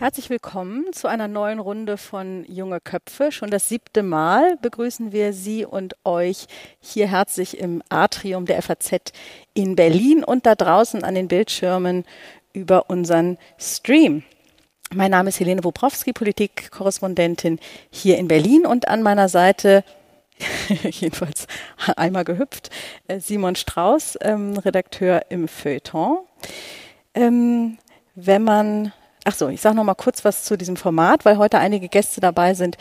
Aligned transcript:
Herzlich 0.00 0.30
willkommen 0.30 0.86
zu 0.92 1.08
einer 1.08 1.28
neuen 1.28 1.60
Runde 1.60 1.96
von 1.98 2.44
Junge 2.48 2.80
Köpfe. 2.80 3.30
Schon 3.30 3.50
das 3.50 3.68
siebte 3.68 4.02
Mal 4.02 4.56
begrüßen 4.62 5.12
wir 5.12 5.32
Sie 5.34 5.66
und 5.66 5.94
euch 6.04 6.46
hier 6.80 7.06
herzlich 7.06 7.58
im 7.58 7.82
Atrium 7.90 8.46
der 8.46 8.62
FAZ 8.62 9.12
in 9.52 9.76
Berlin 9.76 10.24
und 10.24 10.46
da 10.46 10.54
draußen 10.54 11.04
an 11.04 11.14
den 11.14 11.28
Bildschirmen 11.28 12.04
über 12.52 12.88
unseren 12.88 13.36
Stream. 13.58 14.22
Mein 14.92 15.10
Name 15.10 15.28
ist 15.28 15.38
Helene 15.38 15.62
Wobrowski, 15.62 16.12
Politikkorrespondentin 16.12 17.60
hier 17.90 18.18
in 18.18 18.26
Berlin 18.26 18.66
und 18.66 18.88
an 18.88 19.02
meiner 19.02 19.28
Seite 19.28 19.84
jedenfalls 20.82 21.46
einmal 21.96 22.24
gehüpft, 22.24 22.70
äh, 23.06 23.20
Simon 23.20 23.54
Strauß, 23.54 24.18
ähm, 24.22 24.56
Redakteur 24.56 25.26
im 25.28 25.46
Feuilleton. 25.46 26.20
Ähm, 27.14 27.78
wenn 28.14 28.42
man 28.42 28.92
Ach 29.24 29.34
so, 29.34 29.48
ich 29.48 29.60
sage 29.60 29.76
noch 29.76 29.84
mal 29.84 29.94
kurz 29.94 30.24
was 30.24 30.44
zu 30.44 30.56
diesem 30.56 30.76
Format, 30.76 31.24
weil 31.24 31.36
heute 31.36 31.58
einige 31.58 31.88
Gäste 31.88 32.20
dabei 32.20 32.54
sind, 32.54 32.78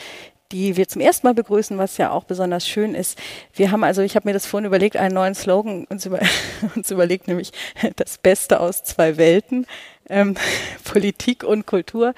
die 0.52 0.77
wir 0.77 0.88
zum 0.88 1.02
ersten 1.02 1.27
Mal 1.27 1.34
begrüßen, 1.34 1.77
was 1.77 1.98
ja 1.98 2.12
auch 2.12 2.23
besonders 2.23 2.68
schön 2.68 2.95
ist. 2.95 3.20
Wir 3.54 3.72
haben 3.72 3.84
also, 3.84 4.02
ich 4.02 4.16
habe 4.16 4.27
mir 4.27 4.34
das 4.34 4.45
vorhin 4.45 4.66
überlegt, 4.66 4.98
einen 4.98 5.13
neuen 5.13 5.35
Slogan 5.35 5.85
uns, 5.90 6.05
über, 6.05 6.20
uns 6.76 6.90
überlegt, 6.90 7.27
nämlich 7.27 7.52
das 7.98 8.18
Beste 8.18 8.59
aus 8.59 8.84
zwei 8.84 9.18
Welten, 9.18 9.68
ähm, 10.10 10.35
Politik 10.85 11.44
und 11.44 11.68
Kultur 11.68 12.13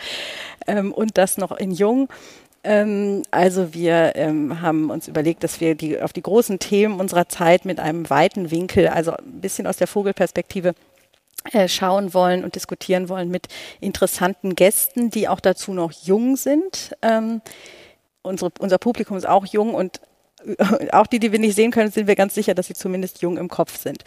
ähm, 0.68 0.94
und 0.94 1.18
das 1.18 1.38
noch 1.38 1.52
in 1.52 1.72
Jung. 1.72 2.08
Ähm, 2.64 3.24
also 3.32 3.74
wir 3.74 4.14
ähm, 4.16 4.62
haben 4.62 4.92
uns 4.92 5.08
überlegt, 5.08 5.44
dass 5.44 5.60
wir 5.60 5.76
die, 5.76 6.00
auf 6.00 6.14
die 6.14 6.22
großen 6.22 6.60
Themen 6.60 7.00
unserer 7.00 7.28
Zeit 7.28 7.66
mit 7.66 7.80
einem 7.80 8.10
weiten 8.10 8.52
Winkel, 8.52 8.88
also 8.88 9.12
ein 9.12 9.42
bisschen 9.42 9.66
aus 9.66 9.78
der 9.78 9.88
Vogelperspektive, 9.88 10.74
schauen 11.68 12.14
wollen 12.14 12.44
und 12.44 12.56
diskutieren 12.56 13.10
wollen 13.10 13.30
mit 13.30 13.48
interessanten 13.80 14.56
Gästen, 14.56 15.10
die 15.10 15.28
auch 15.28 15.40
dazu 15.40 15.74
noch 15.74 15.92
jung 15.92 16.36
sind. 16.36 16.96
Ähm, 17.02 17.42
unsere, 18.22 18.52
unser 18.60 18.78
Publikum 18.78 19.18
ist 19.18 19.28
auch 19.28 19.46
jung 19.46 19.74
und 19.74 20.02
äh, 20.46 20.92
auch 20.92 21.08
die, 21.08 21.20
die 21.20 21.32
wir 21.32 21.40
nicht 21.40 21.56
sehen 21.56 21.72
können, 21.72 21.92
sind 21.92 22.08
wir 22.08 22.16
ganz 22.16 22.36
sicher, 22.36 22.54
dass 22.54 22.68
sie 22.68 22.74
zumindest 22.74 23.22
jung 23.22 23.38
im 23.38 23.50
Kopf 23.50 23.80
sind. 23.80 24.04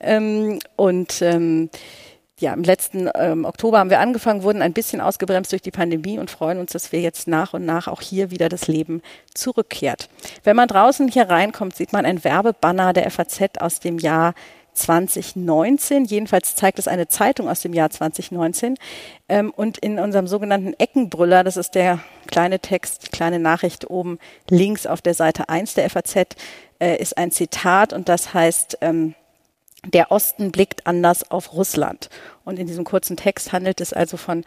Ähm, 0.00 0.58
und 0.76 1.22
ähm, 1.22 1.70
ja, 2.42 2.52
im 2.52 2.64
letzten 2.64 3.08
ähm, 3.14 3.44
Oktober 3.44 3.78
haben 3.78 3.90
wir 3.90 4.00
angefangen, 4.00 4.42
wurden 4.42 4.62
ein 4.62 4.72
bisschen 4.72 5.00
ausgebremst 5.00 5.52
durch 5.52 5.62
die 5.62 5.70
Pandemie 5.70 6.18
und 6.18 6.30
freuen 6.30 6.58
uns, 6.58 6.72
dass 6.72 6.90
wir 6.90 7.00
jetzt 7.00 7.28
nach 7.28 7.54
und 7.54 7.64
nach 7.64 7.86
auch 7.86 8.00
hier 8.00 8.32
wieder 8.32 8.48
das 8.48 8.66
Leben 8.66 9.00
zurückkehrt. 9.32 10.08
Wenn 10.42 10.56
man 10.56 10.66
draußen 10.66 11.06
hier 11.08 11.28
reinkommt, 11.28 11.76
sieht 11.76 11.92
man 11.92 12.04
ein 12.04 12.24
Werbebanner 12.24 12.92
der 12.92 13.08
FAZ 13.10 13.58
aus 13.60 13.78
dem 13.78 13.98
Jahr 13.98 14.34
2019. 14.74 16.04
Jedenfalls 16.04 16.54
zeigt 16.54 16.78
es 16.78 16.88
eine 16.88 17.08
Zeitung 17.08 17.48
aus 17.48 17.60
dem 17.60 17.72
Jahr 17.72 17.90
2019. 17.90 18.76
Ähm, 19.28 19.52
und 19.54 19.78
in 19.78 19.98
unserem 19.98 20.26
sogenannten 20.26 20.74
Eckenbrüller, 20.74 21.44
das 21.44 21.56
ist 21.56 21.74
der 21.74 22.00
kleine 22.26 22.60
Text, 22.60 23.06
die 23.06 23.10
kleine 23.10 23.38
Nachricht 23.38 23.88
oben 23.90 24.18
links 24.48 24.86
auf 24.86 25.02
der 25.02 25.14
Seite 25.14 25.48
1 25.48 25.74
der 25.74 25.88
FAZ, 25.90 26.36
äh, 26.78 26.96
ist 26.96 27.18
ein 27.18 27.30
Zitat 27.30 27.92
und 27.92 28.08
das 28.08 28.34
heißt, 28.34 28.78
ähm, 28.80 29.14
der 29.84 30.12
Osten 30.12 30.52
blickt 30.52 30.86
anders 30.86 31.30
auf 31.30 31.52
Russland. 31.54 32.08
Und 32.44 32.58
in 32.58 32.66
diesem 32.66 32.84
kurzen 32.84 33.16
Text 33.16 33.52
handelt 33.52 33.80
es 33.80 33.92
also 33.92 34.16
von 34.16 34.44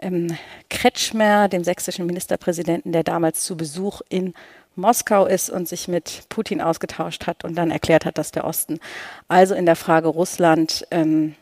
ähm, 0.00 0.36
Kretschmer, 0.68 1.48
dem 1.48 1.64
sächsischen 1.64 2.06
Ministerpräsidenten, 2.06 2.92
der 2.92 3.04
damals 3.04 3.44
zu 3.44 3.56
Besuch 3.56 4.00
in 4.08 4.34
Moskau 4.76 5.26
ist 5.26 5.50
und 5.50 5.68
sich 5.68 5.88
mit 5.88 6.24
Putin 6.28 6.60
ausgetauscht 6.60 7.26
hat 7.26 7.44
und 7.44 7.54
dann 7.54 7.70
erklärt 7.70 8.04
hat, 8.04 8.18
dass 8.18 8.32
der 8.32 8.44
Osten 8.44 8.80
also 9.28 9.54
in 9.54 9.66
der 9.66 9.76
Frage 9.76 10.08
Russland 10.08 10.86
ähm, 10.90 11.34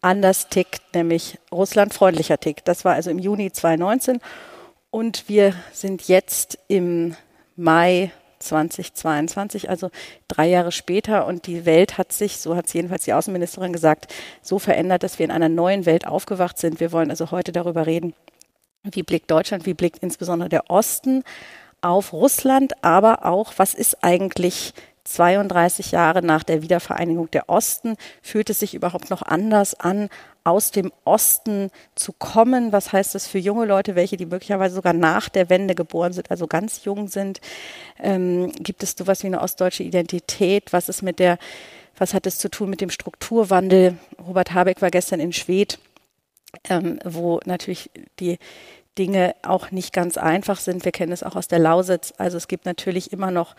anders 0.00 0.48
tickt, 0.48 0.82
nämlich 0.94 1.38
Russland 1.52 1.92
freundlicher 1.94 2.38
tickt. 2.38 2.68
Das 2.68 2.84
war 2.84 2.94
also 2.94 3.10
im 3.10 3.18
Juni 3.18 3.52
2019 3.52 4.20
und 4.90 5.28
wir 5.28 5.54
sind 5.72 6.08
jetzt 6.08 6.58
im 6.68 7.14
Mai 7.56 8.12
2022, 8.38 9.68
also 9.68 9.90
drei 10.28 10.48
Jahre 10.48 10.72
später. 10.72 11.26
Und 11.26 11.46
die 11.46 11.66
Welt 11.66 11.98
hat 11.98 12.12
sich, 12.12 12.38
so 12.38 12.56
hat 12.56 12.66
es 12.66 12.72
jedenfalls 12.72 13.04
die 13.04 13.12
Außenministerin 13.12 13.72
gesagt, 13.72 14.14
so 14.42 14.58
verändert, 14.58 15.02
dass 15.02 15.18
wir 15.18 15.24
in 15.24 15.30
einer 15.30 15.48
neuen 15.48 15.86
Welt 15.86 16.06
aufgewacht 16.06 16.58
sind. 16.58 16.80
Wir 16.80 16.92
wollen 16.92 17.10
also 17.10 17.30
heute 17.30 17.52
darüber 17.52 17.86
reden, 17.86 18.14
wie 18.84 19.02
blickt 19.02 19.30
Deutschland, 19.30 19.66
wie 19.66 19.74
blickt 19.74 20.02
insbesondere 20.02 20.48
der 20.48 20.70
Osten 20.70 21.24
auf 21.80 22.12
Russland, 22.12 22.72
aber 22.82 23.24
auch, 23.24 23.52
was 23.56 23.74
ist 23.74 24.02
eigentlich 24.02 24.74
32 25.08 25.92
Jahre 25.92 26.22
nach 26.22 26.42
der 26.42 26.62
Wiedervereinigung 26.62 27.30
der 27.30 27.48
Osten, 27.48 27.96
fühlt 28.22 28.50
es 28.50 28.60
sich 28.60 28.74
überhaupt 28.74 29.10
noch 29.10 29.22
anders 29.22 29.74
an, 29.74 30.10
aus 30.44 30.70
dem 30.70 30.92
Osten 31.04 31.70
zu 31.94 32.12
kommen? 32.12 32.72
Was 32.72 32.92
heißt 32.92 33.14
das 33.14 33.26
für 33.26 33.38
junge 33.38 33.66
Leute, 33.66 33.94
welche 33.94 34.16
die 34.16 34.26
möglicherweise 34.26 34.74
sogar 34.74 34.92
nach 34.92 35.28
der 35.28 35.50
Wende 35.50 35.74
geboren 35.74 36.12
sind, 36.12 36.30
also 36.30 36.46
ganz 36.46 36.84
jung 36.84 37.08
sind? 37.08 37.40
Ähm, 37.98 38.52
gibt 38.52 38.82
es 38.82 38.94
sowas 38.96 39.22
wie 39.22 39.28
eine 39.28 39.40
ostdeutsche 39.40 39.82
Identität? 39.82 40.72
Was 40.72 40.88
ist 40.88 41.02
mit 41.02 41.18
der, 41.18 41.38
was 41.96 42.14
hat 42.14 42.26
es 42.26 42.38
zu 42.38 42.50
tun 42.50 42.70
mit 42.70 42.80
dem 42.80 42.90
Strukturwandel? 42.90 43.96
Robert 44.26 44.52
Habeck 44.52 44.82
war 44.82 44.90
gestern 44.90 45.20
in 45.20 45.32
Schwedt, 45.32 45.78
ähm, 46.68 46.98
wo 47.04 47.40
natürlich 47.44 47.90
die 48.20 48.38
Dinge 48.98 49.34
auch 49.42 49.70
nicht 49.70 49.92
ganz 49.92 50.16
einfach 50.16 50.58
sind. 50.58 50.84
Wir 50.84 50.92
kennen 50.92 51.12
es 51.12 51.22
auch 51.22 51.36
aus 51.36 51.48
der 51.48 51.58
Lausitz. 51.58 52.12
Also 52.18 52.36
es 52.36 52.48
gibt 52.48 52.66
natürlich 52.66 53.12
immer 53.12 53.30
noch 53.30 53.54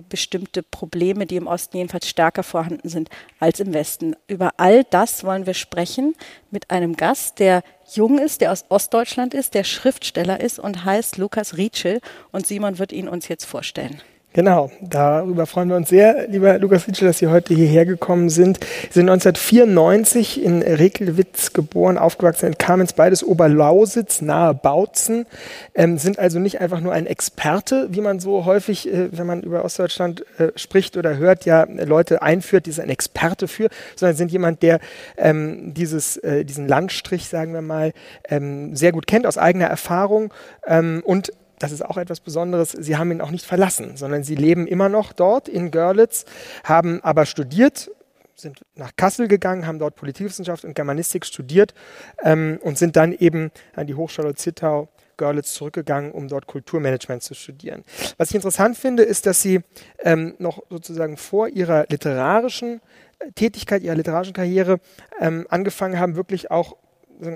bestimmte 0.00 0.62
Probleme, 0.62 1.26
die 1.26 1.36
im 1.36 1.46
Osten 1.46 1.76
jedenfalls 1.76 2.08
stärker 2.08 2.42
vorhanden 2.42 2.88
sind 2.88 3.10
als 3.38 3.60
im 3.60 3.74
Westen. 3.74 4.16
Über 4.26 4.52
all 4.56 4.84
das 4.84 5.22
wollen 5.24 5.44
wir 5.44 5.52
sprechen 5.52 6.14
mit 6.50 6.70
einem 6.70 6.96
Gast, 6.96 7.38
der 7.38 7.62
jung 7.92 8.18
ist, 8.18 8.40
der 8.40 8.52
aus 8.52 8.64
Ostdeutschland 8.70 9.34
ist, 9.34 9.52
der 9.52 9.64
Schriftsteller 9.64 10.40
ist 10.40 10.58
und 10.58 10.84
heißt 10.84 11.18
Lukas 11.18 11.58
Rietschel. 11.58 12.00
Und 12.30 12.46
Simon 12.46 12.78
wird 12.78 12.92
ihn 12.92 13.08
uns 13.08 13.28
jetzt 13.28 13.44
vorstellen. 13.44 14.00
Genau, 14.34 14.70
darüber 14.80 15.44
freuen 15.44 15.68
wir 15.68 15.76
uns 15.76 15.90
sehr, 15.90 16.26
lieber 16.26 16.58
Lukas 16.58 16.88
Ritschel, 16.88 17.06
dass 17.06 17.18
Sie 17.18 17.26
heute 17.26 17.52
hierher 17.52 17.84
gekommen 17.84 18.30
sind. 18.30 18.60
Sie 18.88 19.00
sind 19.00 19.10
1994 19.10 20.42
in 20.42 20.62
Rekelwitz 20.62 21.52
geboren, 21.52 21.98
aufgewachsen 21.98 22.46
in 22.46 22.56
Kamenz, 22.56 22.94
beides 22.94 23.22
Oberlausitz, 23.22 24.22
nahe 24.22 24.54
Bautzen, 24.54 25.26
ähm, 25.74 25.98
sind 25.98 26.18
also 26.18 26.38
nicht 26.38 26.62
einfach 26.62 26.80
nur 26.80 26.94
ein 26.94 27.06
Experte, 27.06 27.88
wie 27.90 28.00
man 28.00 28.20
so 28.20 28.46
häufig, 28.46 28.90
äh, 28.90 29.10
wenn 29.12 29.26
man 29.26 29.42
über 29.42 29.66
Ostdeutschland 29.66 30.24
äh, 30.38 30.48
spricht 30.56 30.96
oder 30.96 31.18
hört, 31.18 31.44
ja 31.44 31.64
Leute 31.64 32.22
einführt, 32.22 32.64
die 32.64 32.70
ist 32.70 32.80
ein 32.80 32.88
Experte 32.88 33.48
für, 33.48 33.68
sondern 33.96 34.16
sind 34.16 34.32
jemand, 34.32 34.62
der 34.62 34.80
ähm, 35.18 35.74
dieses, 35.74 36.16
äh, 36.16 36.46
diesen 36.46 36.66
Landstrich, 36.66 37.28
sagen 37.28 37.52
wir 37.52 37.60
mal, 37.60 37.92
ähm, 38.30 38.74
sehr 38.74 38.92
gut 38.92 39.06
kennt 39.06 39.26
aus 39.26 39.36
eigener 39.36 39.66
Erfahrung 39.66 40.32
ähm, 40.66 41.02
und 41.04 41.32
das 41.62 41.70
ist 41.70 41.84
auch 41.84 41.96
etwas 41.96 42.18
Besonderes, 42.18 42.72
sie 42.72 42.96
haben 42.96 43.12
ihn 43.12 43.20
auch 43.20 43.30
nicht 43.30 43.46
verlassen, 43.46 43.96
sondern 43.96 44.24
sie 44.24 44.34
leben 44.34 44.66
immer 44.66 44.88
noch 44.88 45.12
dort 45.12 45.48
in 45.48 45.70
Görlitz, 45.70 46.24
haben 46.64 47.00
aber 47.04 47.24
studiert, 47.24 47.88
sind 48.34 48.62
nach 48.74 48.90
Kassel 48.96 49.28
gegangen, 49.28 49.66
haben 49.66 49.78
dort 49.78 49.94
Politikwissenschaft 49.94 50.64
und 50.64 50.74
Germanistik 50.74 51.24
studiert 51.24 51.72
ähm, 52.22 52.58
und 52.62 52.78
sind 52.78 52.96
dann 52.96 53.12
eben 53.12 53.52
an 53.76 53.86
die 53.86 53.94
Hochschule 53.94 54.34
Zittau 54.34 54.88
Görlitz 55.16 55.54
zurückgegangen, 55.54 56.10
um 56.10 56.26
dort 56.26 56.48
Kulturmanagement 56.48 57.22
zu 57.22 57.34
studieren. 57.34 57.84
Was 58.16 58.30
ich 58.30 58.34
interessant 58.34 58.76
finde, 58.76 59.04
ist, 59.04 59.26
dass 59.26 59.40
sie 59.40 59.60
ähm, 60.00 60.34
noch 60.38 60.64
sozusagen 60.68 61.16
vor 61.16 61.48
ihrer 61.48 61.86
literarischen 61.88 62.80
äh, 63.20 63.30
Tätigkeit, 63.32 63.84
ihrer 63.84 63.94
literarischen 63.94 64.34
Karriere 64.34 64.80
ähm, 65.20 65.46
angefangen 65.48 66.00
haben, 66.00 66.16
wirklich 66.16 66.50
auch 66.50 66.76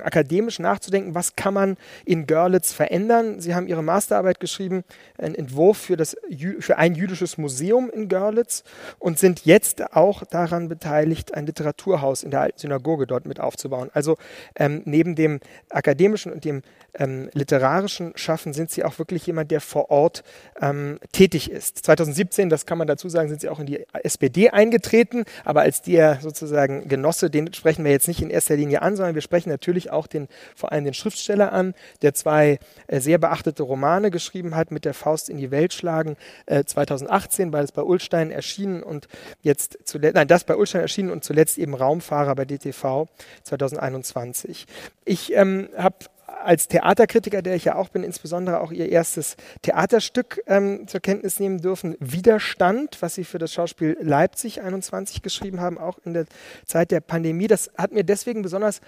akademisch 0.02 0.58
nachzudenken, 0.58 1.14
was 1.14 1.36
kann 1.36 1.54
man 1.54 1.76
in 2.04 2.26
Görlitz 2.26 2.72
verändern. 2.72 3.40
Sie 3.40 3.54
haben 3.54 3.66
ihre 3.66 3.82
Masterarbeit 3.82 4.40
geschrieben, 4.40 4.84
einen 5.18 5.34
Entwurf 5.34 5.78
für, 5.78 5.96
das, 5.96 6.16
für 6.58 6.78
ein 6.78 6.94
jüdisches 6.94 7.38
Museum 7.38 7.90
in 7.90 8.08
Görlitz 8.08 8.64
und 8.98 9.18
sind 9.18 9.44
jetzt 9.44 9.94
auch 9.94 10.24
daran 10.24 10.68
beteiligt, 10.68 11.34
ein 11.34 11.46
Literaturhaus 11.46 12.22
in 12.22 12.30
der 12.30 12.40
alten 12.40 12.58
Synagoge 12.58 13.06
dort 13.06 13.26
mit 13.26 13.40
aufzubauen. 13.40 13.90
Also 13.92 14.16
ähm, 14.56 14.82
neben 14.84 15.14
dem 15.14 15.40
akademischen 15.70 16.32
und 16.32 16.44
dem 16.44 16.62
ähm, 16.94 17.28
literarischen 17.32 18.12
Schaffen 18.16 18.52
sind 18.52 18.70
sie 18.70 18.84
auch 18.84 18.98
wirklich 18.98 19.26
jemand, 19.26 19.50
der 19.50 19.60
vor 19.60 19.90
Ort 19.90 20.24
ähm, 20.60 20.98
tätig 21.12 21.50
ist. 21.50 21.84
2017, 21.84 22.48
das 22.48 22.66
kann 22.66 22.78
man 22.78 22.86
dazu 22.86 23.08
sagen, 23.08 23.28
sind 23.28 23.40
sie 23.40 23.48
auch 23.48 23.60
in 23.60 23.66
die 23.66 23.86
SPD 24.02 24.50
eingetreten, 24.50 25.24
aber 25.44 25.60
als 25.60 25.82
der 25.82 26.18
sozusagen 26.20 26.88
Genosse, 26.88 27.30
den 27.30 27.52
sprechen 27.52 27.84
wir 27.84 27.92
jetzt 27.92 28.08
nicht 28.08 28.22
in 28.22 28.30
erster 28.30 28.56
Linie 28.56 28.82
an, 28.82 28.96
sondern 28.96 29.14
wir 29.14 29.22
sprechen 29.22 29.50
natürlich 29.50 29.65
auch 29.90 30.06
den, 30.06 30.28
vor 30.54 30.72
allem 30.72 30.84
den 30.84 30.94
Schriftsteller 30.94 31.52
an, 31.52 31.74
der 32.02 32.14
zwei 32.14 32.58
äh, 32.86 33.00
sehr 33.00 33.18
beachtete 33.18 33.62
Romane 33.62 34.10
geschrieben 34.10 34.54
hat, 34.54 34.70
mit 34.70 34.84
der 34.84 34.94
Faust 34.94 35.28
in 35.28 35.36
die 35.36 35.50
Welt 35.50 35.72
schlagen, 35.72 36.16
äh, 36.46 36.64
2018, 36.64 37.52
weil 37.52 37.64
es 37.64 37.72
bei 37.72 37.82
Ulstein 37.82 38.30
erschienen 38.30 38.82
und 38.82 39.08
jetzt 39.42 39.78
zuletzt, 39.84 40.14
nein, 40.14 40.28
das 40.28 40.44
bei 40.44 40.56
Ulstein 40.56 40.82
erschienen 40.82 41.10
und 41.10 41.24
zuletzt 41.24 41.58
eben 41.58 41.74
Raumfahrer 41.74 42.34
bei 42.34 42.44
DTV 42.44 43.06
2021. 43.44 44.66
Ich 45.04 45.34
ähm, 45.34 45.68
habe 45.76 45.96
als 46.26 46.68
Theaterkritiker, 46.68 47.42
der 47.42 47.54
ich 47.54 47.64
ja 47.64 47.76
auch 47.76 47.88
bin, 47.88 48.02
insbesondere 48.02 48.60
auch 48.60 48.72
ihr 48.72 48.88
erstes 48.88 49.36
Theaterstück 49.62 50.42
ähm, 50.46 50.86
zur 50.86 51.00
Kenntnis 51.00 51.40
nehmen 51.40 51.60
dürfen, 51.60 51.96
Widerstand, 52.00 53.00
was 53.00 53.14
sie 53.14 53.24
für 53.24 53.38
das 53.38 53.52
Schauspiel 53.52 53.96
Leipzig 54.00 54.62
21 54.62 55.22
geschrieben 55.22 55.60
haben, 55.60 55.78
auch 55.78 55.98
in 56.04 56.14
der 56.14 56.26
Zeit 56.64 56.90
der 56.90 57.00
Pandemie. 57.00 57.46
Das 57.46 57.70
hat 57.76 57.92
mir 57.92 58.04
deswegen 58.04 58.42
besonders 58.42 58.80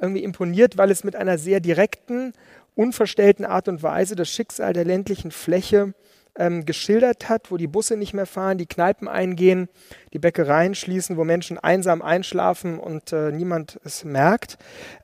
irgendwie 0.00 0.24
imponiert, 0.24 0.76
weil 0.76 0.90
es 0.90 1.04
mit 1.04 1.16
einer 1.16 1.38
sehr 1.38 1.60
direkten, 1.60 2.32
unverstellten 2.74 3.44
Art 3.44 3.68
und 3.68 3.82
Weise 3.82 4.16
das 4.16 4.28
Schicksal 4.28 4.72
der 4.72 4.84
ländlichen 4.84 5.30
Fläche 5.30 5.94
ähm, 6.38 6.64
geschildert 6.64 7.28
hat, 7.28 7.50
wo 7.50 7.56
die 7.56 7.66
Busse 7.66 7.96
nicht 7.96 8.14
mehr 8.14 8.26
fahren, 8.26 8.58
die 8.58 8.66
Kneipen 8.66 9.08
eingehen, 9.08 9.68
die 10.12 10.18
Bäckereien 10.18 10.74
schließen, 10.74 11.16
wo 11.16 11.24
Menschen 11.24 11.58
einsam 11.58 12.00
einschlafen 12.00 12.78
und 12.78 13.12
äh, 13.12 13.32
niemand 13.32 13.80
es 13.84 14.04
merkt. 14.04 14.56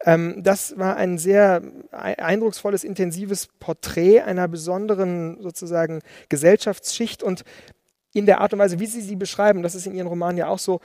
Ähm, 0.05 0.43
das 0.43 0.79
war 0.79 0.97
ein 0.97 1.19
sehr 1.19 1.63
eindrucksvolles, 1.91 2.85
intensives 2.85 3.49
Porträt 3.59 4.21
einer 4.21 4.49
besonderen 4.49 5.41
sozusagen 5.41 6.01
Gesellschaftsschicht 6.29 7.23
und 7.23 7.45
in 8.15 8.27
der 8.27 8.41
Art 8.41 8.53
und 8.55 8.59
Weise, 8.61 8.81
wie 8.81 8.87
Sie 8.87 9.03
sie 9.03 9.17
beschreiben, 9.17 9.63
das 9.63 9.75
ist 9.75 9.87
in 9.87 9.95
Ihren 9.95 10.07
Romanen 10.07 10.39
ja 10.39 10.49
auch 10.49 10.59
so, 10.59 10.81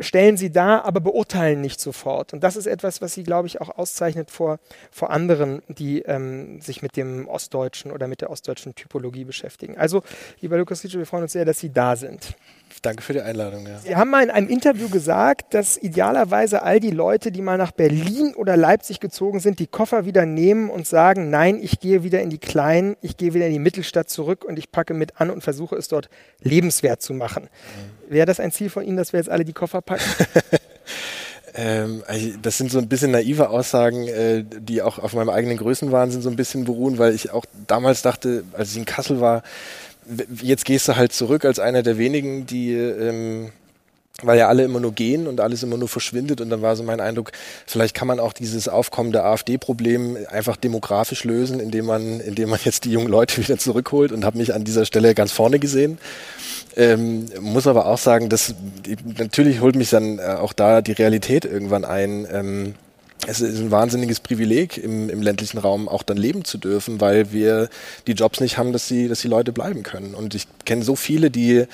stellen 0.00 0.36
sie 0.36 0.50
dar, 0.50 0.84
aber 0.84 1.00
beurteilen 1.00 1.60
nicht 1.60 1.80
sofort. 1.80 2.32
Und 2.32 2.42
das 2.42 2.56
ist 2.56 2.66
etwas, 2.66 3.00
was 3.02 3.14
sie, 3.14 3.22
glaube 3.22 3.46
ich, 3.46 3.60
auch 3.60 3.76
auszeichnet 3.76 4.30
vor, 4.30 4.58
vor 4.90 5.10
anderen, 5.10 5.62
die 5.68 6.00
ähm, 6.02 6.60
sich 6.60 6.82
mit 6.82 6.96
dem 6.96 7.28
Ostdeutschen 7.28 7.92
oder 7.92 8.08
mit 8.08 8.20
der 8.20 8.30
ostdeutschen 8.30 8.74
Typologie 8.74 9.24
beschäftigen. 9.24 9.76
Also, 9.76 10.02
lieber 10.40 10.56
Lukas 10.56 10.82
Ritsche, 10.82 10.98
wir 10.98 11.06
freuen 11.06 11.24
uns 11.24 11.32
sehr, 11.32 11.44
dass 11.44 11.60
Sie 11.60 11.70
da 11.70 11.96
sind. 11.96 12.36
Danke 12.82 13.02
für 13.02 13.12
die 13.12 13.20
Einladung. 13.20 13.64
Ja. 13.64 13.78
Sie 13.78 13.94
haben 13.94 14.10
mal 14.10 14.24
in 14.24 14.30
einem 14.30 14.48
Interview 14.48 14.88
gesagt, 14.88 15.54
dass 15.54 15.76
idealerweise 15.76 16.62
all 16.62 16.80
die 16.80 16.90
Leute, 16.90 17.30
die 17.30 17.40
mal 17.40 17.56
nach 17.56 17.70
Berlin 17.70 18.34
oder 18.34 18.56
Leipzig 18.56 18.98
gezogen 18.98 19.38
sind, 19.38 19.60
die 19.60 19.68
Koffer 19.68 20.04
wieder 20.04 20.26
nehmen 20.26 20.68
und 20.68 20.88
sagen, 20.88 21.30
nein, 21.30 21.60
ich 21.62 21.78
gehe 21.78 22.02
wieder 22.02 22.20
in 22.20 22.28
die 22.28 22.38
Kleinen, 22.38 22.96
ich 23.00 23.16
gehe 23.16 23.34
wieder 23.34 23.46
in 23.46 23.52
die 23.52 23.60
Mittelstadt 23.60 24.10
zurück 24.10 24.44
und 24.44 24.58
ich 24.58 24.72
packe 24.72 24.94
mit 24.94 25.20
an 25.20 25.30
und 25.30 25.44
versuche 25.44 25.76
es 25.76 25.86
dort 25.86 26.08
lebenswert 26.40 27.00
zu 27.02 27.14
machen. 27.14 27.44
Mhm. 27.44 28.12
Wäre 28.12 28.26
das 28.26 28.40
ein 28.40 28.50
Ziel 28.50 28.68
von 28.68 28.84
Ihnen, 28.84 28.96
dass 28.96 29.12
wir 29.12 29.20
jetzt 29.20 29.30
alle 29.30 29.44
die 29.44 29.52
Koffer 29.52 29.80
packen? 29.80 30.02
Ähm, 31.54 32.02
also 32.06 32.28
das 32.40 32.56
sind 32.56 32.70
so 32.70 32.78
ein 32.78 32.88
bisschen 32.88 33.10
naive 33.10 33.50
Aussagen, 33.50 34.08
äh, 34.08 34.42
die 34.42 34.80
auch 34.80 34.98
auf 34.98 35.12
meinem 35.12 35.28
eigenen 35.28 35.58
Größenwahnsinn 35.58 36.22
so 36.22 36.30
ein 36.30 36.36
bisschen 36.36 36.64
beruhen, 36.64 36.96
weil 36.96 37.14
ich 37.14 37.30
auch 37.30 37.44
damals 37.66 38.00
dachte, 38.00 38.44
als 38.54 38.70
ich 38.70 38.78
in 38.78 38.86
Kassel 38.86 39.20
war, 39.20 39.42
jetzt 40.40 40.64
gehst 40.64 40.88
du 40.88 40.96
halt 40.96 41.12
zurück 41.12 41.44
als 41.44 41.58
einer 41.58 41.82
der 41.82 41.98
wenigen, 41.98 42.46
die, 42.46 42.72
ähm, 42.72 43.50
weil 44.22 44.38
ja 44.38 44.48
alle 44.48 44.64
immer 44.64 44.80
nur 44.80 44.92
gehen 44.92 45.26
und 45.26 45.40
alles 45.40 45.62
immer 45.62 45.76
nur 45.76 45.88
verschwindet 45.88 46.40
und 46.40 46.50
dann 46.50 46.62
war 46.62 46.76
so 46.76 46.82
mein 46.82 47.00
Eindruck, 47.00 47.32
vielleicht 47.66 47.94
kann 47.94 48.08
man 48.08 48.20
auch 48.20 48.32
dieses 48.32 48.68
aufkommende 48.68 49.24
AfD-Problem 49.24 50.16
einfach 50.30 50.56
demografisch 50.56 51.24
lösen, 51.24 51.60
indem 51.60 51.86
man, 51.86 52.20
indem 52.20 52.50
man 52.50 52.60
jetzt 52.62 52.84
die 52.84 52.92
jungen 52.92 53.08
Leute 53.08 53.38
wieder 53.38 53.58
zurückholt 53.58 54.12
und 54.12 54.24
habe 54.24 54.38
mich 54.38 54.54
an 54.54 54.64
dieser 54.64 54.84
Stelle 54.84 55.14
ganz 55.14 55.32
vorne 55.32 55.58
gesehen. 55.58 55.98
Ähm, 56.76 57.26
muss 57.40 57.66
aber 57.66 57.86
auch 57.86 57.98
sagen, 57.98 58.28
dass 58.28 58.54
natürlich 59.18 59.60
holt 59.60 59.76
mich 59.76 59.90
dann 59.90 60.18
äh, 60.18 60.22
auch 60.22 60.52
da 60.52 60.80
die 60.80 60.92
Realität 60.92 61.44
irgendwann 61.44 61.84
ein. 61.84 62.26
Ähm, 62.30 62.74
es 63.26 63.40
ist 63.40 63.60
ein 63.60 63.70
wahnsinniges 63.70 64.20
Privileg, 64.20 64.78
im, 64.78 65.08
im, 65.08 65.22
ländlichen 65.22 65.58
Raum 65.58 65.88
auch 65.88 66.02
dann 66.02 66.16
leben 66.16 66.44
zu 66.44 66.58
dürfen, 66.58 67.00
weil 67.00 67.32
wir 67.32 67.68
die 68.06 68.12
Jobs 68.12 68.40
nicht 68.40 68.58
haben, 68.58 68.72
dass 68.72 68.88
die, 68.88 69.06
dass 69.06 69.20
die 69.20 69.28
Leute 69.28 69.52
bleiben 69.52 69.82
können. 69.84 70.14
Und 70.14 70.34
ich 70.34 70.46
kenne 70.64 70.82
so 70.82 70.96
viele, 70.96 71.30
die, 71.30 71.64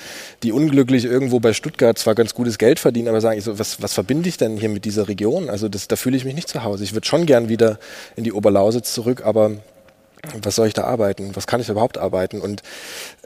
die 0.43 0.51
unglücklich 0.51 1.05
irgendwo 1.05 1.39
bei 1.39 1.53
Stuttgart 1.53 1.97
zwar 1.97 2.13
ganz 2.13 2.35
gutes 2.35 2.57
Geld 2.57 2.79
verdienen, 2.79 3.07
aber 3.07 3.21
sagen, 3.21 3.37
ich 3.37 3.43
so, 3.43 3.57
was, 3.57 3.81
was 3.81 3.93
verbinde 3.93 4.29
ich 4.29 4.37
denn 4.37 4.57
hier 4.57 4.69
mit 4.69 4.85
dieser 4.85 5.07
Region? 5.07 5.49
Also 5.49 5.69
das, 5.69 5.87
da 5.87 5.95
fühle 5.95 6.17
ich 6.17 6.25
mich 6.25 6.35
nicht 6.35 6.49
zu 6.49 6.63
Hause. 6.63 6.83
Ich 6.83 6.93
würde 6.93 7.07
schon 7.07 7.25
gern 7.25 7.49
wieder 7.49 7.79
in 8.15 8.23
die 8.23 8.33
Oberlausitz 8.33 8.93
zurück, 8.93 9.23
aber 9.25 9.53
was 10.41 10.55
soll 10.55 10.67
ich 10.67 10.73
da 10.73 10.83
arbeiten? 10.83 11.35
Was 11.35 11.47
kann 11.47 11.61
ich 11.61 11.69
überhaupt 11.69 11.97
arbeiten? 11.97 12.41
Und 12.41 12.61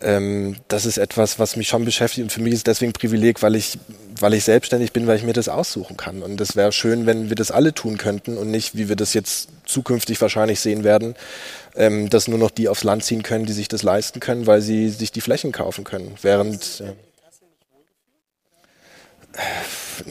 ähm, 0.02 0.58
das 0.68 0.86
ist 0.86 0.98
etwas, 0.98 1.40
was 1.40 1.56
mich 1.56 1.68
schon 1.68 1.86
beschäftigt. 1.86 2.24
Und 2.24 2.32
für 2.32 2.42
mich 2.42 2.54
ist 2.54 2.68
deswegen 2.68 2.94
Privileg, 2.94 3.42
weil 3.42 3.56
ich, 3.56 3.80
weil 4.20 4.34
ich 4.34 4.44
selbstständig 4.44 4.94
bin, 4.94 5.08
weil 5.08 5.18
ich 5.18 5.24
mir 5.24 5.34
das 5.34 5.50
aussuchen 5.50 5.98
kann. 5.98 6.22
Und 6.22 6.40
es 6.40 6.56
wäre 6.56 6.72
schön, 6.72 7.06
wenn 7.06 7.30
wir 7.30 7.36
das 7.36 7.52
alle 7.52 7.74
tun 7.74 7.98
könnten 7.98 8.38
und 8.38 8.52
nicht, 8.52 8.78
wie 8.78 8.90
wir 8.90 8.96
das 8.96 9.14
jetzt 9.14 9.50
zukünftig 9.66 10.22
wahrscheinlich 10.22 10.60
sehen 10.60 10.84
werden, 10.84 11.16
ähm, 11.76 12.10
dass 12.10 12.28
nur 12.28 12.40
noch 12.40 12.52
die 12.52 12.70
aufs 12.70 12.84
Land 12.84 13.04
ziehen 13.04 13.24
können, 13.24 13.46
die 13.46 13.54
sich 13.54 13.68
das 13.68 13.84
leisten 13.84 14.20
können, 14.20 14.46
weil 14.46 14.62
sie 14.62 14.90
sich 14.90 15.12
die 15.12 15.22
Flächen 15.22 15.52
kaufen 15.52 15.84
können. 15.84 16.16
Während 16.22 16.80
ja 16.80 16.94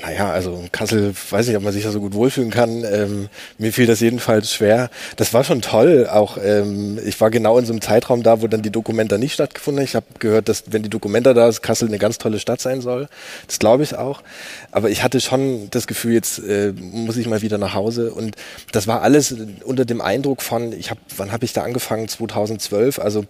naja, 0.00 0.30
also 0.30 0.64
Kassel 0.72 1.14
weiß 1.30 1.48
ich, 1.48 1.56
ob 1.56 1.62
man 1.62 1.72
sich 1.72 1.84
da 1.84 1.90
so 1.90 2.00
gut 2.00 2.14
wohlfühlen 2.14 2.50
kann. 2.50 2.84
Ähm, 2.84 3.28
mir 3.58 3.72
fiel 3.72 3.86
das 3.86 4.00
jedenfalls 4.00 4.52
schwer. 4.52 4.90
Das 5.16 5.34
war 5.34 5.44
schon 5.44 5.60
toll. 5.60 6.08
Auch 6.10 6.38
ähm, 6.42 6.98
ich 7.04 7.20
war 7.20 7.30
genau 7.30 7.58
in 7.58 7.66
so 7.66 7.72
einem 7.72 7.80
Zeitraum 7.80 8.22
da, 8.22 8.42
wo 8.42 8.46
dann 8.46 8.62
die 8.62 8.70
Dokumenta 8.70 9.18
nicht 9.18 9.34
stattgefunden 9.34 9.82
hat. 9.82 9.88
Ich 9.88 9.94
habe 9.94 10.06
gehört, 10.18 10.48
dass 10.48 10.64
wenn 10.70 10.82
die 10.82 10.90
Dokumenta 10.90 11.34
da 11.34 11.48
ist, 11.48 11.62
Kassel 11.62 11.88
eine 11.88 11.98
ganz 11.98 12.18
tolle 12.18 12.38
Stadt 12.38 12.60
sein 12.60 12.80
soll. 12.80 13.08
Das 13.46 13.58
glaube 13.58 13.82
ich 13.82 13.96
auch. 13.96 14.22
Aber 14.70 14.90
ich 14.90 15.02
hatte 15.02 15.20
schon 15.20 15.68
das 15.70 15.86
Gefühl, 15.86 16.14
jetzt 16.14 16.38
äh, 16.40 16.72
muss 16.72 17.16
ich 17.16 17.28
mal 17.28 17.42
wieder 17.42 17.58
nach 17.58 17.74
Hause. 17.74 18.12
Und 18.12 18.36
das 18.72 18.86
war 18.86 19.02
alles 19.02 19.34
unter 19.64 19.84
dem 19.84 20.00
Eindruck 20.00 20.42
von, 20.42 20.72
ich 20.72 20.90
habe, 20.90 21.00
wann 21.16 21.32
habe 21.32 21.44
ich 21.44 21.52
da 21.52 21.62
angefangen? 21.62 22.08
2012. 22.08 22.98
Also 22.98 23.24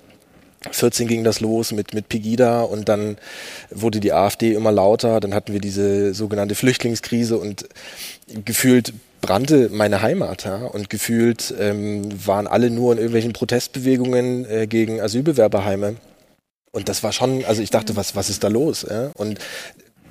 14 0.70 1.08
ging 1.08 1.24
das 1.24 1.40
los 1.40 1.72
mit, 1.72 1.94
mit 1.94 2.08
Pegida 2.08 2.62
und 2.62 2.88
dann 2.88 3.16
wurde 3.70 4.00
die 4.00 4.12
AfD 4.12 4.52
immer 4.52 4.72
lauter. 4.72 5.20
Dann 5.20 5.34
hatten 5.34 5.52
wir 5.52 5.60
diese 5.60 6.14
sogenannte 6.14 6.54
Flüchtlingskrise 6.54 7.38
und 7.38 7.68
gefühlt 8.44 8.92
brannte 9.20 9.70
meine 9.72 10.02
Heimat. 10.02 10.44
Ja? 10.44 10.66
Und 10.66 10.90
gefühlt 10.90 11.54
ähm, 11.58 12.08
waren 12.26 12.46
alle 12.46 12.70
nur 12.70 12.92
in 12.92 12.98
irgendwelchen 12.98 13.32
Protestbewegungen 13.32 14.44
äh, 14.44 14.66
gegen 14.66 15.00
Asylbewerberheime. 15.00 15.96
Und 16.72 16.88
das 16.88 17.02
war 17.02 17.12
schon, 17.12 17.44
also 17.44 17.62
ich 17.62 17.70
dachte, 17.70 17.96
was, 17.96 18.16
was 18.16 18.30
ist 18.30 18.44
da 18.44 18.48
los? 18.48 18.86
Ja? 18.88 19.10
Und 19.14 19.38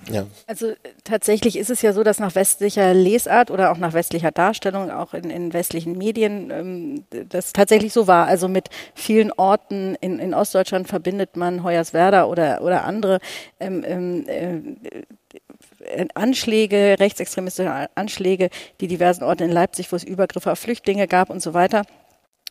ja. 0.09 0.25
Also 0.47 0.73
tatsächlich 1.03 1.57
ist 1.57 1.69
es 1.69 1.81
ja 1.81 1.93
so, 1.93 2.03
dass 2.03 2.19
nach 2.19 2.35
westlicher 2.35 2.93
Lesart 2.93 3.51
oder 3.51 3.71
auch 3.71 3.77
nach 3.77 3.93
westlicher 3.93 4.31
Darstellung, 4.31 4.89
auch 4.89 5.13
in, 5.13 5.29
in 5.29 5.53
westlichen 5.53 5.97
Medien, 5.97 6.51
ähm, 6.51 7.03
das 7.29 7.53
tatsächlich 7.53 7.93
so 7.93 8.07
war. 8.07 8.27
Also 8.27 8.47
mit 8.47 8.69
vielen 8.95 9.31
Orten 9.31 9.95
in, 10.01 10.19
in 10.19 10.33
Ostdeutschland 10.33 10.87
verbindet 10.87 11.37
man 11.37 11.63
Hoyerswerda 11.63 12.25
oder, 12.25 12.61
oder 12.61 12.85
andere 12.85 13.19
ähm, 13.59 13.83
ähm 13.85 14.25
äh, 14.27 16.05
Anschläge, 16.13 16.97
rechtsextremistische 16.99 17.87
Anschläge, 17.95 18.49
die 18.81 18.87
diversen 18.87 19.23
Orte 19.23 19.45
in 19.45 19.51
Leipzig, 19.51 19.91
wo 19.91 19.95
es 19.95 20.03
Übergriffe 20.03 20.51
auf 20.51 20.59
Flüchtlinge 20.59 21.07
gab 21.07 21.29
und 21.29 21.41
so 21.41 21.53
weiter 21.53 21.83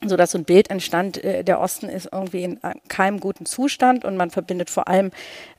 so 0.05 0.17
dass 0.17 0.31
so 0.31 0.39
ein 0.39 0.45
Bild 0.45 0.71
entstand, 0.71 1.23
äh, 1.23 1.45
der 1.45 1.61
Osten 1.61 1.89
ist 1.89 2.09
irgendwie 2.13 2.45
in 2.45 2.61
keinem 2.89 3.21
guten 3.21 3.45
Zustand 3.45 4.05
und 4.05 4.17
man 4.17 4.31
verbindet 4.31 4.71
vor 4.71 4.89
allem, 4.89 5.11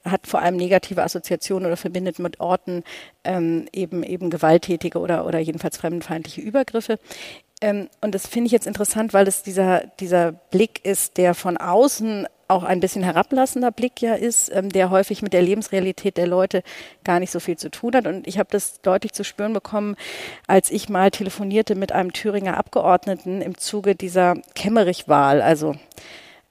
hat 0.04 0.26
vor 0.26 0.42
allem 0.42 0.58
negative 0.58 1.04
Assoziationen 1.04 1.68
oder 1.68 1.78
verbindet 1.78 2.18
mit 2.18 2.40
Orten 2.40 2.84
ähm, 3.24 3.68
eben 3.72 4.04
eben 4.04 4.30
gewalttätige 4.30 5.00
oder 5.00 5.28
oder 5.28 5.40
jedenfalls 5.40 5.78
fremdenfeindliche 5.78 6.42
Übergriffe. 6.42 6.98
Ähm, 7.62 7.90
und 8.02 8.16
das 8.16 8.26
finde 8.26 8.48
ich 8.48 8.52
jetzt 8.52 8.66
interessant, 8.66 9.14
weil 9.14 9.28
es 9.28 9.44
dieser 9.44 9.84
dieser 10.00 10.32
Blick 10.32 10.84
ist, 10.84 11.18
der 11.18 11.36
von 11.36 11.58
außen 11.58 12.28
auch 12.52 12.64
ein 12.64 12.80
bisschen 12.80 13.04
herablassender 13.04 13.72
Blick 13.72 14.02
ja 14.02 14.16
ist, 14.16 14.52
ähm, 14.54 14.70
der 14.70 14.90
häufig 14.90 15.22
mit 15.22 15.34
der 15.34 15.42
Lebensrealität 15.42 16.18
der 16.18 16.28
Leute 16.28 16.64
gar 17.04 17.20
nicht 17.20 17.32
so 17.32 17.40
viel 17.40 17.58
zu 17.58 17.70
tun 17.70 17.96
hat. 17.96 18.08
Und 18.08 18.28
ich 18.28 18.38
habe 18.38 18.50
das 18.52 18.82
deutlich 18.82 19.14
zu 19.14 19.24
spüren 19.24 19.54
bekommen, 19.54 19.96
als 20.48 20.70
ich 20.72 20.90
mal 20.90 21.12
telefonierte 21.12 21.76
mit 21.76 21.92
einem 21.92 22.14
Thüringer 22.14 22.58
Abgeordneten 22.58 23.42
im 23.42 23.58
Zuge 23.58 23.96
dieser 23.96 24.36
Kemmerich-Wahl, 24.56 25.42
also 25.42 25.76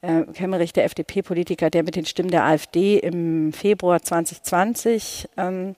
äh, 0.03 0.23
Kemmerich, 0.33 0.73
der 0.73 0.85
FDP-Politiker, 0.85 1.71
der 1.71 1.83
mit 1.83 1.97
den 1.97 2.07
Stimmen 2.07 2.31
der 2.31 2.45
AfD 2.45 2.99
im 2.99 3.53
Februar 3.53 4.03
2020 4.03 5.29
ähm, 5.37 5.77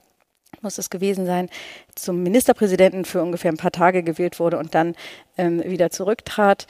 muss 0.60 0.78
es 0.78 0.90
gewesen 0.90 1.26
sein, 1.26 1.48
zum 1.94 2.22
Ministerpräsidenten 2.22 3.04
für 3.04 3.22
ungefähr 3.22 3.50
ein 3.50 3.56
paar 3.56 3.72
Tage 3.72 4.02
gewählt 4.02 4.38
wurde 4.38 4.58
und 4.58 4.74
dann 4.74 4.94
ähm, 5.36 5.62
wieder 5.64 5.90
zurücktrat. 5.90 6.66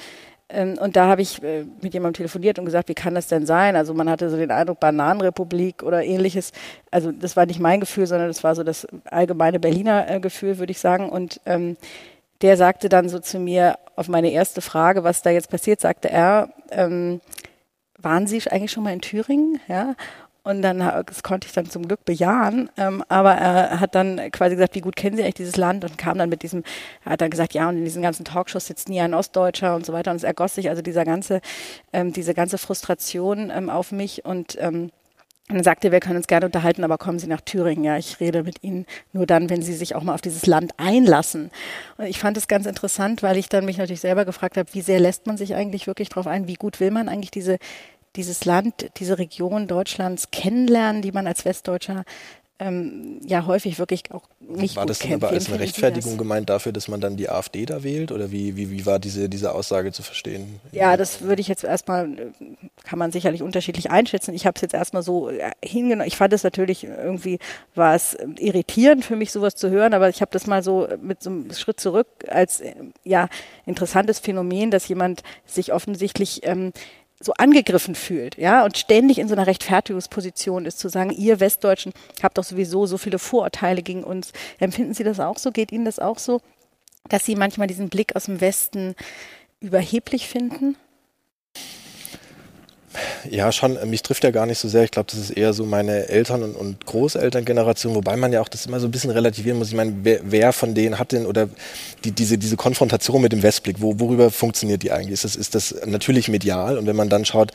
Ähm, 0.53 0.77
und 0.79 0.97
da 0.97 1.07
habe 1.07 1.23
ich 1.23 1.43
äh, 1.43 1.65
mit 1.81 1.95
jemandem 1.95 2.19
telefoniert 2.19 2.59
und 2.59 2.65
gesagt, 2.65 2.89
wie 2.89 2.95
kann 2.95 3.15
das 3.15 3.27
denn 3.27 3.47
sein? 3.47 3.75
Also 3.75 3.95
man 3.95 4.09
hatte 4.09 4.31
so 4.31 4.37
den 4.37 4.51
Eindruck, 4.51 4.81
Bananenrepublik 4.81 5.83
oder 5.83 6.05
ähnliches. 6.05 6.53
Also 6.91 7.11
das 7.11 7.37
war 7.37 7.47
nicht 7.47 7.61
mein 7.61 7.81
Gefühl, 7.81 8.07
sondern 8.07 8.29
das 8.29 8.45
war 8.45 8.55
so 8.55 8.63
das 8.63 8.87
allgemeine 9.07 9.59
Berliner 9.59 10.11
äh, 10.11 10.21
Gefühl, 10.21 10.59
würde 10.59 10.73
ich 10.73 10.79
sagen. 10.79 11.09
Und 11.09 11.41
ähm, 11.47 11.77
der 12.43 12.57
sagte 12.57 12.89
dann 12.89 13.09
so 13.09 13.19
zu 13.19 13.39
mir 13.39 13.79
auf 13.97 14.09
meine 14.09 14.31
erste 14.31 14.61
Frage, 14.61 15.05
was 15.05 15.23
da 15.23 15.31
jetzt 15.31 15.51
passiert, 15.51 15.81
sagte 15.81 16.11
er, 16.11 16.51
ähm, 16.71 17.21
waren 17.99 18.27
Sie 18.27 18.43
eigentlich 18.51 18.73
schon 18.73 18.83
mal 18.83 18.93
in 18.93 19.01
Thüringen? 19.01 19.61
Ja. 19.69 19.95
Und 20.45 20.63
dann 20.63 20.79
das 20.79 21.23
konnte 21.23 21.47
ich 21.47 21.53
dann 21.53 21.71
zum 21.71 21.87
Glück 21.87 22.05
bejahen. 22.05 22.69
Ähm, 22.77 23.05
aber 23.09 23.33
er 23.35 23.79
hat 23.79 23.95
dann 23.95 24.21
quasi 24.33 24.57
gesagt, 24.57 24.75
wie 24.75 24.81
gut 24.81 24.97
kennen 24.97 25.17
Sie 25.17 25.23
eigentlich 25.23 25.35
dieses 25.35 25.57
Land? 25.57 25.85
Und 25.85 25.99
kam 25.99 26.19
dann 26.19 26.29
mit 26.29 26.43
diesem, 26.43 26.65
er 27.05 27.13
hat 27.13 27.21
dann 27.21 27.31
gesagt, 27.31 27.55
ja, 27.55 27.69
und 27.69 27.79
in 27.79 27.85
diesen 27.85 28.03
ganzen 28.03 28.25
Talkshows 28.25 28.67
sitzt 28.67 28.89
nie 28.89 29.01
ein 29.01 29.15
Ostdeutscher 29.15 29.77
und 29.77 29.87
so 29.87 29.93
weiter. 29.93 30.11
Und 30.11 30.17
es 30.17 30.25
ergoss 30.25 30.57
sich 30.57 30.69
also 30.69 30.83
dieser 30.83 31.05
ganze, 31.05 31.41
ähm, 31.93 32.13
diese 32.13 32.35
ganze 32.35 32.59
Frustration 32.59 33.51
ähm, 33.55 33.71
auf 33.71 33.93
mich. 33.93 34.25
Und 34.25 34.59
ähm, 34.61 34.91
dann 35.49 35.65
sagte, 35.65 35.93
wir 35.93 36.01
können 36.01 36.17
uns 36.17 36.29
gerne 36.29 36.47
unterhalten, 36.47 36.83
aber 36.83 36.99
kommen 36.99 37.19
Sie 37.19 37.27
nach 37.27 37.41
Thüringen. 37.41 37.85
Ja, 37.85 37.97
ich 37.97 38.21
rede 38.21 38.43
mit 38.43 38.63
Ihnen 38.63 38.87
nur 39.13 39.27
dann, 39.27 39.51
wenn 39.51 39.61
Sie 39.63 39.75
sich 39.75 39.95
auch 39.95 40.03
mal 40.03 40.15
auf 40.15 40.21
dieses 40.21 40.47
Land 40.47 40.73
einlassen. 40.77 41.51
Und 41.99 42.07
ich 42.07 42.19
fand 42.19 42.37
es 42.37 42.49
ganz 42.49 42.67
interessant, 42.67 43.23
weil 43.23 43.37
ich 43.37 43.49
dann 43.49 43.65
mich 43.65 43.77
natürlich 43.79 44.01
selber 44.01 44.25
gefragt 44.25 44.57
habe, 44.57 44.73
wie 44.73 44.81
sehr 44.81 45.01
lässt 45.01 45.27
man 45.27 45.37
sich 45.37 45.55
eigentlich 45.55 45.87
wirklich 45.87 46.09
darauf 46.09 46.27
ein? 46.27 46.47
Wie 46.47 46.55
gut 46.55 46.81
will 46.81 46.91
man 46.91 47.09
eigentlich 47.09 47.31
diese, 47.31 47.59
dieses 48.17 48.45
Land, 48.45 48.91
diese 48.99 49.19
Region 49.19 49.67
Deutschlands 49.67 50.31
kennenlernen, 50.31 51.03
die 51.03 51.13
man 51.13 51.27
als 51.27 51.45
Westdeutscher 51.45 52.05
ähm, 52.63 53.19
ja 53.25 53.47
häufig 53.47 53.79
wirklich 53.79 54.05
auch 54.13 54.23
nicht 54.41 54.77
war 54.77 54.85
gut 54.85 54.91
das 54.91 55.01
kennt. 55.01 55.25
aber 55.25 55.33
Wie 55.33 55.35
als 55.35 55.49
eine 55.49 55.59
Rechtfertigung 55.59 56.13
das? 56.13 56.19
gemeint 56.19 56.49
dafür, 56.49 56.73
dass 56.73 56.87
man 56.87 57.01
dann 57.01 57.17
die 57.17 57.29
AfD 57.29 57.67
da 57.67 57.83
wählt? 57.83 58.13
Oder 58.13 58.31
wie, 58.31 58.57
wie, 58.57 58.71
wie 58.71 58.87
war 58.87 58.99
diese, 59.01 59.29
diese 59.29 59.53
Aussage 59.53 59.91
zu 59.91 60.03
verstehen? 60.03 60.61
Ja, 60.71 60.97
das 60.97 61.23
würde 61.23 61.41
ich 61.41 61.49
jetzt 61.49 61.65
erstmal, 61.65 62.07
äh, 62.07 62.31
kann 62.85 62.99
man 62.99 63.11
sicherlich 63.11 63.43
unterschiedlich 63.43 63.91
einschätzen. 63.91 64.33
Ich 64.35 64.47
habe 64.47 64.55
es 64.55 64.63
jetzt 64.63 64.75
erstmal 64.75 65.03
so 65.03 65.29
äh, 65.29 65.51
hingenommen. 65.65 66.07
Ich 66.07 66.17
fand 66.17 66.33
es 66.35 66.45
natürlich 66.45 66.85
irgendwie, 66.85 67.39
war 67.75 67.97
es 67.97 68.15
äh, 68.15 68.27
irritierend 68.39 69.05
für 69.05 69.17
mich, 69.17 69.33
sowas 69.33 69.57
zu 69.57 69.71
hören, 69.71 69.93
aber 69.93 70.09
ich 70.09 70.21
habe 70.21 70.31
das 70.31 70.47
mal 70.47 70.63
so 70.63 70.87
mit 71.01 71.23
so 71.23 71.31
einem 71.31 71.53
Schritt 71.53 71.81
zurück 71.81 72.07
als 72.29 72.63
ja 73.03 73.29
interessantes 73.67 74.21
Phänomen, 74.21 74.71
dass 74.71 74.87
jemand 74.87 75.23
sich 75.47 75.73
offensichtlich 75.73 76.43
ähm, 76.45 76.73
so 77.23 77.33
angegriffen 77.35 77.95
fühlt, 77.95 78.37
ja, 78.37 78.65
und 78.65 78.77
ständig 78.77 79.19
in 79.19 79.29
so 79.29 79.35
einer 79.35 79.47
Rechtfertigungsposition 79.47 80.67
ist, 80.67 80.79
zu 80.79 80.89
sagen, 80.89 81.11
ihr 81.11 81.41
Westdeutschen 81.41 81.93
habt 82.23 82.39
doch 82.39 82.45
sowieso 82.45 82.87
so 82.87 82.99
viele 82.99 83.19
Vorurteile 83.19 83.83
gegen 83.83 84.05
uns. 84.05 84.33
Empfinden 84.59 84.95
Sie 84.95 85.05
das 85.05 85.21
auch 85.21 85.39
so? 85.39 85.53
Geht 85.53 85.73
Ihnen 85.73 85.85
das 85.85 85.99
auch 85.99 86.19
so, 86.19 86.41
dass 87.09 87.25
Sie 87.25 87.37
manchmal 87.37 87.67
diesen 87.67 87.89
Blick 87.89 88.17
aus 88.17 88.25
dem 88.25 88.41
Westen 88.41 88.95
überheblich 89.61 90.29
finden? 90.29 90.77
Ja, 93.31 93.53
schon. 93.53 93.77
äh, 93.77 93.87
Mich 93.87 94.03
trifft 94.03 94.25
ja 94.25 94.31
gar 94.31 94.47
nicht 94.47 94.59
so 94.59 94.69
sehr. 94.69 94.85
Ich 94.85 94.91
glaube, 94.91 95.09
das 95.11 95.19
ist 95.19 95.31
eher 95.31 95.53
so 95.53 95.65
meine 95.65 96.09
Eltern- 96.09 96.43
und, 96.43 96.55
und 96.57 96.85
Großelterngeneration, 96.87 97.95
wobei 97.95 98.17
man 98.17 98.33
ja 98.33 98.41
auch 98.41 98.49
das 98.49 98.67
immer 98.67 98.81
so 98.81 98.89
ein 98.89 98.91
bisschen 98.91 99.11
relativieren 99.11 99.59
muss. 99.59 99.69
Ich 99.69 99.75
meine, 99.75 99.95
wer, 100.03 100.21
wer 100.25 100.53
von 100.53 100.75
denen 100.75 100.99
hat 100.99 101.13
denn 101.13 101.27
oder 101.27 101.49
die, 102.05 102.13
diese, 102.13 102.39
diese 102.39 102.57
Konfrontation 102.57 103.23
mit 103.23 103.33
dem 103.33 103.43
Westblick, 103.43 103.77
wo, 103.81 103.99
worüber 103.99 104.31
funktioniert 104.31 104.83
die 104.83 104.93
eigentlich? 104.93 105.13
Ist 105.13 105.25
das, 105.25 105.37
ist 105.37 105.55
das 105.55 105.75
natürlich 105.87 106.29
medial? 106.29 106.79
Und 106.79 106.87
wenn 106.87 106.97
man 106.97 107.09
dann 107.09 107.25
schaut, 107.25 107.53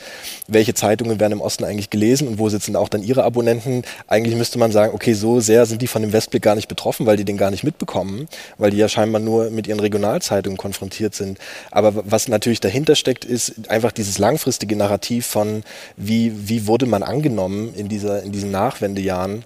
welche 0.48 0.74
Zeitungen 0.74 1.20
werden 1.20 1.34
im 1.34 1.42
Osten 1.42 1.64
eigentlich 1.64 1.90
gelesen 1.90 2.28
und 2.28 2.40
wo 2.40 2.50
sitzen 2.50 2.76
auch 2.76 2.90
dann 2.90 3.04
ihre 3.04 3.24
Abonnenten, 3.24 3.84
eigentlich 4.08 4.36
müsste 4.36 4.58
man 4.58 4.72
sagen, 4.72 4.94
okay, 4.94 5.14
so 5.14 5.40
sehr 5.40 5.66
sind 5.66 5.82
die 5.82 5.88
von 5.88 6.02
dem 6.02 6.14
Westblick 6.14 6.42
gar 6.42 6.56
nicht 6.56 6.68
betroffen, 6.68 7.06
weil 7.06 7.18
die 7.18 7.26
den 7.26 7.38
gar 7.38 7.52
nicht 7.52 7.64
mitbekommen, 7.64 8.28
weil 8.58 8.72
die 8.72 8.78
ja 8.78 8.90
scheinbar 8.90 9.22
nur 9.22 9.50
mit 9.50 9.68
ihren 9.68 9.80
Regionalzeitungen 9.80 10.58
konfrontiert 10.58 11.14
sind. 11.14 11.38
Aber 11.72 11.94
was 12.06 12.28
natürlich 12.28 12.60
dahinter 12.60 12.96
steckt, 12.96 13.26
ist 13.26 13.70
einfach 13.70 13.92
dieses 13.92 14.18
langfristige 14.18 14.76
Narrativ 14.76 15.27
von, 15.28 15.64
wie, 15.96 16.50
wie 16.50 16.68
wurde 16.68 16.86
man 16.86 17.04
angenommen 17.04 17.74
in, 17.76 17.90
dieser, 17.90 18.24
in 18.24 18.32
diesen 18.32 18.52
Nachwendejahren? 18.52 19.44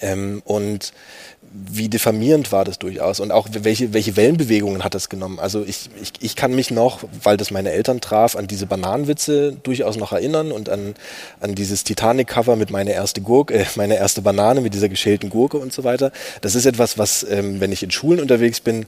Ähm, 0.00 0.42
und 0.44 0.92
wie 1.56 1.88
diffamierend 1.88 2.50
war 2.50 2.64
das 2.64 2.80
durchaus 2.80 3.20
und 3.20 3.30
auch 3.30 3.46
welche, 3.52 3.92
welche 3.92 4.16
Wellenbewegungen 4.16 4.82
hat 4.82 4.94
das 4.96 5.08
genommen. 5.08 5.38
Also 5.38 5.62
ich, 5.64 5.88
ich, 6.02 6.12
ich 6.18 6.34
kann 6.34 6.52
mich 6.52 6.72
noch, 6.72 7.04
weil 7.22 7.36
das 7.36 7.52
meine 7.52 7.70
Eltern 7.70 8.00
traf, 8.00 8.34
an 8.34 8.48
diese 8.48 8.66
Bananenwitze 8.66 9.56
durchaus 9.62 9.96
noch 9.96 10.12
erinnern 10.12 10.50
und 10.50 10.68
an, 10.68 10.94
an 11.40 11.54
dieses 11.54 11.84
Titanic-Cover 11.84 12.56
mit 12.56 12.72
meine 12.72 12.92
erste 12.92 13.20
Gurke, 13.20 13.54
äh, 13.54 13.66
meine 13.76 13.96
erste 13.96 14.20
Banane 14.20 14.62
mit 14.62 14.74
dieser 14.74 14.88
geschälten 14.88 15.30
Gurke 15.30 15.58
und 15.58 15.72
so 15.72 15.84
weiter. 15.84 16.10
Das 16.40 16.56
ist 16.56 16.66
etwas, 16.66 16.98
was, 16.98 17.24
ähm, 17.30 17.60
wenn 17.60 17.70
ich 17.70 17.84
in 17.84 17.92
Schulen 17.92 18.18
unterwegs 18.18 18.58
bin, 18.58 18.86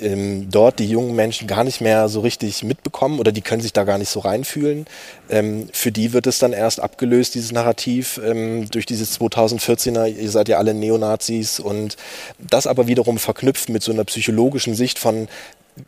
ähm, 0.00 0.48
dort 0.50 0.78
die 0.78 0.88
jungen 0.88 1.14
Menschen 1.14 1.46
gar 1.46 1.64
nicht 1.64 1.82
mehr 1.82 2.08
so 2.08 2.20
richtig 2.20 2.62
mitbekommen 2.62 3.18
oder 3.18 3.30
die 3.30 3.42
können 3.42 3.60
sich 3.60 3.74
da 3.74 3.84
gar 3.84 3.98
nicht 3.98 4.08
so 4.08 4.20
reinfühlen. 4.20 4.86
Ähm, 5.28 5.68
für 5.70 5.92
die 5.92 6.14
wird 6.14 6.26
es 6.26 6.38
dann 6.38 6.54
erst 6.54 6.80
abgelöst, 6.80 7.34
dieses 7.34 7.52
Narrativ, 7.52 8.18
ähm, 8.24 8.70
durch 8.70 8.86
dieses 8.86 9.20
2014er, 9.20 10.06
ihr 10.06 10.30
seid 10.30 10.48
ja 10.48 10.56
alle 10.56 10.72
Neonazis 10.72 11.60
und 11.60 11.98
das 12.38 12.66
aber 12.66 12.86
wiederum 12.86 13.18
verknüpft 13.18 13.68
mit 13.68 13.82
so 13.82 13.92
einer 13.92 14.04
psychologischen 14.04 14.74
Sicht 14.74 14.98
von, 14.98 15.28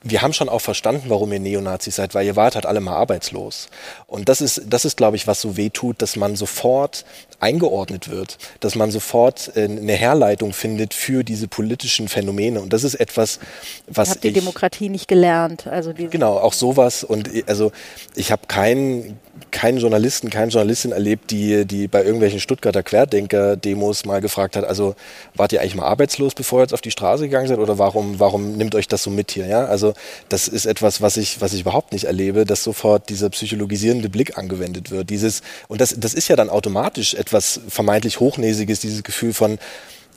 wir 0.03 0.23
haben 0.23 0.33
schon 0.33 0.49
auch 0.49 0.61
verstanden, 0.61 1.05
warum 1.09 1.33
ihr 1.33 1.41
Neonazis 1.41 1.97
seid, 1.97 2.15
weil 2.15 2.27
ihr 2.27 2.37
wart 2.37 2.55
halt 2.55 2.67
alle 2.67 2.81
mal 2.81 2.95
arbeitslos. 2.95 3.69
Und 4.07 4.29
das 4.29 4.41
ist, 4.41 4.63
das 4.67 4.85
ist, 4.85 4.97
glaube 4.97 5.17
ich, 5.17 5.27
was 5.27 5.41
so 5.41 5.57
weh 5.57 5.71
tut, 5.71 6.03
dass 6.03 6.17
man 6.17 6.37
sofort 6.37 7.05
eingeordnet 7.41 8.11
wird, 8.11 8.39
dass 8.61 8.75
man 8.75 8.91
sofort 8.91 9.53
äh, 9.55 9.65
eine 9.65 9.93
Herleitung 9.93 10.53
findet 10.53 10.95
für 10.95 11.23
diese 11.23 11.47
politischen 11.49 12.09
Phänomene. 12.09 12.61
Und 12.61 12.73
das 12.73 12.85
ist 12.85 12.95
etwas, 12.95 13.39
was 13.87 14.09
Ich 14.09 14.15
habe 14.15 14.21
die 14.21 14.33
Demokratie 14.33 14.89
nicht 14.89 15.09
gelernt. 15.09 15.67
Also 15.67 15.93
Genau, 15.95 16.39
auch 16.39 16.53
sowas. 16.53 17.05
Und 17.05 17.33
äh, 17.35 17.45
also 17.47 17.73
ich 18.15 18.33
habe 18.33 18.43
keinen 18.49 19.19
keinen 19.53 19.79
Journalisten, 19.79 20.31
keine 20.31 20.51
Journalistin 20.51 20.91
erlebt, 20.91 21.31
die, 21.31 21.65
die 21.65 21.87
bei 21.87 22.03
irgendwelchen 22.03 22.41
Stuttgarter 22.41 22.83
Querdenker-Demos 22.83 24.05
mal 24.05 24.21
gefragt 24.21 24.57
hat, 24.57 24.65
also 24.65 24.97
wart 25.35 25.53
ihr 25.53 25.61
eigentlich 25.61 25.77
mal 25.77 25.87
arbeitslos, 25.87 26.35
bevor 26.35 26.59
ihr 26.59 26.63
jetzt 26.63 26.75
auf 26.75 26.81
die 26.81 26.91
Straße 26.91 27.25
gegangen 27.25 27.47
seid 27.47 27.59
oder 27.59 27.79
warum, 27.79 28.19
warum 28.19 28.57
nimmt 28.57 28.75
euch 28.75 28.89
das 28.89 29.05
so 29.05 29.11
mit 29.11 29.31
hier? 29.31 29.47
Ja? 29.47 29.67
Also 29.67 29.95
das 30.29 30.49
ist 30.49 30.67
etwas, 30.67 31.01
was 31.01 31.17
ich, 31.17 31.41
was 31.41 31.53
ich 31.53 31.61
überhaupt 31.61 31.93
nicht 31.93 32.05
erlebe, 32.05 32.45
dass 32.45 32.65
sofort 32.65 33.09
dieser 33.09 33.31
psychologisierende 33.31 34.09
Blick 34.09 34.37
angewendet 34.37 34.91
wird. 34.91 35.09
Dieses, 35.09 35.43
und 35.69 35.81
das, 35.81 35.95
das 35.97 36.15
ist 36.15 36.27
ja 36.27 36.35
dann 36.35 36.51
automatisch 36.51 37.15
etwas 37.15 37.28
vermeintlich 37.69 38.21
Hochnäsiges, 38.21 38.81
dieses 38.81 39.03
Gefühl 39.03 39.33
von, 39.33 39.59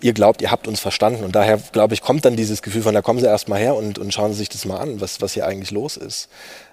ihr 0.02 0.14
glaubt, 0.14 0.42
ihr 0.42 0.52
habt 0.52 0.68
uns 0.68 0.80
verstanden. 0.80 1.24
Und 1.24 1.36
daher, 1.36 1.58
glaube 1.72 1.94
ich, 1.94 2.02
kommt 2.02 2.26
dann 2.26 2.36
dieses 2.36 2.62
Gefühl 2.62 2.82
von, 2.82 2.94
da 2.94 3.02
kommen 3.02 3.20
Sie 3.20 3.26
erst 3.26 3.48
mal 3.48 3.60
her 3.60 3.76
und, 3.76 4.00
und 4.00 4.14
schauen 4.14 4.34
Sie 4.34 4.40
sich 4.40 4.50
das 4.50 4.66
mal 4.66 4.78
an, 4.78 5.00
was, 5.02 5.22
was 5.22 5.34
hier 5.34 5.46
eigentlich 5.46 5.72
los 5.72 5.98
ist. 5.98 6.30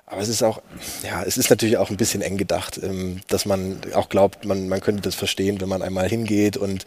Aber 0.06 0.22
es 0.22 0.28
ist 0.28 0.42
auch, 0.42 0.62
ja, 1.02 1.22
es 1.22 1.36
ist 1.36 1.50
natürlich 1.50 1.76
auch 1.76 1.90
ein 1.90 1.98
bisschen 1.98 2.22
eng 2.22 2.38
gedacht, 2.38 2.80
ähm, 2.82 3.20
dass 3.28 3.44
man 3.44 3.80
auch 3.94 4.08
glaubt, 4.08 4.46
man, 4.46 4.68
man 4.68 4.80
könnte 4.80 5.02
das 5.02 5.14
verstehen, 5.14 5.60
wenn 5.60 5.68
man 5.68 5.82
einmal 5.82 6.08
hingeht. 6.08 6.56
Und 6.56 6.86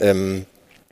ähm, 0.00 0.46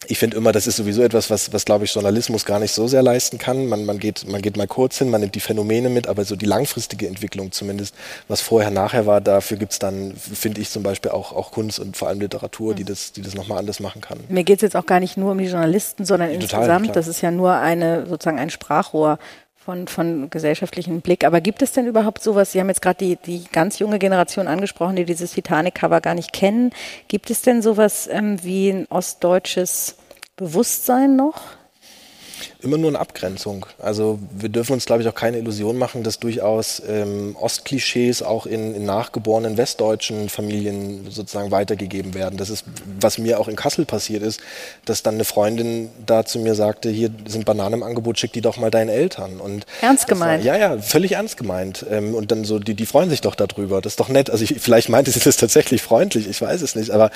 ich 0.06 0.18
finde 0.18 0.36
immer, 0.36 0.52
das 0.52 0.68
ist 0.68 0.76
sowieso 0.76 1.02
etwas, 1.02 1.28
was, 1.28 1.52
was 1.52 1.64
glaube 1.64 1.84
ich, 1.84 1.92
Journalismus 1.92 2.44
gar 2.44 2.60
nicht 2.60 2.72
so 2.72 2.86
sehr 2.86 3.02
leisten 3.02 3.36
kann. 3.36 3.66
Man, 3.66 3.84
man, 3.84 3.98
geht, 3.98 4.28
man 4.28 4.40
geht 4.40 4.56
mal 4.56 4.68
kurz 4.68 4.98
hin, 4.98 5.10
man 5.10 5.20
nimmt 5.20 5.34
die 5.34 5.40
Phänomene 5.40 5.88
mit, 5.88 6.06
aber 6.06 6.24
so 6.24 6.36
die 6.36 6.46
langfristige 6.46 7.08
Entwicklung 7.08 7.50
zumindest, 7.50 7.96
was 8.28 8.40
vorher, 8.40 8.70
nachher 8.70 9.06
war, 9.06 9.20
dafür 9.20 9.56
gibt's 9.56 9.80
dann, 9.80 10.14
finde 10.16 10.60
ich 10.60 10.70
zum 10.70 10.84
Beispiel 10.84 11.10
auch, 11.10 11.32
auch 11.32 11.50
Kunst 11.50 11.80
und 11.80 11.96
vor 11.96 12.06
allem 12.08 12.20
Literatur, 12.20 12.74
die 12.74 12.84
das, 12.84 13.10
die 13.10 13.22
das 13.22 13.34
nochmal 13.34 13.58
anders 13.58 13.80
machen 13.80 14.00
kann. 14.00 14.20
Mir 14.28 14.44
geht 14.44 14.58
es 14.58 14.62
jetzt 14.62 14.76
auch 14.76 14.86
gar 14.86 15.00
nicht 15.00 15.16
nur 15.16 15.32
um 15.32 15.38
die 15.38 15.46
Journalisten, 15.46 16.04
sondern 16.04 16.28
Total, 16.28 16.42
insgesamt. 16.42 16.84
klar. 16.84 16.94
Das 16.94 17.08
ist 17.08 17.20
ja 17.20 17.32
nur 17.32 17.54
eine 17.54 18.06
sozusagen 18.06 18.38
ein 18.38 18.50
Sprachrohr 18.50 19.18
von, 19.68 19.86
von 19.86 20.30
gesellschaftlichem 20.30 21.02
Blick. 21.02 21.24
Aber 21.24 21.42
gibt 21.42 21.60
es 21.60 21.72
denn 21.72 21.86
überhaupt 21.86 22.22
sowas? 22.22 22.52
Sie 22.52 22.58
haben 22.58 22.68
jetzt 22.68 22.80
gerade 22.80 23.04
die, 23.04 23.16
die 23.16 23.44
ganz 23.52 23.78
junge 23.78 23.98
Generation 23.98 24.48
angesprochen, 24.48 24.96
die 24.96 25.04
dieses 25.04 25.32
Titanic-Cover 25.32 26.00
gar 26.00 26.14
nicht 26.14 26.32
kennen. 26.32 26.70
Gibt 27.08 27.28
es 27.28 27.42
denn 27.42 27.60
sowas 27.60 28.08
ähm, 28.10 28.42
wie 28.42 28.70
ein 28.70 28.86
ostdeutsches 28.88 29.96
Bewusstsein 30.36 31.16
noch? 31.16 31.57
Immer 32.62 32.76
nur 32.78 32.90
eine 32.90 32.98
Abgrenzung. 32.98 33.66
Also 33.78 34.18
wir 34.36 34.48
dürfen 34.48 34.72
uns, 34.72 34.84
glaube 34.86 35.02
ich, 35.02 35.08
auch 35.08 35.14
keine 35.14 35.38
Illusion 35.38 35.76
machen, 35.76 36.02
dass 36.02 36.18
durchaus 36.18 36.82
ähm, 36.88 37.36
Ostklischees 37.40 38.22
auch 38.22 38.46
in, 38.46 38.74
in 38.74 38.84
nachgeborenen 38.84 39.56
westdeutschen 39.56 40.28
Familien 40.28 41.06
sozusagen 41.10 41.50
weitergegeben 41.50 42.14
werden. 42.14 42.36
Das 42.38 42.50
ist, 42.50 42.64
was 43.00 43.18
mir 43.18 43.38
auch 43.40 43.48
in 43.48 43.56
Kassel 43.56 43.84
passiert 43.84 44.22
ist, 44.22 44.40
dass 44.84 45.02
dann 45.02 45.14
eine 45.14 45.24
Freundin 45.24 45.88
da 46.06 46.24
zu 46.24 46.38
mir 46.38 46.54
sagte, 46.54 46.90
hier 46.90 47.10
sind 47.26 47.44
Bananen 47.44 47.74
im 47.74 47.82
Angebot, 47.82 48.18
schick 48.18 48.32
die 48.32 48.40
doch 48.40 48.56
mal 48.56 48.70
deinen 48.70 48.88
Eltern. 48.88 49.40
Und 49.40 49.66
Ernst 49.80 50.04
das 50.04 50.10
war- 50.10 50.26
gemeint? 50.26 50.44
Ja, 50.44 50.56
ja, 50.56 50.78
völlig 50.78 51.12
ernst 51.12 51.36
gemeint. 51.36 51.84
Ähm, 51.90 52.14
und 52.14 52.30
dann 52.32 52.44
so, 52.44 52.58
die, 52.58 52.74
die 52.74 52.86
freuen 52.86 53.10
sich 53.10 53.20
doch 53.20 53.34
darüber. 53.34 53.80
Das 53.80 53.92
ist 53.92 54.00
doch 54.00 54.08
nett. 54.08 54.30
Also 54.30 54.44
ich, 54.44 54.56
vielleicht 54.60 54.88
meinte 54.88 55.10
sie 55.10 55.20
das 55.20 55.36
tatsächlich 55.36 55.82
freundlich, 55.82 56.28
ich 56.28 56.40
weiß 56.40 56.62
es 56.62 56.74
nicht. 56.74 56.90
Aber 56.90 57.10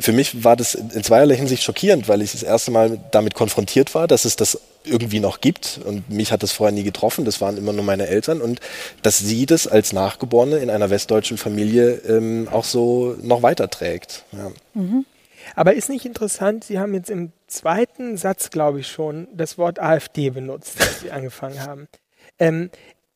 für 0.00 0.12
mich 0.12 0.44
war 0.44 0.56
das 0.56 0.74
in 0.74 1.02
zweierlei 1.02 1.36
Hinsicht 1.36 1.62
schockierend, 1.62 2.08
weil 2.08 2.22
ich 2.22 2.32
das 2.32 2.42
erste 2.42 2.70
Mal 2.70 2.98
damit 3.10 3.34
konfrontiert 3.34 3.94
war, 3.94 4.06
dass 4.06 4.24
es 4.24 4.36
das 4.36 4.58
irgendwie 4.84 5.20
noch 5.20 5.40
gibt. 5.40 5.80
Und 5.84 6.10
mich 6.10 6.32
hat 6.32 6.42
das 6.42 6.52
vorher 6.52 6.72
nie 6.72 6.82
getroffen. 6.82 7.24
Das 7.24 7.40
waren 7.40 7.56
immer 7.56 7.72
nur 7.72 7.84
meine 7.84 8.06
Eltern. 8.06 8.40
Und 8.40 8.60
dass 9.02 9.18
sie 9.18 9.46
das 9.46 9.66
als 9.66 9.92
Nachgeborene 9.92 10.58
in 10.58 10.70
einer 10.70 10.90
westdeutschen 10.90 11.38
Familie 11.38 11.92
ähm, 12.06 12.48
auch 12.50 12.64
so 12.64 13.16
noch 13.22 13.42
weiterträgt. 13.42 14.24
Ja. 14.32 14.50
Aber 15.54 15.74
ist 15.74 15.88
nicht 15.88 16.04
interessant, 16.04 16.64
Sie 16.64 16.78
haben 16.78 16.94
jetzt 16.94 17.10
im 17.10 17.32
zweiten 17.46 18.16
Satz, 18.16 18.50
glaube 18.50 18.80
ich, 18.80 18.88
schon 18.88 19.28
das 19.34 19.58
Wort 19.58 19.80
AfD 19.80 20.30
benutzt, 20.30 20.80
als 20.80 21.00
Sie 21.00 21.10
angefangen 21.10 21.60
haben. 21.60 21.88
Ähm, 22.38 22.70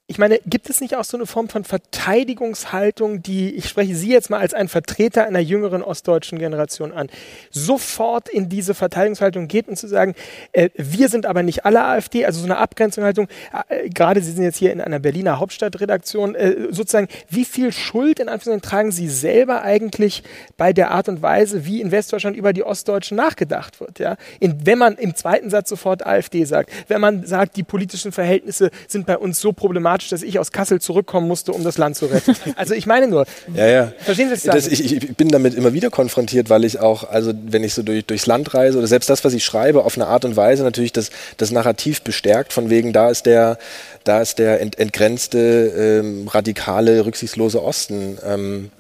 ich 0.09 0.19
meine, 0.19 0.39
gibt 0.47 0.71
es 0.71 0.81
nicht 0.81 0.95
auch 0.95 1.03
so 1.03 1.17
eine 1.17 1.27
Form 1.27 1.49
von 1.49 1.65
Verteidigungshaltung, 1.65 3.23
die, 3.23 3.57
ich 3.57 3.69
spreche 3.69 3.97
Sie 3.97 4.13
jetzt 4.13 4.31
mal 4.31 4.39
als 4.39 4.55
ein 4.55 4.69
Vertreter 4.69 5.27
einer 5.27 5.41
jüngeren 5.41 5.83
ostdeutschen 5.83 6.39
Generation 6.39 6.93
an, 6.93 7.09
sofort 7.51 8.29
in 8.29 8.49
diese 8.49 8.75
Verteidigungshaltung 8.75 9.49
geht 9.49 9.67
und 9.67 9.75
zu 9.75 9.89
sagen, 9.89 10.15
äh, 10.53 10.71
wir 10.77 11.09
sind 11.09 11.27
aber 11.27 11.43
nicht 11.43 11.65
alle 11.65 11.83
AfD, 11.83 12.25
also 12.25 12.39
so 12.39 12.45
eine 12.45 12.59
Abgrenzungshaltung, 12.59 13.27
äh, 13.69 13.89
gerade 13.91 14.21
Sie 14.21 14.31
sind 14.31 14.45
jetzt 14.45 14.59
hier 14.59 14.73
in 14.73 14.81
einer 14.81 15.01
Berliner 15.01 15.41
Hauptstadtredaktion, 15.41 16.37
äh, 16.37 16.69
sozusagen, 16.71 17.09
wie 17.29 17.45
viel 17.45 17.73
Schuld 17.73 18.21
in 18.21 18.29
Anführungszeichen 18.29 18.63
tragen 18.63 18.93
Sie 18.93 19.09
selber 19.09 19.63
eigentlich 19.63 20.23
bei 20.57 20.73
der 20.73 20.93
Art 20.93 21.09
und 21.09 21.21
Weise, 21.21 21.67
wie 21.67 21.81
in 21.81 21.91
Westdeutschland 21.91 22.37
über 22.37 22.53
die 22.53 22.63
Ostdeutschen 22.63 23.17
nachgedacht 23.17 23.81
wird, 23.81 23.99
ja? 23.99 24.17
In, 24.39 24.67
wenn 24.67 24.79
man 24.79 24.95
im 24.95 25.17
zweiten 25.17 25.51
Satz 25.51 25.69
sofort 25.69 26.07
AfD 26.07 26.45
sagt, 26.45 26.71
wenn 26.87 27.01
man 27.01 27.27
sagt, 27.27 27.57
die 27.57 27.65
politischen 27.65 28.13
Verhältnisse 28.13 28.71
sind 28.87 29.07
bei 29.07 29.19
uns 29.19 29.41
so 29.41 29.53
problematisch, 29.53 29.96
dramatisch, 29.97 30.09
dass 30.11 30.23
ich 30.23 30.39
aus 30.39 30.53
Kassel 30.53 30.81
zurückkommen 30.81 31.27
musste, 31.27 31.53
um 31.53 31.65
das 31.65 31.79
Land 31.79 31.97
zu 31.97 32.07
retten. 32.07 32.35
Also 32.57 32.75
ich 32.75 32.87
meine 32.87 33.09
nur, 33.09 33.27
ja, 33.55 33.67
ja. 33.67 33.93
verstehen 33.99 34.29
Sie 34.29 34.47
das? 34.47 34.65
das 34.65 34.67
ich, 34.67 34.93
ich, 34.93 35.17
bin 35.17 35.29
damit 35.29 35.55
immer 35.55 35.73
wieder 35.73 35.91
konfrontiert, 35.91 36.49
weil 36.49 36.65
ich 36.65 36.79
auch, 36.79 37.09
also 37.09 37.33
wenn 37.35 37.65
ich 37.65 37.75
so 37.75 37.83
durch, 37.83 38.05
durchs 38.07 38.27
Land 38.27 38.55
reise 38.55 38.79
oder 38.79 38.87
selbst 38.87 39.11
das, 39.11 39.25
was 39.25 39.35
ich 39.35 39.45
schreibe, 39.45 39.85
auf 39.85 39.97
eine 39.97 40.07
Art 40.07 40.25
und 40.25 40.37
Weise 40.37 40.63
natürlich 40.63 40.93
das, 40.93 41.11
das 41.37 41.51
Narrativ 41.51 42.03
bestärkt, 42.03 42.53
von 42.53 42.71
wegen, 42.71 42.93
da 42.93 43.11
ist 43.11 43.27
der, 43.27 43.59
da 44.05 44.21
ist 44.21 44.39
der 44.39 44.61
ent, 44.61 44.79
entgrenzte, 44.79 46.01
ähm, 46.01 46.29
radikale, 46.29 47.05
rücksichtslose 47.05 47.63
Osten. 47.63 48.19
Ähm, 48.25 48.71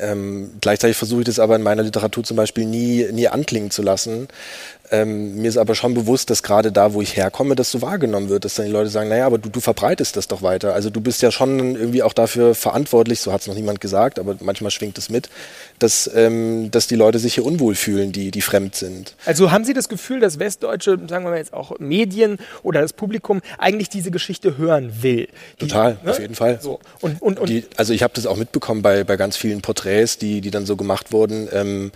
ähm, 0.00 0.50
gleichzeitig 0.60 0.96
versuche 0.96 1.20
ich 1.20 1.26
das 1.26 1.38
aber 1.38 1.54
in 1.56 1.62
meiner 1.62 1.84
Literatur 1.84 2.24
zum 2.24 2.36
Beispiel 2.36 2.66
nie, 2.66 3.06
nie 3.12 3.28
anklingen 3.28 3.70
zu 3.70 3.82
lassen, 3.82 4.26
ähm, 4.90 5.36
mir 5.36 5.48
ist 5.48 5.56
aber 5.56 5.74
schon 5.74 5.94
bewusst, 5.94 6.30
dass 6.30 6.42
gerade 6.42 6.72
da, 6.72 6.92
wo 6.92 7.02
ich 7.02 7.16
herkomme, 7.16 7.54
das 7.54 7.70
so 7.70 7.82
wahrgenommen 7.82 8.28
wird, 8.28 8.44
dass 8.44 8.54
dann 8.54 8.66
die 8.66 8.72
Leute 8.72 8.90
sagen, 8.90 9.08
naja, 9.08 9.26
aber 9.26 9.38
du, 9.38 9.48
du 9.48 9.60
verbreitest 9.60 10.16
das 10.16 10.28
doch 10.28 10.42
weiter. 10.42 10.74
Also 10.74 10.90
du 10.90 11.00
bist 11.00 11.22
ja 11.22 11.30
schon 11.30 11.76
irgendwie 11.76 12.02
auch 12.02 12.12
dafür 12.12 12.54
verantwortlich, 12.54 13.20
so 13.20 13.32
hat 13.32 13.40
es 13.40 13.46
noch 13.46 13.54
niemand 13.54 13.80
gesagt, 13.80 14.18
aber 14.18 14.36
manchmal 14.40 14.70
schwingt 14.70 14.98
es 14.98 15.10
mit, 15.10 15.28
dass, 15.78 16.10
ähm, 16.14 16.70
dass 16.70 16.86
die 16.86 16.94
Leute 16.94 17.18
sich 17.18 17.34
hier 17.34 17.44
unwohl 17.44 17.74
fühlen, 17.74 18.12
die, 18.12 18.30
die 18.30 18.42
fremd 18.42 18.74
sind. 18.74 19.14
Also 19.24 19.50
haben 19.50 19.64
Sie 19.64 19.72
das 19.72 19.88
Gefühl, 19.88 20.20
dass 20.20 20.38
westdeutsche, 20.38 20.98
sagen 21.08 21.24
wir 21.24 21.30
mal 21.30 21.38
jetzt 21.38 21.52
auch 21.52 21.78
Medien 21.78 22.38
oder 22.62 22.80
das 22.80 22.92
Publikum 22.92 23.40
eigentlich 23.58 23.88
diese 23.88 24.10
Geschichte 24.10 24.56
hören 24.56 25.02
will? 25.02 25.28
Die, 25.60 25.66
Total, 25.66 25.98
ne? 26.02 26.10
auf 26.10 26.18
jeden 26.18 26.34
Fall. 26.34 26.58
So. 26.60 26.80
Und, 27.00 27.20
und, 27.20 27.38
und 27.38 27.48
die, 27.48 27.64
also 27.76 27.92
ich 27.92 28.02
habe 28.02 28.12
das 28.14 28.26
auch 28.26 28.36
mitbekommen 28.36 28.82
bei, 28.82 29.04
bei 29.04 29.16
ganz 29.16 29.36
vielen 29.36 29.62
Porträts, 29.62 30.18
die, 30.18 30.40
die 30.40 30.50
dann 30.50 30.66
so 30.66 30.76
gemacht 30.76 31.12
wurden. 31.12 31.48
Ähm, 31.52 31.92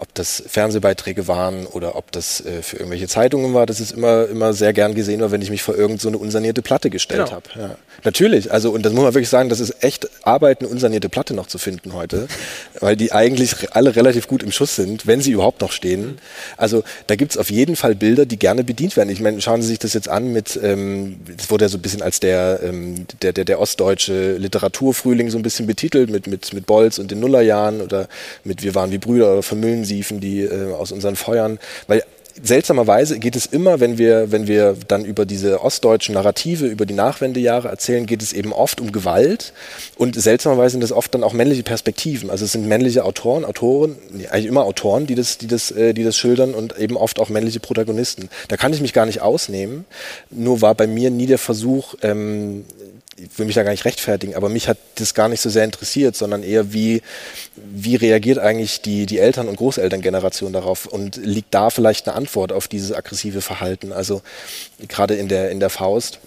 ob 0.00 0.14
das 0.14 0.42
Fernsehbeiträge 0.46 1.28
waren 1.28 1.66
oder 1.66 1.94
ob 1.94 2.10
das 2.10 2.44
äh, 2.44 2.62
für 2.62 2.76
irgendwelche 2.76 3.06
Zeitungen 3.06 3.52
war, 3.52 3.66
das 3.66 3.80
ist 3.80 3.92
immer, 3.92 4.26
immer 4.28 4.54
sehr 4.54 4.72
gern 4.72 4.94
gesehen 4.94 5.20
war, 5.20 5.30
wenn 5.30 5.42
ich 5.42 5.50
mich 5.50 5.62
vor 5.62 5.76
irgendeine 5.76 6.16
so 6.16 6.18
unsanierte 6.18 6.62
Platte 6.62 6.88
gestellt 6.88 7.26
genau. 7.26 7.32
habe. 7.32 7.48
Ja. 7.56 7.76
Natürlich, 8.02 8.50
also 8.50 8.70
und 8.70 8.84
das 8.84 8.94
muss 8.94 9.04
man 9.04 9.12
wirklich 9.12 9.28
sagen, 9.28 9.50
das 9.50 9.60
ist 9.60 9.84
echt 9.84 10.08
Arbeit, 10.22 10.60
eine 10.60 10.70
unsanierte 10.70 11.10
Platte 11.10 11.34
noch 11.34 11.48
zu 11.48 11.58
finden 11.58 11.92
heute, 11.92 12.28
weil 12.80 12.96
die 12.96 13.12
eigentlich 13.12 13.74
alle 13.74 13.94
relativ 13.94 14.26
gut 14.26 14.42
im 14.42 14.52
Schuss 14.52 14.74
sind, 14.74 15.06
wenn 15.06 15.20
sie 15.20 15.32
überhaupt 15.32 15.60
noch 15.60 15.72
stehen. 15.72 16.18
Also 16.56 16.82
da 17.06 17.16
gibt's 17.16 17.36
auf 17.36 17.50
jeden 17.50 17.76
Fall 17.76 17.94
Bilder, 17.94 18.24
die 18.24 18.38
gerne 18.38 18.64
bedient 18.64 18.96
werden. 18.96 19.10
Ich 19.10 19.20
meine, 19.20 19.40
schauen 19.42 19.60
Sie 19.60 19.68
sich 19.68 19.78
das 19.78 19.92
jetzt 19.92 20.08
an 20.08 20.32
mit, 20.32 20.58
ähm, 20.62 21.20
das 21.36 21.50
wurde 21.50 21.66
ja 21.66 21.68
so 21.68 21.76
ein 21.76 21.82
bisschen 21.82 22.00
als 22.00 22.20
der, 22.20 22.60
ähm, 22.62 23.06
der, 23.20 23.34
der, 23.34 23.44
der 23.44 23.60
ostdeutsche 23.60 24.36
Literaturfrühling 24.38 25.28
so 25.28 25.38
ein 25.38 25.42
bisschen 25.42 25.66
betitelt, 25.66 26.08
mit, 26.08 26.26
mit, 26.26 26.54
mit 26.54 26.64
Bolz 26.64 26.98
und 26.98 27.10
den 27.10 27.20
Nullerjahren 27.20 27.82
oder 27.82 28.08
mit 28.44 28.62
Wir 28.62 28.74
waren 28.74 28.90
wie 28.92 28.98
Brüder 28.98 29.32
oder 29.32 29.42
Vermüllen 29.42 29.84
siefen 29.90 30.20
die 30.20 30.42
äh, 30.42 30.72
aus 30.72 30.92
unseren 30.92 31.16
Feuern, 31.16 31.58
weil 31.86 32.02
seltsamerweise 32.42 33.18
geht 33.18 33.36
es 33.36 33.46
immer, 33.46 33.80
wenn 33.80 33.98
wir, 33.98 34.32
wenn 34.32 34.46
wir 34.46 34.76
dann 34.88 35.04
über 35.04 35.26
diese 35.26 35.62
ostdeutschen 35.62 36.14
Narrative, 36.14 36.66
über 36.66 36.86
die 36.86 36.94
Nachwendejahre 36.94 37.68
erzählen, 37.68 38.06
geht 38.06 38.22
es 38.22 38.32
eben 38.32 38.52
oft 38.52 38.80
um 38.80 38.92
Gewalt 38.92 39.52
und 39.96 40.20
seltsamerweise 40.20 40.72
sind 40.72 40.82
das 40.82 40.92
oft 40.92 41.14
dann 41.14 41.24
auch 41.24 41.32
männliche 41.32 41.62
Perspektiven. 41.62 42.30
Also 42.30 42.44
es 42.44 42.52
sind 42.52 42.66
männliche 42.66 43.04
Autoren, 43.04 43.44
Autoren, 43.44 43.96
eigentlich 44.30 44.46
immer 44.46 44.64
Autoren, 44.64 45.06
die 45.06 45.14
das, 45.14 45.38
die 45.38 45.48
das, 45.48 45.70
äh, 45.70 45.92
die 45.92 46.04
das 46.04 46.16
schildern 46.16 46.54
und 46.54 46.78
eben 46.78 46.96
oft 46.96 47.18
auch 47.18 47.28
männliche 47.28 47.60
Protagonisten. 47.60 48.28
Da 48.48 48.56
kann 48.56 48.72
ich 48.72 48.80
mich 48.80 48.92
gar 48.92 49.06
nicht 49.06 49.20
ausnehmen. 49.20 49.84
Nur 50.30 50.62
war 50.62 50.74
bei 50.74 50.86
mir 50.86 51.10
nie 51.10 51.26
der 51.26 51.38
Versuch, 51.38 51.94
ähm, 52.02 52.64
ich 53.22 53.38
will 53.38 53.46
mich 53.46 53.54
da 53.54 53.62
gar 53.62 53.70
nicht 53.70 53.84
rechtfertigen, 53.84 54.34
aber 54.34 54.48
mich 54.48 54.68
hat 54.68 54.78
das 54.96 55.14
gar 55.14 55.28
nicht 55.28 55.40
so 55.40 55.50
sehr 55.50 55.64
interessiert, 55.64 56.16
sondern 56.16 56.42
eher 56.42 56.72
wie, 56.72 57.02
wie 57.56 57.96
reagiert 57.96 58.38
eigentlich 58.38 58.80
die, 58.82 59.06
die 59.06 59.18
Eltern- 59.18 59.48
und 59.48 59.56
Großelterngeneration 59.56 60.52
darauf 60.52 60.86
und 60.86 61.16
liegt 61.16 61.54
da 61.54 61.70
vielleicht 61.70 62.08
eine 62.08 62.16
Antwort 62.16 62.52
auf 62.52 62.68
dieses 62.68 62.92
aggressive 62.92 63.40
Verhalten? 63.40 63.92
Also 63.92 64.22
gerade 64.88 65.14
in 65.14 65.28
der, 65.28 65.50
in 65.50 65.60
der 65.60 65.70
Faust 65.70 66.20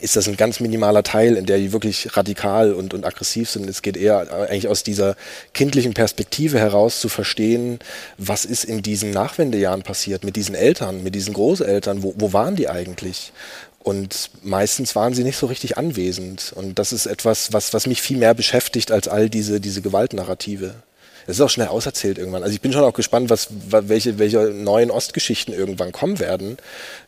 ist 0.00 0.16
das 0.16 0.28
ein 0.28 0.36
ganz 0.36 0.60
minimaler 0.60 1.02
Teil, 1.02 1.36
in 1.36 1.46
der 1.46 1.58
die 1.58 1.72
wirklich 1.72 2.16
radikal 2.16 2.72
und, 2.72 2.94
und 2.94 3.04
aggressiv 3.04 3.50
sind. 3.50 3.68
Es 3.68 3.82
geht 3.82 3.96
eher 3.96 4.32
eigentlich 4.48 4.68
aus 4.68 4.82
dieser 4.82 5.16
kindlichen 5.54 5.94
Perspektive 5.94 6.58
heraus 6.58 7.00
zu 7.00 7.08
verstehen, 7.08 7.78
was 8.16 8.44
ist 8.44 8.64
in 8.64 8.82
diesen 8.82 9.10
Nachwendejahren 9.10 9.82
passiert 9.82 10.24
mit 10.24 10.36
diesen 10.36 10.54
Eltern, 10.54 11.02
mit 11.02 11.14
diesen 11.14 11.34
Großeltern, 11.34 12.02
wo, 12.02 12.14
wo 12.16 12.32
waren 12.32 12.56
die 12.56 12.68
eigentlich? 12.68 13.32
Und 13.80 14.30
meistens 14.42 14.94
waren 14.96 15.14
sie 15.14 15.24
nicht 15.24 15.36
so 15.36 15.46
richtig 15.46 15.78
anwesend. 15.78 16.52
Und 16.54 16.78
das 16.78 16.92
ist 16.92 17.06
etwas, 17.06 17.52
was, 17.52 17.72
was 17.72 17.86
mich 17.86 18.02
viel 18.02 18.18
mehr 18.18 18.34
beschäftigt 18.34 18.90
als 18.92 19.08
all 19.08 19.30
diese, 19.30 19.60
diese 19.60 19.82
Gewaltnarrative. 19.82 20.74
Es 21.26 21.36
ist 21.36 21.40
auch 21.42 21.50
schnell 21.50 21.68
auserzählt 21.68 22.16
irgendwann. 22.16 22.42
Also 22.42 22.54
ich 22.54 22.62
bin 22.62 22.72
schon 22.72 22.84
auch 22.84 22.94
gespannt, 22.94 23.28
was, 23.28 23.48
welche, 23.68 24.18
welche 24.18 24.38
neuen 24.38 24.90
Ostgeschichten 24.90 25.52
irgendwann 25.52 25.92
kommen 25.92 26.18
werden. 26.18 26.56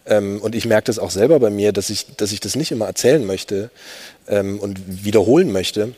Ähm, 0.05 0.41
und 0.43 0.55
ich 0.55 0.67
merke 0.67 0.87
das 0.87 0.99
auch 0.99 1.11
selber 1.11 1.41
bei 1.41 1.49
mir, 1.49 1.73
dass 1.73 1.89
ich, 1.89 2.17
dass 2.17 2.31
ich 2.31 2.41
das 2.41 2.55
nicht 2.55 2.71
immer 2.71 2.87
erzählen 2.87 3.25
möchte 3.25 3.71
ähm, 4.29 4.61
und 4.61 5.05
wiederholen 5.05 5.53
möchte. 5.53 5.95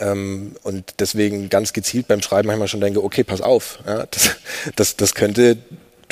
Ähm, 0.00 0.56
und 0.62 0.94
deswegen 1.00 1.50
ganz 1.50 1.74
gezielt 1.74 2.08
beim 2.08 2.22
Schreiben 2.22 2.46
manchmal 2.46 2.68
schon 2.68 2.80
denke, 2.80 3.04
okay, 3.04 3.24
pass 3.24 3.42
auf, 3.42 3.78
ja, 3.86 4.06
das, 4.10 4.36
das, 4.76 4.96
das 4.96 5.14
könnte 5.14 5.58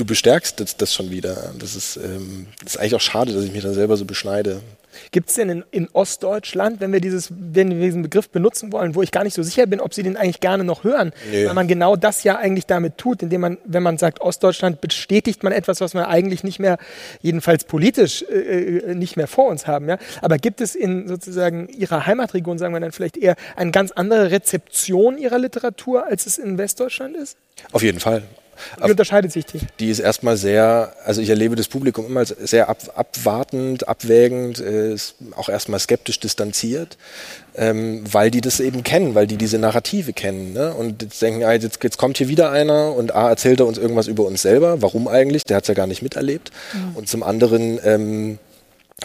du 0.02 0.06
bestärkst 0.06 0.58
das, 0.58 0.76
das 0.76 0.92
schon 0.92 1.10
wieder. 1.10 1.52
Das 1.58 1.76
ist, 1.76 1.96
ähm, 1.96 2.46
das 2.62 2.74
ist 2.74 2.80
eigentlich 2.80 2.94
auch 2.96 3.00
schade, 3.00 3.32
dass 3.32 3.44
ich 3.44 3.52
mich 3.52 3.62
da 3.62 3.72
selber 3.72 3.96
so 3.96 4.04
beschneide. 4.04 4.60
Gibt 5.10 5.30
es 5.30 5.36
denn 5.36 5.48
in, 5.48 5.64
in, 5.70 5.88
Ostdeutschland, 5.94 6.80
wenn 6.80 6.92
wir, 6.92 7.00
dieses, 7.00 7.30
wenn 7.30 7.70
wir 7.70 7.86
diesen 7.86 8.02
Begriff 8.02 8.28
benutzen 8.28 8.72
wollen, 8.72 8.94
wo 8.94 9.00
ich 9.00 9.10
gar 9.10 9.24
nicht 9.24 9.32
so 9.32 9.42
sicher 9.42 9.66
bin, 9.66 9.80
ob 9.80 9.94
Sie 9.94 10.02
den 10.02 10.18
eigentlich 10.18 10.40
gerne 10.40 10.64
noch 10.64 10.84
hören, 10.84 11.12
nee. 11.30 11.46
weil 11.46 11.54
man 11.54 11.66
genau 11.66 11.96
das 11.96 12.24
ja 12.24 12.36
eigentlich 12.36 12.66
damit 12.66 12.98
tut, 12.98 13.22
indem 13.22 13.40
man, 13.40 13.58
wenn 13.64 13.82
man 13.82 13.96
sagt 13.96 14.20
Ostdeutschland, 14.20 14.82
bestätigt 14.82 15.44
man 15.44 15.52
etwas, 15.52 15.80
was 15.80 15.94
wir 15.94 16.08
eigentlich 16.08 16.44
nicht 16.44 16.58
mehr, 16.58 16.76
jedenfalls 17.22 17.64
politisch, 17.64 18.22
äh, 18.30 18.34
äh, 18.34 18.94
nicht 18.94 19.16
mehr 19.16 19.28
vor 19.28 19.48
uns 19.48 19.66
haben. 19.66 19.88
Ja? 19.88 19.96
Aber 20.20 20.36
gibt 20.36 20.60
es 20.60 20.74
in 20.74 21.08
sozusagen 21.08 21.68
Ihrer 21.68 22.04
Heimatregion, 22.04 22.58
sagen 22.58 22.74
wir 22.74 22.80
dann 22.80 22.92
vielleicht 22.92 23.16
eher, 23.16 23.36
eine 23.56 23.70
ganz 23.70 23.92
andere 23.92 24.30
Rezeption 24.30 25.16
Ihrer 25.16 25.38
Literatur, 25.38 26.06
als 26.06 26.26
es 26.26 26.36
in 26.36 26.58
Westdeutschland 26.58 27.16
ist? 27.16 27.38
Auf 27.72 27.82
jeden 27.82 28.00
Fall. 28.00 28.24
Wie 28.83 28.90
unterscheidet 28.90 29.33
sich 29.33 29.46
die? 29.46 29.61
Die 29.81 29.90
ist 29.90 29.98
erstmal 29.98 30.37
sehr, 30.37 30.92
also 31.05 31.20
ich 31.20 31.29
erlebe 31.29 31.57
das 31.57 31.68
Publikum 31.68 32.07
immer 32.07 32.25
sehr 32.25 32.68
ab, 32.68 32.79
abwartend, 32.94 33.88
abwägend, 33.88 34.61
äh, 34.61 34.92
ist 34.92 35.14
auch 35.37 35.48
erstmal 35.48 35.81
skeptisch 35.81 36.20
distanziert, 36.20 36.96
ähm, 37.55 38.03
weil 38.11 38.31
die 38.31 38.40
das 38.40 38.61
eben 38.61 38.83
kennen, 38.83 39.14
weil 39.14 39.27
die 39.27 39.37
diese 39.37 39.59
Narrative 39.59 40.12
kennen. 40.12 40.53
Ne? 40.53 40.72
Und 40.72 41.03
jetzt 41.03 41.20
denken, 41.22 41.44
ah, 41.44 41.53
jetzt, 41.53 41.83
jetzt 41.83 41.98
kommt 41.98 42.18
hier 42.18 42.29
wieder 42.29 42.51
einer 42.51 42.94
und 42.94 43.14
A, 43.14 43.29
erzählt 43.29 43.61
er 43.61 43.66
uns 43.66 43.79
irgendwas 43.79 44.09
über 44.09 44.25
uns 44.25 44.42
selber. 44.42 44.83
Warum 44.83 45.09
eigentlich? 45.09 45.44
Der 45.44 45.57
hat 45.57 45.64
es 45.64 45.68
ja 45.68 45.75
gar 45.75 45.87
nicht 45.87 46.03
miterlebt. 46.03 46.51
Mhm. 46.72 46.96
Und 46.96 47.09
zum 47.09 47.22
anderen, 47.22 47.79
ähm, 47.85 48.33
äh, 48.33 48.51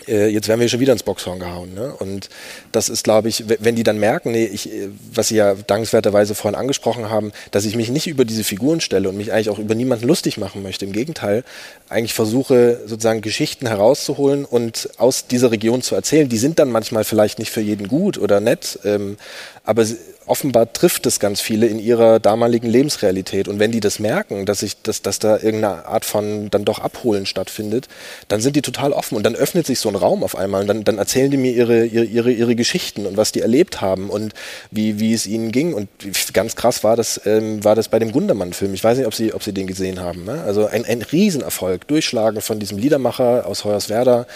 jetzt 0.06 0.48
werden 0.48 0.60
wir 0.60 0.70
schon 0.70 0.80
wieder 0.80 0.94
ins 0.94 1.04
Boxhorn 1.04 1.40
gehauen. 1.40 1.74
Ne? 1.74 1.94
Und 1.98 2.30
das 2.72 2.90
ist, 2.90 3.04
glaube 3.04 3.30
ich, 3.30 3.46
wenn 3.48 3.76
die 3.76 3.84
dann 3.84 4.00
merken, 4.00 4.32
nee, 4.32 4.46
ich, 4.46 4.72
äh, 4.72 4.90
was 5.14 5.30
Sie 5.30 5.36
ja 5.36 5.56
dankenswerterweise 5.56 6.36
vorhin 6.36 6.60
angesprochen 6.60 7.10
haben, 7.10 7.32
dass 7.52 7.66
ich 7.66 7.76
mich 7.76 7.90
nicht 7.90 8.08
über 8.08 8.26
diese 8.26 8.44
Figuren 8.44 8.82
stelle 8.82 9.10
und 9.10 9.18
mich 9.18 9.32
eigentlich 9.32 9.50
auch 9.50 9.60
über 9.60 9.76
niemanden 9.76 10.08
lustig 10.08 10.38
machen 10.38 10.64
möchte. 10.64 10.86
Im 10.86 10.92
Gegenteil, 10.92 11.44
eigentlich 11.90 12.14
versuche, 12.14 12.82
sozusagen 12.86 13.22
Geschichten 13.22 13.68
herauszuholen 13.68 14.46
und 14.46 14.90
aus 14.98 15.28
dieser 15.28 15.52
Region 15.52 15.82
zu 15.82 15.96
erzählen. 15.96 16.30
Die 16.30 16.38
sind 16.38 16.60
dann 16.60 16.70
manchmal 16.70 17.04
vielleicht 17.04 17.40
nicht 17.40 17.52
für 17.52 17.62
jeden 17.62 17.88
gut 17.88 18.18
oder 18.18 18.40
nett, 18.40 18.80
ähm, 18.84 19.18
aber 19.64 19.86
offenbar 20.28 20.72
trifft 20.72 21.06
es 21.06 21.20
ganz 21.20 21.42
viele 21.42 21.68
in 21.68 21.80
ihrer 21.80 22.20
damaligen 22.20 22.68
Lebensrealität. 22.68 23.48
Und 23.48 23.60
wenn 23.60 23.72
die 23.72 23.80
das 23.80 24.00
merken, 24.00 24.46
dass 24.46 24.62
ich, 24.62 24.82
dass, 24.82 25.02
dass 25.02 25.20
da 25.20 25.36
irgendeine 25.38 25.86
Art 25.86 26.06
von 26.06 26.50
dann 26.50 26.66
doch 26.66 26.80
Abholen 26.80 27.26
stattfindet, 27.26 27.88
dann 28.28 28.42
sind 28.42 28.56
die 28.56 28.62
total 28.62 28.92
offen 28.92 29.16
und 29.16 29.24
dann 29.24 29.36
öffnet 29.36 29.66
sich 29.66 29.80
so 29.80 29.90
ein 29.90 29.96
Raum 29.96 30.24
auf 30.24 30.38
einmal 30.38 30.62
und 30.62 30.68
dann, 30.68 30.84
dann 30.84 30.98
erzählen 30.98 31.32
die 31.32 31.38
mir 31.38 31.54
ihre, 31.54 31.86
ihre, 31.86 32.06
ihre, 32.06 32.32
ihre 32.32 32.56
Geschichten 32.56 33.06
und 33.06 33.18
was 33.18 33.32
die 33.32 33.42
erlebt 33.42 33.82
haben 33.82 34.10
und 34.10 34.34
wie, 34.70 35.00
wie 35.00 35.14
es 35.14 35.26
ihnen 35.26 35.52
ging. 35.52 35.74
Und 35.74 35.90
ganz 36.34 36.56
krass 36.56 36.84
war 36.84 36.96
das, 36.96 37.22
ähm, 37.26 37.64
war 37.64 37.76
das 37.76 37.88
bei 37.88 38.00
dem 38.00 38.12
Gundermann-Film. 38.12 38.74
Ich 38.74 38.84
weiß 38.84 38.98
nicht, 38.98 39.08
ob 39.08 39.16
Sie, 39.16 39.34
ob 39.34 39.44
Sie 39.44 39.54
den 39.54 39.68
gesehen 39.68 40.00
haben. 40.00 40.26
Ne? 40.26 40.44
Also 40.46 40.66
ein, 40.68 40.86
ein 40.86 41.02
Riesenerfolg, 41.02 41.88
durchschlagen 41.88 42.42
von 42.42 42.60
diesem 42.60 42.78
Liedermacher 42.78 43.46
aus 43.46 43.64
Hoyerswerda, 43.64 44.28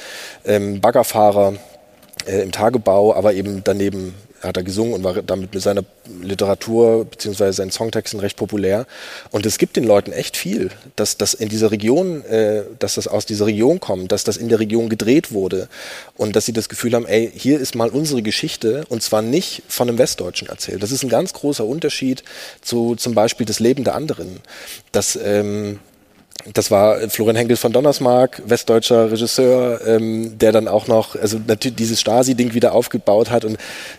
ähm, 0.45 0.81
Baggerfahrer, 0.81 1.55
äh, 2.25 2.41
im 2.41 2.51
Tagebau, 2.51 3.15
aber 3.15 3.33
eben 3.33 3.63
daneben 3.63 4.13
hat 4.41 4.57
er 4.57 4.63
gesungen 4.63 4.93
und 4.93 5.03
war 5.03 5.21
damit 5.21 5.53
mit 5.53 5.63
seiner 5.63 5.83
Literatur 6.21 7.05
beziehungsweise 7.05 7.57
seinen 7.57 7.71
Songtexten 7.71 8.19
recht 8.19 8.37
populär. 8.37 8.85
Und 9.31 9.45
es 9.45 9.57
gibt 9.57 9.75
den 9.75 9.83
Leuten 9.83 10.11
echt 10.11 10.37
viel, 10.37 10.69
dass 10.95 11.17
das 11.17 11.33
in 11.33 11.49
dieser 11.49 11.71
Region, 11.71 12.23
äh, 12.25 12.63
dass 12.79 12.95
das 12.95 13.07
aus 13.07 13.25
dieser 13.25 13.45
Region 13.45 13.79
kommt, 13.79 14.11
dass 14.11 14.23
das 14.23 14.37
in 14.37 14.49
der 14.49 14.59
Region 14.59 14.89
gedreht 14.89 15.31
wurde 15.31 15.67
und 16.17 16.35
dass 16.35 16.45
sie 16.45 16.53
das 16.53 16.69
Gefühl 16.69 16.93
haben, 16.93 17.05
ey, 17.05 17.31
hier 17.33 17.59
ist 17.59 17.75
mal 17.75 17.89
unsere 17.89 18.21
Geschichte 18.21 18.85
und 18.89 19.03
zwar 19.03 19.21
nicht 19.21 19.63
von 19.67 19.87
einem 19.87 19.97
Westdeutschen 19.97 20.49
erzählt. 20.49 20.81
Das 20.81 20.91
ist 20.91 21.03
ein 21.03 21.09
ganz 21.09 21.33
großer 21.33 21.65
Unterschied 21.65 22.23
zu 22.61 22.95
zum 22.95 23.13
Beispiel 23.13 23.45
das 23.45 23.59
Leben 23.59 23.83
der 23.83 23.95
anderen. 23.95 24.39
Dass 24.91 25.17
ähm, 25.21 25.79
das 26.53 26.71
war 26.71 26.97
Florian 27.09 27.35
Henkel 27.35 27.57
von 27.57 27.71
Donnersmarck, 27.71 28.41
westdeutscher 28.45 29.11
Regisseur, 29.11 29.81
ähm, 29.85 30.37
der 30.37 30.51
dann 30.51 30.67
auch 30.67 30.87
noch, 30.87 31.15
also 31.15 31.39
natürlich 31.45 31.75
dieses 31.75 31.99
Stasi-Ding 32.01 32.53
wieder 32.53 32.73
aufgebaut 32.73 33.29
hat 33.29 33.45
und 33.45 33.57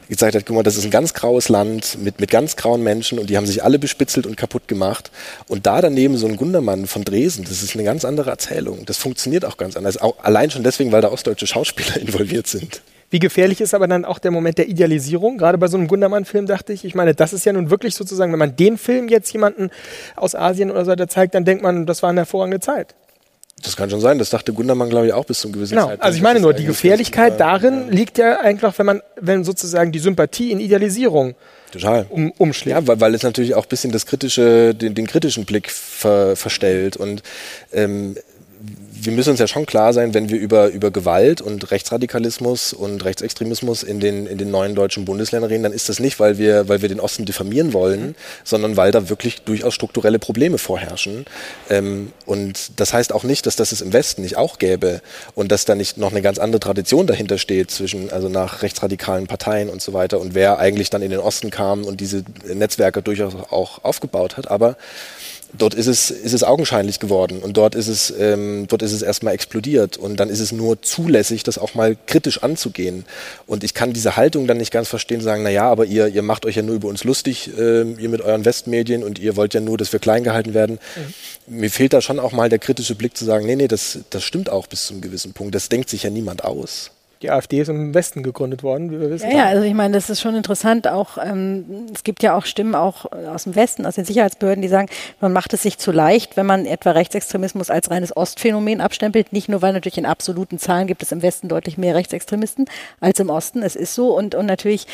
gezeigt 0.09 0.35
hat, 0.35 0.47
guck 0.47 0.57
mal, 0.57 0.63
das 0.63 0.77
ist 0.77 0.85
ein 0.85 0.91
ganz 0.91 1.15
graues 1.15 1.49
Land 1.49 1.99
mit, 2.03 2.21
mit 2.21 2.31
ganz 2.31 2.57
grauen 2.57 2.83
Menschen 2.83 3.19
und 3.19 3.31
die 3.31 3.37
haben 3.37 3.47
sich 3.47 3.65
alle 3.65 3.79
bespitzelt 3.79 4.27
und 4.27 4.37
kaputt 4.37 4.69
gemacht. 4.69 5.11
Und 5.49 5.67
da 5.67 5.81
daneben 5.81 6.17
so 6.17 6.27
ein 6.27 6.37
Gundermann 6.37 6.87
von 6.87 7.05
Dresden, 7.05 7.45
das 7.45 7.63
ist 7.63 7.75
eine 7.75 7.85
ganz 7.85 8.05
andere 8.05 8.31
Erzählung. 8.31 8.85
Das 8.87 8.97
funktioniert 8.97 9.45
auch 9.45 9.57
ganz 9.57 9.77
anders. 9.77 9.99
Auch 9.99 10.17
allein 10.23 10.51
schon 10.51 10.63
deswegen, 10.63 10.93
weil 10.93 11.03
da 11.03 11.11
ostdeutsche 11.11 11.47
Schauspieler 11.47 11.97
involviert 12.01 12.47
sind. 12.47 12.83
Wie 13.13 13.19
gefährlich 13.19 13.61
ist 13.61 13.75
aber 13.75 13.87
dann 13.87 14.07
auch 14.07 14.19
der 14.19 14.31
Moment 14.31 14.57
der 14.57 14.69
Idealisierung? 14.69 15.37
Gerade 15.37 15.59
bei 15.59 15.69
so 15.69 15.77
einem 15.77 15.87
Gundermann-Film 15.87 16.47
dachte 16.47 16.73
ich, 16.73 16.83
ich 16.87 16.95
meine, 16.95 17.15
das 17.15 17.35
ist 17.35 17.45
ja 17.45 17.53
nun 17.53 17.69
wirklich 17.69 17.95
sozusagen, 17.95 18.33
wenn 18.33 18.39
man 18.39 18.57
den 18.57 18.79
Film 18.79 19.09
jetzt 19.09 19.31
jemanden 19.35 19.69
aus 20.17 20.35
Asien 20.35 20.71
oder 20.71 20.87
so 20.87 20.93
weiter 20.93 21.09
zeigt, 21.09 21.35
dann 21.35 21.45
denkt 21.45 21.63
man, 21.63 21.85
das 21.85 22.03
war 22.03 22.09
eine 22.09 22.21
hervorragende 22.21 22.61
Zeit. 22.61 22.95
Das 23.63 23.77
kann 23.77 23.91
schon 23.91 24.01
sein. 24.01 24.19
Das 24.19 24.31
dachte 24.31 24.55
Gundermann, 24.55 24.89
glaube 24.89 25.09
ich, 25.09 25.13
auch 25.13 25.27
bis 25.27 25.41
zum 25.41 25.53
gewissen 25.53 25.75
genau. 25.75 25.89
Zeitpunkt. 25.89 26.05
Also 26.05 26.17
ich 26.17 26.23
meine 26.23 26.41
nur, 26.41 26.55
die 26.55 26.65
Gefährlichkeit 26.65 27.39
darin 27.39 27.89
ja. 27.89 27.93
liegt 27.93 28.17
ja 28.17 28.41
eigentlich, 28.41 28.79
wenn 28.79 28.87
man, 28.87 29.03
wenn 29.21 29.45
sozusagen 29.45 29.93
die 29.93 29.99
Sympathie 29.99 30.51
in 30.51 30.59
Idealisierung 30.59 31.35
Total. 31.71 32.07
Um, 32.09 32.33
umschlägt. 32.33 32.79
Ja, 32.79 32.87
weil, 32.87 33.01
weil 33.01 33.15
es 33.15 33.23
natürlich 33.23 33.55
auch 33.55 33.65
ein 33.65 33.69
bisschen 33.69 33.93
das 33.93 34.07
kritische, 34.07 34.75
den, 34.75 34.95
den 34.95 35.07
kritischen 35.07 35.45
Blick 35.45 35.71
ver, 35.71 36.35
verstellt. 36.35 36.97
Und 36.97 37.23
ähm, 37.73 38.17
wir 39.05 39.13
müssen 39.13 39.31
uns 39.31 39.41
ja 39.41 39.49
schon 39.49 39.67
klar 39.67 39.93
sein, 39.93 40.15
wenn 40.15 40.29
wir 40.29 40.39
über, 40.39 40.69
über 40.69 40.93
Gewalt 40.93 41.41
und 41.41 41.73
Rechtsradikalismus 41.73 42.73
und 42.73 43.05
Rechtsextremismus 43.05 43.83
in 43.83 43.99
den, 43.99 44.27
in 44.27 44.39
den 44.39 44.53
neuen 44.53 44.77
deutschen 44.77 45.05
Bundesländern 45.05 45.51
reden, 45.51 45.65
dann 45.65 45.73
ist 45.73 45.89
das 45.89 45.99
nicht, 45.99 46.21
weil 46.21 46.39
wir, 46.39 46.69
weil 46.69 46.83
wir 46.83 46.89
den 46.89 47.01
Osten 47.01 47.25
diffamieren 47.25 47.73
wollen, 47.73 48.15
sondern 48.45 48.77
weil 48.77 48.93
da 48.93 49.09
wirklich 49.09 49.43
durchaus 49.43 49.75
strukturelle 49.75 50.21
Probleme 50.21 50.57
vorherrschen. 50.57 51.25
Ähm, 51.69 52.13
und 52.27 52.79
das 52.79 52.93
heißt 52.93 53.13
auch 53.13 53.25
nicht, 53.25 53.47
dass 53.47 53.57
das 53.57 53.73
es 53.73 53.81
im 53.81 53.93
Westen 53.93 54.23
nicht 54.23 54.37
auch 54.37 54.61
gäbe 54.61 55.01
und 55.35 55.51
dass 55.51 55.65
da 55.65 55.75
nicht 55.75 55.99
noch 55.99 56.13
eine 56.13 56.23
ganz 56.23 56.39
andere 56.39 56.61
Tradition 56.61 57.09
dahinter 57.09 57.39
steht 57.39 57.73
zwischen, 57.73 58.13
also 58.13 58.29
nach 58.29 58.63
rechtsradikalen 58.63 59.27
Parteien 59.27 59.69
und 59.69 59.83
so 59.83 59.93
weiter 59.93 60.21
und 60.21 60.35
wer 60.35 60.61
eigentlich 60.61 60.91
dann 60.91 61.03
in 61.03 61.11
den 61.11 61.21
Osten 61.21 61.51
kam 61.51 61.83
und 61.85 62.01
diese 62.01 62.23
Netzwerke 62.47 63.03
durchaus 63.03 63.35
auch 63.51 63.83
aufgebaut 63.83 64.37
hat. 64.37 64.49
Aber 64.49 64.77
dort 65.53 65.75
ist 65.75 65.87
es, 65.87 66.11
ist 66.11 66.33
es 66.33 66.43
augenscheinlich 66.43 66.99
geworden 66.99 67.41
und 67.41 67.57
dort 67.57 67.75
ist 67.75 67.89
es, 67.89 68.13
ähm, 68.19 68.67
dort 68.69 68.83
ist 68.83 68.93
es 68.93 69.03
erstmal 69.03 69.35
explodiert 69.35 69.97
und 69.97 70.19
dann 70.19 70.29
ist 70.29 70.41
es 70.41 70.53
nur 70.53 70.81
zulässig, 70.83 71.43
das 71.43 71.59
auch 71.59 71.75
mal 71.75 71.97
kritisch 72.07 72.43
anzugehen. 72.43 73.05
Und 73.47 73.65
ich 73.65 73.75
kann 73.75 73.93
diese 73.93 74.17
Haltung 74.17 74.47
dann 74.47 74.57
nicht 74.57 74.73
ganz 74.73 74.89
verstehen, 74.89 75.21
sagen, 75.21 75.43
na 75.43 75.51
ja, 75.51 75.71
aber 75.71 75.85
ihr, 75.85 76.09
ihr 76.09 76.23
macht 76.23 76.47
euch 76.47 76.57
ja 76.57 76.63
nur 76.63 76.75
über 76.75 76.89
uns 76.89 77.05
lustig, 77.05 77.51
äh, 77.59 77.83
ihr 77.83 78.09
mit 78.09 78.21
euren 78.23 78.45
Westmedien 78.45 79.05
und 79.05 79.19
ihr 79.19 79.37
wollt 79.37 79.55
ja 79.55 79.61
nur, 79.61 79.77
dass 79.79 79.93
wir 79.93 80.01
klein 80.01 80.25
gehalten 80.25 80.55
werden. 80.55 80.79
Mhm. 81.47 81.59
Mir 81.61 81.71
fehlt 81.71 81.93
da 81.93 82.01
schon 82.01 82.19
auch 82.19 82.33
mal 82.33 82.49
der 82.49 82.59
kritische 82.59 82.95
Blick 82.95 83.17
zu 83.17 83.25
sagen, 83.25 83.47
nee, 83.47 83.57
nee, 83.57 83.69
das, 83.69 83.99
das 84.11 84.25
stimmt 84.25 84.51
auch 84.51 84.67
bis 84.67 84.87
zu 84.87 84.95
einem 84.95 85.03
gewissen 85.03 85.33
Punkt. 85.33 85.55
Das 85.55 85.69
denkt 85.69 85.91
sich 85.91 86.05
ja 86.05 86.11
niemand 86.11 86.45
aus 86.45 86.91
die 87.23 87.31
AfD 87.31 87.61
ist 87.61 87.69
im 87.69 87.95
Westen 87.95 88.23
gegründet 88.23 88.63
worden, 88.63 88.91
wie 88.91 89.01
wir 89.01 89.11
wissen. 89.11 89.31
Ja, 89.31 89.39
ja 89.39 89.45
also 89.47 89.63
ich 89.63 89.75
meine, 89.75 89.95
das 89.95 90.11
ist 90.11 90.21
schon 90.21 90.35
interessant. 90.35 90.89
Auch 90.89 91.19
ähm, 91.23 91.87
es 91.95 92.05
gibt 92.05 92.23
ja 92.23 92.37
auch 92.37 92.45
Stimmen 92.45 92.75
auch 92.75 93.07
aus 93.13 93.45
dem 93.45 93.55
Westen, 93.55 93.87
aus 93.87 93.95
den 93.95 94.05
Sicherheitsbehörden, 94.05 94.63
die 94.63 94.69
sagen, 94.69 94.89
man 95.21 95.33
macht 95.33 95.53
es 95.55 95.63
sich 95.63 95.79
zu 95.79 95.93
leicht, 95.93 96.37
wenn 96.37 96.47
man 96.47 96.67
etwa 96.67 96.91
Rechtsextremismus 96.91 97.71
als 97.71 97.91
reines 97.91 98.17
Ostphänomen 98.17 98.81
abstempelt. 98.81 99.33
Nicht 99.33 99.49
nur, 99.49 99.63
weil 99.63 99.73
natürlich 99.73 99.99
in 99.99 100.07
absoluten 100.07 100.59
Zahlen 100.59 100.87
gibt 100.87 101.03
es 101.03 101.13
im 101.13 101.23
Westen 101.23 101.49
deutlich 101.49 101.79
mehr 101.79 101.95
Rechtsextremisten 101.95 102.67
als 103.01 103.21
im 103.21 103.31
Osten. 103.31 103.63
Es 103.63 103.77
ist 103.77 103.95
so 103.95 104.17
und 104.17 104.35
und 104.35 104.47
natürlich 104.47 104.87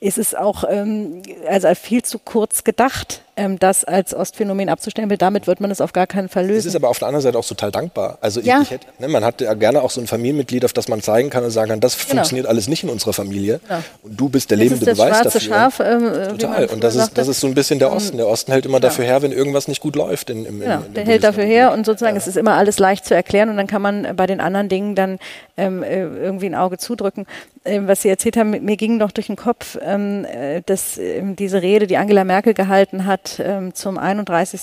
ist 0.00 0.18
es 0.18 0.34
auch 0.34 0.64
ähm, 0.68 1.22
also 1.48 1.72
viel 1.74 2.02
zu 2.02 2.18
kurz 2.18 2.64
gedacht 2.64 3.22
ähm, 3.36 3.58
das 3.58 3.84
als 3.84 4.14
Ostphänomen 4.14 4.68
abzustempeln. 4.68 5.18
Damit 5.18 5.46
wird 5.46 5.60
man 5.60 5.70
es 5.70 5.80
auf 5.80 5.92
gar 5.92 6.06
keinen 6.06 6.28
Fall 6.28 6.46
lösen. 6.46 6.60
Es 6.60 6.66
ist 6.66 6.76
aber 6.76 6.88
auf 6.88 6.98
der 6.98 7.08
anderen 7.08 7.22
Seite 7.22 7.38
auch 7.38 7.44
total 7.44 7.70
dankbar. 7.70 8.18
Also 8.20 8.40
ich, 8.40 8.46
ja. 8.46 8.60
ich 8.62 8.70
hätte, 8.70 8.86
ne, 8.98 9.08
man 9.08 9.24
hat 9.24 9.40
ja 9.40 9.52
gerne 9.54 9.82
auch 9.82 9.90
so 9.90 10.00
ein 10.00 10.06
Familienmitglied, 10.06 10.64
auf 10.64 10.72
das 10.72 10.88
man 10.88 11.02
zeigen 11.02 11.30
kann 11.30 11.44
und 11.44 11.50
sagen 11.50 11.70
kann, 11.70 11.75
das 11.80 11.96
genau. 11.96 12.16
funktioniert 12.16 12.46
alles 12.46 12.68
nicht 12.68 12.82
in 12.82 12.90
unserer 12.90 13.12
Familie. 13.12 13.60
Genau. 13.66 13.80
Und 14.02 14.20
du 14.20 14.28
bist 14.28 14.50
der 14.50 14.58
das 14.58 14.64
lebende 14.64 14.90
ist 14.90 14.96
Beweis 14.98 15.22
dafür. 15.22 15.40
Schaf, 15.40 15.80
ähm, 15.80 16.12
total. 16.28 16.66
Und 16.66 16.82
das 16.82 16.94
ist, 16.94 17.16
das 17.16 17.28
ist 17.28 17.40
so 17.40 17.46
ein 17.46 17.54
bisschen 17.54 17.78
der 17.78 17.92
Osten. 17.92 18.16
Der 18.16 18.28
Osten 18.28 18.52
hält 18.52 18.66
immer 18.66 18.80
dafür 18.80 19.04
her, 19.04 19.22
wenn 19.22 19.32
irgendwas 19.32 19.68
nicht 19.68 19.80
gut 19.80 19.96
läuft. 19.96 20.30
In, 20.30 20.44
im, 20.44 20.60
genau. 20.60 20.78
in, 20.78 20.86
in 20.86 20.94
der 20.94 21.04
hält 21.04 21.24
dafür 21.24 21.44
her 21.44 21.72
und 21.72 21.86
sozusagen 21.86 22.16
es 22.16 22.26
ist 22.26 22.36
immer 22.36 22.54
alles 22.54 22.78
leicht 22.78 23.04
zu 23.04 23.14
erklären 23.14 23.48
und 23.48 23.56
dann 23.56 23.66
kann 23.66 23.82
man 23.82 24.16
bei 24.16 24.26
den 24.26 24.40
anderen 24.40 24.68
Dingen 24.68 24.94
dann 24.94 25.18
ähm, 25.56 25.82
äh, 25.82 26.02
irgendwie 26.02 26.46
ein 26.46 26.54
Auge 26.54 26.78
zudrücken. 26.78 27.26
Ähm, 27.64 27.88
was 27.88 28.02
Sie 28.02 28.08
erzählt 28.08 28.36
haben, 28.36 28.50
mir 28.50 28.76
ging 28.76 28.96
noch 28.96 29.12
durch 29.12 29.26
den 29.26 29.36
Kopf, 29.36 29.78
ähm, 29.82 30.24
äh, 30.24 30.62
dass 30.64 30.98
ähm, 30.98 31.36
diese 31.36 31.62
Rede, 31.62 31.86
die 31.86 31.96
Angela 31.96 32.24
Merkel 32.24 32.54
gehalten 32.54 33.06
hat 33.06 33.40
ähm, 33.42 33.74
zum 33.74 33.98
31. 33.98 34.62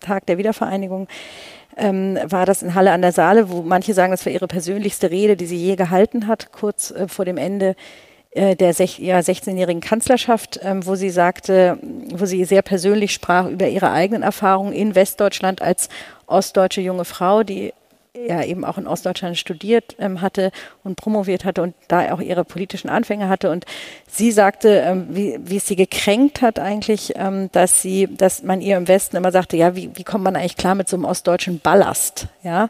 Tag 0.00 0.26
der 0.26 0.38
Wiedervereinigung, 0.38 1.08
ähm, 1.76 2.18
war 2.24 2.46
das 2.46 2.62
in 2.62 2.74
Halle 2.74 2.92
an 2.92 3.02
der 3.02 3.12
Saale, 3.12 3.50
wo 3.50 3.62
manche 3.62 3.94
sagen, 3.94 4.10
das 4.10 4.24
war 4.26 4.32
ihre 4.32 4.48
persönlichste 4.48 5.10
Rede, 5.10 5.36
die 5.36 5.46
sie 5.46 5.56
je 5.56 5.76
gehalten 5.76 6.26
hat, 6.26 6.52
kurz 6.52 6.90
äh, 6.90 7.08
vor 7.08 7.24
dem 7.24 7.36
Ende 7.36 7.74
äh, 8.32 8.56
der 8.56 8.72
sech, 8.72 8.98
ja, 8.98 9.18
16-jährigen 9.18 9.80
Kanzlerschaft, 9.80 10.60
ähm, 10.62 10.86
wo 10.86 10.94
sie 10.94 11.10
sagte, 11.10 11.78
wo 12.14 12.24
sie 12.24 12.44
sehr 12.44 12.62
persönlich 12.62 13.12
sprach 13.12 13.48
über 13.48 13.68
ihre 13.68 13.90
eigenen 13.90 14.22
Erfahrungen 14.22 14.72
in 14.72 14.94
Westdeutschland 14.94 15.60
als 15.60 15.88
ostdeutsche 16.26 16.80
junge 16.80 17.04
Frau, 17.04 17.42
die 17.42 17.74
ja 18.26 18.44
eben 18.44 18.64
auch 18.64 18.78
in 18.78 18.86
Ostdeutschland 18.86 19.36
studiert 19.36 19.96
ähm, 19.98 20.20
hatte 20.20 20.50
und 20.84 20.96
promoviert 20.96 21.44
hatte 21.44 21.62
und 21.62 21.74
da 21.88 22.12
auch 22.12 22.20
ihre 22.20 22.44
politischen 22.44 22.88
Anfänge 22.88 23.28
hatte. 23.28 23.50
Und 23.50 23.64
sie 24.08 24.32
sagte, 24.32 24.68
ähm, 24.68 25.06
wie, 25.10 25.38
wie 25.42 25.56
es 25.56 25.66
sie 25.66 25.76
gekränkt 25.76 26.42
hat 26.42 26.58
eigentlich, 26.58 27.12
ähm, 27.16 27.50
dass 27.52 27.82
sie, 27.82 28.08
dass 28.08 28.42
man 28.42 28.60
ihr 28.60 28.76
im 28.76 28.88
Westen 28.88 29.16
immer 29.16 29.32
sagte, 29.32 29.56
ja, 29.56 29.76
wie, 29.76 29.90
wie 29.94 30.04
kommt 30.04 30.24
man 30.24 30.36
eigentlich 30.36 30.56
klar 30.56 30.74
mit 30.74 30.88
so 30.88 30.96
einem 30.96 31.04
ostdeutschen 31.04 31.60
Ballast? 31.60 32.26
Ja. 32.42 32.68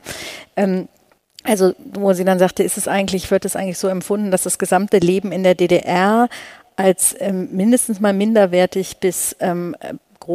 Ähm, 0.57 0.89
also, 1.45 1.75
wo 1.93 2.13
sie 2.13 2.25
dann 2.25 2.39
sagte, 2.39 2.63
ist 2.63 2.79
es 2.79 2.87
eigentlich, 2.87 3.31
wird 3.31 3.45
es 3.45 3.57
eigentlich 3.57 3.79
so 3.79 3.89
empfunden, 3.89 4.31
dass 4.31 4.45
das 4.45 4.59
gesamte 4.59 4.99
Leben 4.99 5.33
in 5.33 5.43
der 5.43 5.57
DDR 5.57 6.29
als 6.77 7.15
ähm, 7.19 7.49
mindestens 7.53 8.01
mal 8.01 8.13
minderwertig 8.13 8.99
bis 8.99 9.37
ähm, 9.41 9.77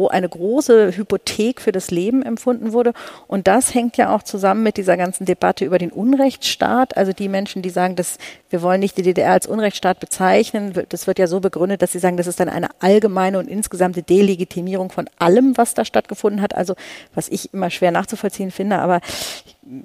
eine 0.08 0.28
große 0.28 0.96
Hypothek 0.96 1.60
für 1.60 1.72
das 1.72 1.90
Leben 1.90 2.22
empfunden 2.22 2.72
wurde. 2.72 2.92
Und 3.26 3.46
das 3.46 3.74
hängt 3.74 3.96
ja 3.96 4.14
auch 4.14 4.22
zusammen 4.22 4.62
mit 4.62 4.76
dieser 4.76 4.96
ganzen 4.96 5.24
Debatte 5.24 5.64
über 5.64 5.78
den 5.78 5.90
Unrechtsstaat. 5.90 6.96
Also 6.96 7.12
die 7.12 7.28
Menschen, 7.28 7.62
die 7.62 7.70
sagen, 7.70 7.96
dass 7.96 8.18
wir 8.50 8.62
wollen 8.62 8.80
nicht 8.80 8.96
die 8.96 9.02
DDR 9.02 9.32
als 9.32 9.46
Unrechtsstaat 9.46 10.00
bezeichnen, 10.00 10.72
das 10.88 11.06
wird 11.06 11.18
ja 11.18 11.26
so 11.26 11.40
begründet, 11.40 11.82
dass 11.82 11.92
sie 11.92 11.98
sagen, 11.98 12.16
das 12.16 12.26
ist 12.26 12.40
dann 12.40 12.48
eine 12.48 12.68
allgemeine 12.80 13.38
und 13.38 13.48
insgesamte 13.48 14.02
Delegitimierung 14.02 14.90
von 14.90 15.08
allem, 15.18 15.56
was 15.56 15.74
da 15.74 15.84
stattgefunden 15.84 16.40
hat. 16.40 16.54
Also 16.54 16.74
was 17.14 17.28
ich 17.28 17.52
immer 17.52 17.70
schwer 17.70 17.90
nachzuvollziehen 17.90 18.50
finde, 18.50 18.78
aber 18.78 19.00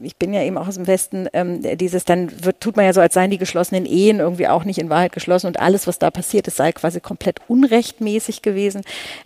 ich 0.01 0.15
bin 0.15 0.33
ja 0.33 0.41
eben 0.41 0.57
auch 0.57 0.67
aus 0.67 0.75
dem 0.75 0.87
Westen, 0.87 1.27
ähm, 1.33 1.61
dieses, 1.77 2.05
dann 2.05 2.45
wird, 2.45 2.61
tut 2.61 2.77
man 2.77 2.85
ja 2.85 2.93
so, 2.93 3.01
als 3.01 3.13
seien 3.13 3.31
die 3.31 3.37
geschlossenen 3.37 3.85
Ehen 3.85 4.19
irgendwie 4.19 4.47
auch 4.47 4.63
nicht 4.63 4.79
in 4.79 4.89
Wahrheit 4.89 5.11
geschlossen 5.11 5.47
und 5.47 5.59
alles, 5.59 5.87
was 5.87 5.99
da 5.99 6.09
passiert 6.11 6.47
ist, 6.47 6.57
sei 6.57 6.71
quasi 6.71 7.01
komplett 7.01 7.39
unrechtmäßig 7.47 8.41
gewesen. 8.41 8.83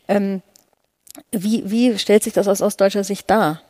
Ähm, 0.08 0.42
wie, 1.32 1.70
wie 1.70 1.98
stellt 1.98 2.24
sich 2.24 2.34
das 2.34 2.48
aus 2.48 2.62
ostdeutscher 2.62 3.04
Sicht 3.04 3.30
dar? 3.30 3.62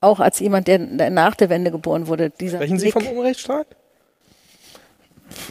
Auch 0.00 0.20
als 0.20 0.38
jemand, 0.40 0.66
der 0.66 0.78
nach 0.78 1.34
der 1.34 1.50
Wende 1.50 1.70
geboren 1.70 2.06
wurde. 2.06 2.30
Dieser 2.30 2.58
Sprechen 2.58 2.78
Sie 2.78 2.90
vom 2.90 3.06
Unrechtsstaat? 3.06 3.66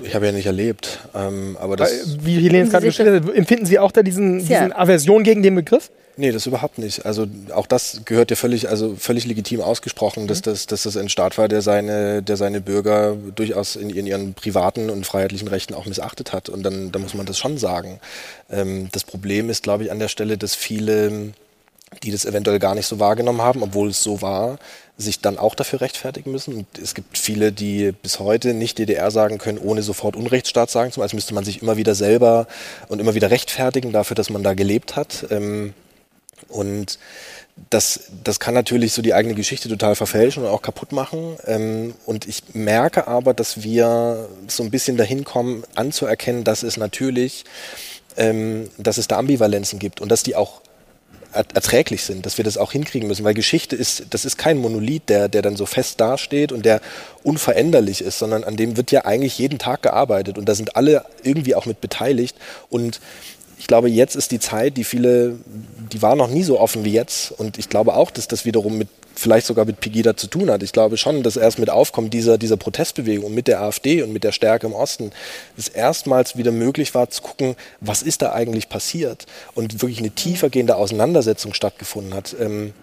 Ich 0.04 0.15
habe 0.15 0.25
ja 0.25 0.32
nicht 0.32 0.45
erlebt, 0.45 0.99
ähm, 1.15 1.58
aber 1.60 1.78
das. 1.78 2.25
Wie 2.25 2.36
Helene 2.36 2.65
es 2.65 2.71
gerade 2.71 2.88
beschrieben 2.88 3.28
hat, 3.28 3.36
empfinden 3.36 3.65
Sie 3.65 3.80
auch 3.80 3.91
da 3.91 4.02
diesen, 4.02 4.39
diesen 4.39 4.73
Aversion 4.73 5.23
gegen 5.23 5.43
den 5.43 5.56
Begriff? 5.56 5.91
Nee, 6.19 6.34
das 6.34 6.45
überhaupt 6.45 6.79
nicht. 6.79 7.05
Also 7.05 7.27
auch 7.55 7.65
das 7.65 8.01
gehört 8.03 8.29
ja 8.29 8.36
völlig, 8.36 8.67
also 8.67 8.93
völlig 8.97 9.25
legitim 9.25 9.62
ausgesprochen, 9.62 10.27
dass, 10.27 10.39
mhm. 10.39 10.51
das, 10.51 10.65
dass 10.67 10.84
das 10.84 10.97
ein 10.97 11.08
Staat 11.08 11.38
war, 11.38 11.47
der 11.47 11.62
seine, 11.62 12.21
der 12.21 12.36
seine 12.36 12.60
Bürger 12.60 13.15
durchaus 13.36 13.77
in, 13.77 13.89
in 13.89 14.05
ihren 14.05 14.34
privaten 14.34 14.89
und 14.89 15.05
freiheitlichen 15.05 15.47
Rechten 15.47 15.73
auch 15.73 15.86
missachtet 15.86 16.34
hat. 16.34 16.49
Und 16.49 16.63
dann, 16.63 16.91
dann 16.91 17.03
muss 17.03 17.13
man 17.13 17.25
das 17.25 17.39
schon 17.39 17.58
sagen. 17.58 18.01
Ähm, 18.49 18.89
das 18.91 19.05
Problem 19.05 19.49
ist, 19.49 19.63
glaube 19.63 19.86
ich, 19.86 19.91
an 19.91 19.99
der 19.99 20.10
Stelle, 20.10 20.38
dass 20.38 20.55
viele, 20.55 21.32
die 22.03 22.12
das 22.12 22.25
eventuell 22.25 22.60
gar 22.60 22.75
nicht 22.75 22.88
so 22.88 22.99
wahrgenommen 22.99 23.41
haben, 23.41 23.63
obwohl 23.63 23.88
es 23.88 24.03
so 24.03 24.21
war, 24.21 24.60
sich 24.97 25.21
dann 25.21 25.38
auch 25.38 25.55
dafür 25.55 25.79
rechtfertigen 25.79 26.34
müssen. 26.34 26.53
Und 26.53 26.67
es 26.84 26.95
gibt 26.95 27.17
viele, 27.17 27.53
die 27.53 27.93
bis 27.93 28.19
heute 28.19 28.53
nicht 28.53 28.77
DDR 28.77 29.10
sagen 29.10 29.38
können, 29.38 29.58
ohne 29.58 29.84
sofort 29.84 30.17
Unrechtsstaat 30.17 30.69
sagen 30.69 30.91
zu 30.91 30.99
müssen. 30.99 31.05
Also 31.05 31.15
müsste 31.15 31.34
man 31.34 31.45
sich 31.45 31.62
immer 31.62 31.77
wieder 31.77 31.95
selber 31.95 32.45
und 32.89 32.99
immer 32.99 33.15
wieder 33.15 33.32
rechtfertigen 33.32 33.93
dafür, 33.93 34.15
dass 34.15 34.29
man 34.29 34.43
da 34.43 34.53
gelebt 34.53 34.97
hat. 34.97 35.25
Ähm, 35.29 35.73
und 36.47 36.99
das, 37.69 38.12
das 38.23 38.39
kann 38.39 38.54
natürlich 38.54 38.93
so 38.93 39.02
die 39.02 39.13
eigene 39.13 39.36
Geschichte 39.36 39.67
total 39.69 39.95
verfälschen 39.95 40.43
und 40.43 40.49
auch 40.49 40.62
kaputt 40.62 40.91
machen. 40.91 41.36
Ähm, 41.45 41.93
und 42.06 42.28
ich 42.28 42.43
merke 42.54 43.08
aber, 43.08 43.34
dass 43.34 43.63
wir 43.63 44.30
so 44.47 44.63
ein 44.63 44.71
bisschen 44.71 44.97
dahin 44.97 45.23
kommen, 45.23 45.63
anzuerkennen, 45.75 46.43
dass 46.43 46.63
es 46.63 46.78
natürlich, 46.78 47.43
ähm, 48.17 48.69
dass 48.78 48.97
es 48.97 49.08
da 49.08 49.17
Ambivalenzen 49.17 49.80
gibt 49.80 49.99
und 50.02 50.10
dass 50.10 50.23
die 50.23 50.36
auch 50.36 50.62
erträglich 51.32 52.04
sind, 52.04 52.25
dass 52.25 52.38
wir 52.38 52.43
das 52.43 52.58
auch 52.58 52.71
hinkriegen 52.71 53.08
müssen, 53.08 53.23
weil 53.23 53.36
Geschichte 53.36 53.75
ist, 53.75 54.06
das 54.10 54.25
ist 54.25 54.38
kein 54.38 54.58
Monolith, 54.58 55.04
der, 55.10 55.30
der 55.30 55.43
dann 55.43 55.56
so 55.56 55.67
fest 55.67 56.02
dasteht 56.02 56.52
und 56.52 56.65
der 56.65 56.82
unveränderlich 57.21 58.02
ist, 58.02 58.17
sondern 58.17 58.43
an 58.43 58.56
dem 58.56 58.78
wird 58.78 58.91
ja 58.91 59.06
eigentlich 59.06 59.38
jeden 59.38 59.60
Tag 59.60 59.84
gearbeitet 59.84 60.39
und 60.39 60.49
da 60.49 60.56
sind 60.56 60.75
alle 60.75 61.06
irgendwie 61.21 61.54
auch 61.54 61.67
mit 61.67 61.82
beteiligt 61.82 62.36
und 62.69 62.99
ich 63.60 63.67
glaube, 63.67 63.89
jetzt 63.89 64.15
ist 64.15 64.32
die 64.32 64.39
Zeit, 64.39 64.78
die 64.78 64.86
viele, 64.86 65.36
die 65.91 66.02
war 66.02 66.15
noch 66.15 66.30
nie 66.30 66.43
so 66.43 66.58
offen 66.58 66.86
wie 66.86 66.93
jetzt. 66.93 67.32
Und 67.34 67.60
ich 67.60 67.67
glaube 67.67 67.93
auch, 67.93 68.10
dass 68.10 68.30
das 68.30 68.45
wiederum 68.45 68.78
mit, 68.78 68.88
vielleicht 69.13 69.45
sogar 69.45 69.65
mit 69.65 69.82
Pegida 69.82 70.15
zu 70.15 70.28
tun 70.28 70.50
hat. 70.50 70.63
Ich 70.63 70.72
glaube 70.72 70.95
schon, 70.95 71.24
dass 71.24 71.36
erst 71.36 71.60
mit 71.60 71.69
Aufkommen 71.69 72.10
dieser, 72.10 72.38
dieser 72.38 72.56
Protestbewegung 72.56 73.26
und 73.26 73.36
mit 73.36 73.50
der 73.50 73.62
AfD 73.62 74.02
und 74.02 74.13
mit 74.13 74.24
der 74.24 74.32
Stärke 74.32 74.65
im 74.65 74.74
Osten 74.74 75.12
es 75.58 75.67
erstmals 75.67 76.38
wieder 76.38 76.54
möglich 76.54 76.95
war 76.95 77.10
zu 77.10 77.22
gucken, 77.22 77.58
was 77.82 78.02
ist 78.02 78.22
da 78.22 78.32
eigentlich 78.32 78.69
passiert 78.69 79.26
und 79.56 79.82
wirklich 79.82 80.00
eine 80.00 80.12
tiefergehende 80.12 80.78
Auseinandersetzung 80.78 81.54
stattgefunden 81.54 82.13
hat. 82.13 82.34
Ähm, 82.39 82.74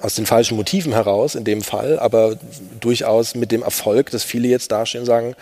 aus 0.00 0.16
den 0.16 0.26
falschen 0.26 0.56
Motiven 0.56 0.92
heraus 0.92 1.36
in 1.36 1.44
dem 1.44 1.62
Fall, 1.62 2.00
aber 2.00 2.36
durchaus 2.80 3.36
mit 3.36 3.52
dem 3.52 3.62
Erfolg, 3.62 4.10
dass 4.10 4.24
viele 4.24 4.48
jetzt 4.48 4.72
dastehen 4.72 5.02
und 5.02 5.06
sagen, 5.06 5.36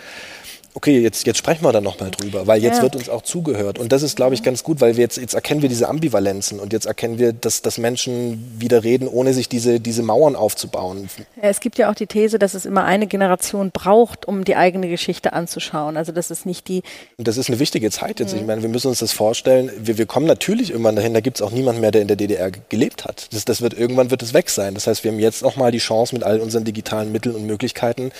okay, 0.75 0.99
jetzt, 0.99 1.25
jetzt 1.25 1.37
sprechen 1.37 1.63
wir 1.63 1.71
da 1.71 1.81
nochmal 1.81 2.11
drüber, 2.11 2.45
weil 2.47 2.61
jetzt 2.61 2.77
Ja. 2.77 2.83
wird 2.83 2.95
uns 2.95 3.09
auch 3.09 3.21
zugehört. 3.23 3.79
Und 3.79 3.91
das 3.91 4.03
ist, 4.03 4.15
glaube 4.15 4.35
ich, 4.35 4.43
ganz 4.43 4.63
gut, 4.63 4.81
weil 4.81 4.97
wir 4.97 5.01
jetzt, 5.03 5.17
jetzt 5.17 5.33
erkennen 5.33 5.61
wir 5.61 5.69
diese 5.69 5.87
Ambivalenzen 5.89 6.59
und 6.59 6.73
jetzt 6.73 6.85
erkennen 6.85 7.17
wir, 7.17 7.33
dass, 7.33 7.61
dass 7.61 7.77
Menschen 7.77 8.55
wieder 8.59 8.83
reden, 8.83 9.07
ohne 9.07 9.33
sich 9.33 9.49
diese, 9.49 9.79
diese 9.79 10.03
Mauern 10.03 10.35
aufzubauen. 10.35 11.09
Ja, 11.41 11.49
Es 11.49 11.59
gibt 11.61 11.77
ja 11.77 11.89
auch 11.89 11.95
die 11.95 12.07
These, 12.07 12.37
dass 12.39 12.53
es 12.53 12.65
immer 12.65 12.83
eine 12.83 13.07
Generation 13.07 13.71
braucht, 13.71 14.27
um 14.27 14.43
die 14.43 14.55
eigene 14.55 14.87
Geschichte 14.89 15.33
anzuschauen. 15.33 15.97
Also 15.97 16.11
das 16.11 16.29
ist 16.29 16.45
nicht 16.45 16.67
die, 16.67 16.83
Und 17.17 17.27
das 17.27 17.37
ist 17.37 17.49
eine 17.49 17.59
wichtige 17.59 17.89
Zeit 17.89 18.19
jetzt. 18.19 18.33
Ich 18.33 18.45
meine, 18.45 18.61
wir 18.61 18.69
müssen 18.69 18.87
uns 18.89 18.99
das 18.99 19.11
vorstellen. 19.13 19.71
Wir, 19.79 19.97
wir 19.97 20.05
kommen 20.05 20.27
natürlich 20.27 20.71
irgendwann 20.71 20.95
dahin, 20.95 21.13
da 21.13 21.21
gibt 21.21 21.37
es 21.37 21.41
auch 21.41 21.51
niemanden 21.51 21.81
mehr, 21.81 21.91
der 21.91 22.01
in 22.01 22.07
der 22.07 22.17
DDR 22.17 22.51
ge- 22.51 22.61
gelebt 22.69 23.05
hat. 23.05 23.27
Das, 23.33 23.45
das 23.45 23.61
wird, 23.61 23.73
irgendwann 23.73 24.11
wird 24.11 24.21
es 24.21 24.33
weg 24.33 24.49
sein. 24.49 24.73
Das 24.73 24.87
heißt, 24.87 25.03
wir 25.03 25.11
haben 25.11 25.19
jetzt 25.19 25.43
auch 25.43 25.55
mal 25.55 25.71
die 25.71 25.77
Chance, 25.77 26.13
mit 26.13 26.23
all 26.23 26.39
unseren 26.41 26.63
digitalen 26.65 27.11
Mitteln 27.11 27.33
und 27.35 27.45
Möglichkeiten 27.45 28.11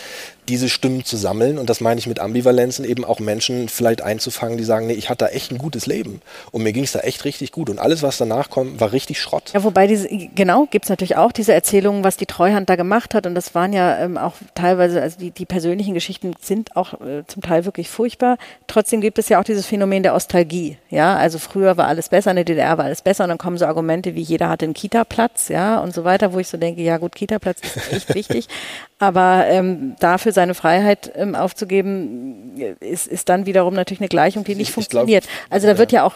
diese 0.48 0.70
Stimmen 0.70 1.04
zu 1.04 1.18
sammeln. 1.18 1.58
Und 1.58 1.70
das 1.70 1.82
meine 1.82 2.00
ich 2.00 2.08
mit 2.08 2.20
Ambivalenzen, 2.20 2.86
eben 2.86 3.04
auch 3.04 3.20
Menschen 3.20 3.70
vielleicht 3.70 4.02
einzufangen, 4.02 4.58
die 4.58 4.64
sagen, 4.64 4.88
nee, 4.88 4.94
ich 4.94 5.10
hatte 5.10 5.26
da 5.26 5.32
echt 5.32 5.52
ein 5.52 5.58
gutes 5.58 5.86
Leben. 5.86 6.22
Und 6.52 6.64
mir 6.64 6.74
ging 6.74 6.84
es 6.84 6.92
da 6.92 7.00
echt 7.00 7.26
richtig 7.26 7.52
gut. 7.52 7.70
Und 7.70 7.80
alles, 7.80 8.04
was 8.04 8.18
danach 8.18 8.50
kommt, 8.50 8.80
war 8.80 8.92
richtig 8.92 9.20
Schrott. 9.20 9.52
Ja, 9.54 9.64
wobei 9.64 9.88
diese, 9.88 10.08
genau, 10.08 10.68
gibt 10.70 10.86
es 10.86 10.90
natürlich 10.90 11.16
auch 11.16 11.32
diese 11.32 11.54
Erzählungen, 11.54 12.04
was 12.04 12.18
die 12.18 12.26
Treuhand 12.26 12.70
da 12.70 12.76
gemacht 12.76 13.14
hat. 13.14 13.26
Und 13.26 13.36
das 13.36 13.56
waren 13.56 13.74
ja 13.74 14.00
ähm, 14.00 14.18
auch 14.18 14.34
teilweise, 14.54 15.02
also 15.02 15.18
die, 15.20 15.32
die 15.32 15.46
persönlichen 15.46 15.94
Geschichten 15.94 16.34
sind 16.42 16.76
auch 16.76 16.94
äh, 17.02 17.24
zum 17.28 17.42
Teil 17.42 17.66
wirklich 17.66 17.90
furchtbar. 17.90 18.38
Trotzdem 18.68 19.02
gibt 19.02 19.20
es 19.20 19.30
ja 19.30 19.40
auch 19.40 19.44
dieses 19.44 19.66
Phänomen 19.66 20.04
der 20.04 20.14
Ostalgie. 20.14 20.78
Ja, 20.90 21.16
also 21.16 21.40
früher 21.40 21.78
war 21.78 21.88
alles 21.88 22.10
besser, 22.10 22.32
in 22.32 22.38
der 22.38 22.46
DDR 22.46 22.78
war 22.78 22.86
alles 22.86 23.02
besser. 23.02 23.24
Und 23.24 23.30
dann 23.30 23.38
kommen 23.38 23.58
so 23.58 23.66
Argumente 23.66 24.16
wie 24.16 24.22
jeder 24.22 24.50
hatte 24.50 24.66
einen 24.66 24.74
Kita-Platz, 24.74 25.50
ja, 25.50 25.80
und 25.80 25.94
so 25.94 26.04
weiter, 26.04 26.34
wo 26.34 26.40
ich 26.40 26.48
so 26.48 26.58
denke, 26.58 26.82
ja 26.82 26.98
gut, 26.98 27.16
Kita-Platz 27.16 27.62
ist 27.62 27.94
echt 27.94 28.16
wichtig. 28.16 28.48
Aber 28.98 29.44
ähm, 29.50 29.96
dafür 30.00 30.32
seine 30.32 30.54
Freiheit 30.54 31.12
ähm, 31.16 31.36
aufzugeben, 31.36 32.54
ist, 32.80 33.08
ist 33.08 33.28
dann 33.28 33.46
wiederum 33.46 33.74
natürlich 33.74 34.00
eine 34.00 34.08
Gleichung, 34.08 34.46
die 34.46 34.56
nicht 34.56 34.70
Ich- 34.70 34.78
ich 34.78 34.88
glaub- 34.88 35.02
funktioniert. 35.02 35.26
also 35.50 35.68
da 35.68 35.78
wird 35.78 35.92
ja 35.92 36.06
auch 36.06 36.16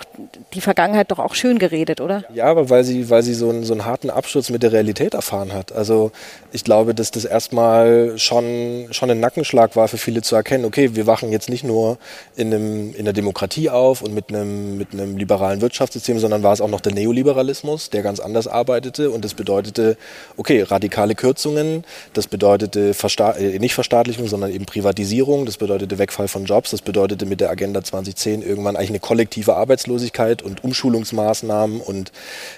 die 0.54 0.62
Vergangenheit 0.62 1.12
doch 1.12 1.20
auch 1.20 1.36
schön 1.36 1.60
geredet, 1.60 2.00
oder? 2.00 2.24
Ja, 2.34 2.46
aber 2.46 2.70
weil 2.70 2.86
sie, 2.86 3.10
weil 3.10 3.22
sie 3.22 3.34
so 3.34 3.50
einen, 3.50 3.65
so 3.65 3.74
einen 3.74 3.84
harten 3.84 4.10
Absturz 4.10 4.50
mit 4.50 4.63
der 4.63 4.72
Realität 4.72 5.13
erfahren 5.13 5.52
hat. 5.52 5.74
Also 5.74 6.12
ich 6.54 6.63
glaube, 6.63 6.96
dass 6.96 7.12
das 7.12 7.26
erstmal 7.26 8.18
schon, 8.18 8.88
schon 8.92 9.12
ein 9.12 9.20
Nackenschlag 9.20 9.76
war 9.76 9.89
für 9.89 9.98
viele 9.98 10.22
zu 10.22 10.38
erkennen, 10.38 10.63
okay, 10.63 10.96
wir 10.96 11.06
wachen 11.06 11.34
jetzt 11.34 11.50
nicht 11.50 11.65
nur 11.65 11.98
in, 12.38 12.54
einem, 12.54 12.96
in 12.96 13.04
der 13.04 13.13
Demokratie 13.13 13.70
auf 13.70 14.02
und 14.02 14.13
mit 14.13 14.30
einem, 14.30 14.78
mit 14.78 14.94
einem 14.94 15.18
liberalen 15.18 15.60
Wirtschaftssystem, 15.60 16.18
sondern 16.20 16.44
war 16.44 16.54
es 16.54 16.62
auch 16.62 16.70
noch 16.70 16.80
der 16.80 16.94
Neoliberalismus, 16.94 17.89
der 17.89 18.04
ganz 18.04 18.22
anders 18.22 18.48
arbeitete 18.48 19.12
und 19.12 19.26
das 19.26 19.34
bedeutete, 19.34 19.98
okay, 20.38 20.62
radikale 20.62 21.13
Kürzungen, 21.13 21.84
das 22.13 22.28
bedeutete 22.69 22.93
Versta 22.93 23.32
äh, 23.34 23.60
nicht 23.60 23.73
Verstaatlichung, 23.73 24.27
sondern 24.27 24.51
eben 24.51 24.65
Privatisierung, 24.65 25.45
das 25.45 25.58
bedeutete 25.58 25.97
Wegfall 25.97 26.27
von 26.27 26.45
Jobs, 26.45 26.71
das 26.71 26.82
bedeutete 26.82 27.25
mit 27.25 27.41
der 27.41 27.49
Agenda 27.49 27.84
2010 27.84 28.41
irgendwann 28.41 28.75
eigentlich 28.75 28.89
eine 28.89 28.99
kollektive 28.99 29.55
Arbeitslosigkeit 29.55 30.41
und 30.41 30.63
Umschulungsmaßnahmen 30.63 31.82
und 31.82 32.12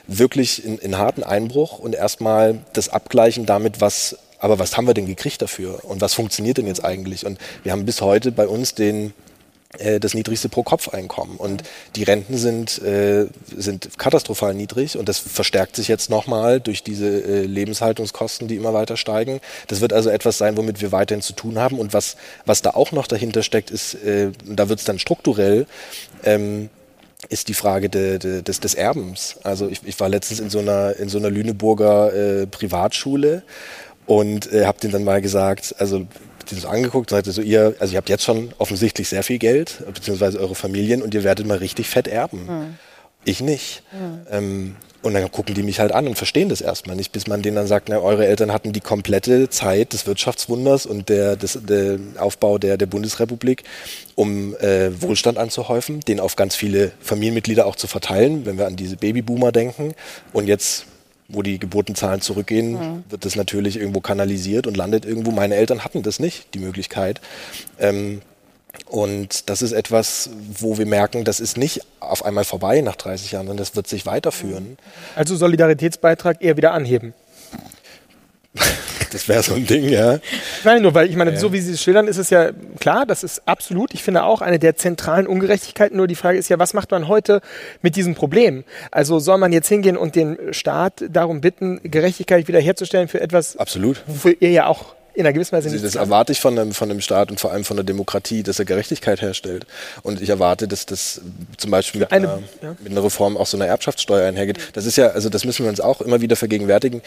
wirklich 0.08 0.66
in, 0.66 0.78
in 0.78 0.98
harten 0.98 1.24
Einbruch 1.24 1.80
und 1.80 1.96
erstmal 1.96 2.60
das 2.74 2.90
Abgleichen 2.90 3.46
damit, 3.46 3.82
was, 3.82 4.18
aber 4.40 4.60
was 4.60 4.78
haben 4.78 4.88
wir 4.88 4.94
denn 4.94 5.06
gekriegt 5.06 5.42
dafür 5.42 5.84
und 5.84 6.02
was 6.02 6.14
funktioniert 6.14 6.58
denn 6.58 6.68
jetzt 6.68 6.84
eigentlich? 6.84 7.26
Und 7.26 7.40
wir 7.64 7.72
haben 7.72 7.86
bis 7.86 8.02
heute 8.02 8.32
bei 8.32 8.48
uns 8.48 8.76
den 8.76 9.14
das 10.00 10.14
niedrigste 10.14 10.50
Pro-Kopf-Einkommen. 10.50 11.38
Und 11.38 11.64
die 11.96 12.04
Renten 12.04 12.38
sind, 12.38 12.82
äh, 12.82 13.28
sind 13.56 13.98
katastrophal 13.98 14.54
niedrig 14.54 14.98
und 14.98 15.08
das 15.08 15.20
verstärkt 15.20 15.76
sich 15.76 15.88
jetzt 15.88 16.10
nochmal 16.10 16.60
durch 16.60 16.84
diese 16.84 17.08
äh, 17.08 17.46
Lebenshaltungskosten, 17.46 18.48
die 18.48 18.58
immer 18.58 18.74
weiter 18.74 18.98
steigen. 18.98 19.40
Das 19.68 19.82
wird 19.82 19.94
also 19.94 20.10
etwas 20.10 20.38
sein, 20.38 20.58
womit 20.58 20.82
wir 20.82 20.92
weiterhin 20.92 21.22
zu 21.22 21.34
tun 21.34 21.58
haben. 21.58 21.80
Und 21.80 21.94
was, 21.94 22.18
was 22.46 22.62
da 22.62 22.72
auch 22.72 22.92
noch 22.92 23.08
dahinter 23.08 23.44
steckt, 23.44 23.72
ist, 23.72 23.96
äh, 23.96 24.32
da 24.46 24.70
wird 24.70 24.80
es 24.80 24.86
dann 24.86 25.00
strukturell, 25.00 25.68
ähm, 26.24 26.70
ist 27.30 27.48
die 27.48 27.54
Frage 27.54 27.90
de, 27.90 28.20
de, 28.20 28.42
des, 28.42 28.60
des 28.60 28.74
Erbens. 28.74 29.38
Also 29.44 29.68
ich, 29.68 29.82
ich 29.86 30.00
war 30.00 30.10
letztens 30.10 30.40
in 30.40 30.50
so 30.50 30.60
einer, 30.60 30.98
in 30.98 31.08
so 31.08 31.18
einer 31.18 31.30
Lüneburger 31.30 32.14
äh, 32.14 32.48
Privatschule 32.48 33.44
und 34.06 34.52
äh, 34.52 34.66
habe 34.66 34.80
denen 34.80 34.94
dann 34.94 35.04
mal 35.04 35.22
gesagt, 35.22 35.76
also 35.78 36.08
die 36.44 36.56
so 36.56 36.68
angeguckt 36.68 37.12
und 37.12 37.18
sagte 37.18 37.32
so, 37.32 37.42
ihr, 37.42 37.76
also 37.80 37.94
ihr 37.94 37.98
habt 37.98 38.10
jetzt 38.10 38.24
schon 38.24 38.54
offensichtlich 38.58 39.10
sehr 39.10 39.24
viel 39.24 39.38
Geld, 39.38 39.84
beziehungsweise 39.94 40.40
eure 40.40 40.56
Familien 40.56 41.02
und 41.02 41.14
ihr 41.14 41.24
werdet 41.24 41.46
mal 41.46 41.58
richtig 41.58 41.88
fett 41.88 42.08
erben. 42.08 42.78
Ich 43.24 43.42
nicht. 43.42 43.84
Ähm, 44.32 44.76
und 45.04 45.16
dann 45.16 45.32
gucken 45.32 45.56
die 45.56 45.64
mich 45.64 45.80
halt 45.80 45.92
an 45.92 46.08
und 46.08 46.16
verstehen 46.16 46.50
das 46.50 46.62
erstmal 46.62 46.96
nicht, 46.96 47.12
bis 47.12 47.26
man 47.26 47.42
denen 47.42 47.56
dann 47.56 47.66
sagt, 47.66 47.90
na, 47.90 47.98
eure 47.98 48.28
Eltern 48.28 48.52
hatten 48.54 48.72
die 48.72 48.82
komplette 48.82 49.50
Zeit 49.50 49.94
des 49.94 50.06
Wirtschaftswunders 50.06 50.86
und 50.86 51.10
der, 51.10 51.36
des, 51.36 51.58
der 51.64 51.98
Aufbau 52.20 52.60
der, 52.60 52.78
der 52.78 52.86
Bundesrepublik, 52.86 53.64
um 54.14 54.56
äh, 54.58 55.02
Wohlstand 55.02 55.40
anzuhäufen, 55.40 56.02
den 56.02 56.20
auf 56.20 56.36
ganz 56.36 56.56
viele 56.56 56.92
Familienmitglieder 57.02 57.66
auch 57.66 57.76
zu 57.76 57.88
verteilen, 57.88 58.46
wenn 58.46 58.60
wir 58.60 58.68
an 58.68 58.76
diese 58.76 58.96
Babyboomer 58.96 59.52
denken. 59.52 59.96
Und 60.34 60.48
jetzt 60.48 60.86
wo 61.32 61.42
die 61.42 61.60
Geburtenzahlen 61.60 62.22
zurückgehen, 62.22 63.04
wird 63.10 63.26
das 63.26 63.36
natürlich 63.36 63.78
irgendwo 63.78 64.02
kanalisiert 64.02 64.68
und 64.68 64.78
landet 64.78 65.06
irgendwo. 65.06 65.32
Meine 65.32 65.56
Eltern 65.56 65.84
hatten 65.84 66.04
das 66.04 66.20
nicht, 66.20 66.54
die 66.54 66.60
Möglichkeit. 66.60 67.22
Ähm, 67.80 68.22
und 68.88 69.50
das 69.50 69.62
ist 69.62 69.72
etwas, 69.72 70.30
wo 70.60 70.78
wir 70.78 70.86
merken, 70.86 71.24
das 71.24 71.40
ist 71.40 71.58
nicht 71.58 71.82
auf 72.00 72.26
einmal 72.26 72.44
vorbei 72.44 72.82
nach 72.82 72.96
30 72.96 73.32
Jahren, 73.32 73.48
sondern 73.48 73.64
das 73.64 73.76
wird 73.76 73.88
sich 73.88 74.06
weiterführen. 74.06 74.78
Also 75.16 75.36
Solidaritätsbeitrag 75.36 76.42
eher 76.42 76.58
wieder 76.58 76.74
anheben. 76.74 77.14
Das 79.12 79.28
wäre 79.28 79.44
so 79.44 79.56
ein 79.56 79.66
Ding, 79.66 79.90
ja. 79.90 80.16
Ich 80.16 80.66
meine 80.66 80.80
nur, 80.80 80.94
weil 80.94 81.10
ich 81.10 81.16
meine, 81.16 81.38
so 81.38 81.52
wie 81.52 81.60
Sie 81.60 81.74
es 81.74 81.82
schildern, 81.82 82.08
ist 82.08 82.18
es 82.18 82.30
ja 82.30 82.52
klar, 82.80 83.06
das 83.06 83.24
ist 83.24 83.42
absolut, 83.46 83.94
ich 83.94 84.04
finde 84.04 84.24
auch 84.24 84.42
eine 84.42 84.58
der 84.58 84.78
zentralen 84.78 85.28
Ungerechtigkeiten. 85.28 85.98
Nur 85.98 86.08
die 86.08 86.16
Frage 86.16 86.38
ist 86.38 86.50
ja, 86.50 86.60
was 86.60 86.74
macht 86.74 86.92
man 86.92 87.08
heute 87.10 87.42
mit 87.82 87.98
diesem 87.98 88.16
Problem? 88.16 88.64
Also 88.90 89.20
soll 89.20 89.38
man 89.38 89.52
jetzt 89.52 89.68
hingehen 89.68 89.98
und 89.98 90.16
den 90.16 90.54
Staat 90.54 91.04
darum 91.10 91.42
bitten, 91.42 91.82
Gerechtigkeit 91.84 92.48
wiederherzustellen 92.48 93.10
für 93.10 93.20
etwas, 93.20 93.58
Absolut. 93.58 94.04
wofür 94.08 94.36
ihr 94.40 94.52
ja 94.52 94.68
auch 94.68 94.96
in 95.14 95.22
einer 95.26 95.34
gewissen 95.34 95.52
Weise 95.52 95.68
Also 95.70 95.76
nichts 95.78 95.94
das 95.94 96.02
erwarte 96.02 96.32
ich 96.32 96.40
von 96.40 96.58
einem, 96.58 96.74
von 96.74 96.90
einem 96.90 97.02
Staat 97.02 97.32
und 97.32 97.40
vor 97.40 97.52
allem 97.52 97.64
von 97.66 97.78
der 97.78 97.84
Demokratie, 97.84 98.44
dass 98.44 98.60
er 98.60 98.66
Gerechtigkeit 98.66 99.22
herstellt. 99.22 99.66
Und 100.04 100.22
ich 100.22 100.30
erwarte, 100.30 100.68
dass 100.68 100.86
das 100.86 101.22
zum 101.58 101.72
Beispiel 101.72 102.02
mit, 102.02 102.12
eine- 102.12 102.30
einer, 102.30 102.44
ja. 102.62 102.76
mit 102.82 102.92
einer 102.92 103.04
Reform 103.04 103.36
auch 103.38 103.46
so 103.48 103.58
einer 103.58 103.68
Erbschaftssteuer 103.68 104.28
einhergeht. 104.28 104.58
Das 104.74 104.86
ist 104.86 104.96
ja, 104.96 105.08
also 105.08 105.30
das 105.30 105.44
müssen 105.46 105.64
wir 105.66 105.70
uns 105.70 105.82
auch 105.82 106.02
immer 106.02 106.22
wieder 106.22 106.36
vergegenwärtigen. 106.36 107.02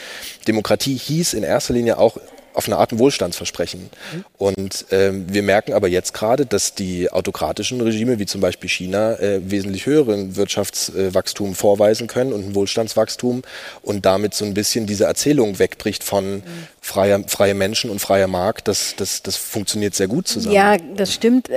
Demokratie 0.46 0.96
hieß 0.96 1.34
in 1.34 1.42
erster 1.42 1.72
Linie 1.74 1.98
auch 1.98 2.18
auf 2.54 2.66
eine 2.66 2.76
Art 2.76 2.92
ein 2.92 2.98
Wohlstandsversprechen. 2.98 3.90
Und 4.38 4.86
ähm, 4.90 5.26
wir 5.28 5.42
merken 5.42 5.72
aber 5.72 5.88
jetzt 5.88 6.14
gerade, 6.14 6.46
dass 6.46 6.74
die 6.74 7.10
autokratischen 7.10 7.80
Regime, 7.80 8.18
wie 8.18 8.26
zum 8.26 8.40
Beispiel 8.40 8.70
China, 8.70 9.14
äh, 9.18 9.40
wesentlich 9.50 9.86
höheren 9.86 10.36
Wirtschaftswachstum 10.36 11.54
vorweisen 11.54 12.06
können 12.06 12.32
und 12.32 12.48
ein 12.48 12.54
Wohlstandswachstum 12.54 13.42
und 13.82 14.06
damit 14.06 14.34
so 14.34 14.44
ein 14.44 14.54
bisschen 14.54 14.86
diese 14.86 15.04
Erzählung 15.04 15.58
wegbricht 15.58 16.04
von 16.04 16.42
freier, 16.80 17.20
freie 17.26 17.54
Menschen 17.54 17.90
und 17.90 17.98
freier 17.98 18.28
Markt. 18.28 18.68
Das, 18.68 18.94
das, 18.96 19.22
das 19.22 19.36
funktioniert 19.36 19.94
sehr 19.94 20.08
gut 20.08 20.28
zusammen. 20.28 20.54
Ja, 20.54 20.76
das 20.78 21.12
stimmt. 21.12 21.48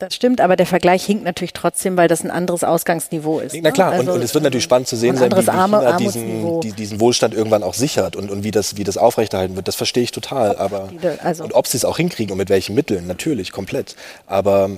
Das 0.00 0.14
stimmt, 0.14 0.40
aber 0.40 0.56
der 0.56 0.64
Vergleich 0.64 1.04
hinkt 1.04 1.24
natürlich 1.24 1.52
trotzdem, 1.52 1.98
weil 1.98 2.08
das 2.08 2.24
ein 2.24 2.30
anderes 2.30 2.64
Ausgangsniveau 2.64 3.40
ist. 3.40 3.54
Na 3.60 3.70
klar, 3.70 3.90
ne? 3.92 4.00
und, 4.00 4.08
Also, 4.08 4.18
und 4.18 4.24
es 4.24 4.32
wird 4.32 4.44
natürlich 4.44 4.64
spannend 4.64 4.88
zu 4.88 4.96
sehen 4.96 5.10
ein 5.10 5.16
sein, 5.18 5.32
wie, 5.32 5.46
wie 5.46 5.50
Arme, 5.50 5.78
China 5.78 5.96
diesen, 5.98 6.60
die, 6.62 6.72
diesen 6.72 7.00
Wohlstand 7.00 7.34
irgendwann 7.34 7.62
auch 7.62 7.74
sichert 7.74 8.16
und, 8.16 8.30
und 8.30 8.42
wie, 8.42 8.50
das, 8.50 8.78
wie 8.78 8.84
das 8.84 8.96
aufrechterhalten 8.96 9.56
wird. 9.56 9.68
Das 9.68 9.76
verstehe 9.76 10.02
ich 10.02 10.10
total. 10.10 10.56
Aber, 10.56 10.88
also- 11.22 11.44
und 11.44 11.52
ob 11.52 11.66
sie 11.66 11.76
es 11.76 11.84
auch 11.84 11.98
hinkriegen 11.98 12.32
und 12.32 12.38
mit 12.38 12.48
welchen 12.48 12.74
Mitteln, 12.74 13.06
natürlich, 13.06 13.52
komplett. 13.52 13.94
Aber 14.26 14.70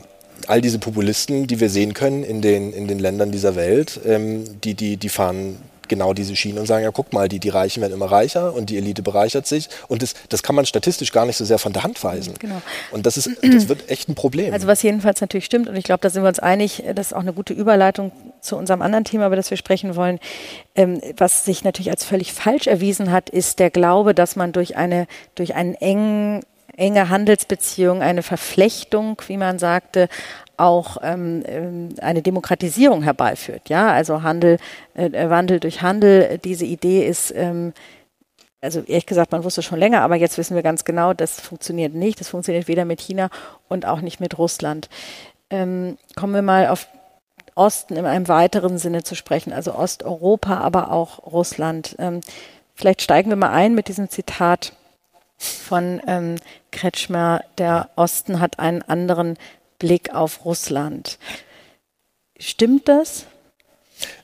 all 0.48 0.60
diese 0.60 0.80
Populisten, 0.80 1.46
die 1.46 1.60
wir 1.60 1.70
sehen 1.70 1.94
können 1.94 2.24
in 2.24 2.42
den, 2.42 2.72
in 2.72 2.88
den 2.88 2.98
Ländern 2.98 3.30
dieser 3.30 3.54
Welt, 3.54 4.00
ähm, 4.04 4.44
die, 4.64 4.74
die, 4.74 4.96
die 4.96 5.08
fahren 5.08 5.58
genau 5.88 6.12
diese 6.14 6.36
Schiene 6.36 6.60
und 6.60 6.66
sagen, 6.66 6.84
ja 6.84 6.90
guck 6.90 7.12
mal, 7.12 7.28
die, 7.28 7.38
die 7.38 7.48
Reichen 7.48 7.80
werden 7.80 7.92
immer 7.92 8.10
reicher 8.10 8.54
und 8.54 8.70
die 8.70 8.76
Elite 8.76 9.02
bereichert 9.02 9.46
sich. 9.46 9.68
Und 9.88 10.02
das, 10.02 10.14
das 10.28 10.42
kann 10.42 10.54
man 10.54 10.66
statistisch 10.66 11.12
gar 11.12 11.26
nicht 11.26 11.36
so 11.36 11.44
sehr 11.44 11.58
von 11.58 11.72
der 11.72 11.82
Hand 11.82 12.02
weisen. 12.02 12.34
Genau. 12.38 12.60
Und 12.90 13.06
das, 13.06 13.16
ist, 13.16 13.30
das 13.42 13.68
wird 13.68 13.88
echt 13.90 14.08
ein 14.08 14.14
Problem. 14.14 14.52
Also 14.52 14.66
was 14.66 14.82
jedenfalls 14.82 15.20
natürlich 15.20 15.44
stimmt, 15.44 15.68
und 15.68 15.76
ich 15.76 15.84
glaube, 15.84 16.00
da 16.00 16.10
sind 16.10 16.22
wir 16.22 16.28
uns 16.28 16.38
einig, 16.38 16.82
das 16.94 17.08
ist 17.08 17.12
auch 17.12 17.20
eine 17.20 17.32
gute 17.32 17.52
Überleitung 17.52 18.12
zu 18.40 18.56
unserem 18.56 18.82
anderen 18.82 19.04
Thema, 19.04 19.26
über 19.26 19.36
das 19.36 19.50
wir 19.50 19.56
sprechen 19.56 19.96
wollen. 19.96 20.18
Ähm, 20.74 21.00
was 21.16 21.44
sich 21.44 21.64
natürlich 21.64 21.90
als 21.90 22.04
völlig 22.04 22.32
falsch 22.32 22.66
erwiesen 22.66 23.10
hat, 23.10 23.30
ist 23.30 23.58
der 23.58 23.70
Glaube, 23.70 24.14
dass 24.14 24.36
man 24.36 24.52
durch 24.52 24.76
eine, 24.76 25.06
durch 25.34 25.54
einen 25.54 25.74
engen, 25.74 26.40
enge 26.76 27.08
Handelsbeziehung, 27.08 28.02
eine 28.02 28.22
Verflechtung, 28.22 29.20
wie 29.26 29.36
man 29.36 29.58
sagte, 29.58 30.08
auch 30.62 30.98
ähm, 31.02 31.42
ähm, 31.46 31.88
eine 32.00 32.22
Demokratisierung 32.22 33.02
herbeiführt. 33.02 33.68
Ja, 33.68 33.90
also 33.90 34.22
Handel, 34.22 34.58
äh, 34.94 35.28
Wandel 35.28 35.60
durch 35.60 35.82
Handel. 35.82 36.38
Diese 36.44 36.64
Idee 36.64 37.06
ist 37.06 37.32
ähm, 37.36 37.72
also 38.62 38.80
ehrlich 38.86 39.06
gesagt, 39.06 39.32
man 39.32 39.42
wusste 39.42 39.60
schon 39.60 39.80
länger, 39.80 40.02
aber 40.02 40.14
jetzt 40.14 40.38
wissen 40.38 40.54
wir 40.54 40.62
ganz 40.62 40.84
genau, 40.84 41.12
das 41.12 41.40
funktioniert 41.40 41.94
nicht. 41.94 42.20
Das 42.20 42.28
funktioniert 42.28 42.68
weder 42.68 42.84
mit 42.84 43.00
China 43.00 43.28
und 43.68 43.86
auch 43.86 44.00
nicht 44.00 44.20
mit 44.20 44.38
Russland. 44.38 44.88
Ähm, 45.50 45.98
kommen 46.14 46.32
wir 46.32 46.42
mal 46.42 46.68
auf 46.68 46.86
Osten 47.54 47.96
in 47.96 48.06
einem 48.06 48.28
weiteren 48.28 48.78
Sinne 48.78 49.02
zu 49.02 49.14
sprechen, 49.14 49.52
also 49.52 49.74
Osteuropa, 49.74 50.58
aber 50.58 50.92
auch 50.92 51.26
Russland. 51.26 51.96
Ähm, 51.98 52.20
vielleicht 52.74 53.02
steigen 53.02 53.30
wir 53.30 53.36
mal 53.36 53.50
ein 53.50 53.74
mit 53.74 53.88
diesem 53.88 54.08
Zitat 54.08 54.72
von 55.36 56.00
ähm, 56.06 56.36
Kretschmer. 56.70 57.42
Der 57.58 57.90
Osten 57.96 58.40
hat 58.40 58.60
einen 58.60 58.82
anderen 58.82 59.36
Blick 59.82 60.14
auf 60.14 60.44
Russland. 60.44 61.18
Stimmt 62.38 62.86
das? 62.86 63.26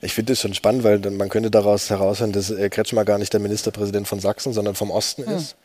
Ich 0.01 0.13
finde 0.13 0.35
es 0.35 0.41
schon 0.41 0.55
spannend, 0.55 0.85
weil 0.85 0.99
man 1.11 1.29
könnte 1.29 1.51
daraus 1.51 1.91
heraushören, 1.91 2.31
dass 2.31 2.51
äh, 2.51 2.71
Kretschmer 2.71 3.05
gar 3.05 3.19
nicht 3.19 3.33
der 3.33 3.41
Ministerpräsident 3.41 4.07
von 4.07 4.21
Sachsen, 4.21 4.53
sondern 4.53 4.77
vom 4.77 4.93
Osten 4.93 5.27
hm. 5.27 5.37
ist. 5.37 5.57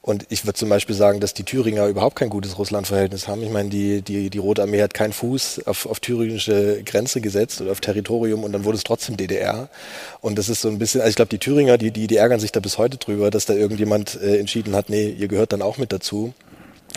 Und 0.00 0.24
ich 0.30 0.46
würde 0.46 0.58
zum 0.58 0.70
Beispiel 0.70 0.96
sagen, 0.96 1.20
dass 1.20 1.34
die 1.34 1.44
Thüringer 1.44 1.86
überhaupt 1.86 2.16
kein 2.16 2.30
gutes 2.30 2.58
Russland-Verhältnis 2.58 3.28
haben. 3.28 3.42
Ich 3.42 3.50
meine, 3.50 3.68
die, 3.68 4.00
die, 4.00 4.30
die 4.30 4.38
Rote 4.38 4.62
Armee 4.62 4.82
hat 4.82 4.94
keinen 4.94 5.12
Fuß 5.12 5.66
auf, 5.66 5.84
auf 5.84 6.00
thüringische 6.00 6.82
Grenze 6.82 7.20
gesetzt 7.20 7.60
oder 7.60 7.72
auf 7.72 7.80
Territorium 7.80 8.44
und 8.44 8.52
dann 8.52 8.64
wurde 8.64 8.78
es 8.78 8.84
trotzdem 8.84 9.18
DDR. 9.18 9.68
Und 10.22 10.38
das 10.38 10.48
ist 10.48 10.62
so 10.62 10.68
ein 10.68 10.78
bisschen, 10.78 11.02
also 11.02 11.10
ich 11.10 11.16
glaube, 11.16 11.28
die 11.28 11.38
Thüringer, 11.38 11.76
die, 11.76 11.90
die, 11.90 12.06
die 12.06 12.16
ärgern 12.16 12.40
sich 12.40 12.52
da 12.52 12.60
bis 12.60 12.78
heute 12.78 12.96
drüber, 12.96 13.30
dass 13.30 13.44
da 13.44 13.52
irgendjemand 13.52 14.18
äh, 14.20 14.38
entschieden 14.38 14.74
hat, 14.74 14.88
nee, 14.88 15.10
ihr 15.10 15.28
gehört 15.28 15.52
dann 15.52 15.60
auch 15.60 15.76
mit 15.76 15.92
dazu. 15.92 16.32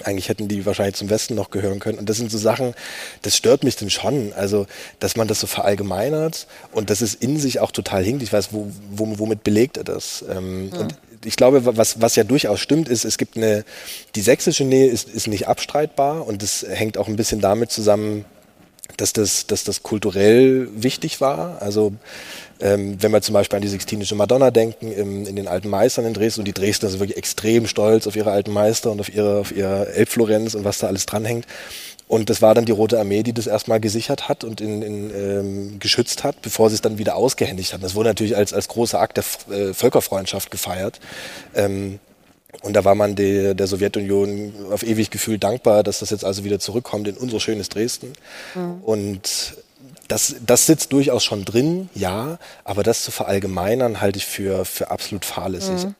Eigentlich 0.04 0.30
hätten 0.30 0.48
die 0.48 0.66
wahrscheinlich 0.66 0.96
zum 0.96 1.10
Westen 1.10 1.36
noch 1.36 1.50
gehören 1.50 1.80
können. 1.80 1.98
Und 2.00 2.10
das 2.10 2.18
sind 2.18 2.32
so 2.32 2.38
Sachen, 2.38 2.74
das 3.22 3.36
stört 3.38 3.64
mich 3.64 3.76
denn 3.76 3.90
schon. 3.90 4.34
Also, 4.34 4.68
dass 5.00 5.16
man 5.16 5.28
das 5.28 5.40
so 5.40 5.48
verallgemeinert 5.48 6.48
und 6.72 6.90
das 6.90 7.02
ist 7.02 7.22
in 7.22 7.40
sich 7.40 7.60
auch 7.60 7.72
total 7.72 8.04
hinkt. 8.04 8.24
Ich 8.24 8.34
weiß, 8.34 8.50
wo, 8.52 8.72
womit 8.92 9.44
belegt 9.44 9.78
er 9.78 9.84
das? 9.84 10.24
Ähm, 10.30 10.72
ja. 10.74 10.80
Und 10.80 10.96
ich 11.24 11.36
glaube, 11.36 11.78
was, 11.78 12.02
was 12.02 12.16
ja 12.16 12.24
durchaus 12.24 12.60
stimmt, 12.60 12.90
ist, 12.90 13.06
es 13.06 13.18
gibt 13.18 13.38
eine, 13.38 13.66
die 14.16 14.22
sächsische 14.22 14.64
Nähe 14.64 14.88
ist, 14.88 15.10
ist 15.10 15.28
nicht 15.28 15.48
abstreitbar 15.48 16.28
und 16.28 16.42
das 16.42 16.66
hängt 16.68 16.98
auch 16.98 17.08
ein 17.08 17.16
bisschen 17.16 17.42
damit 17.42 17.72
zusammen, 17.72 18.26
dass 18.98 19.14
das, 19.14 19.48
dass 19.48 19.64
das 19.64 19.84
kulturell 19.84 20.68
wichtig 20.76 21.22
war. 21.22 21.62
Also 21.62 21.94
ähm, 22.60 22.98
wenn 23.02 23.12
wir 23.12 23.22
zum 23.22 23.34
Beispiel 23.34 23.58
an 23.58 23.62
die 23.62 23.68
Sixtinische 23.68 24.16
Madonna 24.16 24.52
denken, 24.52 24.92
im, 24.92 25.26
in 25.26 25.36
den 25.36 25.48
alten 25.48 25.70
Meistern 25.70 26.06
in 26.06 26.14
Dresden, 26.14 26.42
und 26.42 26.46
die 26.46 26.54
Dresdner 26.54 26.90
sind 26.90 27.00
wirklich 27.00 27.18
extrem 27.18 27.68
stolz 27.68 28.08
auf 28.08 28.16
ihre 28.16 28.32
alten 28.32 28.52
Meister 28.52 28.92
und 28.92 29.00
auf 29.02 29.14
ihre, 29.14 29.40
auf 29.40 29.56
ihre 29.56 29.92
Elbflorenz 29.94 30.56
und 30.56 30.64
was 30.64 30.80
da 30.80 30.88
alles 30.88 31.06
dranhängt. 31.06 31.46
Und 32.08 32.30
das 32.30 32.42
war 32.42 32.54
dann 32.54 32.66
die 32.66 32.72
Rote 32.72 33.00
Armee, 33.00 33.24
die 33.24 33.34
das 33.34 33.48
erstmal 33.48 33.80
gesichert 33.80 34.30
hat 34.30 34.44
und 34.44 34.62
in, 34.62 34.84
in, 34.84 35.10
ähm, 35.10 35.80
geschützt 35.80 36.24
hat, 36.24 36.42
bevor 36.44 36.70
sie 36.70 36.76
es 36.76 36.82
dann 36.82 37.00
wieder 37.00 37.16
ausgehändigt 37.16 37.74
hat. 37.74 37.82
Das 37.82 37.96
wurde 37.96 38.10
natürlich 38.10 38.38
als, 38.38 38.54
als 38.54 38.68
großer 38.68 39.02
Akt 39.02 39.18
der 39.18 39.24
äh, 39.52 39.74
Völkerfreundschaft 39.74 40.52
gefeiert. 40.52 41.00
Ähm, 41.56 42.00
und 42.62 42.74
da 42.74 42.86
war 42.86 42.96
man 42.96 43.16
der, 43.16 43.54
der 43.54 43.68
Sowjetunion 43.68 44.54
auf 44.72 44.84
ewig 44.84 45.12
gefühlt 45.12 45.44
dankbar, 45.44 45.84
dass 45.84 46.00
das 46.00 46.10
jetzt 46.10 46.26
also 46.26 46.44
wieder 46.44 46.60
zurückkommt 46.60 47.08
in 47.08 47.18
unser 47.18 47.40
schönes 47.40 47.70
Dresden. 47.70 48.14
Mhm. 48.54 48.82
Und 48.84 49.56
das, 50.08 50.36
das 50.46 50.66
sitzt 50.66 50.94
durchaus 50.94 51.24
schon 51.24 51.46
drin, 51.46 51.90
ja, 51.94 52.38
aber 52.64 52.84
das 52.84 53.04
zu 53.04 53.12
verallgemeinern 53.12 54.02
halte 54.02 54.18
ich 54.18 54.26
für, 54.26 54.66
für 54.66 54.92
absolut 54.92 55.26
fahrlässig. 55.26 55.86
Mhm. 55.86 55.96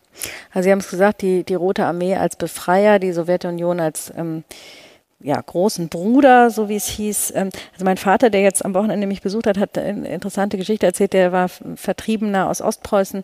Also 0.54 0.68
Sie 0.68 0.72
haben 0.72 0.80
es 0.80 0.90
gesagt, 0.90 1.22
die, 1.22 1.44
die 1.44 1.56
Rote 1.56 1.86
Armee 1.86 2.16
als 2.16 2.36
Befreier, 2.36 3.00
die 3.00 3.12
Sowjetunion 3.12 3.80
als 3.80 4.14
ähm, 4.16 4.44
ja, 5.26 5.42
großen 5.42 5.90
Bruder, 5.90 6.52
so 6.52 6.70
wie 6.70 6.76
es 6.76 6.86
hieß. 6.86 7.34
Ähm, 7.36 7.50
also 7.74 7.84
mein 7.84 7.98
Vater, 7.98 8.30
der 8.30 8.42
jetzt 8.42 8.64
am 8.64 8.76
Wochenende 8.76 9.08
mich 9.08 9.24
besucht 9.24 9.48
hat, 9.48 9.58
hat 9.58 9.76
eine 9.76 10.08
interessante 10.08 10.56
Geschichte 10.56 10.86
erzählt. 10.86 11.14
Der 11.14 11.32
war 11.32 11.50
Vertriebener 11.50 12.48
aus 12.48 12.62
Ostpreußen, 12.62 13.24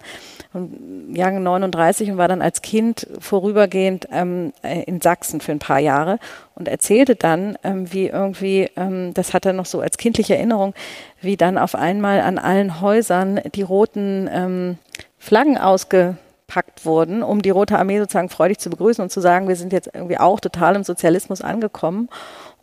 Jahrgang 1.14 1.44
39 1.44 2.10
und 2.10 2.18
war 2.18 2.28
dann 2.28 2.42
als 2.42 2.64
Kind 2.64 3.08
vorübergehend 3.20 4.08
ähm, 4.12 4.52
äh, 4.64 4.82
in 4.84 5.00
Sachsen 5.00 5.42
für 5.42 5.52
ein 5.52 5.60
paar 5.60 5.78
Jahre 5.78 6.18
und 6.56 6.68
erzählte 6.68 7.16
dann, 7.16 7.56
ähm, 7.64 7.94
wie 7.94 8.08
irgendwie, 8.08 8.70
ähm, 8.76 9.14
das 9.14 9.36
hat 9.36 9.46
er 9.46 9.54
noch 9.54 9.68
so 9.68 9.80
als 9.80 9.98
kindliche 9.98 10.36
Erinnerung, 10.36 10.74
wie 11.22 11.38
dann 11.38 11.60
auf 11.60 11.76
einmal 11.76 12.22
an 12.22 12.40
allen 12.40 12.82
Häusern 12.82 13.42
die 13.54 13.62
roten 13.62 14.28
ähm, 14.34 14.78
Flaggen 15.20 15.60
ausge 15.60 16.18
gepackt 16.52 16.86
wurden, 16.86 17.24
um 17.24 17.42
die 17.42 17.50
Rote 17.50 17.80
Armee 17.80 18.00
sozusagen 18.00 18.30
freudig 18.30 18.60
zu 18.60 18.70
begrüßen 18.70 19.02
und 19.02 19.10
zu 19.10 19.22
sagen, 19.22 19.48
wir 19.48 19.56
sind 19.56 19.72
jetzt 19.72 19.90
irgendwie 19.94 20.18
auch 20.18 20.42
total 20.42 20.76
im 20.76 20.84
Sozialismus 20.84 21.42
angekommen. 21.42 22.10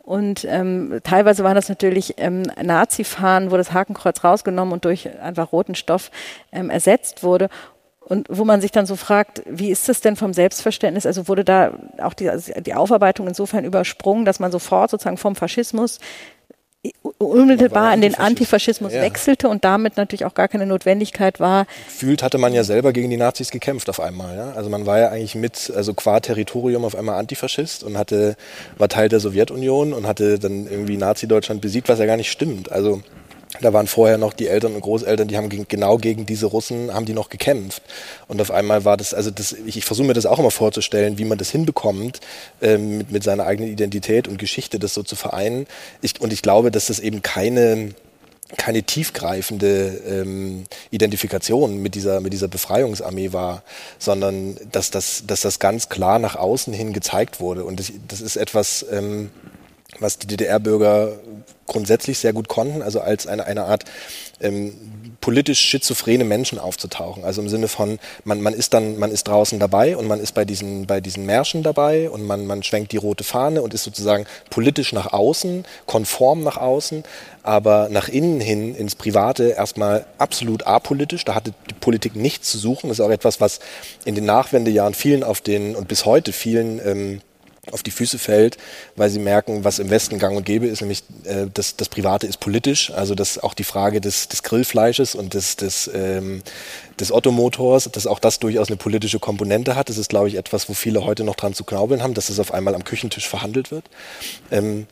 Und 0.03 0.45
ähm, 0.47 0.99
teilweise 1.03 1.43
waren 1.43 1.55
das 1.55 1.69
natürlich 1.69 2.15
ähm, 2.17 2.43
Nazi-Fahnen, 2.61 3.51
wo 3.51 3.57
das 3.57 3.73
Hakenkreuz 3.73 4.23
rausgenommen 4.23 4.73
und 4.73 4.85
durch 4.85 5.09
einfach 5.19 5.51
roten 5.51 5.75
Stoff 5.75 6.11
ähm, 6.51 6.69
ersetzt 6.69 7.23
wurde. 7.23 7.49
Und 8.01 8.27
wo 8.29 8.43
man 8.43 8.61
sich 8.61 8.71
dann 8.71 8.85
so 8.85 8.95
fragt, 8.95 9.43
wie 9.45 9.69
ist 9.69 9.87
das 9.89 10.01
denn 10.01 10.15
vom 10.15 10.33
Selbstverständnis? 10.33 11.05
Also 11.05 11.27
wurde 11.27 11.43
da 11.43 11.73
auch 12.01 12.13
die, 12.13 12.29
also 12.29 12.53
die 12.59 12.73
Aufarbeitung 12.73 13.27
insofern 13.27 13.65
übersprungen, 13.65 14.25
dass 14.25 14.39
man 14.39 14.51
sofort 14.51 14.89
sozusagen 14.89 15.17
vom 15.17 15.35
Faschismus 15.35 15.99
unmittelbar 17.17 17.91
an 17.91 17.99
den 17.99 18.15
Antifaschismus 18.15 18.93
ja. 18.93 19.01
wechselte 19.01 19.49
und 19.49 19.65
damit 19.65 19.97
natürlich 19.97 20.23
auch 20.23 20.33
gar 20.33 20.47
keine 20.47 20.65
Notwendigkeit 20.65 21.39
war. 21.39 21.65
Gefühlt 21.85 22.23
hatte 22.23 22.37
man 22.37 22.53
ja 22.53 22.63
selber 22.63 22.93
gegen 22.93 23.09
die 23.09 23.17
Nazis 23.17 23.51
gekämpft 23.51 23.89
auf 23.89 23.99
einmal. 23.99 24.37
Ja? 24.37 24.51
Also 24.53 24.69
man 24.69 24.85
war 24.85 24.99
ja 24.99 25.09
eigentlich 25.09 25.35
mit, 25.35 25.71
also 25.75 25.93
qua 25.93 26.21
Territorium 26.21 26.85
auf 26.85 26.95
einmal 26.95 27.19
Antifaschist 27.19 27.83
und 27.83 27.97
hatte, 27.97 28.37
war 28.77 28.87
Teil 28.87 29.09
der 29.09 29.19
Sowjetunion 29.19 29.91
und 29.91 30.07
hatte 30.07 30.39
dann 30.39 30.67
irgendwie 30.67 30.95
Nazi-Deutschland 30.95 31.59
besiegt, 31.59 31.89
was 31.89 31.99
ja 31.99 32.05
gar 32.05 32.17
nicht 32.17 32.31
stimmt. 32.31 32.71
Also 32.71 33.01
da 33.61 33.73
waren 33.73 33.87
vorher 33.87 34.17
noch 34.17 34.33
die 34.33 34.47
Eltern 34.47 34.75
und 34.75 34.81
Großeltern, 34.81 35.27
die 35.27 35.37
haben 35.37 35.49
genau 35.49 35.97
gegen 35.97 36.25
diese 36.25 36.45
Russen, 36.45 36.93
haben 36.93 37.05
die 37.05 37.13
noch 37.13 37.29
gekämpft. 37.29 37.81
Und 38.27 38.41
auf 38.41 38.51
einmal 38.51 38.85
war 38.85 38.97
das, 38.97 39.13
also 39.13 39.31
das, 39.31 39.53
ich, 39.53 39.77
ich 39.77 39.85
versuche 39.85 40.07
mir 40.07 40.13
das 40.13 40.25
auch 40.25 40.39
immer 40.39 40.51
vorzustellen, 40.51 41.17
wie 41.17 41.25
man 41.25 41.37
das 41.37 41.49
hinbekommt, 41.49 42.19
ähm, 42.61 42.99
mit, 42.99 43.11
mit 43.11 43.23
seiner 43.23 43.45
eigenen 43.45 43.71
Identität 43.71 44.27
und 44.27 44.37
Geschichte 44.37 44.79
das 44.79 44.93
so 44.93 45.03
zu 45.03 45.15
vereinen. 45.15 45.67
Ich, 46.01 46.19
und 46.21 46.33
ich 46.33 46.41
glaube, 46.41 46.71
dass 46.71 46.87
das 46.87 46.99
eben 46.99 47.21
keine, 47.21 47.93
keine 48.57 48.83
tiefgreifende 48.83 50.01
ähm, 50.07 50.63
Identifikation 50.89 51.81
mit 51.81 51.95
dieser, 51.95 52.21
mit 52.21 52.33
dieser 52.33 52.47
Befreiungsarmee 52.47 53.33
war, 53.33 53.63
sondern 53.99 54.57
dass 54.71 54.89
das, 54.91 55.23
dass 55.27 55.41
das 55.41 55.59
ganz 55.59 55.89
klar 55.89 56.19
nach 56.19 56.35
außen 56.35 56.73
hin 56.73 56.93
gezeigt 56.93 57.39
wurde. 57.39 57.63
Und 57.63 57.79
das, 57.79 57.91
das 58.07 58.21
ist 58.21 58.37
etwas, 58.37 58.85
ähm, 58.91 59.29
was 59.99 60.17
die 60.17 60.27
DDR-Bürger 60.27 61.13
grundsätzlich 61.65 62.19
sehr 62.19 62.33
gut 62.33 62.47
konnten, 62.47 62.81
also 62.81 62.99
als 62.99 63.27
eine, 63.27 63.45
eine 63.45 63.65
Art 63.65 63.85
ähm, 64.41 64.73
politisch 65.21 65.59
schizophrene 65.59 66.23
Menschen 66.23 66.59
aufzutauchen. 66.59 67.23
Also 67.23 67.41
im 67.41 67.49
Sinne 67.49 67.67
von, 67.67 67.99
man, 68.23 68.41
man 68.41 68.53
ist 68.53 68.73
dann, 68.73 68.97
man 68.97 69.11
ist 69.11 69.27
draußen 69.27 69.59
dabei 69.59 69.97
und 69.97 70.07
man 70.07 70.19
ist 70.19 70.33
bei 70.33 70.45
diesen, 70.45 70.87
bei 70.87 71.01
diesen 71.01 71.25
Märschen 71.25 71.63
dabei 71.63 72.09
und 72.09 72.25
man, 72.25 72.45
man 72.45 72.63
schwenkt 72.63 72.91
die 72.91 72.97
rote 72.97 73.23
Fahne 73.23 73.61
und 73.61 73.73
ist 73.73 73.83
sozusagen 73.83 74.25
politisch 74.49 74.93
nach 74.93 75.13
außen, 75.13 75.65
konform 75.85 76.43
nach 76.43 76.57
außen, 76.57 77.03
aber 77.43 77.89
nach 77.89 78.09
innen 78.09 78.41
hin 78.41 78.75
ins 78.75 78.95
Private 78.95 79.49
erstmal 79.49 80.05
absolut 80.17 80.65
apolitisch. 80.65 81.25
Da 81.25 81.35
hatte 81.35 81.53
die 81.69 81.75
Politik 81.75 82.15
nichts 82.15 82.49
zu 82.49 82.57
suchen. 82.57 82.89
Das 82.89 82.99
ist 82.99 83.05
auch 83.05 83.11
etwas, 83.11 83.41
was 83.41 83.59
in 84.05 84.15
den 84.15 84.25
Nachwendejahren 84.25 84.93
vielen 84.93 85.23
auf 85.23 85.41
den 85.41 85.75
und 85.75 85.87
bis 85.87 86.05
heute 86.05 86.31
vielen 86.31 86.79
ähm, 86.85 87.21
auf 87.71 87.83
die 87.83 87.91
Füße 87.91 88.19
fällt, 88.19 88.57
weil 88.95 89.09
sie 89.09 89.19
merken, 89.19 89.63
was 89.63 89.79
im 89.79 89.89
Westen 89.89 90.19
gang 90.19 90.35
und 90.35 90.45
gäbe 90.45 90.67
ist, 90.67 90.81
nämlich 90.81 91.03
äh, 91.23 91.47
das, 91.53 91.75
das 91.75 91.89
Private 91.89 92.27
ist 92.27 92.39
politisch, 92.39 92.91
also 92.91 93.15
dass 93.15 93.37
auch 93.37 93.53
die 93.53 93.63
Frage 93.63 94.01
des, 94.01 94.27
des 94.27 94.43
Grillfleisches 94.43 95.15
und 95.15 95.33
des, 95.33 95.55
des, 95.55 95.89
ähm, 95.93 96.41
des 96.99 97.11
Ottomotors, 97.11 97.89
dass 97.91 98.07
auch 98.07 98.19
das 98.19 98.39
durchaus 98.39 98.67
eine 98.67 98.77
politische 98.77 99.19
Komponente 99.19 99.75
hat. 99.75 99.89
Das 99.89 99.97
ist, 99.97 100.09
glaube 100.09 100.27
ich, 100.27 100.35
etwas, 100.35 100.69
wo 100.69 100.73
viele 100.73 101.05
heute 101.05 101.23
noch 101.23 101.35
dran 101.35 101.53
zu 101.53 101.63
knaubeln 101.63 102.03
haben, 102.03 102.13
dass 102.13 102.29
es 102.29 102.39
auf 102.39 102.53
einmal 102.53 102.75
am 102.75 102.83
Küchentisch 102.83 103.27
verhandelt 103.27 103.71
wird. 103.71 103.85
Ähm, 104.51 104.87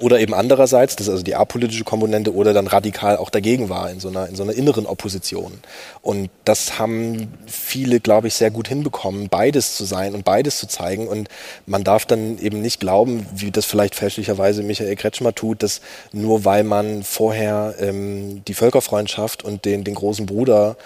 oder 0.00 0.18
eben 0.18 0.34
andererseits, 0.34 0.96
das 0.96 1.06
ist 1.06 1.12
also 1.12 1.22
die 1.22 1.36
apolitische 1.36 1.84
Komponente, 1.84 2.34
oder 2.34 2.52
dann 2.52 2.66
radikal 2.66 3.16
auch 3.16 3.30
dagegen 3.30 3.68
war 3.68 3.88
in 3.90 4.00
so 4.00 4.08
einer, 4.08 4.28
in 4.28 4.34
so 4.34 4.42
einer 4.42 4.52
inneren 4.52 4.86
Opposition. 4.86 5.60
Und 6.02 6.30
das 6.44 6.80
haben 6.80 7.32
viele, 7.46 8.00
glaube 8.00 8.26
ich, 8.26 8.34
sehr 8.34 8.50
gut 8.50 8.66
hinbekommen, 8.66 9.28
beides 9.28 9.76
zu 9.76 9.84
sein 9.84 10.16
und 10.16 10.24
beides 10.24 10.58
zu 10.58 10.66
zeigen. 10.66 11.06
Und 11.06 11.28
man 11.66 11.84
darf 11.84 12.06
dann 12.06 12.38
eben 12.40 12.60
nicht 12.60 12.80
glauben, 12.80 13.24
wie 13.36 13.52
das 13.52 13.66
vielleicht 13.66 13.94
fälschlicherweise 13.94 14.64
Michael 14.64 14.96
Kretschmer 14.96 15.32
tut, 15.32 15.62
dass 15.62 15.80
nur 16.10 16.44
weil 16.44 16.64
man 16.64 17.04
vorher 17.04 17.76
ähm, 17.78 18.42
die 18.48 18.54
Völkerfreundschaft 18.54 19.44
und 19.44 19.64
den, 19.64 19.84
den 19.84 19.94
großen 19.94 20.26
Bruder 20.26 20.76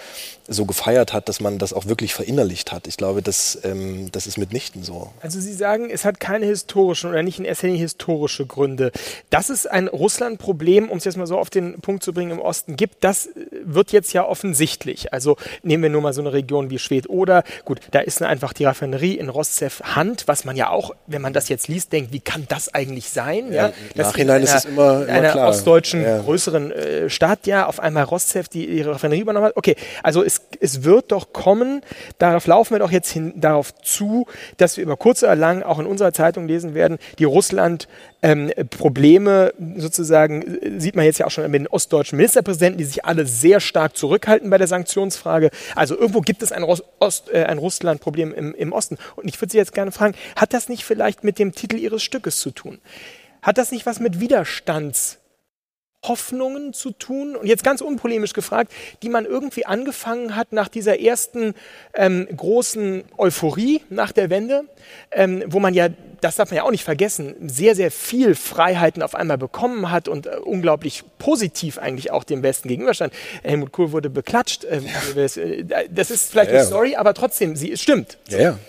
so 0.49 0.65
gefeiert 0.65 1.13
hat, 1.13 1.29
dass 1.29 1.39
man 1.39 1.57
das 1.57 1.73
auch 1.73 1.85
wirklich 1.85 2.13
verinnerlicht 2.13 2.71
hat. 2.71 2.87
Ich 2.87 2.97
glaube, 2.97 3.21
das, 3.21 3.59
ähm, 3.63 4.11
das 4.11 4.27
ist 4.27 4.37
mitnichten 4.37 4.83
so. 4.83 5.11
Also 5.21 5.39
Sie 5.39 5.53
sagen, 5.53 5.89
es 5.89 6.05
hat 6.05 6.19
keine 6.19 6.45
historischen 6.45 7.09
oder 7.09 7.23
nicht 7.23 7.39
in 7.39 7.45
erster 7.45 7.67
Linie 7.67 7.81
historische 7.81 8.45
Gründe. 8.45 8.91
Dass 9.29 9.49
es 9.49 9.67
ein 9.67 9.87
Russland-Problem, 9.87 10.89
um 10.89 10.97
es 10.97 11.05
jetzt 11.05 11.17
mal 11.17 11.27
so 11.27 11.37
auf 11.37 11.49
den 11.49 11.79
Punkt 11.81 12.03
zu 12.03 12.13
bringen, 12.13 12.31
im 12.31 12.39
Osten 12.39 12.75
gibt, 12.75 13.03
das 13.03 13.27
äh, 13.27 13.29
wird 13.63 13.91
jetzt 13.91 14.13
ja 14.13 14.25
offensichtlich. 14.25 15.13
Also 15.13 15.37
nehmen 15.63 15.83
wir 15.83 15.89
nur 15.89 16.01
mal 16.01 16.13
so 16.13 16.21
eine 16.21 16.33
Region 16.33 16.69
wie 16.69 16.79
Schwedt 16.79 17.09
oder, 17.09 17.43
gut, 17.65 17.79
da 17.91 17.99
ist 17.99 18.21
einfach 18.21 18.53
die 18.53 18.65
Raffinerie 18.65 19.13
in 19.13 19.29
Rostsev 19.29 19.81
Hand, 19.83 20.23
was 20.27 20.45
man 20.45 20.55
ja 20.55 20.69
auch, 20.69 20.91
wenn 21.07 21.21
man 21.21 21.33
das 21.33 21.47
jetzt 21.49 21.67
liest, 21.67 21.93
denkt, 21.93 22.11
wie 22.11 22.19
kann 22.19 22.45
das 22.49 22.73
eigentlich 22.73 23.09
sein? 23.09 23.51
Ja, 23.51 23.67
ja 23.67 23.73
Im 23.95 24.01
Nachhinein 24.01 24.43
ist 24.43 24.53
es 24.53 24.65
immer, 24.65 25.03
immer 25.03 25.11
einer 25.11 25.31
klar. 25.31 25.49
ostdeutschen 25.49 26.01
ja. 26.01 26.19
größeren 26.19 26.71
äh, 26.71 27.09
Stadt, 27.09 27.45
ja, 27.47 27.65
auf 27.67 27.79
einmal 27.79 28.03
Rostsev 28.03 28.49
die 28.49 28.65
ihre 28.65 28.91
Raffinerie 28.91 29.21
übernommen 29.21 29.47
hat. 29.47 29.57
Okay, 29.57 29.75
also 30.03 30.23
es 30.23 30.38
es, 30.59 30.83
wird 30.83 31.11
doch 31.11 31.33
kommen, 31.33 31.81
darauf 32.17 32.47
laufen 32.47 32.75
wir 32.75 32.79
doch 32.79 32.91
jetzt 32.91 33.11
hin, 33.11 33.33
darauf 33.35 33.73
zu, 33.75 34.25
dass 34.57 34.77
wir 34.77 34.83
über 34.83 34.97
kurz 34.97 35.23
oder 35.23 35.35
lang 35.35 35.63
auch 35.63 35.79
in 35.79 35.85
unserer 35.85 36.13
Zeitung 36.13 36.47
lesen 36.47 36.73
werden, 36.73 36.97
die 37.17 37.23
Russland 37.23 37.87
ähm, 38.21 38.51
Probleme 38.69 39.53
sozusagen, 39.77 40.59
sieht 40.77 40.95
man 40.95 41.05
jetzt 41.05 41.19
ja 41.19 41.25
auch 41.25 41.31
schon 41.31 41.49
mit 41.49 41.61
den 41.61 41.67
ostdeutschen 41.67 42.17
Ministerpräsidenten, 42.17 42.77
die 42.77 42.85
sich 42.85 43.05
alle 43.05 43.25
sehr 43.25 43.59
stark 43.59 43.95
zurückhalten 43.95 44.49
bei 44.49 44.57
der 44.57 44.67
Sanktionsfrage. 44.67 45.51
Also 45.75 45.97
irgendwo 45.97 46.21
gibt 46.21 46.43
es 46.43 46.51
ein, 46.51 46.63
Ost, 46.63 46.83
äh, 47.31 47.43
ein 47.43 47.57
Russland-Problem 47.57 48.33
im, 48.33 48.53
im 48.53 48.73
Osten. 48.73 48.97
Und 49.15 49.27
ich 49.27 49.39
würde 49.39 49.51
Sie 49.51 49.57
jetzt 49.57 49.73
gerne 49.73 49.91
fragen, 49.91 50.15
hat 50.35 50.53
das 50.53 50.69
nicht 50.69 50.83
vielleicht 50.83 51.23
mit 51.23 51.39
dem 51.39 51.53
Titel 51.53 51.77
Ihres 51.77 52.03
Stückes 52.03 52.39
zu 52.39 52.51
tun? 52.51 52.79
Hat 53.41 53.57
das 53.57 53.71
nicht 53.71 53.85
was 53.85 53.99
mit 53.99 54.19
Widerstandshoffnungen 56.01 56.73
zu 56.73 56.91
tun? 56.91 57.35
Und 57.35 57.47
jetzt 57.47 57.63
ganz 57.63 57.81
unpolemisch 57.81 58.33
gefragt, 58.33 58.71
die 59.03 59.09
man 59.09 59.25
irgendwie 59.25 59.65
angefangen 59.65 60.35
hat 60.35 60.53
nach 60.53 60.67
dieser 60.67 60.99
ersten 60.99 61.53
ähm, 61.93 62.27
großen 62.35 63.03
Euphorie 63.17 63.81
nach 63.89 64.11
der 64.11 64.29
Wende, 64.29 64.63
ähm, 65.11 65.43
wo 65.47 65.59
man 65.59 65.73
ja, 65.73 65.89
das 66.21 66.35
darf 66.35 66.49
man 66.49 66.57
ja 66.57 66.63
auch 66.63 66.71
nicht 66.71 66.83
vergessen, 66.83 67.35
sehr, 67.47 67.75
sehr 67.75 67.91
viel 67.91 68.35
Freiheiten 68.35 69.03
auf 69.03 69.15
einmal 69.15 69.37
bekommen 69.37 69.91
hat 69.91 70.07
und 70.07 70.27
äh, 70.27 70.37
unglaublich 70.43 71.03
positiv 71.17 71.77
eigentlich 71.77 72.11
auch 72.11 72.23
dem 72.23 72.43
Westen 72.43 72.67
gegenüberstand. 72.67 73.13
Helmut 73.43 73.71
Kohl 73.71 73.91
wurde 73.91 74.09
beklatscht. 74.09 74.65
Äh, 74.65 74.81
das 75.89 76.11
ist 76.11 76.31
vielleicht 76.31 76.51
ja, 76.51 76.59
eine 76.59 76.65
Story, 76.65 76.95
aber 76.95 77.13
trotzdem, 77.13 77.55
sie, 77.55 77.71
es 77.71 77.81
stimmt. 77.81 78.17
Ja, 78.29 78.39
ja. 78.39 78.59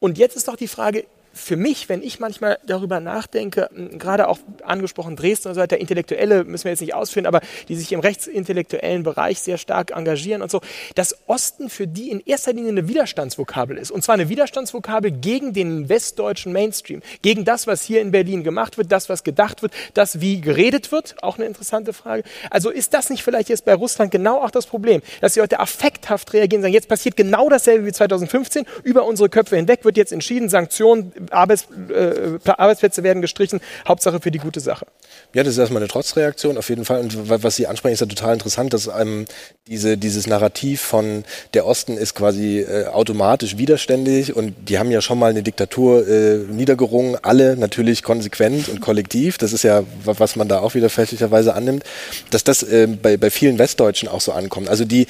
Und 0.00 0.16
jetzt 0.16 0.36
ist 0.36 0.46
doch 0.46 0.56
die 0.56 0.68
Frage, 0.68 1.04
für 1.38 1.56
mich, 1.56 1.88
wenn 1.88 2.02
ich 2.02 2.20
manchmal 2.20 2.58
darüber 2.66 3.00
nachdenke, 3.00 3.70
gerade 3.92 4.28
auch 4.28 4.38
angesprochen 4.64 5.16
Dresden 5.16 5.48
und 5.48 5.54
so 5.54 5.60
weiter, 5.60 5.78
Intellektuelle 5.78 6.44
müssen 6.44 6.64
wir 6.64 6.72
jetzt 6.72 6.80
nicht 6.80 6.94
ausführen, 6.94 7.26
aber 7.26 7.40
die 7.68 7.76
sich 7.76 7.92
im 7.92 8.00
rechtsintellektuellen 8.00 9.02
Bereich 9.02 9.40
sehr 9.40 9.58
stark 9.58 9.92
engagieren 9.92 10.42
und 10.42 10.50
so, 10.50 10.60
dass 10.94 11.16
Osten 11.26 11.70
für 11.70 11.86
die 11.86 12.10
in 12.10 12.20
erster 12.20 12.52
Linie 12.52 12.70
eine 12.70 12.88
Widerstandsvokabel 12.88 13.78
ist. 13.78 13.90
Und 13.90 14.02
zwar 14.02 14.14
eine 14.14 14.28
Widerstandsvokabel 14.28 15.12
gegen 15.12 15.52
den 15.52 15.88
westdeutschen 15.88 16.52
Mainstream, 16.52 17.02
gegen 17.22 17.44
das, 17.44 17.66
was 17.66 17.82
hier 17.82 18.00
in 18.00 18.10
Berlin 18.10 18.42
gemacht 18.42 18.76
wird, 18.76 18.90
das, 18.92 19.08
was 19.08 19.24
gedacht 19.24 19.62
wird, 19.62 19.72
das, 19.94 20.20
wie 20.20 20.40
geredet 20.40 20.92
wird, 20.92 21.16
auch 21.22 21.38
eine 21.38 21.46
interessante 21.46 21.92
Frage. 21.92 22.24
Also 22.50 22.70
ist 22.70 22.94
das 22.94 23.10
nicht 23.10 23.22
vielleicht 23.22 23.48
jetzt 23.48 23.64
bei 23.64 23.74
Russland 23.74 24.10
genau 24.10 24.42
auch 24.42 24.50
das 24.50 24.66
Problem, 24.66 25.00
dass 25.20 25.34
sie 25.34 25.40
heute 25.40 25.60
affekthaft 25.60 26.32
reagieren, 26.32 26.62
sagen, 26.62 26.74
jetzt 26.74 26.88
passiert 26.88 27.16
genau 27.16 27.48
dasselbe 27.48 27.86
wie 27.86 27.92
2015, 27.92 28.66
über 28.82 29.04
unsere 29.04 29.28
Köpfe 29.28 29.56
hinweg 29.56 29.84
wird 29.84 29.96
jetzt 29.96 30.12
entschieden, 30.12 30.48
Sanktionen, 30.48 31.12
Arbeits, 31.30 31.68
äh, 31.90 32.38
Arbeitsplätze 32.44 33.02
werden 33.02 33.22
gestrichen, 33.22 33.60
Hauptsache 33.86 34.20
für 34.20 34.30
die 34.30 34.38
gute 34.38 34.60
Sache. 34.60 34.86
Ja, 35.34 35.42
das 35.42 35.54
ist 35.54 35.58
erstmal 35.58 35.82
eine 35.82 35.88
Trotzreaktion 35.88 36.56
auf 36.58 36.68
jeden 36.68 36.84
Fall. 36.84 37.00
Und 37.00 37.28
was 37.28 37.56
Sie 37.56 37.66
ansprechen, 37.66 37.94
ist 37.94 38.00
ja 38.00 38.06
total 38.06 38.34
interessant, 38.34 38.72
dass 38.72 38.88
ähm, 38.88 39.26
diese, 39.66 39.98
dieses 39.98 40.26
Narrativ 40.26 40.80
von 40.80 41.24
der 41.54 41.66
Osten 41.66 41.96
ist 41.96 42.14
quasi 42.14 42.60
äh, 42.60 42.86
automatisch 42.86 43.58
widerständig 43.58 44.34
und 44.34 44.54
die 44.68 44.78
haben 44.78 44.90
ja 44.90 45.00
schon 45.00 45.18
mal 45.18 45.30
eine 45.30 45.42
Diktatur 45.42 46.06
äh, 46.08 46.38
niedergerungen, 46.48 47.16
alle 47.22 47.56
natürlich 47.56 48.02
konsequent 48.02 48.68
und 48.68 48.80
kollektiv. 48.80 49.38
Das 49.38 49.52
ist 49.52 49.64
ja, 49.64 49.82
was 50.04 50.36
man 50.36 50.48
da 50.48 50.60
auch 50.60 50.74
wieder 50.74 50.88
fälschlicherweise 50.88 51.54
annimmt, 51.54 51.84
dass 52.30 52.44
das 52.44 52.62
äh, 52.62 52.86
bei, 52.86 53.16
bei 53.16 53.30
vielen 53.30 53.58
Westdeutschen 53.58 54.08
auch 54.08 54.20
so 54.20 54.32
ankommt. 54.32 54.68
Also 54.68 54.84
die, 54.84 55.06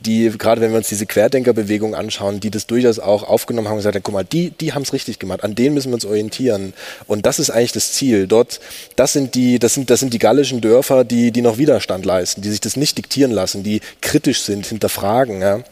die, 0.00 0.30
gerade 0.36 0.60
wenn 0.60 0.70
wir 0.70 0.78
uns 0.78 0.88
diese 0.88 1.06
Querdenkerbewegung 1.06 1.94
anschauen, 1.94 2.40
die 2.40 2.50
das 2.50 2.66
durchaus 2.66 2.98
auch 2.98 3.22
aufgenommen 3.22 3.68
haben 3.68 3.74
und 3.74 3.80
gesagt 3.80 3.94
haben, 3.96 4.02
guck 4.02 4.14
mal, 4.14 4.24
die, 4.24 4.50
die 4.50 4.72
haben 4.72 4.82
es 4.82 4.92
richtig 4.92 5.18
gemacht, 5.18 5.44
an 5.44 5.54
denen 5.54 5.74
müssen 5.74 5.90
wir 5.90 5.94
uns 5.94 6.04
orientieren. 6.04 6.72
Und 7.06 7.26
das 7.26 7.38
ist 7.38 7.50
eigentlich 7.50 7.72
das 7.72 7.92
Ziel. 7.92 8.26
Dort, 8.26 8.60
das 8.96 9.12
sind 9.12 9.34
die, 9.34 9.58
das 9.58 9.74
sind, 9.74 9.90
das 9.90 10.00
sind 10.00 10.14
die 10.14 10.18
gallischen 10.18 10.60
Dörfer, 10.60 11.04
die, 11.04 11.30
die 11.30 11.42
noch 11.42 11.58
Widerstand 11.58 12.04
leisten, 12.04 12.40
die 12.42 12.50
sich 12.50 12.60
das 12.60 12.76
nicht 12.76 12.96
diktieren 12.98 13.30
lassen, 13.30 13.62
die 13.62 13.80
kritisch 14.00 14.42
sind, 14.42 14.66
hinterfragen, 14.66 15.40
ja. 15.42 15.62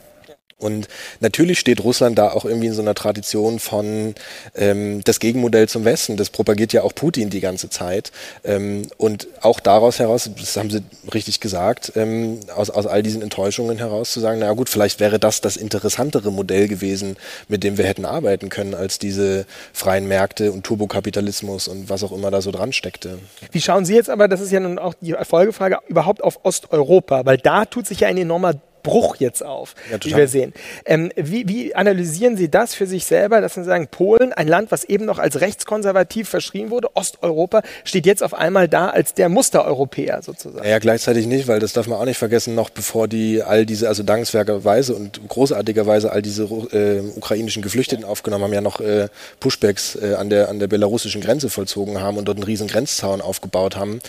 Und 0.59 0.89
natürlich 1.21 1.61
steht 1.61 1.85
Russland 1.85 2.19
da 2.19 2.33
auch 2.33 2.45
irgendwie 2.45 2.67
in 2.67 2.73
so 2.73 2.83
einer 2.83 2.95
Tradition 2.95 3.61
von 3.61 4.17
ähm, 4.57 5.03
das 5.05 5.21
Gegenmodell 5.21 5.69
zum 5.69 5.85
Westen. 5.85 6.17
Das 6.17 6.31
propagiert 6.31 6.73
ja 6.73 6.83
auch 6.83 6.93
Putin 6.95 7.31
die 7.31 7.39
ganze 7.41 7.71
Zeit. 7.71 8.11
Ähm, 8.43 8.83
und 8.97 9.29
auch 9.41 9.61
daraus 9.61 10.01
heraus, 10.01 10.29
das 10.37 10.57
haben 10.57 10.71
Sie 10.71 10.83
richtig 11.15 11.39
gesagt, 11.39 11.93
ähm, 11.95 12.41
aus, 12.57 12.71
aus 12.71 12.89
all 12.89 13.05
diesen 13.05 13.23
Enttäuschungen 13.23 13.79
heraus 13.79 14.11
zu 14.11 14.19
sagen, 14.19 14.41
na 14.41 14.53
gut, 14.53 14.69
vielleicht 14.69 14.99
wäre 14.99 15.21
das 15.21 15.41
das 15.41 15.57
interessantere 15.57 16.33
Modell 16.33 16.67
gewesen, 16.67 17.17
mit 17.47 17.63
dem 17.63 17.79
wir 17.79 17.87
hätten 17.87 18.05
arbeiten 18.05 18.49
können, 18.49 18.75
als 18.75 18.99
diese 18.99 19.47
freien 19.73 20.09
Märkte 20.09 20.51
und 20.51 20.65
Turbokapitalismus 20.65 21.69
und 21.69 21.89
was 21.89 22.03
auch 22.03 22.11
immer 22.11 22.33
da 22.33 22.43
so 22.43 22.51
dran 22.51 22.73
steckte. 22.73 23.21
Wie 23.53 23.61
schauen 23.61 23.85
Sie 23.85 23.95
jetzt 23.95 24.11
aber, 24.11 24.27
das 24.27 24.41
ist 24.41 24.51
ja 24.51 24.59
nun 24.59 24.81
auch 24.81 24.95
die 25.01 25.15
Folgefrage, 25.23 25.79
überhaupt 25.87 26.25
auf 26.25 26.41
Osteuropa? 26.45 27.25
Weil 27.25 27.39
da 27.39 27.65
tut 27.65 27.87
sich 27.87 28.01
ja 28.01 28.09
ein 28.09 28.17
enormer 28.17 28.55
Bruch 28.89 29.17
jetzt 29.17 29.45
auf, 29.45 29.75
ja, 29.91 29.99
wie 30.03 30.17
wir 30.17 30.29
sehen. 30.29 30.55
Ähm, 30.87 31.13
wie, 31.15 31.47
wie, 31.47 31.75
analysieren 31.75 32.39
Sie 32.39 32.51
das 32.51 32.75
für 32.75 32.87
sich 32.87 33.05
selber, 33.05 33.43
dass 33.43 33.55
Sie 33.55 33.65
sagen, 33.65 33.89
Polen, 33.91 34.33
ein 34.33 34.49
Land, 34.49 34.71
was 34.71 34.85
eben 34.85 35.05
noch 35.05 35.19
als 35.19 35.43
rechtskonservativ 35.43 36.27
verschrien 36.27 36.71
wurde, 36.71 36.89
Osteuropa, 36.95 37.63
steht 37.85 38.07
jetzt 38.07 38.23
auf 38.23 38.33
einmal 38.33 38.67
da 38.67 38.89
als 38.89 39.13
der 39.13 39.29
Mustereuropäer 39.29 40.23
sozusagen? 40.23 40.67
Ja, 40.67 40.79
gleichzeitig 40.79 41.27
nicht, 41.27 41.49
weil 41.49 41.61
das 41.61 41.75
darf 41.75 41.87
man 41.87 41.99
auch 41.99 42.07
nicht 42.07 42.17
vergessen, 42.17 42.55
noch 42.55 42.71
bevor 42.71 43.09
die 43.09 43.43
all 43.43 43.67
diese, 43.67 43.89
also 43.89 44.03
dankenswerterweise 44.03 44.95
und 44.95 45.21
großartigerweise 45.29 46.11
all 46.11 46.23
diese 46.23 46.45
äh, 46.45 47.01
ukrainischen 47.15 47.63
Geflüchteten 47.63 48.07
aufgenommen 48.07 48.45
haben, 48.45 48.53
ja 48.55 48.63
noch 48.63 48.81
äh, 48.81 49.09
Pushbacks 49.41 49.97
äh, 49.97 50.15
an, 50.15 50.31
der, 50.31 50.49
an 50.49 50.61
der 50.61 50.69
belarussischen 50.69 51.21
Grenze 51.21 51.51
vollzogen 51.51 52.01
haben 52.01 52.17
und 52.17 52.27
dort 52.27 52.39
einen 52.39 52.45
riesen 52.45 52.69
Grenzzaun 52.69 53.21
aufgebaut 53.21 53.77
haben 53.77 54.01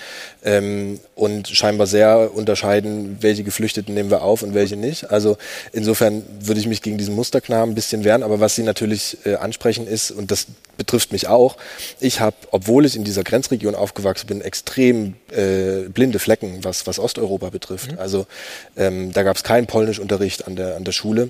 ähm, 0.46 1.02
und 1.16 1.50
scheinbar 1.50 1.86
sehr 1.86 2.32
unterscheiden, 2.34 3.18
welche 3.20 3.44
Geflüchteten 3.44 3.94
nehmen 3.94 4.10
wir 4.10 4.22
auf 4.22 4.42
und 4.42 4.54
welche 4.54 4.69
nicht. 4.76 5.12
Also 5.12 5.38
insofern 5.72 6.24
würde 6.42 6.60
ich 6.60 6.68
mich 6.68 6.82
gegen 6.82 6.98
diesen 6.98 7.16
Musterknaben 7.16 7.72
ein 7.72 7.76
bisschen 7.76 8.04
wehren. 8.04 8.24
Aber 8.24 8.40
was 8.40 8.56
Sie 8.56 8.64
natürlich 8.64 9.18
äh, 9.26 9.36
ansprechen 9.36 9.88
ist, 9.88 10.12
und 10.12 10.32
das 10.32 10.48
betrifft 10.78 11.12
mich 11.12 11.28
auch, 11.28 11.58
ich 12.00 12.20
habe, 12.20 12.36
obwohl 12.52 12.86
ich 12.86 12.96
in 12.96 13.04
dieser 13.04 13.24
Grenzregion 13.24 13.76
aufgewachsen 13.76 14.28
bin, 14.28 14.42
extrem 14.42 15.16
äh, 15.32 15.90
blinde 15.90 16.20
Flecken, 16.20 16.60
was, 16.64 16.88
was 16.88 17.00
Osteuropa 17.00 17.50
betrifft. 17.50 17.92
Mhm. 17.92 18.00
Also 18.00 18.28
ähm, 18.78 19.12
da 19.14 19.24
gab 19.24 19.38
es 19.38 19.44
keinen 19.44 19.68
Polnischunterricht 19.68 20.48
an 20.48 20.56
der, 20.56 20.76
an 20.76 20.84
der 20.84 20.92
Schule. 20.92 21.30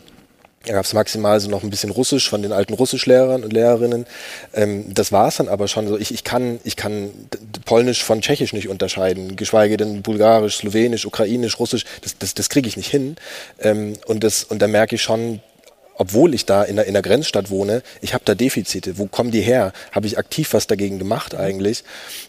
Da 0.65 0.73
gab 0.73 0.83
es 0.83 0.93
maximal 0.93 1.39
so 1.39 1.49
noch 1.49 1.63
ein 1.63 1.69
bisschen 1.69 1.89
Russisch 1.89 2.29
von 2.29 2.41
den 2.41 2.51
alten 2.51 2.73
Russischlehrern 2.73 3.43
und 3.43 3.53
Lehrerinnen. 3.53 4.05
Ähm, 4.53 4.93
das 4.93 5.11
war 5.11 5.29
es 5.29 5.37
dann 5.37 5.47
aber 5.47 5.69
schon 5.69 5.87
so. 5.87 5.97
Ich, 5.97 6.13
ich, 6.13 6.25
kann, 6.25 6.59
ich 6.65 6.75
kann 6.75 7.11
Polnisch 7.65 8.03
von 8.03 8.21
Tschechisch 8.21 8.51
nicht 8.51 8.67
unterscheiden, 8.67 9.37
geschweige 9.37 9.77
denn 9.77 10.01
Bulgarisch, 10.01 10.57
Slowenisch, 10.57 11.05
Ukrainisch, 11.05 11.59
Russisch. 11.59 11.85
Das, 12.01 12.17
das, 12.17 12.33
das 12.33 12.49
kriege 12.49 12.67
ich 12.67 12.75
nicht 12.75 12.89
hin. 12.91 13.15
Ähm, 13.59 13.93
und, 14.05 14.23
das, 14.23 14.43
und 14.43 14.61
da 14.61 14.67
merke 14.67 14.95
ich 14.95 15.01
schon, 15.01 15.39
obwohl 15.95 16.33
ich 16.33 16.45
da 16.45 16.63
in 16.63 16.75
der, 16.75 16.85
in 16.85 16.93
der 16.93 17.03
Grenzstadt 17.03 17.49
wohne, 17.49 17.81
ich 18.01 18.13
habe 18.13 18.25
da 18.25 18.35
Defizite. 18.35 18.97
Wo 18.97 19.07
kommen 19.07 19.31
die 19.31 19.41
her? 19.41 19.71
Habe 19.93 20.07
ich 20.07 20.17
aktiv 20.17 20.53
was 20.53 20.67
dagegen 20.67 20.99
gemacht 20.99 21.35
eigentlich? 21.35 21.83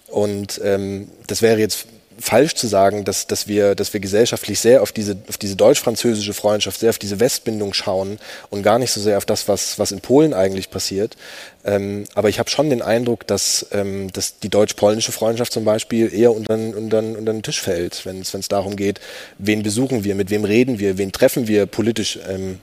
Und 0.06 0.60
ähm, 0.62 1.10
das 1.26 1.42
wäre 1.42 1.58
jetzt 1.58 1.86
falsch 2.20 2.54
zu 2.54 2.66
sagen, 2.66 3.04
dass, 3.04 3.26
dass, 3.26 3.48
wir, 3.48 3.74
dass 3.74 3.92
wir 3.92 4.00
gesellschaftlich 4.00 4.60
sehr 4.60 4.82
auf 4.82 4.92
diese, 4.92 5.16
auf 5.28 5.38
diese 5.38 5.56
deutsch-französische 5.56 6.34
Freundschaft, 6.34 6.80
sehr 6.80 6.90
auf 6.90 6.98
diese 6.98 7.18
Westbindung 7.18 7.72
schauen 7.74 8.18
und 8.50 8.62
gar 8.62 8.78
nicht 8.78 8.92
so 8.92 9.00
sehr 9.00 9.16
auf 9.16 9.24
das, 9.24 9.48
was, 9.48 9.78
was 9.78 9.92
in 9.92 10.00
Polen 10.00 10.34
eigentlich 10.34 10.70
passiert. 10.70 11.16
Ähm, 11.64 12.04
aber 12.14 12.28
ich 12.28 12.38
habe 12.38 12.50
schon 12.50 12.70
den 12.70 12.82
Eindruck, 12.82 13.26
dass, 13.26 13.66
ähm, 13.72 14.12
dass 14.12 14.38
die 14.38 14.48
deutsch-polnische 14.48 15.12
Freundschaft 15.12 15.52
zum 15.52 15.64
Beispiel 15.64 16.12
eher 16.14 16.32
unter, 16.32 16.54
unter, 16.54 16.98
unter 16.98 17.32
den 17.32 17.42
Tisch 17.42 17.60
fällt, 17.60 18.04
wenn 18.06 18.20
es 18.20 18.48
darum 18.48 18.76
geht, 18.76 19.00
wen 19.38 19.62
besuchen 19.62 20.04
wir, 20.04 20.14
mit 20.14 20.30
wem 20.30 20.44
reden 20.44 20.78
wir, 20.78 20.98
wen 20.98 21.12
treffen 21.12 21.48
wir 21.48 21.66
politisch 21.66 22.18
ähm, 22.28 22.58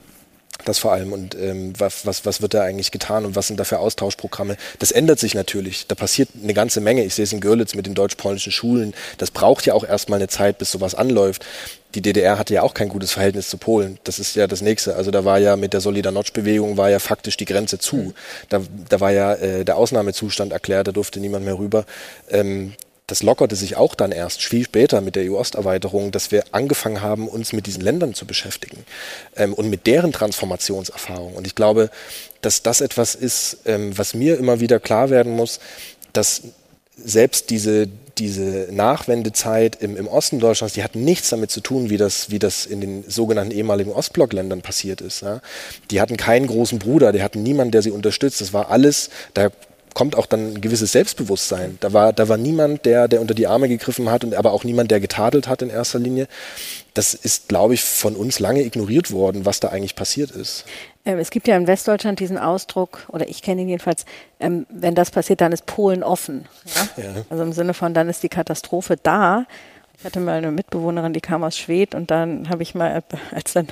das 0.68 0.78
vor 0.78 0.92
allem 0.92 1.12
und 1.12 1.34
ähm, 1.34 1.72
was, 1.78 2.06
was, 2.06 2.24
was 2.24 2.42
wird 2.42 2.54
da 2.54 2.62
eigentlich 2.62 2.90
getan 2.90 3.24
und 3.24 3.36
was 3.36 3.48
sind 3.48 3.58
da 3.58 3.64
für 3.64 3.78
Austauschprogramme? 3.78 4.56
Das 4.78 4.90
ändert 4.90 5.18
sich 5.18 5.34
natürlich. 5.34 5.86
Da 5.86 5.94
passiert 5.94 6.30
eine 6.42 6.54
ganze 6.54 6.80
Menge. 6.80 7.04
Ich 7.04 7.14
sehe 7.14 7.24
es 7.24 7.32
in 7.32 7.40
Görlitz 7.40 7.74
mit 7.74 7.86
den 7.86 7.94
deutsch-polnischen 7.94 8.52
Schulen. 8.52 8.94
Das 9.18 9.30
braucht 9.30 9.66
ja 9.66 9.74
auch 9.74 9.84
erstmal 9.84 10.18
eine 10.18 10.28
Zeit, 10.28 10.58
bis 10.58 10.70
sowas 10.70 10.94
anläuft. 10.94 11.44
Die 11.94 12.02
DDR 12.02 12.38
hatte 12.38 12.52
ja 12.52 12.62
auch 12.62 12.74
kein 12.74 12.90
gutes 12.90 13.12
Verhältnis 13.12 13.48
zu 13.48 13.56
Polen. 13.56 13.98
Das 14.04 14.18
ist 14.18 14.36
ja 14.36 14.46
das 14.46 14.60
Nächste. 14.60 14.94
Also 14.96 15.10
da 15.10 15.24
war 15.24 15.38
ja 15.38 15.56
mit 15.56 15.72
der 15.72 15.80
Solidarność-Bewegung 15.80 16.76
war 16.76 16.90
ja 16.90 16.98
faktisch 16.98 17.38
die 17.38 17.46
Grenze 17.46 17.78
zu. 17.78 17.96
Mhm. 17.96 18.14
Da, 18.50 18.60
da 18.88 19.00
war 19.00 19.10
ja 19.10 19.34
äh, 19.34 19.64
der 19.64 19.76
Ausnahmezustand 19.76 20.52
erklärt, 20.52 20.88
da 20.88 20.92
durfte 20.92 21.18
niemand 21.18 21.46
mehr 21.46 21.58
rüber. 21.58 21.86
Ähm, 22.30 22.74
das 23.08 23.22
lockerte 23.22 23.56
sich 23.56 23.76
auch 23.76 23.94
dann 23.94 24.12
erst 24.12 24.42
viel 24.42 24.64
später 24.64 25.00
mit 25.00 25.16
der 25.16 25.32
EU-Osterweiterung, 25.32 26.12
dass 26.12 26.30
wir 26.30 26.44
angefangen 26.52 27.00
haben, 27.00 27.26
uns 27.26 27.54
mit 27.54 27.66
diesen 27.66 27.80
Ländern 27.80 28.14
zu 28.14 28.26
beschäftigen 28.26 28.84
ähm, 29.34 29.54
und 29.54 29.70
mit 29.70 29.86
deren 29.86 30.12
Transformationserfahrung. 30.12 31.34
Und 31.34 31.46
ich 31.46 31.54
glaube, 31.54 31.90
dass 32.42 32.62
das 32.62 32.82
etwas 32.82 33.14
ist, 33.14 33.60
ähm, 33.64 33.96
was 33.96 34.12
mir 34.12 34.38
immer 34.38 34.60
wieder 34.60 34.78
klar 34.78 35.08
werden 35.08 35.34
muss, 35.34 35.58
dass 36.12 36.42
selbst 37.02 37.48
diese, 37.48 37.88
diese 38.18 38.68
Nachwendezeit 38.72 39.80
im, 39.80 39.96
im 39.96 40.06
Osten 40.06 40.38
Deutschlands, 40.38 40.74
die 40.74 40.84
hat 40.84 40.94
nichts 40.94 41.30
damit 41.30 41.50
zu 41.50 41.62
tun, 41.62 41.88
wie 41.88 41.96
das, 41.96 42.28
wie 42.28 42.38
das 42.38 42.66
in 42.66 42.82
den 42.82 43.04
sogenannten 43.08 43.52
ehemaligen 43.52 43.92
Ostblockländern 43.92 44.60
passiert 44.60 45.00
ist. 45.00 45.22
Ja. 45.22 45.40
Die 45.90 46.02
hatten 46.02 46.18
keinen 46.18 46.46
großen 46.46 46.78
Bruder, 46.78 47.12
die 47.12 47.22
hatten 47.22 47.42
niemanden, 47.42 47.72
der 47.72 47.80
sie 47.80 47.90
unterstützt. 47.90 48.42
Das 48.42 48.52
war 48.52 48.70
alles, 48.70 49.08
da 49.32 49.50
kommt 49.94 50.16
auch 50.16 50.26
dann 50.26 50.54
ein 50.54 50.60
gewisses 50.60 50.92
Selbstbewusstsein. 50.92 51.78
Da 51.80 51.92
war, 51.92 52.12
da 52.12 52.28
war 52.28 52.36
niemand, 52.36 52.84
der, 52.86 53.08
der 53.08 53.20
unter 53.20 53.34
die 53.34 53.46
Arme 53.46 53.68
gegriffen 53.68 54.10
hat 54.10 54.24
und 54.24 54.34
aber 54.34 54.52
auch 54.52 54.64
niemand, 54.64 54.90
der 54.90 55.00
getadelt 55.00 55.48
hat 55.48 55.62
in 55.62 55.70
erster 55.70 55.98
Linie. 55.98 56.28
Das 56.94 57.14
ist, 57.14 57.48
glaube 57.48 57.74
ich, 57.74 57.82
von 57.82 58.16
uns 58.16 58.38
lange 58.38 58.62
ignoriert 58.62 59.10
worden, 59.10 59.44
was 59.44 59.60
da 59.60 59.68
eigentlich 59.68 59.94
passiert 59.94 60.30
ist. 60.30 60.64
Ähm, 61.04 61.18
es 61.18 61.30
gibt 61.30 61.48
ja 61.48 61.56
in 61.56 61.66
Westdeutschland 61.66 62.20
diesen 62.20 62.38
Ausdruck, 62.38 63.06
oder 63.08 63.28
ich 63.28 63.42
kenne 63.42 63.62
ihn 63.62 63.68
jedenfalls, 63.68 64.04
ähm, 64.40 64.66
wenn 64.68 64.94
das 64.94 65.10
passiert, 65.10 65.40
dann 65.40 65.52
ist 65.52 65.66
Polen 65.66 66.02
offen. 66.02 66.46
Ja? 66.96 67.02
Ja. 67.02 67.10
Also 67.30 67.42
im 67.42 67.52
Sinne 67.52 67.74
von, 67.74 67.94
dann 67.94 68.08
ist 68.08 68.22
die 68.22 68.28
Katastrophe 68.28 68.96
da. 69.02 69.46
Ich 69.98 70.04
hatte 70.04 70.20
mal 70.20 70.38
eine 70.38 70.52
Mitbewohnerin, 70.52 71.12
die 71.12 71.20
kam 71.20 71.42
aus 71.42 71.58
Schwedt 71.58 71.94
und 71.94 72.10
dann 72.10 72.48
habe 72.48 72.62
ich 72.62 72.74
mal, 72.74 73.02
als 73.32 73.52
dann 73.52 73.68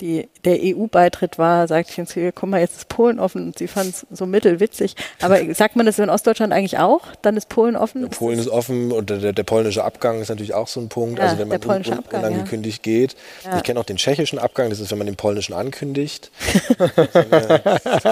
die, 0.00 0.28
der 0.44 0.58
EU-Beitritt 0.60 1.38
war, 1.38 1.66
sagte 1.68 1.90
ich 1.90 1.98
uns, 1.98 2.12
hier, 2.12 2.30
guck 2.30 2.50
mal, 2.50 2.60
jetzt 2.60 2.76
ist 2.76 2.88
Polen 2.88 3.18
offen 3.18 3.46
und 3.46 3.58
sie 3.58 3.66
fand 3.66 3.94
es 3.94 4.06
so 4.10 4.26
mittelwitzig. 4.26 4.94
Aber 5.22 5.38
sagt 5.54 5.74
man 5.74 5.86
das 5.86 5.98
in 5.98 6.10
Ostdeutschland 6.10 6.52
eigentlich 6.52 6.78
auch? 6.78 7.00
Dann 7.22 7.36
ist 7.36 7.48
Polen 7.48 7.76
offen? 7.76 8.02
Ja, 8.02 8.08
Polen 8.08 8.38
ist 8.38 8.48
offen 8.48 8.92
und 8.92 9.08
der, 9.08 9.32
der, 9.32 9.42
polnische 9.42 9.84
Abgang 9.84 10.20
ist 10.20 10.28
natürlich 10.28 10.52
auch 10.52 10.68
so 10.68 10.80
ein 10.80 10.90
Punkt. 10.90 11.18
Ja, 11.18 11.26
also 11.26 11.38
wenn 11.38 11.48
man 11.48 11.62
un, 11.62 11.70
un, 11.70 11.92
Abgang, 11.94 12.24
unangekündigt 12.24 12.82
geht. 12.82 13.16
Ja. 13.44 13.56
Ich 13.56 13.62
kenne 13.62 13.80
auch 13.80 13.84
den 13.84 13.96
tschechischen 13.96 14.38
Abgang, 14.38 14.68
das 14.68 14.80
ist, 14.80 14.90
wenn 14.90 14.98
man 14.98 15.06
den 15.06 15.16
polnischen 15.16 15.54
ankündigt. 15.54 16.30
so 16.78 16.84
eine, 17.18 17.62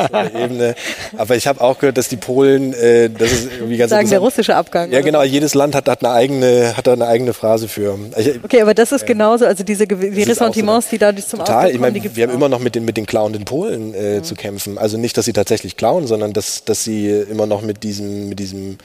so 0.00 0.38
eine. 0.38 0.74
Aber 1.18 1.36
ich 1.36 1.46
habe 1.46 1.60
auch 1.60 1.78
gehört, 1.78 1.98
dass 1.98 2.08
die 2.08 2.16
Polen, 2.16 2.72
äh, 2.72 3.10
das 3.10 3.30
ist 3.30 3.52
irgendwie 3.52 3.76
ganz 3.76 3.90
Sagen 3.90 4.08
der 4.08 4.20
russische 4.20 4.56
Abgang. 4.56 4.90
Ja, 4.90 5.02
genau. 5.02 5.22
Jedes 5.22 5.52
Land 5.52 5.74
hat, 5.74 5.86
hat 5.86 6.02
eine 6.02 6.14
eigene, 6.14 6.74
hat 6.78 6.86
da 6.86 6.94
eine 6.94 7.06
eigene 7.06 7.34
Phrase 7.34 7.68
für. 7.68 7.98
Ich, 8.16 8.42
Okay, 8.42 8.62
aber 8.62 8.72
das 8.72 8.92
ist 8.92 9.06
genauso, 9.06 9.44
also 9.44 9.64
diese 9.64 9.86
die 9.86 9.94
auch 9.94 10.00
so 10.00 10.30
Ressentiments, 10.30 10.88
die 10.88 10.98
dadurch 10.98 11.26
zum 11.26 11.40
Total. 11.40 11.73
Ich 11.74 11.80
meine, 11.80 12.02
wir 12.02 12.22
haben 12.22 12.30
auch. 12.30 12.34
immer 12.34 12.48
noch 12.48 12.60
mit 12.60 12.74
den, 12.74 12.84
mit 12.84 12.96
den 12.96 13.06
klauenden 13.06 13.44
Polen 13.44 13.94
äh, 13.94 14.22
zu 14.22 14.34
kämpfen. 14.34 14.78
Also 14.78 14.96
nicht, 14.96 15.16
dass 15.16 15.24
sie 15.24 15.32
tatsächlich 15.32 15.76
klauen, 15.76 16.06
sondern 16.06 16.32
dass, 16.32 16.64
dass 16.64 16.84
sie 16.84 17.08
immer 17.08 17.46
noch 17.46 17.62
mit 17.62 17.82
diesem, 17.82 18.28
mit 18.28 18.38
diesem 18.38 18.78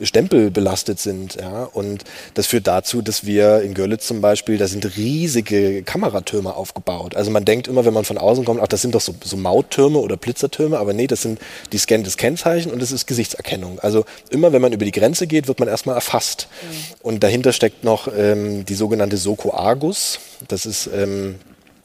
Stempel 0.00 0.50
belastet 0.50 0.98
sind. 0.98 1.36
Ja? 1.36 1.64
Und 1.64 2.04
das 2.34 2.46
führt 2.46 2.66
dazu, 2.66 3.02
dass 3.02 3.26
wir 3.26 3.62
in 3.62 3.74
Görlitz 3.74 4.06
zum 4.06 4.20
Beispiel, 4.20 4.58
da 4.58 4.66
sind 4.66 4.96
riesige 4.96 5.82
Kameratürme 5.82 6.54
aufgebaut. 6.54 7.16
Also 7.16 7.30
man 7.30 7.44
denkt 7.44 7.68
immer, 7.68 7.84
wenn 7.84 7.94
man 7.94 8.04
von 8.04 8.18
außen 8.18 8.44
kommt, 8.44 8.60
ach, 8.62 8.68
das 8.68 8.82
sind 8.82 8.94
doch 8.94 9.00
so, 9.00 9.14
so 9.22 9.36
Mauttürme 9.36 9.98
oder 9.98 10.16
Blitzertürme, 10.16 10.78
aber 10.78 10.92
nee, 10.92 11.06
das 11.06 11.22
sind 11.22 11.38
die 11.72 11.78
scannen 11.78 12.04
das 12.04 12.16
Kennzeichen 12.16 12.72
und 12.72 12.80
das 12.80 12.92
ist 12.92 13.06
Gesichtserkennung. 13.06 13.78
Also 13.80 14.04
immer, 14.30 14.52
wenn 14.52 14.62
man 14.62 14.72
über 14.72 14.84
die 14.84 14.92
Grenze 14.92 15.26
geht, 15.26 15.48
wird 15.48 15.60
man 15.60 15.68
erstmal 15.68 15.94
erfasst. 15.94 16.48
Und 17.02 17.22
dahinter 17.22 17.52
steckt 17.52 17.84
noch 17.84 18.08
ähm, 18.16 18.64
die 18.64 18.74
sogenannte 18.74 19.16
Soko 19.16 19.52
Argus. 19.52 20.20
Das 20.48 20.66
ist 20.66 20.88
ähm, 20.94 21.36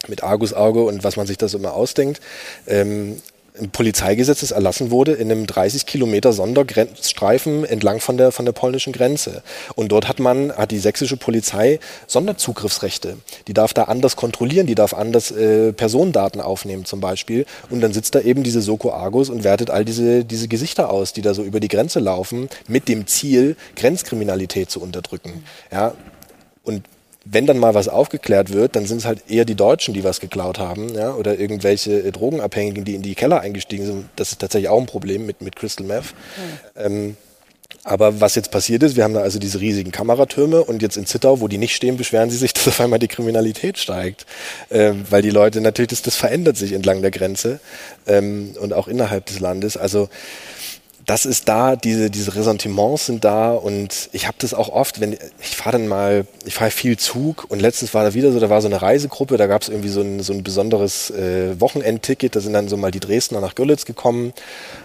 mit 0.10 0.24
Argusauge 0.24 0.84
und 0.84 1.04
was 1.04 1.18
man 1.18 1.28
sich 1.28 1.38
das 1.38 1.54
immer 1.54 1.74
ausdenkt. 1.74 2.22
Ähm, 2.68 3.18
ein 3.60 3.70
Polizeigesetz, 3.70 4.42
das 4.42 4.52
erlassen 4.52 4.92
wurde 4.92 5.14
in 5.14 5.32
einem 5.32 5.48
30 5.48 5.86
Kilometer 5.86 6.34
Sondergrenzstreifen 6.34 7.66
entlang 7.66 8.00
von 8.00 8.18
der, 8.18 8.32
von 8.32 8.46
der 8.46 8.52
polnischen 8.52 8.94
Grenze. 8.94 9.44
Und 9.76 9.92
dort 9.92 10.08
hat 10.08 10.20
man, 10.20 10.52
hat 10.52 10.72
die 10.72 10.80
sächsische 10.80 11.18
Polizei 11.18 11.80
Sonderzugriffsrechte. 12.08 13.18
Die 13.48 13.54
darf 13.54 13.74
da 13.74 13.84
anders 13.84 14.16
kontrollieren, 14.16 14.68
die 14.68 14.76
darf 14.76 14.94
anders 14.94 15.32
äh, 15.32 15.74
Personendaten 15.74 16.42
aufnehmen 16.42 16.86
zum 16.86 17.00
Beispiel. 17.00 17.46
Und 17.70 17.82
dann 17.82 17.94
sitzt 17.94 18.16
da 18.16 18.22
eben 18.22 18.44
diese 18.44 18.62
Soko 18.62 18.92
Argus 18.92 19.30
und 19.30 19.44
wertet 19.44 19.70
all 19.70 19.86
diese, 19.86 20.26
diese 20.26 20.48
Gesichter 20.48 20.90
aus, 20.90 21.14
die 21.14 21.22
da 21.22 21.34
so 21.34 21.44
über 21.44 21.60
die 21.60 21.70
Grenze 21.70 22.00
laufen, 22.00 22.50
mit 22.68 22.88
dem 22.88 23.08
Ziel, 23.08 23.56
Grenzkriminalität 23.76 24.70
zu 24.70 24.82
unterdrücken. 24.82 25.44
Ja, 25.72 25.94
und 26.64 26.84
wenn 27.26 27.48
dann 27.48 27.58
mal 27.58 27.74
was 27.74 27.88
aufgeklärt 27.88 28.54
wird, 28.54 28.76
dann 28.76 28.86
sind 28.86 29.00
es 29.00 29.06
halt 29.06 29.30
eher 29.30 29.46
die 29.46 29.56
Deutschen, 29.56 29.94
die 29.94 30.04
was 30.04 30.20
geklaut 30.20 30.60
haben, 30.60 30.94
ja, 30.94 31.14
oder 31.14 31.38
irgendwelche 31.40 32.00
äh, 32.00 32.12
Drogenabhängigen, 32.12 32.86
die 32.86 32.96
in 32.96 33.02
die 33.02 33.16
Keller 33.16 33.42
eingestiegen 33.42 33.86
sind. 33.86 34.06
Das 34.16 34.32
ist 34.32 34.40
tatsächlich 34.40 34.70
auch 34.70 34.80
ein 34.80 34.86
Problem 34.86 35.26
mit, 35.26 35.42
mit 35.42 35.56
Crystal 35.56 35.86
Meth. 35.86 36.14
Ähm, 36.76 37.18
aber 37.84 38.20
was 38.20 38.34
jetzt 38.34 38.50
passiert 38.50 38.82
ist, 38.82 38.96
wir 38.96 39.04
haben 39.04 39.14
da 39.14 39.22
also 39.22 39.38
diese 39.38 39.60
riesigen 39.60 39.92
Kameratürme 39.92 40.64
und 40.64 40.82
jetzt 40.82 40.98
in 40.98 41.06
Zittau, 41.06 41.40
wo 41.40 41.48
die 41.48 41.60
nicht 41.60 41.76
stehen, 41.76 41.98
beschweren 41.98 42.32
sie 42.32 42.38
sich, 42.38 42.54
dass 42.54 42.68
auf 42.68 42.80
einmal 42.82 43.00
die 43.00 43.08
Kriminalität 43.08 43.78
steigt. 43.78 44.26
Ähm, 44.72 45.06
weil 45.10 45.22
die 45.22 45.30
Leute 45.30 45.62
natürlich, 45.62 45.90
das, 45.90 46.02
das 46.02 46.16
verändert 46.16 46.58
sich 46.58 46.74
entlang 46.74 47.02
der 47.02 47.12
Grenze 47.12 47.60
ähm, 48.08 48.56
und 48.60 48.74
auch 48.74 48.88
innerhalb 48.88 49.28
des 49.28 49.40
Landes. 49.40 49.78
Also 49.78 50.10
das 51.06 51.26
ist 51.26 51.48
da, 51.48 51.76
diese, 51.76 52.10
diese 52.10 52.36
Ressentiments 52.36 53.06
sind 53.06 53.24
da 53.24 53.52
und 53.52 54.10
ich 54.12 54.26
habe 54.26 54.38
das 54.40 54.54
auch 54.54 54.70
oft, 54.70 55.00
wenn 55.00 55.14
ich 55.14 55.56
fahre 55.56 55.78
dann 55.78 55.88
mal, 55.88 56.26
ich 56.46 56.56
fahre 56.56 56.72
viel 56.72 56.98
Zug 56.98 57.46
und 57.50 57.62
letztens 57.62 57.94
war 57.94 58.04
da 58.04 58.14
wieder 58.14 58.32
so, 58.32 58.40
da 58.40 58.50
war 58.50 58.62
so 58.62 58.68
eine 58.68 58.82
Reisegruppe, 58.82 59.38
da 59.38 59.46
gab 59.46 59.62
es 59.62 59.70
irgendwie 59.70 59.90
so 59.90 60.02
ein, 60.02 60.22
so 60.22 60.34
ein 60.34 60.44
besonderes 60.44 61.12
äh, 61.12 61.60
Wochenendticket, 61.60 62.36
da 62.36 62.40
sind 62.40 62.54
dann 62.54 62.68
so 62.68 62.78
mal 62.78 62.92
die 62.92 63.00
Dresdner 63.00 63.40
nach 63.40 63.54
Görlitz 63.54 63.86
gekommen 63.86 64.34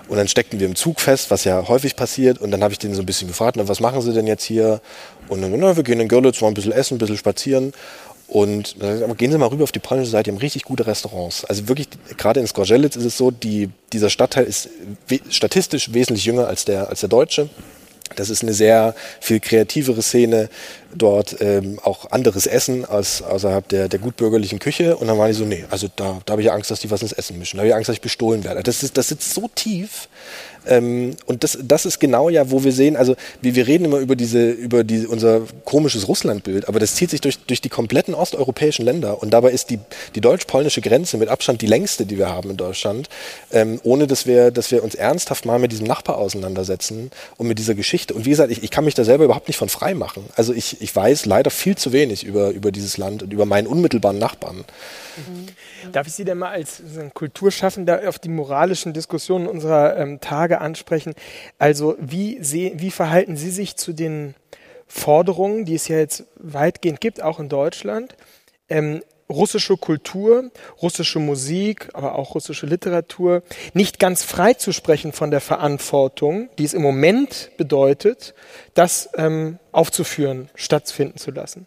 und 0.08 0.18
dann 0.18 0.28
steckten 0.28 0.60
wir 0.60 0.66
im 0.66 0.76
Zug 0.76 1.00
fest, 1.00 1.30
was 1.30 1.44
ja 1.44 1.66
häufig 1.68 1.96
passiert 1.96 2.38
und 2.38 2.50
dann 2.50 2.62
habe 2.62 2.72
ich 2.72 2.78
denen 2.78 2.94
so 2.94 3.02
ein 3.02 3.06
bisschen 3.06 3.28
gefragt, 3.28 3.56
na, 3.56 3.66
was 3.66 3.80
machen 3.80 4.02
sie 4.02 4.12
denn 4.12 4.26
jetzt 4.26 4.44
hier? 4.44 4.80
Und 5.28 5.40
dann, 5.40 5.58
na, 5.58 5.76
wir 5.76 5.84
gehen 5.84 6.00
in 6.00 6.08
Görlitz, 6.08 6.40
mal 6.40 6.48
ein 6.48 6.54
bisschen 6.54 6.72
essen, 6.72 6.96
ein 6.96 6.98
bisschen 6.98 7.16
spazieren 7.16 7.72
und 8.30 8.76
aber 8.80 9.16
gehen 9.16 9.32
Sie 9.32 9.38
mal 9.38 9.48
rüber 9.48 9.64
auf 9.64 9.72
die 9.72 9.80
polnische 9.80 10.10
Seite, 10.10 10.24
die 10.24 10.30
haben 10.30 10.40
richtig 10.40 10.62
gute 10.62 10.86
Restaurants. 10.86 11.44
Also 11.44 11.66
wirklich, 11.68 11.88
gerade 12.16 12.38
in 12.38 12.46
Skorzelec 12.46 12.94
ist 12.94 13.04
es 13.04 13.16
so, 13.16 13.32
die, 13.32 13.70
dieser 13.92 14.08
Stadtteil 14.08 14.44
ist 14.44 14.68
we 15.08 15.18
statistisch 15.30 15.92
wesentlich 15.92 16.24
jünger 16.24 16.46
als 16.46 16.64
der, 16.64 16.88
als 16.88 17.00
der 17.00 17.08
deutsche. 17.08 17.48
Das 18.14 18.30
ist 18.30 18.42
eine 18.42 18.54
sehr 18.54 18.94
viel 19.20 19.40
kreativere 19.40 20.00
Szene, 20.02 20.48
dort 20.94 21.36
ähm, 21.40 21.78
auch 21.82 22.10
anderes 22.10 22.46
Essen 22.46 22.84
als 22.84 23.22
außerhalb 23.22 23.68
der, 23.68 23.88
der 23.88 23.98
gutbürgerlichen 23.98 24.58
Küche. 24.58 24.96
Und 24.96 25.06
dann 25.06 25.18
waren 25.18 25.28
die 25.28 25.36
so, 25.36 25.44
nee, 25.44 25.64
also 25.70 25.88
da, 25.94 26.20
da 26.24 26.32
habe 26.32 26.42
ich 26.42 26.50
Angst, 26.50 26.70
dass 26.70 26.80
die 26.80 26.90
was 26.90 27.02
ins 27.02 27.12
Essen 27.12 27.38
mischen. 27.38 27.56
Da 27.56 27.62
habe 27.62 27.68
ich 27.68 27.74
Angst, 27.74 27.88
dass 27.88 27.96
ich 27.96 28.02
bestohlen 28.02 28.44
werde. 28.44 28.62
Das, 28.62 28.82
ist, 28.82 28.96
das 28.96 29.08
sitzt 29.08 29.34
so 29.34 29.48
tief. 29.54 30.08
Ähm, 30.66 31.16
und 31.26 31.42
das, 31.42 31.58
das 31.62 31.86
ist 31.86 32.00
genau 32.00 32.28
ja, 32.28 32.50
wo 32.50 32.64
wir 32.64 32.72
sehen, 32.72 32.96
also 32.96 33.16
wir, 33.40 33.54
wir 33.54 33.66
reden 33.66 33.86
immer 33.86 33.98
über 33.98 34.14
diese, 34.14 34.50
über 34.50 34.84
die, 34.84 35.06
unser 35.06 35.42
komisches 35.64 36.06
Russlandbild, 36.06 36.68
aber 36.68 36.78
das 36.78 36.94
zieht 36.94 37.10
sich 37.10 37.20
durch, 37.20 37.38
durch 37.38 37.60
die 37.60 37.68
kompletten 37.68 38.14
osteuropäischen 38.14 38.84
Länder. 38.84 39.22
Und 39.22 39.30
dabei 39.30 39.52
ist 39.52 39.70
die, 39.70 39.78
die 40.14 40.20
deutsch-polnische 40.20 40.80
Grenze 40.80 41.16
mit 41.16 41.28
Abstand 41.28 41.62
die 41.62 41.66
längste, 41.66 42.04
die 42.04 42.18
wir 42.18 42.28
haben 42.28 42.50
in 42.50 42.56
Deutschland, 42.56 43.08
ähm, 43.52 43.80
ohne 43.84 44.06
dass 44.06 44.26
wir, 44.26 44.50
dass 44.50 44.70
wir 44.70 44.84
uns 44.84 44.94
ernsthaft 44.94 45.46
mal 45.46 45.58
mit 45.58 45.72
diesem 45.72 45.86
Nachbar 45.86 46.18
auseinandersetzen 46.18 47.10
und 47.38 47.46
mit 47.46 47.58
dieser 47.58 47.74
Geschichte. 47.74 48.12
Und 48.14 48.26
wie 48.26 48.30
gesagt, 48.30 48.52
ich, 48.52 48.62
ich 48.62 48.70
kann 48.70 48.84
mich 48.84 48.94
da 48.94 49.04
selber 49.04 49.24
überhaupt 49.24 49.48
nicht 49.48 49.56
von 49.56 49.68
frei 49.68 49.94
machen. 49.94 50.24
Also 50.36 50.52
ich, 50.52 50.79
ich 50.80 50.94
weiß 50.94 51.26
leider 51.26 51.50
viel 51.50 51.76
zu 51.76 51.92
wenig 51.92 52.24
über, 52.24 52.50
über 52.50 52.72
dieses 52.72 52.96
Land 52.96 53.22
und 53.22 53.32
über 53.32 53.46
meinen 53.46 53.66
unmittelbaren 53.66 54.18
Nachbarn. 54.18 54.64
Darf 55.92 56.06
ich 56.06 56.14
Sie 56.14 56.24
denn 56.24 56.38
mal 56.38 56.50
als 56.50 56.82
Kulturschaffender 57.14 58.08
auf 58.08 58.18
die 58.18 58.28
moralischen 58.28 58.92
Diskussionen 58.92 59.46
unserer 59.46 59.96
ähm, 59.96 60.20
Tage 60.20 60.60
ansprechen? 60.60 61.14
Also 61.58 61.96
wie, 62.00 62.42
seh, 62.42 62.72
wie 62.76 62.90
verhalten 62.90 63.36
Sie 63.36 63.50
sich 63.50 63.76
zu 63.76 63.92
den 63.92 64.34
Forderungen, 64.86 65.64
die 65.64 65.74
es 65.74 65.88
ja 65.88 65.98
jetzt 65.98 66.24
weitgehend 66.36 67.00
gibt, 67.00 67.22
auch 67.22 67.38
in 67.38 67.48
Deutschland? 67.48 68.16
Ähm, 68.68 69.02
russische 69.30 69.76
Kultur, 69.76 70.50
russische 70.82 71.20
Musik, 71.20 71.88
aber 71.92 72.16
auch 72.16 72.34
russische 72.34 72.66
Literatur 72.66 73.42
nicht 73.72 73.98
ganz 73.98 74.24
freizusprechen 74.24 75.12
von 75.12 75.30
der 75.30 75.40
Verantwortung, 75.40 76.50
die 76.58 76.64
es 76.64 76.74
im 76.74 76.82
Moment 76.82 77.50
bedeutet, 77.56 78.34
das 78.74 79.08
ähm, 79.16 79.58
aufzuführen, 79.72 80.48
stattfinden 80.54 81.18
zu 81.18 81.30
lassen. 81.30 81.66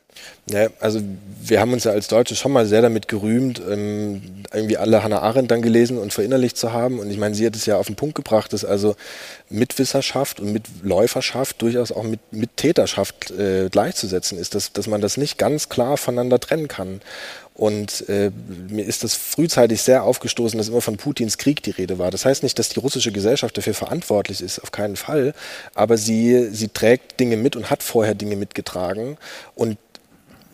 Ja, 0.49 0.67
also 0.79 1.01
wir 1.41 1.59
haben 1.59 1.73
uns 1.73 1.85
ja 1.85 1.91
als 1.91 2.07
Deutsche 2.07 2.35
schon 2.35 2.51
mal 2.51 2.65
sehr 2.65 2.81
damit 2.81 3.07
gerühmt, 3.07 3.61
ähm, 3.69 4.43
irgendwie 4.53 4.77
alle 4.77 5.03
Hannah 5.03 5.21
Arendt 5.21 5.51
dann 5.51 5.61
gelesen 5.61 5.97
und 5.97 6.13
verinnerlicht 6.13 6.57
zu 6.57 6.73
haben. 6.73 6.99
Und 6.99 7.09
ich 7.09 7.17
meine, 7.17 7.33
sie 7.35 7.45
hat 7.45 7.55
es 7.55 7.65
ja 7.65 7.77
auf 7.77 7.87
den 7.87 7.95
Punkt 7.95 8.15
gebracht, 8.15 8.53
dass 8.53 8.65
also 8.65 8.95
Mitwisserschaft 9.49 10.39
und 10.39 10.51
Mitläuferschaft 10.51 11.61
durchaus 11.61 11.91
auch 11.91 12.03
mit, 12.03 12.19
mit 12.31 12.57
Täterschaft 12.57 13.31
äh, 13.31 13.69
gleichzusetzen 13.69 14.37
ist, 14.37 14.55
dass, 14.55 14.73
dass 14.73 14.87
man 14.87 15.01
das 15.01 15.17
nicht 15.17 15.37
ganz 15.37 15.69
klar 15.69 15.97
voneinander 15.97 16.39
trennen 16.39 16.67
kann. 16.67 17.01
Und 17.55 18.09
äh, 18.09 18.31
mir 18.69 18.83
ist 18.83 19.03
das 19.03 19.13
frühzeitig 19.13 19.83
sehr 19.83 20.03
aufgestoßen, 20.03 20.57
dass 20.57 20.69
immer 20.69 20.81
von 20.81 20.97
Putins 20.97 21.37
Krieg 21.37 21.61
die 21.61 21.71
Rede 21.71 21.99
war. 21.99 22.09
Das 22.09 22.25
heißt 22.25 22.41
nicht, 22.41 22.57
dass 22.57 22.69
die 22.69 22.79
russische 22.79 23.11
Gesellschaft 23.11 23.55
dafür 23.55 23.75
verantwortlich 23.75 24.41
ist, 24.41 24.59
auf 24.59 24.71
keinen 24.71 24.95
Fall. 24.95 25.35
Aber 25.75 25.97
sie, 25.97 26.49
sie 26.51 26.69
trägt 26.69 27.19
Dinge 27.19 27.37
mit 27.37 27.55
und 27.55 27.69
hat 27.69 27.83
vorher 27.93 28.15
Dinge 28.15 28.35
mitgetragen. 28.35 29.17
Und 29.55 29.77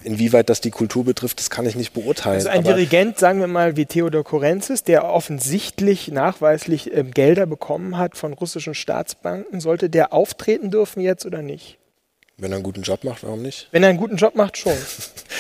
Inwieweit 0.03 0.49
das 0.49 0.61
die 0.61 0.71
Kultur 0.71 1.03
betrifft, 1.03 1.39
das 1.39 1.49
kann 1.49 1.65
ich 1.65 1.75
nicht 1.75 1.93
beurteilen. 1.93 2.37
Also 2.37 2.47
ein 2.47 2.63
Dirigent, 2.63 3.19
sagen 3.19 3.41
wir 3.41 3.47
mal, 3.47 3.75
wie 3.75 3.85
Theodor 3.85 4.23
Korenzis, 4.23 4.83
der 4.83 5.03
offensichtlich 5.03 6.09
nachweislich 6.09 6.93
ähm, 6.93 7.11
Gelder 7.11 7.45
bekommen 7.45 7.97
hat 7.97 8.15
von 8.15 8.31
russischen 8.33 8.75
Staatsbanken, 8.75 9.59
sollte 9.59 9.89
der 9.89 10.13
auftreten 10.13 10.71
dürfen 10.71 11.01
jetzt 11.01 11.25
oder 11.25 11.41
nicht? 11.41 11.78
Wenn 12.39 12.51
er 12.51 12.55
einen 12.55 12.63
guten 12.63 12.81
Job 12.81 13.03
macht, 13.03 13.23
warum 13.23 13.41
nicht? 13.41 13.67
Wenn 13.71 13.83
er 13.83 13.89
einen 13.89 13.97
guten 13.97 14.17
Job 14.17 14.35
macht, 14.35 14.57
schon. 14.57 14.73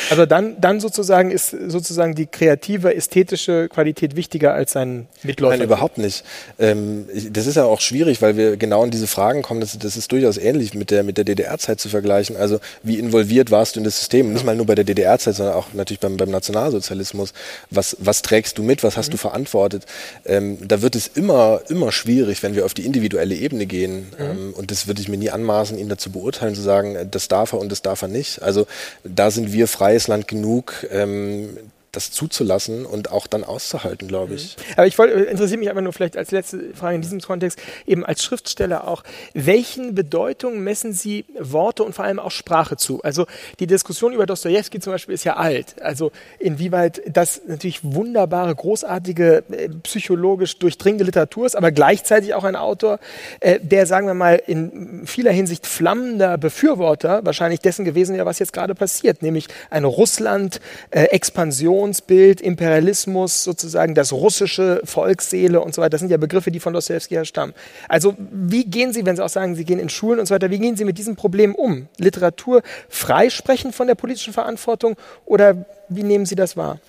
Also 0.09 0.25
dann, 0.25 0.59
dann 0.59 0.79
sozusagen 0.79 1.31
ist 1.31 1.49
sozusagen 1.49 2.15
die 2.15 2.25
kreative, 2.25 2.95
ästhetische 2.95 3.69
Qualität 3.69 4.15
wichtiger 4.15 4.53
als 4.53 4.71
sein 4.71 5.07
Mitläufer. 5.23 5.57
Nein, 5.57 5.65
überhaupt 5.65 5.97
nicht. 5.97 6.23
Ähm, 6.57 7.07
ich, 7.13 7.31
das 7.31 7.47
ist 7.47 7.55
ja 7.55 7.65
auch 7.65 7.81
schwierig, 7.81 8.21
weil 8.21 8.37
wir 8.37 8.57
genau 8.57 8.83
in 8.83 8.91
diese 8.91 9.07
Fragen 9.07 9.41
kommen. 9.41 9.61
Das, 9.61 9.77
das 9.77 9.97
ist 9.97 10.11
durchaus 10.11 10.37
ähnlich 10.37 10.73
mit 10.73 10.91
der, 10.91 11.03
mit 11.03 11.17
der 11.17 11.25
DDR-Zeit 11.25 11.79
zu 11.79 11.89
vergleichen. 11.89 12.37
Also 12.37 12.59
wie 12.83 12.97
involviert 12.97 13.51
warst 13.51 13.75
du 13.75 13.79
in 13.79 13.83
das 13.83 13.97
System? 13.99 14.33
Nicht 14.33 14.45
mal 14.45 14.55
nur 14.55 14.65
bei 14.65 14.75
der 14.75 14.85
DDR-Zeit, 14.85 15.35
sondern 15.35 15.55
auch 15.55 15.73
natürlich 15.73 15.99
beim, 15.99 16.17
beim 16.17 16.29
Nationalsozialismus. 16.29 17.33
Was, 17.69 17.97
was 17.99 18.21
trägst 18.21 18.57
du 18.57 18.63
mit? 18.63 18.83
Was 18.83 18.97
hast 18.97 19.07
mhm. 19.09 19.11
du 19.11 19.17
verantwortet? 19.17 19.85
Ähm, 20.25 20.57
da 20.67 20.81
wird 20.81 20.95
es 20.95 21.07
immer, 21.07 21.61
immer 21.69 21.91
schwierig, 21.91 22.41
wenn 22.43 22.55
wir 22.55 22.65
auf 22.65 22.73
die 22.73 22.85
individuelle 22.85 23.35
Ebene 23.35 23.65
gehen. 23.65 24.07
Mhm. 24.17 24.25
Ähm, 24.25 24.53
und 24.55 24.71
das 24.71 24.87
würde 24.87 25.01
ich 25.01 25.09
mir 25.09 25.17
nie 25.17 25.29
anmaßen, 25.29 25.77
ihn 25.77 25.89
dazu 25.89 26.11
beurteilen, 26.11 26.55
zu 26.55 26.61
sagen, 26.61 26.88
das 27.09 27.27
darf 27.27 27.53
er 27.53 27.59
und 27.59 27.71
das 27.71 27.81
darf 27.81 28.01
er 28.01 28.07
nicht. 28.07 28.41
Also 28.41 28.67
da 29.03 29.31
sind 29.31 29.51
wir 29.51 29.67
freies 29.67 30.07
Land 30.07 30.27
genug, 30.27 30.85
ähm, 30.91 31.57
das 31.91 32.11
zuzulassen 32.11 32.85
und 32.85 33.11
auch 33.11 33.27
dann 33.27 33.43
auszuhalten, 33.43 34.07
glaube 34.07 34.35
ich. 34.35 34.57
Mhm. 34.57 34.63
Aber 34.77 34.87
ich 34.87 34.97
wollte, 34.97 35.13
interessiert 35.13 35.59
mich 35.59 35.69
aber 35.69 35.81
nur 35.81 35.93
vielleicht 35.93 36.17
als 36.17 36.31
letzte 36.31 36.73
Frage 36.73 36.95
in 36.95 37.01
diesem 37.01 37.21
Kontext, 37.21 37.59
eben 37.85 38.05
als 38.05 38.23
Schriftsteller 38.23 38.87
auch, 38.87 39.03
welchen 39.33 39.95
Bedeutung 39.95 40.59
messen 40.59 40.93
Sie 40.93 41.25
Worte 41.39 41.83
und 41.83 41.93
vor 41.93 42.05
allem 42.05 42.19
auch 42.19 42.31
Sprache 42.31 42.77
zu? 42.77 43.01
Also 43.01 43.25
die 43.59 43.67
Diskussion 43.67 44.13
über 44.13 44.25
Dostoevsky 44.25 44.79
zum 44.79 44.93
Beispiel 44.93 45.15
ist 45.15 45.23
ja 45.23 45.35
alt. 45.35 45.81
Also 45.81 46.11
inwieweit 46.37 47.01
das 47.07 47.41
natürlich 47.47 47.83
wunderbare, 47.83 48.53
großartige, 48.55 49.43
äh, 49.51 49.69
psychologisch 49.83 50.59
durchdringende 50.59 51.05
Literatur 51.05 51.45
ist, 51.45 51.55
aber 51.55 51.71
gleichzeitig 51.71 52.33
auch 52.33 52.43
ein 52.43 52.55
Autor, 52.55 52.99
äh, 53.39 53.59
der, 53.59 53.85
sagen 53.85 54.07
wir 54.07 54.13
mal, 54.13 54.41
in 54.45 55.05
vieler 55.05 55.31
Hinsicht 55.31 55.65
flammender 55.65 56.37
Befürworter 56.37 57.25
wahrscheinlich 57.25 57.59
dessen 57.59 57.85
gewesen 57.85 58.15
wäre, 58.15 58.25
was 58.25 58.39
jetzt 58.39 58.53
gerade 58.53 58.75
passiert, 58.75 59.21
nämlich 59.21 59.47
eine 59.69 59.87
Russland-Expansion 59.87 61.78
äh, 61.78 61.78
Nationsbild, 61.79 62.41
Imperialismus, 62.41 63.43
sozusagen 63.43 63.95
das 63.95 64.11
russische 64.11 64.81
Volksseele 64.83 65.61
und 65.61 65.73
so 65.73 65.81
weiter. 65.81 65.91
Das 65.91 66.01
sind 66.01 66.11
ja 66.11 66.17
Begriffe, 66.17 66.51
die 66.51 66.59
von 66.59 66.73
Dostoevsky 66.73 67.15
her 67.15 67.25
stammen. 67.25 67.53
Also 67.87 68.15
wie 68.17 68.65
gehen 68.65 68.91
Sie, 68.91 69.05
wenn 69.05 69.15
Sie 69.15 69.23
auch 69.23 69.29
sagen, 69.29 69.55
Sie 69.55 69.63
gehen 69.63 69.79
in 69.79 69.89
Schulen 69.89 70.19
und 70.19 70.25
so 70.25 70.35
weiter, 70.35 70.49
wie 70.49 70.59
gehen 70.59 70.75
Sie 70.75 70.83
mit 70.83 70.97
diesem 70.97 71.15
Problem 71.15 71.55
um? 71.55 71.87
Literatur 71.97 72.61
freisprechen 72.89 73.71
von 73.71 73.87
der 73.87 73.95
politischen 73.95 74.33
Verantwortung 74.33 74.97
oder 75.25 75.65
wie 75.87 76.03
nehmen 76.03 76.25
Sie 76.25 76.35
das 76.35 76.57
wahr? 76.57 76.79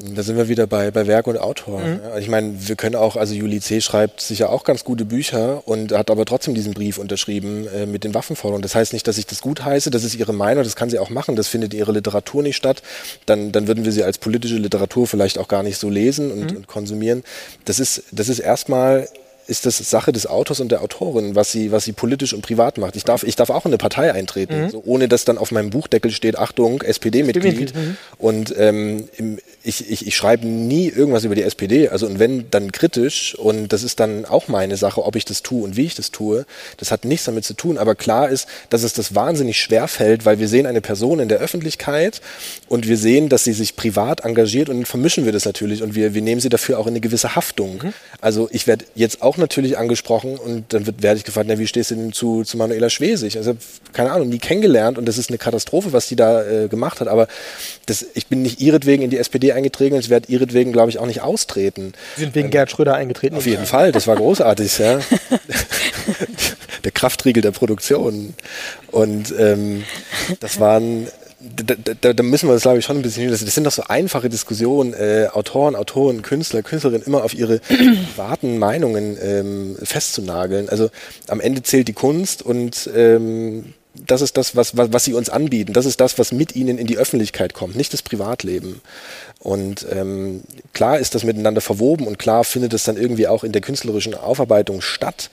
Da 0.00 0.22
sind 0.22 0.36
wir 0.36 0.48
wieder 0.48 0.68
bei, 0.68 0.92
bei 0.92 1.08
Werk 1.08 1.26
und 1.26 1.38
Autor. 1.38 1.80
Mhm. 1.80 2.00
Ich 2.18 2.28
meine, 2.28 2.54
wir 2.68 2.76
können 2.76 2.94
auch, 2.94 3.16
also 3.16 3.34
Juli 3.34 3.60
C. 3.60 3.80
schreibt 3.80 4.20
sicher 4.20 4.50
auch 4.50 4.62
ganz 4.62 4.84
gute 4.84 5.04
Bücher 5.04 5.66
und 5.66 5.92
hat 5.92 6.10
aber 6.10 6.24
trotzdem 6.24 6.54
diesen 6.54 6.72
Brief 6.72 6.98
unterschrieben 6.98 7.66
äh, 7.66 7.84
mit 7.84 8.04
den 8.04 8.14
Waffenforderungen. 8.14 8.62
Das 8.62 8.76
heißt 8.76 8.92
nicht, 8.92 9.08
dass 9.08 9.18
ich 9.18 9.26
das 9.26 9.40
gut 9.40 9.64
heiße, 9.64 9.90
das 9.90 10.04
ist 10.04 10.14
ihre 10.14 10.32
Meinung, 10.32 10.62
das 10.62 10.76
kann 10.76 10.88
sie 10.88 11.00
auch 11.00 11.10
machen, 11.10 11.34
das 11.34 11.48
findet 11.48 11.74
ihre 11.74 11.90
Literatur 11.90 12.44
nicht 12.44 12.56
statt. 12.56 12.82
Dann, 13.26 13.50
dann 13.50 13.66
würden 13.66 13.84
wir 13.84 13.92
sie 13.92 14.04
als 14.04 14.18
politische 14.18 14.56
Literatur 14.56 15.08
vielleicht 15.08 15.36
auch 15.36 15.48
gar 15.48 15.64
nicht 15.64 15.78
so 15.78 15.90
lesen 15.90 16.30
und, 16.30 16.52
mhm. 16.52 16.56
und 16.58 16.66
konsumieren. 16.68 17.24
Das 17.64 17.80
ist, 17.80 18.04
das 18.12 18.28
ist 18.28 18.38
erstmal 18.38 19.08
ist 19.48 19.64
das 19.64 19.78
Sache 19.78 20.12
des 20.12 20.26
Autors 20.26 20.60
und 20.60 20.70
der 20.70 20.82
Autorin, 20.82 21.34
was 21.34 21.50
sie, 21.50 21.72
was 21.72 21.84
sie 21.84 21.92
politisch 21.92 22.34
und 22.34 22.42
privat 22.42 22.76
macht. 22.76 22.96
Ich 22.96 23.04
darf, 23.04 23.22
ich 23.22 23.34
darf 23.34 23.48
auch 23.48 23.64
in 23.64 23.70
eine 23.70 23.78
Partei 23.78 24.12
eintreten, 24.12 24.64
mhm. 24.64 24.70
so, 24.70 24.82
ohne 24.84 25.08
dass 25.08 25.24
dann 25.24 25.38
auf 25.38 25.52
meinem 25.52 25.70
Buchdeckel 25.70 26.10
steht, 26.10 26.38
Achtung, 26.38 26.82
SPD-Mitglied. 26.82 27.74
Mhm. 27.74 27.96
Und 28.18 28.54
ähm, 28.58 29.08
ich, 29.62 29.90
ich, 29.90 30.06
ich 30.06 30.16
schreibe 30.16 30.46
nie 30.46 30.88
irgendwas 30.88 31.24
über 31.24 31.34
die 31.34 31.42
SPD, 31.42 31.88
also 31.88 32.06
und 32.06 32.18
wenn, 32.18 32.50
dann 32.50 32.72
kritisch. 32.72 33.34
Und 33.36 33.72
das 33.72 33.82
ist 33.82 34.00
dann 34.00 34.26
auch 34.26 34.48
meine 34.48 34.76
Sache, 34.76 35.02
ob 35.02 35.16
ich 35.16 35.24
das 35.24 35.42
tue 35.42 35.64
und 35.64 35.76
wie 35.76 35.86
ich 35.86 35.94
das 35.94 36.10
tue. 36.10 36.44
Das 36.76 36.90
hat 36.90 37.06
nichts 37.06 37.24
damit 37.24 37.46
zu 37.46 37.54
tun. 37.54 37.78
Aber 37.78 37.94
klar 37.94 38.28
ist, 38.28 38.46
dass 38.68 38.82
es 38.82 38.92
das 38.92 39.14
wahnsinnig 39.14 39.58
schwer 39.58 39.88
fällt, 39.88 40.26
weil 40.26 40.38
wir 40.38 40.48
sehen 40.48 40.66
eine 40.66 40.82
Person 40.82 41.20
in 41.20 41.28
der 41.30 41.38
Öffentlichkeit 41.38 42.20
und 42.68 42.86
wir 42.86 42.98
sehen, 42.98 43.30
dass 43.30 43.44
sie 43.44 43.54
sich 43.54 43.76
privat 43.76 44.26
engagiert 44.26 44.68
und 44.68 44.76
dann 44.76 44.84
vermischen 44.84 45.24
wir 45.24 45.32
das 45.32 45.46
natürlich 45.46 45.82
und 45.82 45.94
wir, 45.94 46.12
wir 46.12 46.22
nehmen 46.22 46.42
sie 46.42 46.50
dafür 46.50 46.78
auch 46.78 46.86
in 46.86 46.92
eine 46.92 47.00
gewisse 47.00 47.34
Haftung. 47.34 47.80
Mhm. 47.82 47.92
Also 48.20 48.50
ich 48.52 48.66
werde 48.66 48.84
jetzt 48.94 49.22
auch 49.22 49.37
natürlich 49.38 49.78
angesprochen 49.78 50.36
und 50.36 50.72
dann 50.72 50.86
wird, 50.86 51.02
werde 51.02 51.18
ich 51.18 51.24
gefragt, 51.24 51.46
na, 51.48 51.58
wie 51.58 51.66
stehst 51.66 51.90
du 51.90 51.94
denn 51.94 52.12
zu, 52.12 52.44
zu 52.44 52.56
Manuela 52.56 52.90
Schwesig? 52.90 53.36
Also, 53.36 53.56
keine 53.92 54.12
Ahnung, 54.12 54.28
nie 54.28 54.38
kennengelernt 54.38 54.98
und 54.98 55.06
das 55.06 55.18
ist 55.18 55.30
eine 55.30 55.38
Katastrophe, 55.38 55.92
was 55.92 56.08
die 56.08 56.16
da 56.16 56.42
äh, 56.44 56.68
gemacht 56.68 57.00
hat. 57.00 57.08
Aber 57.08 57.28
das, 57.86 58.04
ich 58.14 58.26
bin 58.26 58.42
nicht 58.42 58.60
ihretwegen 58.60 59.04
in 59.04 59.10
die 59.10 59.18
SPD 59.18 59.52
eingetreten 59.52 59.94
und 59.94 60.00
ich 60.00 60.10
werde 60.10 60.30
ihretwegen, 60.30 60.72
glaube 60.72 60.90
ich, 60.90 60.98
auch 60.98 61.06
nicht 61.06 61.22
austreten. 61.22 61.92
Sie 62.16 62.22
sind 62.22 62.34
wegen 62.34 62.48
ähm, 62.48 62.52
Gerd 62.52 62.70
Schröder 62.70 62.94
eingetreten? 62.94 63.36
Auf 63.36 63.46
jeden 63.46 63.66
Fall, 63.66 63.92
das 63.92 64.06
war 64.06 64.16
großartig, 64.16 64.78
ja. 64.78 65.00
der 66.84 66.92
Kraftriegel 66.92 67.42
der 67.42 67.52
Produktion. 67.52 68.34
Und 68.90 69.34
ähm, 69.38 69.84
das 70.40 70.60
waren 70.60 71.08
da, 71.40 71.74
da, 72.00 72.12
da 72.12 72.22
müssen 72.22 72.48
wir 72.48 72.54
das, 72.54 72.62
glaube 72.62 72.78
ich, 72.78 72.84
schon 72.84 72.96
ein 72.96 73.02
bisschen 73.02 73.30
Das 73.30 73.40
sind 73.40 73.64
doch 73.64 73.72
so 73.72 73.82
einfache 73.84 74.28
Diskussionen, 74.28 74.92
äh, 74.92 75.28
Autoren, 75.32 75.76
Autoren, 75.76 76.22
Künstler, 76.22 76.62
Künstlerinnen 76.62 77.06
immer 77.06 77.22
auf 77.22 77.34
ihre 77.34 77.60
privaten 78.16 78.58
Meinungen 78.58 79.16
ähm, 79.22 79.76
festzunageln. 79.82 80.68
Also 80.68 80.90
am 81.28 81.40
Ende 81.40 81.62
zählt 81.62 81.86
die 81.88 81.92
Kunst 81.92 82.42
und 82.42 82.90
ähm, 82.94 83.74
das 83.94 84.20
ist 84.20 84.36
das, 84.36 84.56
was, 84.56 84.76
was, 84.76 84.92
was 84.92 85.04
sie 85.04 85.14
uns 85.14 85.28
anbieten. 85.28 85.72
Das 85.72 85.86
ist 85.86 86.00
das, 86.00 86.18
was 86.18 86.32
mit 86.32 86.56
ihnen 86.56 86.78
in 86.78 86.86
die 86.86 86.98
Öffentlichkeit 86.98 87.54
kommt, 87.54 87.76
nicht 87.76 87.92
das 87.92 88.02
Privatleben. 88.02 88.80
Und 89.38 89.86
ähm, 89.90 90.42
klar 90.72 90.98
ist 90.98 91.14
das 91.14 91.24
miteinander 91.24 91.60
verwoben 91.60 92.06
und 92.06 92.18
klar 92.18 92.44
findet 92.44 92.74
es 92.74 92.84
dann 92.84 92.96
irgendwie 92.96 93.28
auch 93.28 93.44
in 93.44 93.52
der 93.52 93.62
künstlerischen 93.62 94.14
Aufarbeitung 94.14 94.80
statt. 94.80 95.30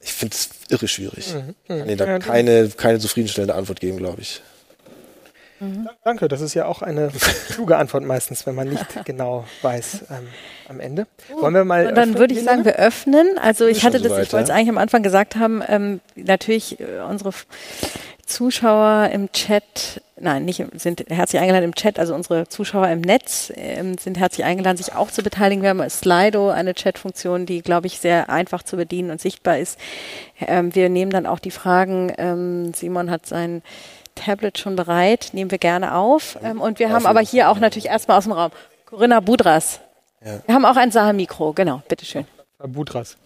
Ich 0.00 0.12
finde 0.12 0.34
es 0.34 0.48
irre 0.70 0.88
schwierig. 0.88 1.34
Mhm. 1.34 1.54
Kann 1.68 1.88
Ihnen 1.88 1.98
da 1.98 2.18
keine, 2.18 2.68
keine 2.70 2.98
zufriedenstellende 2.98 3.54
Antwort 3.54 3.80
geben, 3.80 3.98
glaube 3.98 4.22
ich. 4.22 4.40
Mhm. 5.60 5.88
Danke, 6.04 6.28
das 6.28 6.40
ist 6.40 6.54
ja 6.54 6.64
auch 6.64 6.82
eine 6.82 7.10
kluge 7.50 7.76
Antwort 7.76 8.04
meistens, 8.04 8.46
wenn 8.46 8.54
man 8.54 8.68
nicht 8.68 8.86
genau 9.04 9.44
weiß 9.62 10.06
ähm, 10.10 10.28
am 10.68 10.80
Ende. 10.80 11.06
Wollen 11.38 11.54
wir 11.54 11.64
mal. 11.64 11.86
Und 11.86 11.94
dann 11.94 12.18
würde 12.18 12.34
ich 12.34 12.42
sagen, 12.42 12.64
wir 12.64 12.76
öffnen. 12.76 13.38
Also 13.40 13.66
ich 13.66 13.84
hatte 13.84 14.00
das, 14.00 14.12
ich 14.18 14.32
wollte 14.32 14.44
es 14.44 14.50
eigentlich 14.50 14.70
am 14.70 14.78
Anfang 14.78 15.02
gesagt 15.02 15.36
haben, 15.36 15.62
ähm, 15.68 16.00
natürlich 16.16 16.80
äh, 16.80 17.00
unsere 17.08 17.32
Zuschauer 18.30 19.10
im 19.12 19.32
Chat, 19.32 20.00
nein, 20.16 20.44
nicht 20.44 20.64
sind 20.76 21.04
herzlich 21.08 21.42
eingeladen 21.42 21.64
im 21.64 21.74
Chat, 21.74 21.98
also 21.98 22.14
unsere 22.14 22.46
Zuschauer 22.46 22.88
im 22.88 23.00
Netz 23.00 23.52
ähm, 23.56 23.98
sind 23.98 24.18
herzlich 24.18 24.46
eingeladen, 24.46 24.76
sich 24.76 24.94
auch 24.94 25.10
zu 25.10 25.22
beteiligen. 25.22 25.62
Wir 25.62 25.70
haben 25.70 25.90
Slido, 25.90 26.48
eine 26.48 26.72
Chatfunktion, 26.72 27.44
die, 27.44 27.60
glaube 27.60 27.88
ich, 27.88 27.98
sehr 27.98 28.30
einfach 28.30 28.62
zu 28.62 28.76
bedienen 28.76 29.10
und 29.10 29.20
sichtbar 29.20 29.58
ist. 29.58 29.78
Ähm, 30.38 30.74
wir 30.74 30.88
nehmen 30.88 31.10
dann 31.10 31.26
auch 31.26 31.40
die 31.40 31.50
Fragen. 31.50 32.12
Ähm, 32.18 32.72
Simon 32.72 33.10
hat 33.10 33.26
sein 33.26 33.62
Tablet 34.20 34.58
schon 34.58 34.76
bereit, 34.76 35.30
nehmen 35.32 35.50
wir 35.50 35.58
gerne 35.58 35.94
auf. 35.94 36.38
Ähm, 36.42 36.60
und 36.60 36.78
wir 36.78 36.90
haben 36.90 37.06
aber 37.06 37.20
hier 37.20 37.50
auch 37.50 37.58
natürlich 37.58 37.86
erstmal 37.86 38.18
aus 38.18 38.24
dem 38.24 38.32
Raum 38.32 38.50
Corinna 38.86 39.20
Budras. 39.20 39.80
Ja. 40.24 40.40
Wir 40.46 40.54
haben 40.54 40.64
auch 40.64 40.76
ein 40.76 40.90
Saal-Mikro, 40.90 41.52
genau, 41.52 41.82
bitteschön. 41.88 42.26
Budras. 42.58 43.16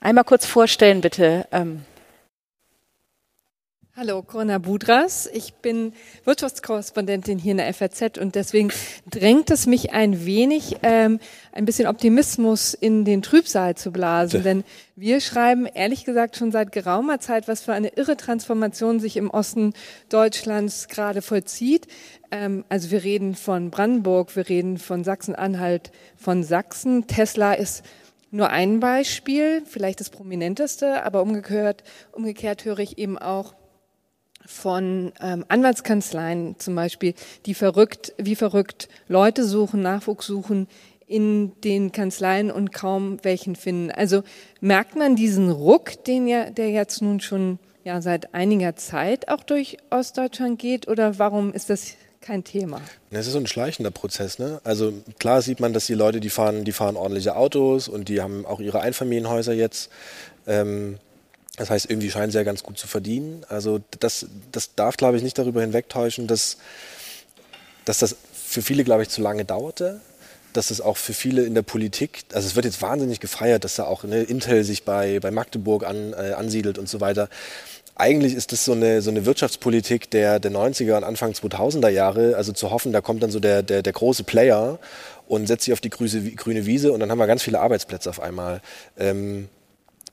Einmal 0.00 0.24
kurz 0.24 0.46
vorstellen, 0.46 1.00
bitte. 1.00 1.46
Ähm, 1.50 1.84
Hallo, 3.96 4.22
Corinna 4.22 4.58
Budras. 4.58 5.30
Ich 5.32 5.54
bin 5.54 5.92
Wirtschaftskorrespondentin 6.24 7.38
hier 7.38 7.52
in 7.52 7.58
der 7.58 7.72
FAZ 7.72 8.18
und 8.18 8.34
deswegen 8.34 8.72
drängt 9.08 9.52
es 9.52 9.68
mich 9.68 9.92
ein 9.92 10.26
wenig, 10.26 10.78
ähm, 10.82 11.20
ein 11.52 11.64
bisschen 11.64 11.86
Optimismus 11.86 12.74
in 12.74 13.04
den 13.04 13.22
Trübsal 13.22 13.76
zu 13.76 13.92
blasen. 13.92 14.42
Denn 14.42 14.64
wir 14.96 15.20
schreiben 15.20 15.66
ehrlich 15.66 16.04
gesagt 16.04 16.34
schon 16.36 16.50
seit 16.50 16.72
geraumer 16.72 17.20
Zeit, 17.20 17.46
was 17.46 17.60
für 17.60 17.72
eine 17.72 17.90
irre 17.90 18.16
Transformation 18.16 18.98
sich 18.98 19.16
im 19.16 19.30
Osten 19.30 19.74
Deutschlands 20.08 20.88
gerade 20.88 21.22
vollzieht. 21.22 21.86
Ähm, 22.32 22.64
also 22.68 22.90
wir 22.90 23.04
reden 23.04 23.36
von 23.36 23.70
Brandenburg, 23.70 24.34
wir 24.34 24.48
reden 24.48 24.78
von 24.78 25.04
Sachsen-Anhalt, 25.04 25.92
von 26.16 26.42
Sachsen. 26.42 27.06
Tesla 27.06 27.52
ist 27.52 27.84
nur 28.32 28.50
ein 28.50 28.80
Beispiel, 28.80 29.62
vielleicht 29.64 30.00
das 30.00 30.10
prominenteste, 30.10 31.04
aber 31.04 31.22
umgekehrt, 31.22 31.84
umgekehrt 32.10 32.64
höre 32.64 32.80
ich 32.80 32.98
eben 32.98 33.18
auch 33.18 33.54
von 34.46 35.12
ähm, 35.20 35.44
Anwaltskanzleien 35.48 36.58
zum 36.58 36.74
Beispiel, 36.74 37.14
die 37.46 37.54
verrückt, 37.54 38.12
wie 38.18 38.36
verrückt 38.36 38.88
Leute 39.08 39.44
suchen, 39.44 39.82
Nachwuchs 39.82 40.26
suchen 40.26 40.68
in 41.06 41.52
den 41.62 41.92
Kanzleien 41.92 42.50
und 42.50 42.72
kaum 42.72 43.18
welchen 43.22 43.56
finden. 43.56 43.90
Also 43.90 44.22
merkt 44.60 44.96
man 44.96 45.16
diesen 45.16 45.50
Ruck, 45.50 46.04
den 46.04 46.26
ja, 46.26 46.50
der 46.50 46.70
jetzt 46.70 47.02
nun 47.02 47.20
schon 47.20 47.58
ja 47.84 48.00
seit 48.00 48.34
einiger 48.34 48.76
Zeit 48.76 49.28
auch 49.28 49.42
durch 49.42 49.76
Ostdeutschland 49.90 50.58
geht, 50.58 50.88
oder 50.88 51.18
warum 51.18 51.52
ist 51.52 51.68
das 51.70 51.94
kein 52.20 52.42
Thema? 52.42 52.80
Es 53.10 53.26
ist 53.26 53.34
so 53.34 53.38
ein 53.38 53.46
schleichender 53.46 53.90
Prozess. 53.90 54.38
Ne? 54.38 54.60
Also 54.64 54.94
klar 55.18 55.42
sieht 55.42 55.60
man, 55.60 55.74
dass 55.74 55.86
die 55.86 55.94
Leute, 55.94 56.20
die 56.20 56.30
fahren, 56.30 56.64
die 56.64 56.72
fahren 56.72 56.96
ordentliche 56.96 57.36
Autos 57.36 57.86
und 57.86 58.08
die 58.08 58.22
haben 58.22 58.46
auch 58.46 58.60
ihre 58.60 58.80
Einfamilienhäuser 58.80 59.52
jetzt. 59.52 59.90
Ähm, 60.46 60.96
das 61.56 61.70
heißt, 61.70 61.88
irgendwie 61.88 62.10
scheinen 62.10 62.32
sie 62.32 62.38
ja 62.38 62.44
ganz 62.44 62.62
gut 62.62 62.78
zu 62.78 62.86
verdienen. 62.86 63.44
Also 63.48 63.80
das, 64.00 64.26
das 64.50 64.74
darf, 64.74 64.96
glaube 64.96 65.16
ich, 65.16 65.22
nicht 65.22 65.38
darüber 65.38 65.60
hinwegtäuschen, 65.60 66.26
dass, 66.26 66.56
dass 67.84 67.98
das 67.98 68.16
für 68.32 68.62
viele, 68.62 68.84
glaube 68.84 69.02
ich, 69.02 69.08
zu 69.08 69.22
lange 69.22 69.44
dauerte. 69.44 70.00
Dass 70.52 70.70
es 70.70 70.80
auch 70.80 70.96
für 70.96 71.14
viele 71.14 71.42
in 71.42 71.54
der 71.54 71.62
Politik, 71.62 72.24
also 72.32 72.46
es 72.46 72.54
wird 72.54 72.64
jetzt 72.64 72.80
wahnsinnig 72.80 73.18
gefeiert, 73.18 73.64
dass 73.64 73.74
da 73.74 73.84
auch 73.84 74.04
ne, 74.04 74.22
Intel 74.22 74.62
sich 74.62 74.84
bei, 74.84 75.18
bei 75.18 75.32
Magdeburg 75.32 75.84
an, 75.84 76.12
äh, 76.12 76.32
ansiedelt 76.32 76.78
und 76.78 76.88
so 76.88 77.00
weiter. 77.00 77.28
Eigentlich 77.96 78.34
ist 78.34 78.52
das 78.52 78.64
so 78.64 78.72
eine, 78.72 79.02
so 79.02 79.10
eine 79.10 79.26
Wirtschaftspolitik 79.26 80.10
der, 80.10 80.40
der 80.40 80.52
90er 80.52 80.96
und 80.96 81.04
Anfang 81.04 81.32
2000er 81.32 81.88
Jahre, 81.88 82.36
also 82.36 82.52
zu 82.52 82.70
hoffen, 82.70 82.92
da 82.92 83.00
kommt 83.00 83.22
dann 83.22 83.30
so 83.30 83.38
der, 83.40 83.62
der, 83.62 83.82
der 83.82 83.92
große 83.92 84.24
Player 84.24 84.78
und 85.28 85.46
setzt 85.46 85.64
sich 85.64 85.72
auf 85.72 85.80
die 85.80 85.90
grüne, 85.90 86.66
Wiese 86.66 86.92
und 86.92 87.00
dann 87.00 87.10
haben 87.10 87.18
wir 87.18 87.26
ganz 87.28 87.42
viele 87.42 87.60
Arbeitsplätze 87.60 88.10
auf 88.10 88.20
einmal. 88.20 88.60
Ähm, 88.98 89.48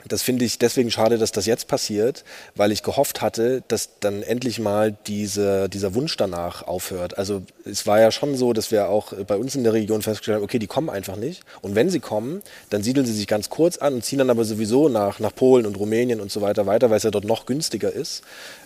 das 0.07 0.23
finde 0.23 0.45
ich 0.45 0.57
deswegen 0.57 0.91
schade, 0.91 1.17
dass 1.17 1.31
das 1.31 1.45
jetzt 1.45 1.67
passiert, 1.67 2.23
weil 2.55 2.71
ich 2.71 2.83
gehofft 2.83 3.21
hatte, 3.21 3.63
dass 3.67 3.99
dann 3.99 4.23
endlich 4.23 4.59
mal 4.59 4.95
diese, 5.07 5.69
dieser 5.69 5.93
Wunsch 5.93 6.17
danach 6.17 6.67
aufhört. 6.67 7.17
Also 7.17 7.43
es 7.65 7.85
war 7.87 7.99
ja 7.99 8.11
schon 8.11 8.35
so, 8.35 8.53
dass 8.53 8.71
wir 8.71 8.89
auch 8.89 9.13
bei 9.27 9.35
uns 9.35 9.55
in 9.55 9.63
der 9.63 9.73
Region 9.73 10.01
festgestellt 10.01 10.37
haben, 10.37 10.43
okay, 10.43 10.59
die 10.59 10.67
kommen 10.67 10.89
einfach 10.89 11.15
nicht. 11.15 11.43
Und 11.61 11.75
wenn 11.75 11.89
sie 11.89 11.99
kommen, 11.99 12.41
dann 12.69 12.83
siedeln 12.83 13.05
sie 13.05 13.13
sich 13.13 13.27
ganz 13.27 13.49
kurz 13.49 13.77
an 13.77 13.95
und 13.95 14.05
ziehen 14.05 14.19
dann 14.19 14.29
aber 14.29 14.45
sowieso 14.45 14.89
nach, 14.89 15.19
nach 15.19 15.33
Polen 15.35 15.65
und 15.65 15.77
Rumänien 15.77 16.19
und 16.19 16.31
so 16.31 16.41
weiter 16.41 16.65
weiter, 16.65 16.89
weil 16.89 16.97
es 16.97 17.03
ja 17.03 17.11
dort 17.11 17.25
noch 17.25 17.45
günstiger 17.45 17.91
ist. 17.91 18.23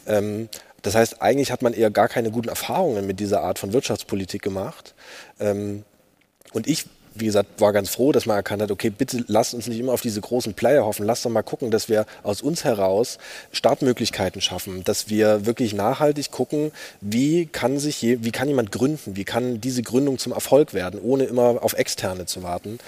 Ähm, 0.07 0.49
das 0.81 0.95
heißt, 0.95 1.21
eigentlich 1.21 1.51
hat 1.51 1.63
man 1.63 1.73
eher 1.73 1.89
gar 1.89 2.07
keine 2.07 2.29
guten 2.29 2.49
Erfahrungen 2.49 3.07
mit 3.07 3.19
dieser 3.19 3.41
Art 3.41 3.57
von 3.57 3.73
Wirtschaftspolitik 3.73 4.41
gemacht. 4.41 4.93
Ähm, 5.39 5.83
und 6.53 6.67
ich 6.67 6.85
wie 7.15 7.25
gesagt, 7.25 7.61
war 7.61 7.73
ganz 7.73 7.89
froh, 7.89 8.11
dass 8.11 8.25
man 8.25 8.35
erkannt 8.35 8.61
hat, 8.61 8.71
okay, 8.71 8.89
bitte 8.89 9.23
lasst 9.27 9.53
uns 9.53 9.67
nicht 9.67 9.79
immer 9.79 9.93
auf 9.93 10.01
diese 10.01 10.21
großen 10.21 10.53
Player 10.53 10.85
hoffen, 10.85 11.05
lasst 11.05 11.25
doch 11.25 11.29
mal 11.29 11.43
gucken, 11.43 11.71
dass 11.71 11.89
wir 11.89 12.05
aus 12.23 12.41
uns 12.41 12.63
heraus 12.63 13.17
Startmöglichkeiten 13.51 14.41
schaffen, 14.41 14.83
dass 14.83 15.09
wir 15.09 15.45
wirklich 15.45 15.73
nachhaltig 15.73 16.31
gucken, 16.31 16.71
wie 17.01 17.45
kann 17.45 17.79
sich 17.79 18.01
je, 18.01 18.19
wie 18.21 18.31
kann 18.31 18.47
jemand 18.47 18.71
gründen, 18.71 19.15
wie 19.15 19.23
kann 19.23 19.61
diese 19.61 19.81
Gründung 19.81 20.17
zum 20.17 20.33
Erfolg 20.33 20.73
werden, 20.73 20.99
ohne 21.01 21.23
immer 21.23 21.63
auf 21.63 21.73
externe 21.73 22.25
zu 22.25 22.43
warten. 22.43 22.79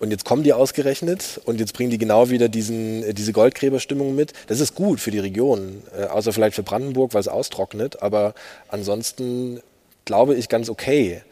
Und 0.00 0.10
jetzt 0.10 0.24
kommen 0.24 0.42
die 0.42 0.52
ausgerechnet 0.52 1.40
und 1.44 1.60
jetzt 1.60 1.74
bringen 1.74 1.90
die 1.90 1.98
genau 1.98 2.30
wieder 2.30 2.48
diesen, 2.48 3.14
diese 3.14 3.32
Goldgräberstimmung 3.32 4.14
mit. 4.14 4.32
Das 4.46 4.60
ist 4.60 4.74
gut 4.74 5.00
für 5.00 5.10
die 5.10 5.18
Region, 5.18 5.82
äh, 5.98 6.04
außer 6.04 6.32
vielleicht 6.32 6.56
für 6.56 6.62
Brandenburg, 6.62 7.14
weil 7.14 7.20
es 7.20 7.28
austrocknet, 7.28 8.02
aber 8.02 8.34
ansonsten 8.68 9.60
glaube 10.04 10.34
ich 10.34 10.48
ganz 10.48 10.68
okay. 10.68 11.22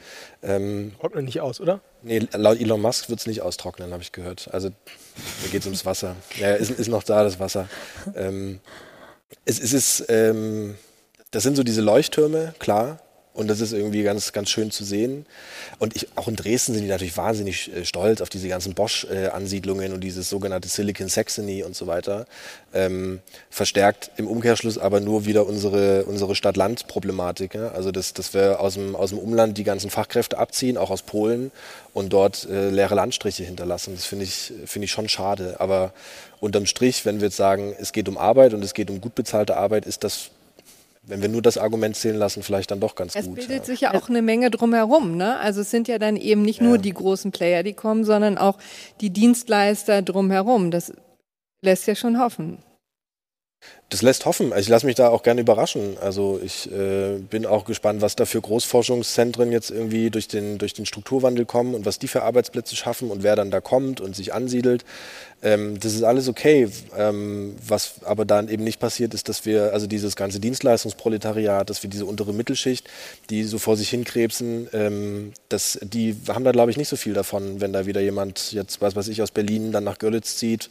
Ähm, 0.42 0.92
Trocknet 1.00 1.24
nicht 1.24 1.40
aus, 1.40 1.60
oder? 1.60 1.80
Nee, 2.02 2.26
laut 2.32 2.60
Elon 2.60 2.80
Musk 2.80 3.08
wird 3.08 3.20
es 3.20 3.26
nicht 3.26 3.42
austrocknen, 3.42 3.92
habe 3.92 4.02
ich 4.02 4.12
gehört. 4.12 4.48
Also 4.52 4.70
da 4.70 5.48
geht 5.50 5.62
es 5.62 5.66
ums 5.66 5.84
Wasser. 5.84 6.14
Ja, 6.38 6.54
ist, 6.54 6.70
ist 6.70 6.88
noch 6.88 7.02
da, 7.02 7.24
das 7.24 7.40
Wasser. 7.40 7.68
Ähm, 8.14 8.60
es, 9.44 9.58
es 9.58 9.72
ist, 9.72 10.04
ähm, 10.08 10.76
das 11.32 11.42
sind 11.42 11.56
so 11.56 11.64
diese 11.64 11.80
Leuchttürme, 11.80 12.54
klar. 12.58 13.00
Und 13.34 13.48
das 13.48 13.60
ist 13.60 13.72
irgendwie 13.72 14.02
ganz, 14.02 14.32
ganz 14.32 14.50
schön 14.50 14.70
zu 14.72 14.82
sehen. 14.82 15.24
Und 15.78 15.94
ich, 15.94 16.08
auch 16.16 16.26
in 16.26 16.34
Dresden 16.34 16.74
sind 16.74 16.82
die 16.82 16.88
natürlich 16.88 17.16
wahnsinnig 17.16 17.72
äh, 17.72 17.84
stolz 17.84 18.20
auf 18.20 18.30
diese 18.30 18.48
ganzen 18.48 18.74
Bosch-Ansiedlungen 18.74 19.92
äh, 19.92 19.94
und 19.94 20.00
dieses 20.02 20.28
sogenannte 20.28 20.68
Silicon 20.68 21.08
Saxony 21.08 21.62
und 21.62 21.76
so 21.76 21.86
weiter. 21.86 22.26
Ähm, 22.74 23.20
verstärkt 23.48 24.10
im 24.16 24.26
Umkehrschluss 24.26 24.76
aber 24.76 25.00
nur 25.00 25.24
wieder 25.24 25.46
unsere, 25.46 26.04
unsere 26.04 26.34
Stadt-Land-Problematik. 26.34 27.54
Ja? 27.54 27.68
Also, 27.68 27.92
dass, 27.92 28.12
dass 28.12 28.34
wir 28.34 28.58
aus 28.60 28.74
dem, 28.74 28.96
aus 28.96 29.10
dem 29.10 29.18
Umland 29.18 29.56
die 29.56 29.64
ganzen 29.64 29.90
Fachkräfte 29.90 30.36
abziehen, 30.36 30.76
auch 30.76 30.90
aus 30.90 31.02
Polen, 31.02 31.52
und 31.94 32.12
dort 32.12 32.48
äh, 32.48 32.70
leere 32.70 32.94
Landstriche 32.94 33.44
hinterlassen. 33.44 33.94
Das 33.94 34.04
finde 34.04 34.24
ich, 34.24 34.52
finde 34.66 34.86
ich 34.86 34.90
schon 34.90 35.08
schade. 35.08 35.56
Aber 35.58 35.92
unterm 36.40 36.66
Strich, 36.66 37.04
wenn 37.04 37.20
wir 37.20 37.28
jetzt 37.28 37.36
sagen, 37.36 37.74
es 37.78 37.92
geht 37.92 38.08
um 38.08 38.18
Arbeit 38.18 38.54
und 38.54 38.64
es 38.64 38.74
geht 38.74 38.90
um 38.90 39.00
gut 39.00 39.14
bezahlte 39.14 39.56
Arbeit, 39.56 39.86
ist 39.86 40.04
das 40.04 40.30
wenn 41.08 41.22
wir 41.22 41.28
nur 41.28 41.42
das 41.42 41.58
Argument 41.58 41.96
zählen 41.96 42.16
lassen, 42.16 42.42
vielleicht 42.42 42.70
dann 42.70 42.80
doch 42.80 42.94
ganz 42.94 43.16
es 43.16 43.24
gut. 43.26 43.38
Es 43.38 43.46
bildet 43.46 43.64
ja. 43.66 43.72
sich 43.72 43.80
ja 43.80 43.94
auch 43.94 44.08
eine 44.08 44.22
Menge 44.22 44.50
drumherum. 44.50 45.16
Ne? 45.16 45.38
Also 45.38 45.62
es 45.62 45.70
sind 45.70 45.88
ja 45.88 45.98
dann 45.98 46.16
eben 46.16 46.42
nicht 46.42 46.60
ja. 46.60 46.66
nur 46.66 46.78
die 46.78 46.92
großen 46.92 47.32
Player, 47.32 47.62
die 47.62 47.72
kommen, 47.72 48.04
sondern 48.04 48.38
auch 48.38 48.58
die 49.00 49.10
Dienstleister 49.10 50.02
drumherum. 50.02 50.70
Das 50.70 50.92
lässt 51.62 51.86
ja 51.86 51.94
schon 51.94 52.20
hoffen. 52.20 52.58
Das 53.90 54.02
lässt 54.02 54.26
hoffen. 54.26 54.52
Also 54.52 54.66
ich 54.66 54.68
lasse 54.68 54.84
mich 54.84 54.96
da 54.96 55.08
auch 55.08 55.22
gerne 55.22 55.40
überraschen. 55.40 55.96
Also 55.98 56.38
ich 56.44 56.70
äh, 56.70 57.16
bin 57.18 57.46
auch 57.46 57.64
gespannt, 57.64 58.02
was 58.02 58.16
da 58.16 58.26
für 58.26 58.38
Großforschungszentren 58.38 59.50
jetzt 59.50 59.70
irgendwie 59.70 60.10
durch 60.10 60.28
den, 60.28 60.58
durch 60.58 60.74
den 60.74 60.84
Strukturwandel 60.84 61.46
kommen 61.46 61.74
und 61.74 61.86
was 61.86 61.98
die 61.98 62.06
für 62.06 62.22
Arbeitsplätze 62.22 62.76
schaffen 62.76 63.10
und 63.10 63.22
wer 63.22 63.34
dann 63.34 63.50
da 63.50 63.62
kommt 63.62 64.02
und 64.02 64.14
sich 64.14 64.34
ansiedelt. 64.34 64.84
Ähm, 65.42 65.80
das 65.80 65.94
ist 65.94 66.02
alles 66.02 66.28
okay. 66.28 66.68
Ähm, 66.98 67.56
was 67.66 68.04
aber 68.04 68.26
dann 68.26 68.48
eben 68.48 68.62
nicht 68.62 68.78
passiert, 68.78 69.14
ist, 69.14 69.30
dass 69.30 69.46
wir, 69.46 69.72
also 69.72 69.86
dieses 69.86 70.16
ganze 70.16 70.38
Dienstleistungsproletariat, 70.38 71.70
dass 71.70 71.82
wir 71.82 71.88
diese 71.88 72.04
untere 72.04 72.34
Mittelschicht, 72.34 72.86
die 73.30 73.44
so 73.44 73.56
vor 73.56 73.78
sich 73.78 73.88
hinkrebsen, 73.88 74.68
ähm, 74.74 75.32
das, 75.48 75.78
die 75.82 76.14
haben 76.28 76.44
da, 76.44 76.52
glaube 76.52 76.70
ich, 76.70 76.76
nicht 76.76 76.88
so 76.88 76.96
viel 76.96 77.14
davon, 77.14 77.62
wenn 77.62 77.72
da 77.72 77.86
wieder 77.86 78.02
jemand 78.02 78.52
jetzt, 78.52 78.82
was 78.82 78.96
weiß 78.96 79.08
ich, 79.08 79.22
aus 79.22 79.30
Berlin 79.30 79.72
dann 79.72 79.84
nach 79.84 79.96
Görlitz 79.96 80.36
zieht 80.36 80.68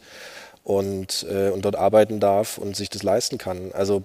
und, 0.64 1.26
äh, 1.30 1.50
und 1.50 1.64
dort 1.64 1.76
arbeiten 1.76 2.20
darf 2.20 2.58
und 2.58 2.76
sich 2.76 2.90
das 2.90 3.02
leisten 3.02 3.38
kann. 3.38 3.70
Also 3.72 4.02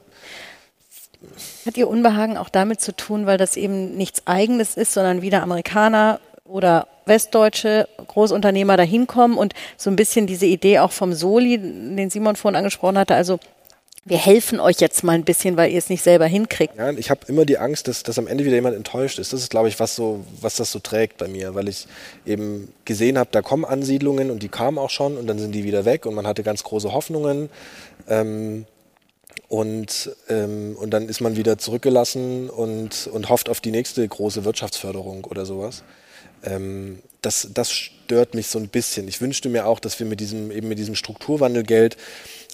hat 1.65 1.77
Ihr 1.77 1.87
Unbehagen 1.87 2.37
auch 2.37 2.49
damit 2.49 2.81
zu 2.81 2.95
tun, 2.95 3.25
weil 3.25 3.37
das 3.37 3.55
eben 3.55 3.95
nichts 3.95 4.23
Eigenes 4.25 4.75
ist, 4.75 4.93
sondern 4.93 5.21
wieder 5.21 5.41
Amerikaner 5.41 6.19
oder 6.45 6.87
westdeutsche 7.05 7.87
Großunternehmer 8.07 8.77
dahin 8.77 9.07
kommen 9.07 9.37
und 9.37 9.53
so 9.77 9.89
ein 9.89 9.95
bisschen 9.95 10.27
diese 10.27 10.45
Idee 10.45 10.79
auch 10.79 10.91
vom 10.91 11.13
Soli, 11.13 11.57
den 11.57 12.09
Simon 12.09 12.35
vorhin 12.35 12.57
angesprochen 12.57 12.97
hatte, 12.97 13.15
also 13.15 13.39
wir 14.05 14.17
helfen 14.17 14.59
euch 14.59 14.81
jetzt 14.81 15.03
mal 15.03 15.13
ein 15.13 15.23
bisschen, 15.23 15.55
weil 15.55 15.71
ihr 15.71 15.77
es 15.77 15.89
nicht 15.89 16.03
selber 16.03 16.25
hinkriegt. 16.25 16.75
Ja, 16.77 16.91
ich 16.91 17.09
habe 17.09 17.21
immer 17.27 17.45
die 17.45 17.57
Angst, 17.57 17.87
dass, 17.87 18.03
dass 18.03 18.19
am 18.19 18.27
Ende 18.27 18.43
wieder 18.43 18.55
jemand 18.55 18.75
enttäuscht 18.75 19.17
ist. 19.17 19.31
Das 19.31 19.39
ist, 19.41 19.49
glaube 19.49 19.69
ich, 19.69 19.79
was 19.79 19.95
so, 19.95 20.25
was 20.41 20.55
das 20.55 20.71
so 20.71 20.79
trägt 20.79 21.17
bei 21.17 21.29
mir, 21.29 21.55
weil 21.55 21.69
ich 21.69 21.87
eben 22.25 22.73
gesehen 22.83 23.17
habe, 23.17 23.29
da 23.31 23.41
kommen 23.41 23.63
Ansiedlungen 23.63 24.29
und 24.29 24.43
die 24.43 24.49
kamen 24.49 24.77
auch 24.77 24.89
schon 24.89 25.15
und 25.15 25.27
dann 25.27 25.39
sind 25.39 25.53
die 25.53 25.63
wieder 25.63 25.85
weg 25.85 26.05
und 26.05 26.15
man 26.15 26.27
hatte 26.27 26.43
ganz 26.43 26.63
große 26.63 26.91
Hoffnungen. 26.91 27.49
Ähm, 28.09 28.65
und, 29.47 30.11
ähm, 30.29 30.75
und 30.77 30.91
dann 30.91 31.07
ist 31.07 31.21
man 31.21 31.37
wieder 31.37 31.57
zurückgelassen 31.57 32.49
und, 32.49 33.07
und 33.07 33.29
hofft 33.29 33.49
auf 33.49 33.61
die 33.61 33.71
nächste 33.71 34.05
große 34.05 34.43
Wirtschaftsförderung 34.43 35.25
oder 35.25 35.45
sowas. 35.45 35.83
Ähm, 36.43 36.99
das, 37.21 37.47
das 37.53 37.71
stört 37.71 38.33
mich 38.33 38.47
so 38.47 38.59
ein 38.59 38.67
bisschen. 38.67 39.07
Ich 39.07 39.21
wünschte 39.21 39.49
mir 39.49 39.65
auch, 39.65 39.79
dass 39.79 39.99
wir 39.99 40.05
mit 40.05 40.19
diesem, 40.19 40.51
eben 40.51 40.67
mit 40.67 40.77
diesem 40.77 40.95
Strukturwandelgeld 40.95 41.97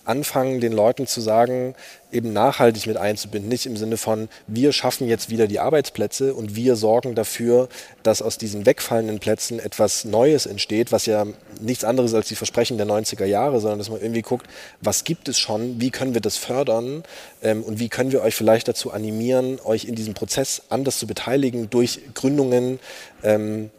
anfangen, 0.09 0.59
den 0.59 0.73
Leuten 0.73 1.07
zu 1.07 1.21
sagen, 1.21 1.75
eben 2.11 2.33
nachhaltig 2.33 2.87
mit 2.87 2.97
einzubinden. 2.97 3.47
Nicht 3.47 3.67
im 3.67 3.77
Sinne 3.77 3.97
von, 3.97 4.27
wir 4.47 4.73
schaffen 4.73 5.07
jetzt 5.07 5.29
wieder 5.29 5.47
die 5.47 5.59
Arbeitsplätze 5.59 6.33
und 6.33 6.55
wir 6.55 6.75
sorgen 6.75 7.13
dafür, 7.13 7.69
dass 8.01 8.21
aus 8.21 8.37
diesen 8.37 8.65
wegfallenden 8.65 9.19
Plätzen 9.19 9.59
etwas 9.59 10.05
Neues 10.05 10.47
entsteht, 10.47 10.91
was 10.91 11.05
ja 11.05 11.27
nichts 11.61 11.83
anderes 11.83 12.13
als 12.13 12.27
die 12.27 12.35
Versprechen 12.35 12.77
der 12.77 12.87
90er 12.87 13.25
Jahre, 13.25 13.59
sondern 13.59 13.77
dass 13.77 13.89
man 13.89 14.01
irgendwie 14.01 14.23
guckt, 14.23 14.47
was 14.81 15.03
gibt 15.03 15.29
es 15.29 15.37
schon, 15.37 15.79
wie 15.79 15.91
können 15.91 16.15
wir 16.15 16.21
das 16.21 16.37
fördern 16.37 17.03
ähm, 17.43 17.63
und 17.63 17.79
wie 17.79 17.89
können 17.89 18.11
wir 18.11 18.23
euch 18.23 18.35
vielleicht 18.35 18.67
dazu 18.67 18.91
animieren, 18.91 19.59
euch 19.63 19.85
in 19.85 19.95
diesem 19.95 20.15
Prozess 20.15 20.63
anders 20.69 20.97
zu 20.97 21.05
beteiligen 21.05 21.69
durch 21.69 21.99
Gründungen, 22.15 22.79
ähm, 23.23 23.69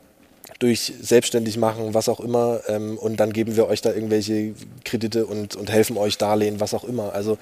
durch 0.61 0.93
selbstständig 1.01 1.57
machen, 1.57 1.95
was 1.95 2.09
auch 2.09 2.21
immer. 2.21 2.61
Ähm, 2.69 2.97
und 2.99 3.17
dann 3.19 3.33
geben 3.33 3.57
wir 3.57 3.67
euch 3.67 3.81
da 3.81 3.93
irgendwelche 3.93 4.55
Kredite 4.85 5.27
und, 5.27 5.57
und 5.57 5.71
helfen 5.71 5.97
euch 5.97 6.19
Darlehen, 6.19 6.61
was 6.61 6.75
auch 6.75 6.85
immer. 6.85 7.15
Also 7.15 7.39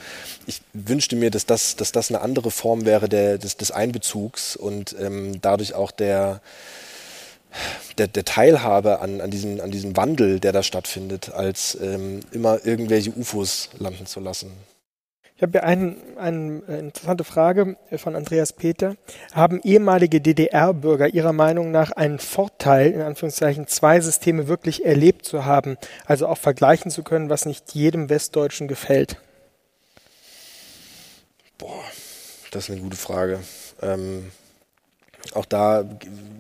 ich 0.47 0.63
wünschte 0.73 1.17
mir, 1.17 1.31
dass 1.31 1.45
das, 1.45 1.77
dass 1.77 1.93
das 1.93 2.11
eine 2.11 2.21
andere 2.21 2.51
Form 2.51 2.87
wäre 2.87 3.09
der, 3.09 3.37
des, 3.37 3.57
des 3.57 3.73
Einbezugs 3.73 4.57
und 4.57 4.95
ähm, 5.01 5.41
dadurch 5.43 5.75
auch 5.75 5.91
der, 5.91 6.41
der, 7.99 8.07
der 8.07 8.25
Teilhabe 8.25 9.01
an, 9.01 9.21
an, 9.21 9.31
diesem, 9.33 9.61
an 9.61 9.73
diesem 9.73 9.97
Wandel, 9.97 10.39
der 10.39 10.53
da 10.53 10.63
stattfindet, 10.63 11.31
als 11.31 11.77
ähm, 11.83 12.21
immer 12.31 12.65
irgendwelche 12.65 13.11
UFOs 13.11 13.71
landen 13.79 14.07
zu 14.07 14.21
lassen. 14.21 14.53
Ich 15.39 15.43
habe 15.43 15.53
hier 15.53 15.63
ein, 15.63 15.95
eine 16.17 16.63
äh, 16.67 16.81
interessante 16.81 17.23
Frage 17.23 17.77
äh, 17.91 17.99
von 17.99 18.17
Andreas 18.17 18.53
Peter. 18.53 18.97
Haben 19.33 19.61
ehemalige 19.63 20.21
DDR-Bürger 20.21 21.15
Ihrer 21.15 21.33
Meinung 21.33 21.71
nach 21.71 21.93
einen 21.93 22.19
Vorteil, 22.19 22.91
in 22.91 23.01
Anführungszeichen, 23.03 23.69
zwei 23.69 24.01
Systeme 24.01 24.49
wirklich 24.49 24.85
erlebt 24.85 25.25
zu 25.25 25.45
haben, 25.45 25.79
also 26.07 26.27
auch 26.27 26.39
vergleichen 26.39 26.91
zu 26.91 27.05
können, 27.05 27.31
was 27.31 27.47
nicht 27.47 27.73
jedem 27.73 28.09
Westdeutschen 28.09 28.67
gefällt? 28.67 29.17
Boah, 31.57 31.85
das 32.51 32.65
ist 32.65 32.71
eine 32.73 32.81
gute 32.81 32.97
Frage. 32.97 33.39
Ähm, 33.81 34.33
auch 35.35 35.45
da 35.45 35.85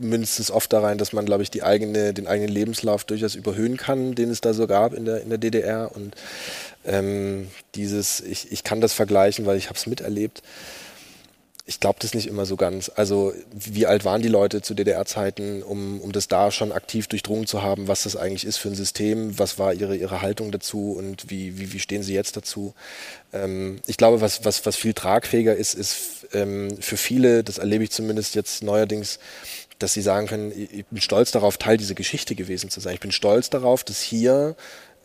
münzt 0.00 0.40
es 0.40 0.50
oft 0.50 0.72
da 0.72 0.80
rein, 0.80 0.98
dass 0.98 1.12
man, 1.12 1.26
glaube 1.26 1.42
ich, 1.42 1.50
die 1.50 1.62
eigene, 1.62 2.14
den 2.14 2.26
eigenen 2.26 2.50
Lebenslauf 2.50 3.04
durchaus 3.04 3.34
überhöhen 3.34 3.76
kann, 3.76 4.14
den 4.14 4.30
es 4.30 4.40
da 4.40 4.54
so 4.54 4.66
gab 4.66 4.92
in 4.92 5.04
der, 5.04 5.22
in 5.22 5.28
der 5.28 5.38
DDR. 5.38 5.90
Und 5.94 6.14
ähm, 6.88 7.48
dieses, 7.74 8.20
ich, 8.20 8.50
ich 8.50 8.64
kann 8.64 8.80
das 8.80 8.92
vergleichen, 8.92 9.46
weil 9.46 9.58
ich 9.58 9.66
habe 9.66 9.78
es 9.78 9.86
miterlebt. 9.86 10.42
Ich 11.66 11.80
glaube 11.80 11.98
das 12.00 12.14
nicht 12.14 12.26
immer 12.26 12.46
so 12.46 12.56
ganz. 12.56 12.90
Also 12.96 13.34
wie 13.52 13.86
alt 13.86 14.06
waren 14.06 14.22
die 14.22 14.28
Leute 14.28 14.62
zu 14.62 14.72
DDR-Zeiten, 14.72 15.62
um, 15.62 16.00
um 16.00 16.12
das 16.12 16.26
da 16.26 16.50
schon 16.50 16.72
aktiv 16.72 17.08
durchdrungen 17.08 17.46
zu 17.46 17.62
haben, 17.62 17.88
was 17.88 18.04
das 18.04 18.16
eigentlich 18.16 18.46
ist 18.46 18.56
für 18.56 18.68
ein 18.68 18.74
System, 18.74 19.38
was 19.38 19.58
war 19.58 19.74
ihre, 19.74 19.94
ihre 19.94 20.22
Haltung 20.22 20.50
dazu 20.50 20.92
und 20.92 21.30
wie, 21.30 21.58
wie, 21.58 21.74
wie 21.74 21.78
stehen 21.78 22.02
sie 22.02 22.14
jetzt 22.14 22.38
dazu. 22.38 22.72
Ähm, 23.34 23.80
ich 23.86 23.98
glaube, 23.98 24.22
was, 24.22 24.46
was, 24.46 24.64
was 24.64 24.76
viel 24.76 24.94
tragfähiger 24.94 25.54
ist, 25.54 25.74
ist 25.74 26.26
ähm, 26.32 26.80
für 26.80 26.96
viele, 26.96 27.44
das 27.44 27.58
erlebe 27.58 27.84
ich 27.84 27.90
zumindest 27.90 28.34
jetzt 28.34 28.62
neuerdings, 28.62 29.18
dass 29.78 29.92
sie 29.92 30.02
sagen 30.02 30.26
können, 30.26 30.52
ich 30.56 30.86
bin 30.86 31.00
stolz 31.00 31.30
darauf, 31.32 31.58
Teil 31.58 31.76
dieser 31.76 31.94
Geschichte 31.94 32.34
gewesen 32.34 32.70
zu 32.70 32.80
sein. 32.80 32.94
Ich 32.94 33.00
bin 33.00 33.12
stolz 33.12 33.50
darauf, 33.50 33.84
dass 33.84 34.00
hier 34.00 34.56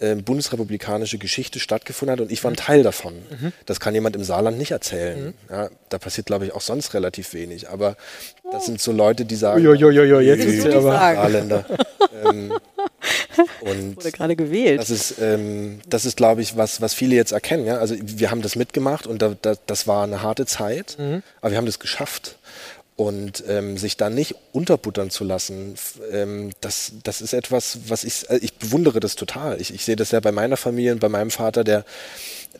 äh, 0.03 0.15
bundesrepublikanische 0.15 1.17
Geschichte 1.17 1.59
stattgefunden 1.59 2.13
hat 2.13 2.21
und 2.21 2.31
ich 2.31 2.43
war 2.43 2.51
ein 2.51 2.57
Teil 2.57 2.83
davon. 2.83 3.13
Mhm. 3.13 3.53
Das 3.65 3.79
kann 3.79 3.93
jemand 3.93 4.15
im 4.15 4.23
Saarland 4.23 4.57
nicht 4.57 4.71
erzählen. 4.71 5.27
Mhm. 5.27 5.33
Ja, 5.49 5.69
da 5.89 5.97
passiert, 5.97 6.27
glaube 6.27 6.45
ich, 6.45 6.53
auch 6.53 6.61
sonst 6.61 6.93
relativ 6.93 7.33
wenig. 7.33 7.69
Aber 7.69 7.95
das 8.51 8.65
sind 8.65 8.81
so 8.81 8.91
Leute, 8.91 9.25
die 9.25 9.35
sagen, 9.35 9.65
Uiuiui, 9.65 10.21
jetzt 10.21 10.45
ist 10.45 10.67
aber 10.67 10.91
Saarländer. 10.91 11.65
ähm, 12.25 12.53
Und 13.61 13.97
wurde 13.97 14.11
gerade 14.11 14.35
gewählt. 14.35 14.79
Das 14.79 14.89
ist, 14.89 15.15
ähm, 15.19 15.79
das 15.87 16.05
ist, 16.05 16.17
glaube 16.17 16.41
ich, 16.41 16.57
was, 16.57 16.81
was 16.81 16.93
viele 16.93 17.15
jetzt 17.15 17.31
erkennen. 17.31 17.65
Ja? 17.65 17.77
Also 17.77 17.95
wir 17.99 18.31
haben 18.31 18.41
das 18.41 18.55
mitgemacht 18.55 19.07
und 19.07 19.21
da, 19.21 19.35
da, 19.41 19.55
das 19.65 19.87
war 19.87 20.03
eine 20.03 20.21
harte 20.21 20.45
Zeit, 20.45 20.97
mhm. 20.99 21.23
aber 21.41 21.51
wir 21.51 21.57
haben 21.57 21.65
das 21.65 21.79
geschafft. 21.79 22.37
Und 22.95 23.43
ähm, 23.47 23.75
sich 23.77 23.97
da 23.97 24.11
nicht 24.11 24.35
unterbuttern 24.51 25.09
zu 25.09 25.23
lassen, 25.23 25.73
ähm, 26.11 26.51
das, 26.61 26.91
das 27.03 27.21
ist 27.21 27.33
etwas, 27.33 27.79
was 27.87 28.03
ich, 28.03 28.29
äh, 28.29 28.37
ich 28.37 28.53
bewundere 28.53 28.99
das 28.99 29.15
total. 29.15 29.59
Ich, 29.59 29.73
ich 29.73 29.83
sehe 29.83 29.95
das 29.95 30.11
ja 30.11 30.19
bei 30.19 30.31
meiner 30.31 30.57
Familie 30.57 30.91
und 30.91 30.99
bei 30.99 31.09
meinem 31.09 31.31
Vater, 31.31 31.63
der 31.63 31.85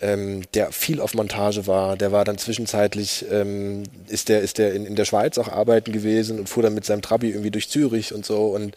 ähm, 0.01 0.43
der 0.53 0.71
viel 0.71 0.99
auf 0.99 1.13
Montage 1.13 1.67
war. 1.67 1.97
Der 1.97 2.11
war 2.11 2.25
dann 2.25 2.37
zwischenzeitlich, 2.37 3.25
ähm, 3.31 3.83
ist 4.07 4.29
der, 4.29 4.41
ist 4.41 4.57
der 4.57 4.73
in, 4.73 4.85
in 4.85 4.95
der 4.95 5.05
Schweiz 5.05 5.37
auch 5.37 5.47
arbeiten 5.47 5.91
gewesen 5.91 6.39
und 6.39 6.49
fuhr 6.49 6.63
dann 6.63 6.73
mit 6.73 6.85
seinem 6.85 7.01
Trabi 7.01 7.29
irgendwie 7.29 7.51
durch 7.51 7.69
Zürich 7.69 8.13
und 8.13 8.25
so 8.25 8.47
und 8.47 8.75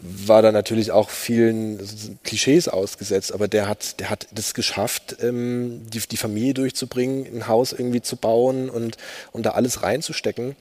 war 0.00 0.42
dann 0.42 0.54
natürlich 0.54 0.90
auch 0.90 1.10
vielen 1.10 1.78
Klischees 2.24 2.68
ausgesetzt, 2.68 3.32
aber 3.32 3.48
der 3.48 3.68
hat, 3.68 4.00
der 4.00 4.10
hat 4.10 4.26
das 4.32 4.54
geschafft, 4.54 5.16
ähm, 5.22 5.82
die, 5.92 6.00
die 6.00 6.16
Familie 6.16 6.54
durchzubringen, 6.54 7.26
ein 7.32 7.48
Haus 7.48 7.72
irgendwie 7.72 8.02
zu 8.02 8.16
bauen 8.16 8.68
und, 8.68 8.96
und 9.32 9.46
da 9.46 9.50
alles 9.50 9.82
reinzustecken. 9.82 10.56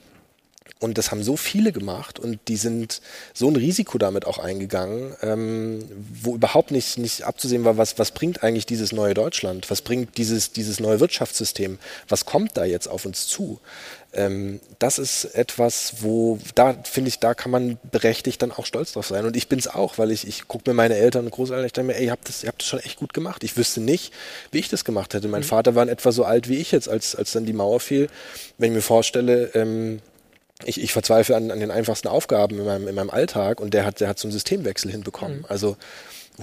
Und 0.83 0.97
das 0.97 1.11
haben 1.11 1.23
so 1.23 1.37
viele 1.37 1.71
gemacht 1.71 2.19
und 2.19 2.39
die 2.49 2.57
sind 2.57 2.99
so 3.33 3.47
ein 3.47 3.55
Risiko 3.55 3.97
damit 3.97 4.27
auch 4.27 4.37
eingegangen, 4.37 5.15
ähm, 5.21 5.79
wo 6.21 6.35
überhaupt 6.35 6.71
nicht, 6.71 6.97
nicht 6.97 7.23
abzusehen 7.23 7.63
war, 7.63 7.77
was, 7.77 7.97
was 7.99 8.11
bringt 8.11 8.43
eigentlich 8.43 8.65
dieses 8.65 8.91
neue 8.91 9.13
Deutschland? 9.13 9.71
Was 9.71 9.81
bringt 9.81 10.17
dieses, 10.17 10.51
dieses 10.51 10.81
neue 10.81 10.99
Wirtschaftssystem? 10.99 11.79
Was 12.09 12.25
kommt 12.25 12.57
da 12.57 12.65
jetzt 12.65 12.87
auf 12.87 13.05
uns 13.05 13.27
zu? 13.27 13.61
Ähm, 14.11 14.59
das 14.77 14.99
ist 14.99 15.23
etwas, 15.23 16.01
wo, 16.01 16.37
da 16.53 16.75
finde 16.83 17.07
ich, 17.07 17.19
da 17.19 17.33
kann 17.33 17.51
man 17.51 17.77
berechtigt 17.89 18.41
dann 18.41 18.51
auch 18.51 18.65
stolz 18.65 18.91
drauf 18.91 19.07
sein. 19.07 19.25
Und 19.25 19.37
ich 19.37 19.47
bin 19.47 19.59
es 19.59 19.69
auch, 19.69 19.97
weil 19.97 20.11
ich, 20.11 20.27
ich 20.27 20.49
gucke 20.49 20.69
mir 20.69 20.73
meine 20.73 20.95
Eltern 20.95 21.23
und 21.23 21.31
Großeltern, 21.31 21.65
ich 21.65 21.71
denke 21.71 21.93
mir, 21.93 21.97
ey, 21.97 22.07
ihr 22.07 22.11
habt, 22.11 22.27
das, 22.27 22.43
ihr 22.43 22.49
habt 22.49 22.61
das 22.61 22.67
schon 22.67 22.79
echt 22.79 22.99
gut 22.99 23.13
gemacht. 23.13 23.45
Ich 23.45 23.55
wüsste 23.55 23.79
nicht, 23.79 24.11
wie 24.51 24.59
ich 24.59 24.67
das 24.67 24.83
gemacht 24.83 25.13
hätte. 25.13 25.29
Mein 25.29 25.43
mhm. 25.43 25.45
Vater 25.45 25.75
war 25.75 25.83
in 25.83 25.89
etwa 25.89 26.11
so 26.11 26.25
alt 26.25 26.49
wie 26.49 26.57
ich 26.57 26.73
jetzt, 26.73 26.89
als, 26.89 27.15
als 27.15 27.31
dann 27.31 27.45
die 27.45 27.53
Mauer 27.53 27.79
fiel. 27.79 28.09
Wenn 28.57 28.71
ich 28.71 28.75
mir 28.75 28.81
vorstelle, 28.81 29.51
ähm, 29.53 30.01
ich, 30.65 30.81
ich 30.81 30.93
verzweifle 30.93 31.35
an, 31.35 31.51
an 31.51 31.59
den 31.59 31.71
einfachsten 31.71 32.07
Aufgaben 32.07 32.59
in 32.59 32.65
meinem, 32.65 32.87
in 32.87 32.95
meinem 32.95 33.09
Alltag 33.09 33.59
und 33.59 33.73
der 33.73 33.85
hat, 33.85 33.99
der 33.99 34.07
hat 34.07 34.19
so 34.19 34.27
einen 34.27 34.33
Systemwechsel 34.33 34.91
hinbekommen. 34.91 35.39
Mhm. 35.39 35.45
Also 35.47 35.77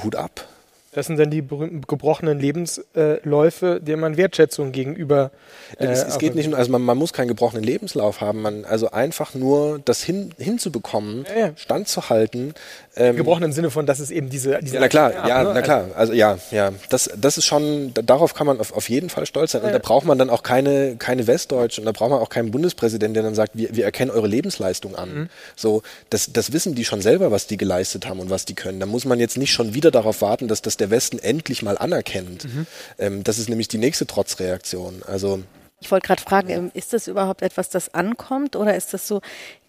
Hut 0.03 0.17
ab. 0.17 0.47
Das 0.93 1.07
sind 1.07 1.21
dann 1.21 1.31
die 1.31 1.41
berühmten 1.41 1.83
gebrochenen 1.83 2.41
Lebensläufe, 2.41 3.81
denen 3.81 4.01
man 4.01 4.17
Wertschätzung 4.17 4.73
gegenüber. 4.73 5.31
Äh, 5.79 5.87
es, 5.87 6.03
es 6.03 6.19
geht 6.19 6.35
nicht, 6.35 6.53
also 6.53 6.73
man, 6.73 6.83
man, 6.83 6.99
muss 6.99 7.13
keinen 7.13 7.29
gebrochenen 7.29 7.63
Lebenslauf 7.63 8.21
haben, 8.21 8.43
man, 8.43 8.65
also 8.65 8.91
einfach 8.91 9.35
nur 9.35 9.79
das 9.85 10.03
hin, 10.03 10.35
hinzubekommen, 10.37 11.27
ja, 11.29 11.47
ja. 11.47 11.53
standzuhalten. 11.55 12.55
Ähm, 12.97 13.17
Gebrochen 13.17 13.45
im 13.45 13.53
Sinne 13.53 13.71
von, 13.71 13.87
dass 13.87 14.01
es 14.01 14.11
eben 14.11 14.31
diese. 14.31 14.59
diese 14.63 14.75
ja, 14.75 14.81
na 14.81 14.89
klar, 14.89 15.13
ja, 15.13 15.29
ja 15.29 15.45
ne? 15.45 15.53
na 15.55 15.63
klar. 15.63 15.91
Also 15.95 16.13
ja, 16.13 16.39
ja. 16.51 16.73
Das, 16.89 17.09
das 17.17 17.39
ist 17.39 17.47
schon, 17.47 17.95
darauf 17.95 18.35
kann 18.35 18.47
man 18.47 18.59
auf, 18.59 18.73
auf 18.73 18.89
jeden 18.91 19.11
Fall 19.11 19.27
stolz 19.27 19.53
sein. 19.53 19.63
Und 19.63 19.73
da 19.73 19.79
braucht 19.79 20.07
man 20.07 20.19
dann 20.19 20.29
auch 20.29 20.43
keine, 20.43 20.97
keine 20.97 21.29
Westdeutschen 21.29 21.83
und 21.83 21.87
da 21.87 21.93
braucht 21.93 22.11
man 22.11 22.19
auch 22.19 22.29
keinen 22.29 22.51
Bundespräsidenten, 22.51 23.15
der 23.15 23.23
dann 23.23 23.37
sagt, 23.37 23.53
wir, 23.55 23.75
wir 23.77 23.85
erkennen 23.85 24.11
eure 24.11 24.27
Lebensleistung 24.27 24.97
an. 24.97 25.15
Mhm. 25.15 25.29
So, 25.55 25.83
das, 26.11 26.33
das 26.33 26.53
wissen 26.53 26.75
die 26.75 26.85
schon 26.85 27.01
selber, 27.01 27.31
was 27.31 27.47
die 27.47 27.57
geleistet 27.57 28.09
haben 28.09 28.19
und 28.19 28.29
was 28.29 28.45
die 28.45 28.55
können. 28.55 28.81
Da 28.81 28.87
muss 28.87 29.05
man 29.05 29.21
jetzt 29.21 29.39
nicht 29.39 29.53
schon 29.53 29.73
wieder 29.75 29.93
darauf 29.93 30.21
warten, 30.21 30.49
dass 30.49 30.61
das 30.61 30.77
der 30.77 30.91
Westen 30.91 31.21
endlich 31.21 31.63
mal 31.63 31.79
anerkennt. 31.79 32.45
Mhm. 32.45 32.67
Ähm, 32.99 33.25
das 33.25 33.39
ist 33.39 33.49
nämlich 33.49 33.69
die 33.69 33.79
nächste 33.79 34.07
Trotzreaktion. 34.07 35.03
Also 35.07 35.43
ich 35.81 35.91
wollte 35.91 36.07
gerade 36.07 36.23
fragen, 36.23 36.51
ähm, 36.51 36.71
ist 36.75 36.93
das 36.93 37.09
überhaupt 37.09 37.43
etwas, 37.43 37.71
das 37.71 37.95
ankommt 37.95 38.55
oder 38.55 38.77
ist 38.77 38.93
das 38.93 39.09
so 39.09 39.23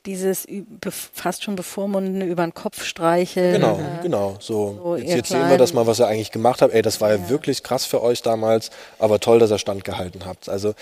dieses 0.05 0.47
fast 1.13 1.43
schon 1.43 1.55
bevormundene 1.55 2.25
über 2.25 2.43
den 2.43 2.53
Kopf 2.53 2.83
streicheln? 2.83 3.53
Genau, 3.53 3.79
äh, 3.79 4.01
genau. 4.01 4.37
So, 4.39 4.79
so 4.83 4.95
jetzt, 4.95 5.15
jetzt 5.15 5.29
sehen 5.29 5.49
wir 5.49 5.57
das 5.57 5.73
mal, 5.73 5.85
was 5.87 5.99
er 5.99 6.07
eigentlich 6.07 6.31
gemacht 6.31 6.61
hat. 6.61 6.71
Ey, 6.71 6.81
das 6.81 7.01
war 7.01 7.09
ja. 7.09 7.17
ja 7.17 7.29
wirklich 7.29 7.63
krass 7.63 7.85
für 7.85 8.01
euch 8.01 8.21
damals, 8.21 8.71
aber 8.99 9.19
toll, 9.19 9.39
dass 9.39 9.51
ihr 9.51 9.59
standgehalten 9.59 10.25
habt. 10.25 10.49
Also 10.49 10.73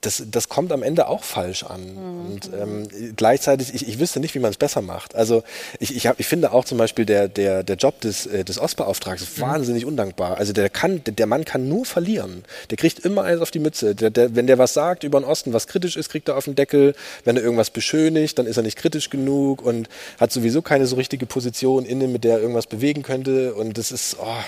das, 0.00 0.22
das 0.30 0.48
kommt 0.48 0.70
am 0.70 0.84
Ende 0.84 1.08
auch 1.08 1.24
falsch 1.24 1.64
an. 1.64 1.80
Mhm. 1.80 2.26
Und 2.26 2.50
ähm, 2.54 3.14
gleichzeitig, 3.16 3.74
ich, 3.74 3.88
ich 3.88 3.98
wüsste 3.98 4.20
nicht, 4.20 4.34
wie 4.34 4.38
man 4.38 4.52
es 4.52 4.56
besser 4.56 4.80
macht. 4.80 5.16
Also 5.16 5.42
ich, 5.80 5.94
ich, 5.96 6.06
hab, 6.06 6.20
ich 6.20 6.26
finde 6.26 6.52
auch 6.52 6.64
zum 6.64 6.78
Beispiel 6.78 7.04
der, 7.04 7.26
der, 7.26 7.64
der 7.64 7.76
Job 7.76 8.00
des, 8.00 8.26
äh, 8.26 8.44
des 8.44 8.60
Ostbeauftragten 8.60 9.26
mhm. 9.36 9.40
wahnsinnig 9.40 9.84
undankbar. 9.84 10.38
Also 10.38 10.52
der 10.52 10.70
kann, 10.70 11.02
der, 11.02 11.14
der 11.14 11.26
Mann 11.26 11.44
kann 11.44 11.68
nur 11.68 11.84
verlieren. 11.84 12.44
Der 12.70 12.76
kriegt 12.76 13.00
immer 13.00 13.24
eins 13.24 13.40
auf 13.40 13.50
die 13.50 13.58
Mütze. 13.58 13.96
Der, 13.96 14.10
der, 14.10 14.36
wenn 14.36 14.46
der 14.46 14.58
was 14.58 14.72
sagt 14.72 15.02
über 15.02 15.18
den 15.20 15.24
Osten, 15.24 15.52
was 15.52 15.66
kritisch 15.66 15.96
ist, 15.96 16.10
kriegt 16.10 16.28
er 16.28 16.36
auf 16.36 16.44
den 16.44 16.54
Deckel. 16.54 16.94
Wenn 17.24 17.36
er 17.36 17.42
irgendwas 17.42 17.70
beschönigt, 17.70 18.37
dann 18.38 18.46
ist 18.46 18.56
er 18.56 18.62
nicht 18.62 18.78
kritisch 18.78 19.10
genug 19.10 19.62
und 19.62 19.88
hat 20.18 20.32
sowieso 20.32 20.62
keine 20.62 20.86
so 20.86 20.96
richtige 20.96 21.26
Position 21.26 21.84
inne, 21.84 22.08
mit 22.08 22.24
der 22.24 22.36
er 22.36 22.40
irgendwas 22.40 22.66
bewegen 22.66 23.02
könnte. 23.02 23.54
Und 23.54 23.78
das 23.78 23.92
ist, 23.92 24.16
oh, 24.20 24.44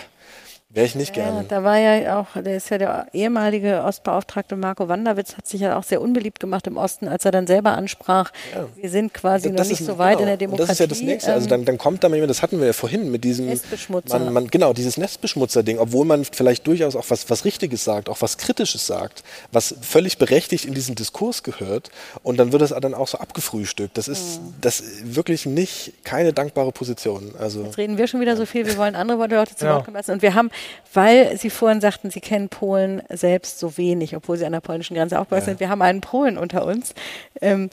Wäre 0.72 0.86
ich 0.86 0.94
nicht 0.94 1.16
ja, 1.16 1.24
gerne. 1.24 1.44
Da 1.48 1.64
war 1.64 1.78
ja 1.78 2.20
auch, 2.20 2.40
der 2.40 2.56
ist 2.56 2.70
ja 2.70 2.78
der 2.78 3.06
ehemalige 3.12 3.82
Ostbeauftragte 3.82 4.54
Marco 4.54 4.86
Wanderwitz, 4.86 5.36
hat 5.36 5.48
sich 5.48 5.62
ja 5.62 5.76
auch 5.76 5.82
sehr 5.82 6.00
unbeliebt 6.00 6.38
gemacht 6.38 6.64
im 6.68 6.76
Osten, 6.76 7.08
als 7.08 7.24
er 7.24 7.32
dann 7.32 7.48
selber 7.48 7.72
ansprach, 7.72 8.30
ja. 8.54 8.68
wir 8.76 8.88
sind 8.88 9.12
quasi 9.12 9.50
das 9.50 9.58
noch 9.58 9.68
nicht 9.68 9.80
ist, 9.80 9.86
so 9.88 9.98
weit 9.98 10.18
genau. 10.18 10.20
in 10.20 10.26
der 10.26 10.36
Demokratie. 10.36 10.62
Und 10.62 10.68
das 10.68 10.74
ist 10.74 10.78
ja 10.78 10.86
das 10.86 11.00
Nächste. 11.00 11.32
Also 11.32 11.48
dann, 11.48 11.64
dann 11.64 11.76
kommt 11.76 12.04
da 12.04 12.08
mal 12.08 12.14
jemand, 12.14 12.30
das 12.30 12.42
hatten 12.42 12.60
wir 12.60 12.68
ja 12.68 12.72
vorhin 12.72 13.10
mit 13.10 13.24
diesem 13.24 13.46
Nestbeschmutzer. 13.46 14.20
Man, 14.20 14.32
man, 14.32 14.46
genau, 14.46 14.72
dieses 14.72 14.96
Nestbeschmutzer-Ding, 14.96 15.80
obwohl 15.80 16.04
man 16.04 16.24
vielleicht 16.24 16.64
durchaus 16.68 16.94
auch 16.94 17.06
was, 17.08 17.28
was 17.28 17.44
Richtiges 17.44 17.82
sagt, 17.82 18.08
auch 18.08 18.20
was 18.20 18.38
Kritisches 18.38 18.86
sagt, 18.86 19.24
was 19.50 19.74
völlig 19.80 20.18
berechtigt 20.18 20.66
in 20.66 20.74
diesen 20.74 20.94
Diskurs 20.94 21.42
gehört. 21.42 21.90
Und 22.22 22.36
dann 22.36 22.52
wird 22.52 22.62
das 22.62 22.70
dann 22.70 22.94
auch 22.94 23.08
so 23.08 23.18
abgefrühstückt. 23.18 23.98
Das 23.98 24.06
ist 24.06 24.40
mhm. 24.40 24.54
das 24.60 24.84
wirklich 25.02 25.46
nicht 25.46 26.04
keine 26.04 26.32
dankbare 26.32 26.70
Position. 26.70 27.34
Also, 27.40 27.64
Jetzt 27.64 27.76
reden 27.76 27.98
wir 27.98 28.06
schon 28.06 28.20
wieder 28.20 28.36
so 28.36 28.46
viel, 28.46 28.66
wir 28.66 28.76
wollen 28.76 28.94
andere 28.94 29.26
Leute 29.26 29.56
zu 29.56 29.66
Wort 29.66 29.84
kommen 29.84 29.96
lassen. 29.96 30.12
Und 30.12 30.22
wir 30.22 30.36
haben 30.36 30.50
weil 30.92 31.36
Sie 31.36 31.50
vorhin 31.50 31.80
sagten, 31.80 32.10
Sie 32.10 32.20
kennen 32.20 32.48
Polen 32.48 33.02
selbst 33.08 33.58
so 33.58 33.76
wenig, 33.76 34.16
obwohl 34.16 34.36
Sie 34.36 34.44
an 34.44 34.52
der 34.52 34.60
polnischen 34.60 34.96
Grenze 34.96 35.18
aufgewachsen 35.18 35.48
ja. 35.48 35.52
sind. 35.52 35.60
Wir 35.60 35.68
haben 35.68 35.82
einen 35.82 36.00
Polen 36.00 36.36
unter 36.38 36.64
uns, 36.64 36.94
ähm, 37.40 37.70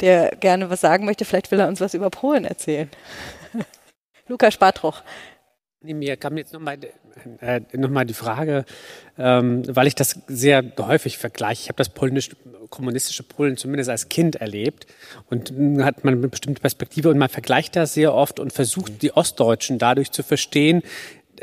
der 0.00 0.30
gerne 0.36 0.70
was 0.70 0.80
sagen 0.80 1.04
möchte. 1.04 1.24
Vielleicht 1.24 1.50
will 1.50 1.60
er 1.60 1.68
uns 1.68 1.80
was 1.80 1.94
über 1.94 2.10
Polen 2.10 2.44
erzählen. 2.44 2.90
Lukas 4.28 4.54
Spartruch. 4.54 5.02
Mir 5.82 6.18
kam 6.18 6.36
jetzt 6.36 6.52
nochmal 6.52 6.76
äh, 7.40 7.60
noch 7.72 8.04
die 8.04 8.12
Frage, 8.12 8.66
ähm, 9.16 9.62
weil 9.66 9.86
ich 9.86 9.94
das 9.94 10.20
sehr 10.26 10.62
häufig 10.78 11.16
vergleiche. 11.16 11.62
Ich 11.62 11.68
habe 11.68 11.78
das 11.78 11.88
polnisch, 11.88 12.30
kommunistische 12.68 13.22
Polen 13.22 13.56
zumindest 13.56 13.88
als 13.88 14.10
Kind 14.10 14.36
erlebt 14.36 14.86
und 15.30 15.52
hat 15.82 16.04
man 16.04 16.14
eine 16.14 16.28
bestimmte 16.28 16.60
Perspektive 16.60 17.08
und 17.08 17.16
man 17.16 17.30
vergleicht 17.30 17.76
das 17.76 17.94
sehr 17.94 18.12
oft 18.12 18.40
und 18.40 18.52
versucht, 18.52 19.00
die 19.00 19.16
Ostdeutschen 19.16 19.78
dadurch 19.78 20.10
zu 20.10 20.22
verstehen, 20.22 20.82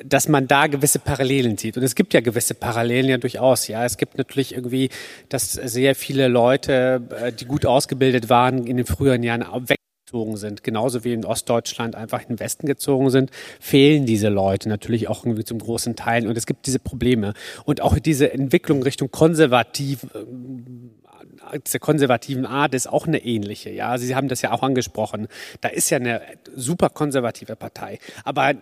dass 0.05 0.27
man 0.27 0.47
da 0.47 0.67
gewisse 0.67 0.99
Parallelen 0.99 1.57
sieht. 1.57 1.77
Und 1.77 1.83
es 1.83 1.95
gibt 1.95 2.13
ja 2.13 2.21
gewisse 2.21 2.53
Parallelen 2.53 3.09
ja 3.09 3.17
durchaus. 3.17 3.67
Ja, 3.67 3.85
es 3.85 3.97
gibt 3.97 4.17
natürlich 4.17 4.53
irgendwie, 4.53 4.89
dass 5.29 5.53
sehr 5.53 5.95
viele 5.95 6.27
Leute, 6.27 7.01
äh, 7.21 7.31
die 7.31 7.45
gut 7.45 7.65
ausgebildet 7.65 8.29
waren, 8.29 8.65
in 8.65 8.77
den 8.77 8.85
früheren 8.85 9.23
Jahren 9.23 9.45
weggezogen 9.67 10.37
sind, 10.37 10.63
genauso 10.63 11.03
wie 11.03 11.13
in 11.13 11.25
Ostdeutschland 11.25 11.95
einfach 11.95 12.21
in 12.21 12.29
den 12.29 12.39
Westen 12.39 12.65
gezogen 12.65 13.09
sind, 13.09 13.31
fehlen 13.59 14.05
diese 14.05 14.29
Leute 14.29 14.69
natürlich 14.69 15.07
auch 15.07 15.25
irgendwie 15.25 15.43
zum 15.43 15.59
großen 15.59 15.95
Teil. 15.95 16.27
Und 16.27 16.37
es 16.37 16.45
gibt 16.45 16.65
diese 16.65 16.79
Probleme. 16.79 17.33
Und 17.65 17.81
auch 17.81 17.97
diese 17.99 18.31
Entwicklung 18.31 18.83
Richtung 18.83 19.11
konservativ, 19.11 20.03
äh, 20.13 21.59
dieser 21.65 21.79
konservativen 21.79 22.45
Art 22.45 22.73
ist 22.73 22.87
auch 22.87 23.07
eine 23.07 23.23
ähnliche. 23.23 23.69
Ja, 23.69 23.97
Sie 23.97 24.15
haben 24.15 24.27
das 24.27 24.41
ja 24.41 24.51
auch 24.51 24.63
angesprochen. 24.63 25.27
Da 25.61 25.69
ist 25.69 25.89
ja 25.89 25.97
eine 25.97 26.21
super 26.55 26.89
konservative 26.89 27.55
Partei. 27.55 27.99
Aber 28.23 28.53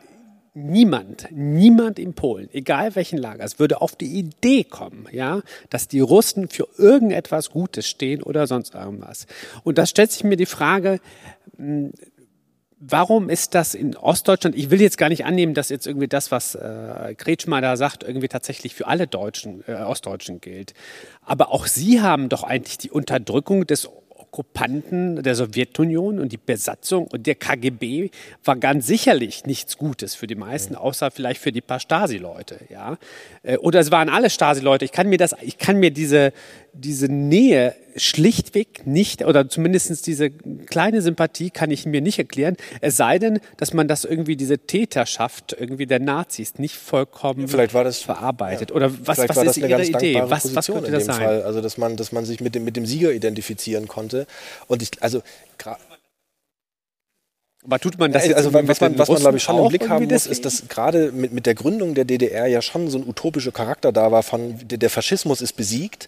niemand, 0.56 1.28
niemand 1.32 1.99
in 1.99 2.14
Polen, 2.14 2.49
egal 2.53 2.95
welchen 2.95 3.18
Lagers, 3.18 3.60
würde 3.60 3.82
auf 3.82 3.95
die 3.95 4.18
Idee 4.18 4.64
kommen, 4.64 5.08
ja, 5.12 5.41
dass 5.70 5.88
die 5.88 5.99
Russen 5.99 6.49
für 6.49 6.68
irgendetwas 6.78 7.51
Gutes 7.51 7.88
stehen 7.88 8.24
oder 8.24 8.47
sonst 8.47 8.74
irgendwas. 8.74 9.28
Und 9.64 9.78
da 9.78 9.86
stellt 9.86 10.12
sich 10.12 10.24
mir 10.24 10.38
die 10.38 10.45
Frage, 10.45 10.99
hm, 11.58 11.91
Warum 12.88 13.30
ist 13.30 13.56
das 13.56 13.74
in 13.74 13.95
Ostdeutschland? 13.95 14.56
Ich 14.56 14.70
will 14.70 14.82
jetzt 14.82 14.97
gar 14.97 15.08
nicht 15.08 15.26
annehmen, 15.26 15.53
dass 15.53 15.70
jetzt 15.70 15.88
irgendwie 15.88 16.10
das, 16.10 16.30
was 16.30 16.56
äh, 16.56 17.16
Kretschmer 17.18 17.62
da 17.62 17.78
sagt, 17.78 18.03
irgendwie 18.03 18.28
tatsächlich 18.28 18.76
für 18.76 18.86
alle 18.86 19.08
Deutschen, 19.08 19.64
äh, 19.66 19.76
Ostdeutschen 19.76 20.41
gilt. 20.41 20.74
Aber 21.22 21.51
auch 21.51 21.68
Sie 21.68 22.01
haben 22.01 22.28
doch 22.28 22.43
eigentlich 22.43 22.78
die 22.78 22.91
Unterdrückung 22.91 23.66
des 23.66 23.89
Okkupanten 24.36 25.23
der 25.23 25.33
Sowjetunion 25.33 26.19
und 26.19 26.31
die 26.33 26.38
Besatzung 26.38 27.07
und 27.07 27.25
der 27.25 27.36
KGB 27.36 28.09
war 28.43 28.57
ganz 28.57 28.86
sicherlich 28.86 29.45
nichts 29.45 29.77
Gutes 29.77 30.13
für 30.13 30.27
die 30.27 30.36
meisten, 30.36 30.75
außer 30.75 31.09
vielleicht 31.09 31.41
für 31.41 31.53
die 31.53 31.61
paar 31.61 31.79
Stasi-Leute, 31.79 32.59
ja. 32.69 32.97
Äh, 33.43 33.57
oder 33.57 33.79
es 33.79 33.91
waren 33.91 34.09
alle 34.09 34.29
Stasi-Leute. 34.29 34.83
Ich 34.83 34.91
kann 34.91 35.07
mir 35.07 35.17
das, 35.17 35.36
ich 35.41 35.57
kann 35.57 35.79
mir 35.79 35.91
diese, 35.91 36.33
diese 36.73 37.07
Nähe 37.07 37.75
schlichtweg 37.96 38.86
nicht, 38.86 39.26
oder 39.26 39.50
zumindest 39.50 40.06
diese 40.06 40.30
kleine 40.30 41.02
Sympathie 41.02 41.50
kann 41.50 41.72
ich 41.72 41.86
mir 41.86 42.02
nicht 42.02 42.20
erklären, 42.20 42.58
es 42.82 42.98
sei 42.98 43.20
denn, 43.20 43.39
dass 43.58 43.74
man 43.74 43.88
das 43.88 44.06
irgendwie, 44.06 44.36
diese 44.36 44.60
Täterschaft 44.60 45.56
irgendwie 45.58 45.86
der 45.86 46.00
Nazis 46.00 46.60
nicht 46.60 46.76
vollkommen 46.76 47.48
vielleicht 47.48 47.74
war 47.74 47.84
das, 47.84 48.00
verarbeitet. 48.00 48.70
Ja, 48.70 48.76
oder 48.76 48.91
was, 49.06 49.18
was 49.18 49.38
ist 49.38 49.58
Ihre 49.58 49.84
Idee? 49.84 50.22
Was, 50.26 50.56
was 50.56 50.68
könnte 50.68 50.91
das 50.91 51.06
sein? 51.06 51.22
Fall. 51.22 51.43
Also, 51.43 51.62
dass 51.62 51.78
man, 51.78 51.96
dass 51.96 52.12
man 52.12 52.26
sich 52.26 52.41
mit 52.41 52.56
dem, 52.56 52.66
mit 52.66 52.76
dem 52.76 52.86
Sieger 52.86 53.12
identifizieren 53.12 53.88
konnte. 53.88 54.28
Und 54.68 54.82
ich, 54.82 54.91
also, 55.02 55.22
Aber 57.66 57.80
tut 57.80 57.97
man 57.97 58.11
das 58.11 58.24
also, 58.24 58.30
jetzt 58.30 58.38
also 58.38 58.68
was 58.68 58.80
man, 58.80 58.97
was 58.97 59.09
man 59.09 59.20
glaube 59.20 59.38
ich 59.38 59.43
schon 59.43 59.57
im 59.57 59.68
Blick 59.70 59.89
haben 59.89 60.07
muss, 60.07 60.28
ist, 60.28 60.45
dass 60.45 60.68
gerade 60.68 61.11
mit, 61.11 61.34
mit 61.34 61.45
der 61.45 61.55
Gründung 61.55 61.95
der 61.95 62.05
DDR 62.05 62.45
ja 62.47 62.61
schon 62.61 62.89
so 62.89 62.97
ein 62.99 63.07
utopischer 63.07 63.51
Charakter 63.51 63.91
da 63.91 64.11
war 64.11 64.22
von 64.24 64.59
der, 64.63 64.89
Faschismus 64.89 65.41
ist 65.41 65.53
besiegt 65.53 66.07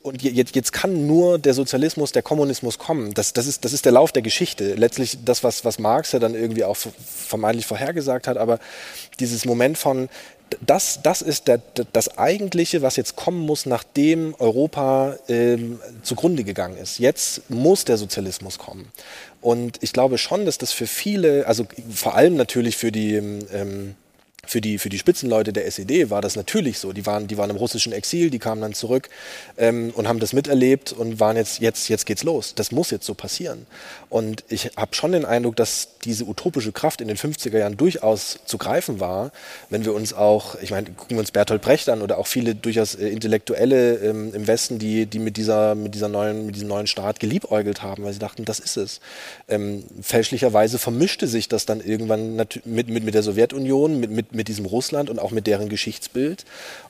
und 0.00 0.22
je- 0.22 0.30
jetzt, 0.30 0.56
jetzt 0.56 0.72
kann 0.72 1.06
nur 1.06 1.38
der 1.38 1.52
Sozialismus, 1.52 2.12
der 2.12 2.22
Kommunismus 2.22 2.78
kommen. 2.78 3.12
Das, 3.12 3.32
das, 3.34 3.46
ist, 3.46 3.64
das 3.64 3.72
ist 3.72 3.84
der 3.84 3.92
Lauf 3.92 4.12
der 4.12 4.22
Geschichte. 4.22 4.74
Letztlich 4.74 5.18
das, 5.24 5.44
was, 5.44 5.64
was 5.64 5.78
Marx 5.78 6.12
ja 6.12 6.18
dann 6.18 6.34
irgendwie 6.34 6.64
auch 6.64 6.76
vermeintlich 6.76 7.66
vorhergesagt 7.66 8.26
hat, 8.26 8.38
aber 8.38 8.58
dieses 9.20 9.44
Moment 9.44 9.76
von 9.78 10.08
das, 10.60 11.00
das 11.02 11.22
ist 11.22 11.48
der, 11.48 11.60
das 11.92 12.18
Eigentliche, 12.18 12.82
was 12.82 12.96
jetzt 12.96 13.16
kommen 13.16 13.40
muss, 13.40 13.66
nachdem 13.66 14.34
Europa 14.38 15.16
ähm, 15.28 15.80
zugrunde 16.02 16.44
gegangen 16.44 16.76
ist. 16.76 16.98
Jetzt 16.98 17.50
muss 17.50 17.84
der 17.84 17.96
Sozialismus 17.96 18.58
kommen. 18.58 18.90
Und 19.40 19.82
ich 19.82 19.92
glaube 19.92 20.18
schon, 20.18 20.46
dass 20.46 20.58
das 20.58 20.72
für 20.72 20.86
viele, 20.86 21.46
also 21.46 21.66
vor 21.90 22.14
allem 22.14 22.36
natürlich 22.36 22.76
für 22.76 22.92
die, 22.92 23.14
ähm, 23.14 23.94
für 24.50 24.60
die, 24.60 24.78
für 24.78 24.88
die 24.88 24.98
Spitzenleute 24.98 25.52
der 25.52 25.66
SED 25.66 26.10
war 26.10 26.22
das 26.22 26.36
natürlich 26.36 26.78
so. 26.78 26.92
Die 26.92 27.06
waren, 27.06 27.26
die 27.26 27.36
waren 27.38 27.50
im 27.50 27.56
russischen 27.56 27.92
Exil, 27.92 28.30
die 28.30 28.38
kamen 28.38 28.60
dann 28.60 28.74
zurück 28.74 29.08
ähm, 29.56 29.92
und 29.94 30.08
haben 30.08 30.20
das 30.20 30.32
miterlebt 30.32 30.92
und 30.92 31.20
waren 31.20 31.36
jetzt, 31.36 31.60
jetzt, 31.60 31.88
jetzt 31.88 32.06
geht's 32.06 32.22
los. 32.22 32.54
Das 32.54 32.72
muss 32.72 32.90
jetzt 32.90 33.06
so 33.06 33.14
passieren. 33.14 33.66
Und 34.10 34.44
ich 34.48 34.70
habe 34.76 34.94
schon 34.94 35.12
den 35.12 35.24
Eindruck, 35.24 35.56
dass 35.56 35.88
diese 36.04 36.24
utopische 36.24 36.72
Kraft 36.72 37.00
in 37.00 37.08
den 37.08 37.16
50er 37.16 37.58
Jahren 37.58 37.76
durchaus 37.76 38.38
zu 38.44 38.58
greifen 38.58 39.00
war, 39.00 39.32
wenn 39.70 39.84
wir 39.84 39.94
uns 39.94 40.12
auch, 40.12 40.56
ich 40.60 40.70
meine, 40.70 40.90
gucken 40.90 41.16
wir 41.16 41.20
uns 41.20 41.30
Bertolt 41.30 41.62
Brecht 41.62 41.88
an 41.88 42.02
oder 42.02 42.18
auch 42.18 42.26
viele 42.26 42.54
durchaus 42.54 42.94
äh, 42.94 43.08
Intellektuelle 43.08 43.96
ähm, 43.96 44.34
im 44.34 44.46
Westen, 44.46 44.78
die, 44.78 45.06
die 45.06 45.18
mit, 45.18 45.36
dieser, 45.36 45.74
mit, 45.74 45.94
dieser 45.94 46.08
neuen, 46.08 46.46
mit 46.46 46.54
diesem 46.54 46.68
neuen 46.68 46.86
Staat 46.86 47.20
geliebäugelt 47.20 47.82
haben, 47.82 48.04
weil 48.04 48.12
sie 48.12 48.18
dachten, 48.18 48.44
das 48.44 48.58
ist 48.58 48.76
es. 48.76 49.00
Ähm, 49.48 49.84
fälschlicherweise 50.00 50.78
vermischte 50.78 51.26
sich 51.26 51.48
das 51.48 51.66
dann 51.66 51.80
irgendwann 51.80 52.36
mit, 52.36 52.66
mit, 52.66 52.88
mit 52.88 53.14
der 53.14 53.22
Sowjetunion, 53.22 53.98
mit, 53.98 54.10
mit, 54.10 54.33
mit 54.34 54.48
diesem 54.48 54.66
Russland 54.66 55.10
und 55.10 55.18
auch 55.18 55.30
mit 55.30 55.46
deren 55.46 55.68
Geschichtsbild 55.68 56.44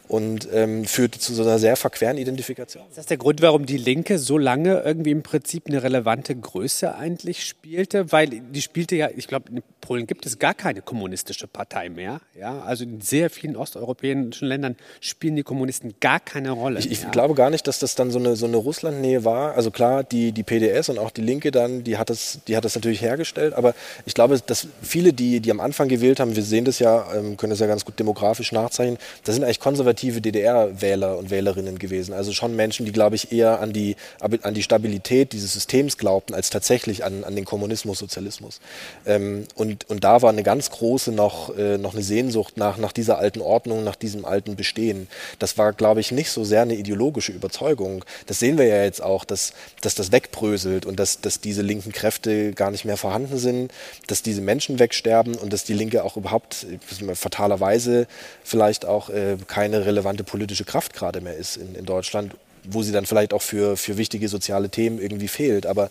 und 0.08 0.48
ähm, 0.52 0.84
führte 0.84 1.18
zu 1.18 1.34
so 1.34 1.42
einer 1.42 1.58
sehr 1.58 1.76
verqueren 1.76 2.18
Identifikation. 2.18 2.84
Ist 2.88 2.98
das 2.98 3.06
der 3.06 3.16
Grund, 3.16 3.40
warum 3.42 3.66
die 3.66 3.78
Linke 3.78 4.18
so 4.18 4.36
lange 4.36 4.82
irgendwie 4.82 5.10
im 5.10 5.22
Prinzip 5.22 5.64
eine 5.66 5.82
relevante 5.82 6.34
Größe 6.34 6.94
eigentlich 6.94 7.44
spielte? 7.44 8.12
Weil 8.12 8.28
die 8.28 8.62
spielte 8.62 8.96
ja, 8.96 9.08
ich 9.14 9.28
glaube, 9.28 9.50
Polen 9.84 10.06
gibt 10.06 10.24
es 10.24 10.38
gar 10.38 10.54
keine 10.54 10.80
kommunistische 10.80 11.46
Partei 11.46 11.90
mehr. 11.90 12.22
Ja, 12.34 12.62
also 12.62 12.84
in 12.84 13.02
sehr 13.02 13.28
vielen 13.28 13.54
osteuropäischen 13.54 14.32
Ländern 14.40 14.76
spielen 15.00 15.36
die 15.36 15.42
Kommunisten 15.42 15.94
gar 16.00 16.20
keine 16.20 16.52
Rolle. 16.52 16.78
Ich, 16.78 16.90
ich 16.90 17.02
ja. 17.02 17.10
glaube 17.10 17.34
gar 17.34 17.50
nicht, 17.50 17.66
dass 17.66 17.80
das 17.80 17.94
dann 17.94 18.10
so 18.10 18.18
eine, 18.18 18.34
so 18.34 18.46
eine 18.46 18.56
Russlandnähe 18.56 19.26
war. 19.26 19.54
Also 19.56 19.70
klar, 19.70 20.02
die, 20.02 20.32
die 20.32 20.42
PDS 20.42 20.88
und 20.88 20.98
auch 20.98 21.10
die 21.10 21.20
Linke 21.20 21.50
dann, 21.50 21.84
die 21.84 21.98
hat, 21.98 22.08
das, 22.08 22.38
die 22.48 22.56
hat 22.56 22.64
das 22.64 22.74
natürlich 22.74 23.02
hergestellt. 23.02 23.52
Aber 23.52 23.74
ich 24.06 24.14
glaube, 24.14 24.40
dass 24.40 24.68
viele, 24.80 25.12
die, 25.12 25.40
die 25.40 25.50
am 25.50 25.60
Anfang 25.60 25.88
gewählt 25.88 26.18
haben, 26.18 26.34
wir 26.34 26.42
sehen 26.42 26.64
das 26.64 26.78
ja, 26.78 27.06
ähm, 27.14 27.36
können 27.36 27.50
das 27.50 27.60
ja 27.60 27.66
ganz 27.66 27.84
gut 27.84 27.98
demografisch 27.98 28.52
nachzeichnen, 28.52 28.96
das 29.24 29.34
sind 29.34 29.44
eigentlich 29.44 29.60
konservative 29.60 30.22
DDR-Wähler 30.22 31.18
und 31.18 31.28
Wählerinnen 31.28 31.78
gewesen. 31.78 32.14
Also 32.14 32.32
schon 32.32 32.56
Menschen, 32.56 32.86
die, 32.86 32.92
glaube 32.92 33.16
ich, 33.16 33.32
eher 33.32 33.60
an 33.60 33.74
die, 33.74 33.96
an 34.20 34.54
die 34.54 34.62
Stabilität 34.62 35.34
dieses 35.34 35.52
Systems 35.52 35.98
glaubten, 35.98 36.32
als 36.32 36.48
tatsächlich 36.48 37.04
an, 37.04 37.22
an 37.24 37.36
den 37.36 37.44
Kommunismus, 37.44 37.98
Sozialismus. 37.98 38.62
Ähm, 39.04 39.44
und, 39.74 39.90
und 39.90 40.04
da 40.04 40.22
war 40.22 40.30
eine 40.30 40.42
ganz 40.42 40.70
große 40.70 41.10
noch, 41.10 41.56
äh, 41.56 41.78
noch 41.78 41.94
eine 41.94 42.02
Sehnsucht 42.02 42.56
nach, 42.56 42.76
nach 42.76 42.92
dieser 42.92 43.18
alten 43.18 43.40
Ordnung, 43.40 43.82
nach 43.82 43.96
diesem 43.96 44.24
alten 44.24 44.54
Bestehen. 44.54 45.08
Das 45.38 45.58
war, 45.58 45.72
glaube 45.72 46.00
ich, 46.00 46.12
nicht 46.12 46.30
so 46.30 46.44
sehr 46.44 46.62
eine 46.62 46.74
ideologische 46.74 47.32
Überzeugung. 47.32 48.04
Das 48.26 48.38
sehen 48.38 48.56
wir 48.56 48.66
ja 48.66 48.84
jetzt 48.84 49.02
auch, 49.02 49.24
dass, 49.24 49.52
dass 49.80 49.94
das 49.94 50.12
wegbröselt 50.12 50.86
und 50.86 51.00
dass, 51.00 51.20
dass 51.20 51.40
diese 51.40 51.62
linken 51.62 51.92
Kräfte 51.92 52.52
gar 52.52 52.70
nicht 52.70 52.84
mehr 52.84 52.96
vorhanden 52.96 53.38
sind, 53.38 53.72
dass 54.06 54.22
diese 54.22 54.40
Menschen 54.40 54.78
wegsterben 54.78 55.34
und 55.34 55.52
dass 55.52 55.64
die 55.64 55.74
Linke 55.74 56.04
auch 56.04 56.16
überhaupt 56.16 56.66
fatalerweise 57.14 58.06
vielleicht 58.44 58.86
auch 58.86 59.10
äh, 59.10 59.36
keine 59.48 59.86
relevante 59.86 60.22
politische 60.22 60.64
Kraft 60.64 60.94
gerade 60.94 61.20
mehr 61.20 61.36
ist 61.36 61.56
in, 61.56 61.74
in 61.74 61.84
Deutschland 61.84 62.36
wo 62.64 62.82
sie 62.82 62.92
dann 62.92 63.06
vielleicht 63.06 63.32
auch 63.32 63.42
für, 63.42 63.76
für 63.76 63.96
wichtige 63.96 64.28
soziale 64.28 64.68
Themen 64.68 65.00
irgendwie 65.00 65.28
fehlt. 65.28 65.66
Aber 65.66 65.90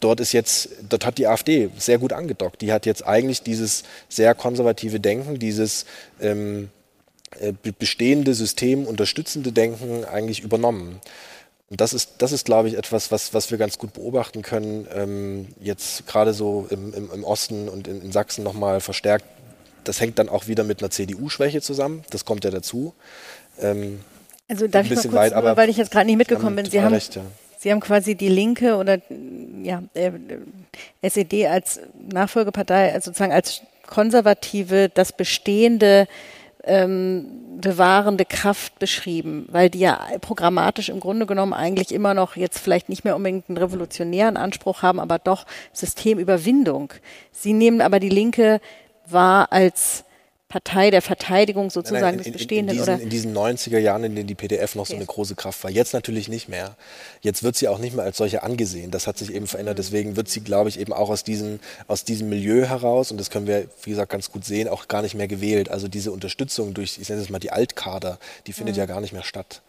dort 0.00 0.20
ist 0.20 0.32
jetzt, 0.32 0.70
dort 0.88 1.04
hat 1.06 1.18
die 1.18 1.26
AfD 1.26 1.70
sehr 1.78 1.98
gut 1.98 2.12
angedockt. 2.12 2.62
Die 2.62 2.72
hat 2.72 2.86
jetzt 2.86 3.06
eigentlich 3.06 3.42
dieses 3.42 3.84
sehr 4.08 4.34
konservative 4.34 5.00
Denken, 5.00 5.38
dieses 5.38 5.86
ähm, 6.20 6.70
äh, 7.40 7.52
bestehende 7.78 8.34
System 8.34 8.86
unterstützende 8.86 9.52
Denken 9.52 10.04
eigentlich 10.04 10.40
übernommen. 10.40 11.00
Und 11.70 11.80
das 11.80 11.92
ist, 11.92 12.12
das 12.18 12.32
ist, 12.32 12.44
glaube 12.44 12.68
ich, 12.68 12.76
etwas, 12.76 13.10
was, 13.10 13.34
was 13.34 13.50
wir 13.50 13.58
ganz 13.58 13.78
gut 13.78 13.94
beobachten 13.94 14.42
können, 14.42 14.86
ähm, 14.94 15.48
jetzt 15.60 16.06
gerade 16.06 16.34
so 16.34 16.66
im, 16.70 16.92
im, 16.94 17.10
im 17.10 17.24
Osten 17.24 17.68
und 17.68 17.88
in, 17.88 18.02
in 18.02 18.12
Sachsen 18.12 18.44
nochmal 18.44 18.80
verstärkt. 18.80 19.24
Das 19.82 20.00
hängt 20.00 20.18
dann 20.18 20.28
auch 20.28 20.46
wieder 20.46 20.64
mit 20.64 20.80
einer 20.80 20.90
CDU-Schwäche 20.90 21.60
zusammen, 21.62 22.04
das 22.10 22.24
kommt 22.24 22.44
ja 22.44 22.50
dazu. 22.50 22.94
Ähm, 23.58 24.00
Also 24.48 24.68
darf 24.68 24.86
ein 24.86 24.92
ich 24.92 24.96
mal 24.96 25.02
kurz, 25.02 25.14
weit, 25.14 25.42
nur, 25.42 25.56
weil 25.56 25.70
ich 25.70 25.76
jetzt 25.76 25.90
gerade 25.90 26.06
nicht 26.06 26.16
mitgekommen 26.16 26.56
bin. 26.56 26.66
Sie 26.66 26.82
haben, 26.82 26.92
recht, 26.92 27.16
ja. 27.16 27.22
Sie 27.58 27.70
haben 27.70 27.80
quasi 27.80 28.14
die 28.14 28.28
Linke 28.28 28.76
oder 28.76 28.98
ja, 29.62 29.82
äh, 29.94 30.10
SED 31.02 31.46
als 31.46 31.80
Nachfolgepartei, 32.12 32.92
also 32.92 33.06
sozusagen 33.06 33.32
als 33.32 33.62
konservative, 33.86 34.90
das 34.90 35.12
bestehende 35.12 36.06
ähm, 36.66 37.26
bewahrende 37.60 38.24
Kraft 38.24 38.78
beschrieben, 38.78 39.46
weil 39.50 39.70
die 39.70 39.80
ja 39.80 40.00
programmatisch 40.20 40.88
im 40.88 41.00
Grunde 41.00 41.26
genommen 41.26 41.52
eigentlich 41.52 41.92
immer 41.92 42.14
noch 42.14 42.36
jetzt 42.36 42.58
vielleicht 42.58 42.88
nicht 42.88 43.04
mehr 43.04 43.16
unbedingt 43.16 43.48
einen 43.48 43.58
revolutionären 43.58 44.36
Anspruch 44.36 44.82
haben, 44.82 45.00
aber 45.00 45.18
doch 45.18 45.46
Systemüberwindung. 45.72 46.92
Sie 47.32 47.52
nehmen 47.52 47.80
aber 47.80 48.00
die 48.00 48.08
Linke 48.08 48.60
wahr 49.06 49.52
als 49.52 50.03
Partei 50.54 50.92
der 50.92 51.02
Verteidigung 51.02 51.68
sozusagen 51.68 52.00
Nein, 52.00 52.14
nein, 52.14 52.18
des 52.18 52.26
in, 52.28 52.32
in, 52.32 52.38
Bestehenden 52.38 52.76
in, 52.76 52.78
diesen, 52.78 52.94
oder 52.94 53.02
in 53.02 53.08
diesen 53.10 53.36
90er 53.36 53.78
Jahren, 53.78 54.04
in 54.04 54.14
denen 54.14 54.28
die 54.28 54.36
PDF 54.36 54.76
noch 54.76 54.86
so 54.86 54.92
Okay. 54.92 54.98
eine 55.00 55.06
große 55.06 55.34
Kraft 55.34 55.64
war. 55.64 55.70
Jetzt 55.72 55.94
natürlich 55.94 56.28
nicht 56.28 56.48
mehr. 56.48 56.76
Jetzt 57.22 57.42
wird 57.42 57.56
sie 57.56 57.66
auch 57.66 57.78
nicht 57.78 57.96
mehr 57.96 58.04
als 58.04 58.18
solche 58.18 58.44
angesehen. 58.44 58.92
Das 58.92 59.08
hat 59.08 59.18
sich 59.18 59.34
eben 59.34 59.48
verändert. 59.48 59.78
Deswegen 59.78 60.14
wird 60.14 60.28
sie, 60.28 60.42
glaube 60.42 60.68
ich, 60.68 60.78
eben 60.78 60.92
auch 60.92 61.10
aus, 61.10 61.24
diesen, 61.24 61.58
aus 61.88 62.04
diesem 62.04 62.28
Milieu 62.28 62.66
heraus, 62.66 63.10
und 63.10 63.18
das 63.18 63.30
können 63.30 63.48
wir, 63.48 63.66
wie 63.82 63.90
gesagt, 63.90 64.12
ganz 64.12 64.30
gut 64.30 64.44
sehen, 64.44 64.68
auch 64.68 64.86
gar 64.86 65.02
nicht 65.02 65.16
mehr 65.16 65.26
gewählt. 65.26 65.68
Also 65.72 65.88
diese 65.88 66.12
Unterstützung 66.12 66.72
durch, 66.72 66.98
ich 67.00 67.08
nenne 67.08 67.20
es 67.20 67.30
mal 67.30 67.40
die 67.40 67.50
Altkader, 67.50 68.20
die 68.46 68.52
findet 68.52 68.76
ja 68.76 68.86
gar 68.86 69.00
nicht 69.00 69.12
mehr 69.12 69.24
statt. 69.24 69.60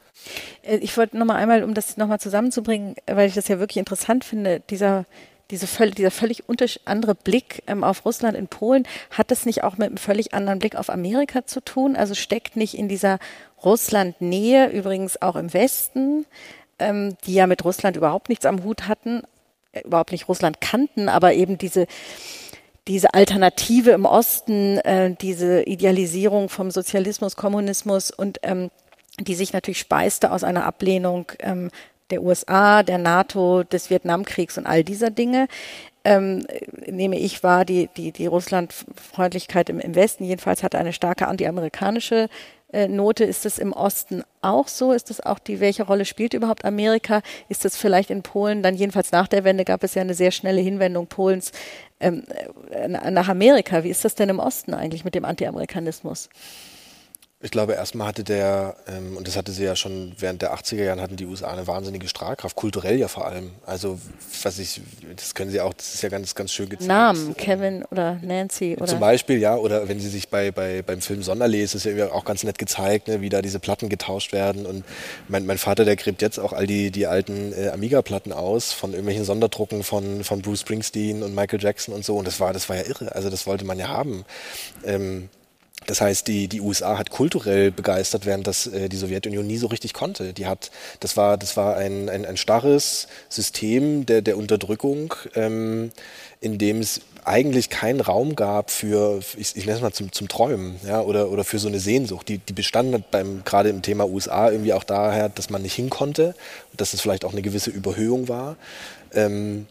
Äh, 0.61 0.77
Ich 0.77 0.95
wollte 0.97 1.17
noch 1.17 1.25
mal 1.25 1.37
einmal, 1.37 1.63
um 1.63 1.73
das 1.73 1.97
noch 1.97 2.05
mal 2.07 2.19
zusammenzubringen, 2.19 2.93
weil 3.07 3.27
ich 3.27 3.33
das 3.33 3.47
ja 3.47 3.57
wirklich 3.57 3.77
interessant 3.77 4.23
finde, 4.23 4.61
dieser, 4.69 5.05
diese 5.51 5.67
völ 5.67 5.91
dieser 5.91 6.11
völlig 6.11 6.43
andere 6.85 7.15
Blick 7.15 7.63
ähm, 7.67 7.83
auf 7.83 8.05
Russland 8.05 8.35
in 8.37 8.47
Polen, 8.47 8.87
hat 9.11 9.31
das 9.31 9.45
nicht 9.45 9.63
auch 9.63 9.77
mit 9.77 9.87
einem 9.87 9.97
völlig 9.97 10.33
anderen 10.33 10.59
Blick 10.59 10.75
auf 10.75 10.89
Amerika 10.89 11.45
zu 11.45 11.61
tun? 11.61 11.95
Also 11.95 12.15
steckt 12.15 12.55
nicht 12.55 12.77
in 12.77 12.87
dieser 12.87 13.19
Russland-Nähe, 13.63 14.69
übrigens 14.69 15.21
auch 15.21 15.35
im 15.35 15.53
Westen, 15.53 16.25
ähm, 16.79 17.15
die 17.25 17.33
ja 17.33 17.47
mit 17.47 17.63
Russland 17.63 17.95
überhaupt 17.97 18.29
nichts 18.29 18.45
am 18.45 18.63
Hut 18.63 18.87
hatten, 18.87 19.23
äh, 19.71 19.81
überhaupt 19.81 20.11
nicht 20.11 20.27
Russland 20.27 20.61
kannten, 20.61 21.09
aber 21.09 21.33
eben 21.33 21.57
diese 21.57 21.87
diese 22.87 23.15
Alternative 23.15 23.91
im 23.91 24.05
Osten, 24.05 24.77
äh, 24.79 25.15
diese 25.19 25.63
Idealisierung 25.63 26.49
vom 26.49 26.69
Sozialismus, 26.69 27.35
Kommunismus 27.35 28.11
und 28.11 28.39
ähm, 28.43 28.69
die 29.19 29.35
sich 29.35 29.53
natürlich 29.53 29.79
speiste 29.79 30.31
aus 30.31 30.43
einer 30.43 30.65
Ablehnung 30.65 31.31
ähm, 31.39 31.71
der 32.11 32.21
USA, 32.21 32.83
der 32.83 32.97
NATO, 32.97 33.63
des 33.63 33.89
Vietnamkriegs 33.89 34.57
und 34.57 34.65
all 34.67 34.83
dieser 34.83 35.09
Dinge. 35.09 35.47
Ähm, 36.03 36.45
nehme 36.85 37.17
ich 37.17 37.41
wahr, 37.41 37.65
die, 37.65 37.89
die, 37.97 38.11
die 38.11 38.27
Russlandfreundlichkeit 38.27 39.69
im, 39.69 39.79
im 39.79 39.95
Westen 39.95 40.23
jedenfalls 40.23 40.61
hatte 40.61 40.77
eine 40.77 40.93
starke 40.93 41.27
antiamerikanische 41.27 42.29
äh, 42.71 42.87
Note. 42.87 43.23
Ist 43.23 43.45
es 43.47 43.57
im 43.57 43.73
Osten 43.73 44.23
auch 44.41 44.67
so? 44.67 44.91
Ist 44.91 45.09
es 45.09 45.19
auch 45.19 45.39
die, 45.39 45.59
welche 45.59 45.83
Rolle 45.83 46.05
spielt 46.05 46.35
überhaupt 46.35 46.63
Amerika? 46.63 47.23
Ist 47.49 47.65
es 47.65 47.75
vielleicht 47.75 48.11
in 48.11 48.21
Polen, 48.21 48.61
dann 48.61 48.75
jedenfalls 48.75 49.11
nach 49.11 49.27
der 49.27 49.43
Wende 49.43 49.65
gab 49.65 49.83
es 49.83 49.95
ja 49.95 50.01
eine 50.01 50.13
sehr 50.13 50.31
schnelle 50.31 50.61
Hinwendung 50.61 51.07
Polens 51.07 51.51
ähm, 51.99 52.23
äh, 52.69 52.87
nach 52.87 53.27
Amerika. 53.27 53.83
Wie 53.83 53.89
ist 53.89 54.05
das 54.05 54.13
denn 54.13 54.29
im 54.29 54.39
Osten 54.39 54.75
eigentlich 54.75 55.05
mit 55.05 55.15
dem 55.15 55.25
Antiamerikanismus? 55.25 56.29
Ich 57.45 57.51
glaube, 57.51 57.73
erstmal 57.73 58.07
hatte 58.07 58.23
der, 58.23 58.75
ähm, 58.87 59.17
und 59.17 59.27
das 59.27 59.37
hatte 59.37 59.51
sie 59.51 59.63
ja 59.63 59.75
schon 59.75 60.13
während 60.17 60.41
der 60.41 60.55
80er 60.55 60.83
Jahren, 60.83 60.99
hatten 60.99 61.15
die 61.15 61.27
USA 61.27 61.51
eine 61.51 61.67
wahnsinnige 61.67 62.07
Strahlkraft, 62.07 62.55
kulturell 62.55 62.97
ja 62.97 63.07
vor 63.07 63.27
allem. 63.27 63.51
Also, 63.67 63.99
was 64.41 64.57
ich, 64.57 64.81
das 65.15 65.35
können 65.35 65.51
sie 65.51 65.61
auch, 65.61 65.71
das 65.75 65.93
ist 65.93 66.01
ja 66.01 66.09
ganz, 66.09 66.33
ganz 66.33 66.51
schön 66.51 66.69
gezeigt. 66.69 66.87
Namen, 66.87 67.37
Kevin 67.37 67.85
oder 67.91 68.17
Nancy 68.23 68.75
oder 68.77 68.87
Zum 68.87 68.99
Beispiel, 68.99 69.37
ja, 69.37 69.55
oder 69.57 69.87
wenn 69.87 69.99
Sie 69.99 70.09
sich 70.09 70.29
bei, 70.29 70.49
bei, 70.49 70.81
beim 70.81 71.01
Film 71.01 71.21
Sonderlee, 71.21 71.61
ist 71.61 71.85
ja 71.85 72.11
auch 72.11 72.25
ganz 72.25 72.43
nett 72.43 72.57
gezeigt, 72.57 73.09
ne, 73.09 73.21
wie 73.21 73.29
da 73.29 73.43
diese 73.43 73.59
Platten 73.59 73.89
getauscht 73.89 74.33
werden. 74.33 74.65
Und 74.65 74.83
mein, 75.27 75.45
mein 75.45 75.59
Vater, 75.59 75.85
der 75.85 75.97
gräbt 75.97 76.23
jetzt 76.23 76.39
auch 76.39 76.51
all 76.51 76.65
die, 76.65 76.89
die 76.89 77.05
alten 77.05 77.53
äh, 77.53 77.69
Amiga-Platten 77.69 78.33
aus 78.33 78.71
von 78.71 78.89
irgendwelchen 78.89 79.23
Sonderdrucken 79.23 79.83
von, 79.83 80.23
von 80.23 80.41
Bruce 80.41 80.61
Springsteen 80.61 81.21
und 81.21 81.35
Michael 81.35 81.61
Jackson 81.61 81.93
und 81.93 82.03
so. 82.03 82.17
Und 82.17 82.25
das 82.25 82.39
war, 82.39 82.53
das 82.53 82.69
war 82.69 82.77
ja 82.77 82.85
irre. 82.87 83.13
Also 83.13 83.29
das 83.29 83.45
wollte 83.45 83.65
man 83.65 83.77
ja 83.77 83.89
haben. 83.89 84.25
Ähm, 84.83 85.29
Das 85.87 86.01
heißt, 86.01 86.27
die, 86.27 86.47
die 86.47 86.61
USA 86.61 86.97
hat 86.97 87.09
kulturell 87.09 87.71
begeistert, 87.71 88.25
während 88.25 88.47
das 88.47 88.67
äh, 88.67 88.89
die 88.89 88.97
Sowjetunion 88.97 89.45
nie 89.45 89.57
so 89.57 89.67
richtig 89.67 89.93
konnte. 89.93 90.33
Die 90.33 90.47
hat, 90.47 90.71
das 90.99 91.15
war, 91.17 91.37
das 91.37 91.57
war 91.57 91.77
ein, 91.77 92.09
ein, 92.09 92.25
ein 92.25 92.37
starres 92.37 93.07
System 93.29 94.05
der, 94.05 94.21
der 94.21 94.37
Unterdrückung, 94.37 95.13
ähm, 95.35 95.91
in 96.41 96.57
dem 96.57 96.79
es 96.79 97.01
eigentlich 97.23 97.69
keinen 97.69 98.01
Raum 98.01 98.35
gab 98.35 98.69
für, 98.69 99.19
ich, 99.37 99.55
ich 99.55 99.65
nenne 99.65 99.77
es 99.77 99.81
mal 99.81 99.91
zum, 99.91 100.11
zum 100.11 100.27
Träumen, 100.27 100.75
ja, 100.85 101.01
oder, 101.01 101.29
oder 101.31 101.43
für 101.43 101.57
so 101.57 101.67
eine 101.67 101.79
Sehnsucht. 101.79 102.29
Die, 102.29 102.37
die 102.37 102.53
bestand 102.53 103.09
beim, 103.11 103.43
gerade 103.43 103.69
im 103.69 103.81
Thema 103.81 104.07
USA 104.07 104.51
irgendwie 104.51 104.73
auch 104.73 104.83
daher, 104.83 105.29
dass 105.29 105.49
man 105.49 105.63
nicht 105.63 105.73
hin 105.73 105.89
konnte 105.89 106.35
und 106.71 106.81
dass 106.81 106.93
es 106.93 107.01
vielleicht 107.01 107.25
auch 107.25 107.31
eine 107.31 107.41
gewisse 107.41 107.71
Überhöhung 107.71 108.27
war. 108.27 108.57
Ähm, 109.13 109.65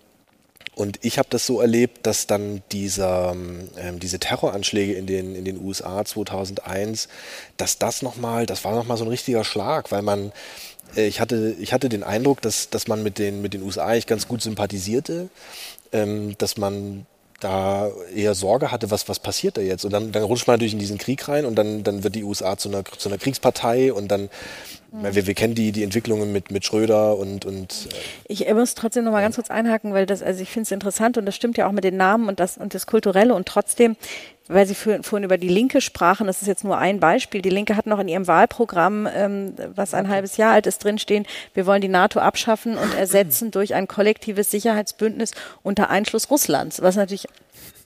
und 0.74 0.98
ich 1.02 1.18
habe 1.18 1.28
das 1.30 1.46
so 1.46 1.60
erlebt, 1.60 2.06
dass 2.06 2.26
dann 2.26 2.62
dieser, 2.72 3.32
ähm, 3.32 4.00
diese 4.00 4.18
Terroranschläge 4.18 4.94
in 4.94 5.06
den, 5.06 5.34
in 5.36 5.44
den 5.44 5.60
USA 5.62 6.04
2001, 6.04 7.08
dass 7.56 7.78
das 7.78 8.02
nochmal, 8.02 8.46
das 8.46 8.64
war 8.64 8.74
nochmal 8.74 8.96
so 8.96 9.04
ein 9.04 9.10
richtiger 9.10 9.44
Schlag, 9.44 9.92
weil 9.92 10.02
man, 10.02 10.32
äh, 10.96 11.06
ich, 11.06 11.20
hatte, 11.20 11.54
ich 11.60 11.72
hatte 11.72 11.88
den 11.88 12.02
Eindruck, 12.02 12.42
dass, 12.42 12.70
dass 12.70 12.88
man 12.88 13.02
mit 13.02 13.18
den, 13.18 13.40
mit 13.40 13.54
den 13.54 13.62
USA 13.62 13.86
eigentlich 13.86 14.06
ganz 14.06 14.26
gut 14.26 14.42
sympathisierte, 14.42 15.28
ähm, 15.92 16.36
dass 16.38 16.56
man 16.56 17.06
da 17.40 17.90
eher 18.14 18.34
Sorge 18.34 18.72
hatte, 18.72 18.90
was, 18.90 19.08
was 19.08 19.20
passiert 19.20 19.58
da 19.58 19.60
jetzt? 19.60 19.84
Und 19.84 19.92
dann, 19.92 20.12
dann 20.12 20.22
rutscht 20.22 20.46
man 20.46 20.54
natürlich 20.54 20.72
in 20.72 20.78
diesen 20.78 20.98
Krieg 20.98 21.28
rein 21.28 21.44
und 21.44 21.56
dann, 21.56 21.84
dann 21.84 22.02
wird 22.02 22.14
die 22.14 22.24
USA 22.24 22.56
zu 22.56 22.68
einer, 22.68 22.84
zu 22.84 23.08
einer 23.08 23.18
Kriegspartei 23.18 23.92
und 23.92 24.08
dann, 24.08 24.30
mhm. 24.94 25.14
wir, 25.14 25.26
wir 25.26 25.34
kennen 25.34 25.54
die, 25.54 25.72
die 25.72 25.82
Entwicklungen 25.82 26.32
mit, 26.32 26.50
mit 26.50 26.64
Schröder 26.64 27.16
und. 27.18 27.44
und 27.44 27.88
äh 27.90 28.32
ich 28.32 28.52
muss 28.54 28.74
trotzdem 28.74 29.04
noch 29.04 29.12
mal 29.12 29.22
ganz 29.22 29.36
kurz 29.36 29.50
einhaken, 29.50 29.92
weil 29.92 30.06
das, 30.06 30.22
also 30.22 30.42
ich 30.42 30.50
finde 30.50 30.64
es 30.64 30.72
interessant 30.72 31.18
und 31.18 31.26
das 31.26 31.36
stimmt 31.36 31.56
ja 31.56 31.66
auch 31.66 31.72
mit 31.72 31.84
den 31.84 31.96
Namen 31.96 32.28
und 32.28 32.40
das, 32.40 32.56
und 32.56 32.74
das 32.74 32.86
Kulturelle 32.86 33.34
und 33.34 33.46
trotzdem 33.46 33.96
weil 34.46 34.66
Sie 34.66 34.74
vorhin 34.74 35.24
über 35.24 35.38
die 35.38 35.48
Linke 35.48 35.80
sprachen, 35.80 36.26
das 36.26 36.42
ist 36.42 36.48
jetzt 36.48 36.64
nur 36.64 36.76
ein 36.76 37.00
Beispiel. 37.00 37.40
Die 37.40 37.50
Linke 37.50 37.76
hat 37.76 37.86
noch 37.86 37.98
in 37.98 38.08
ihrem 38.08 38.26
Wahlprogramm, 38.26 39.08
ähm, 39.10 39.54
was 39.74 39.94
ein 39.94 40.08
halbes 40.08 40.36
Jahr 40.36 40.52
alt 40.52 40.66
ist, 40.66 40.84
drinstehen, 40.84 41.26
wir 41.54 41.64
wollen 41.64 41.80
die 41.80 41.88
NATO 41.88 42.20
abschaffen 42.20 42.76
und 42.76 42.94
ersetzen 42.94 43.50
durch 43.50 43.74
ein 43.74 43.88
kollektives 43.88 44.50
Sicherheitsbündnis 44.50 45.30
unter 45.62 45.88
Einschluss 45.88 46.30
Russlands, 46.30 46.82
was 46.82 46.96
natürlich 46.96 47.26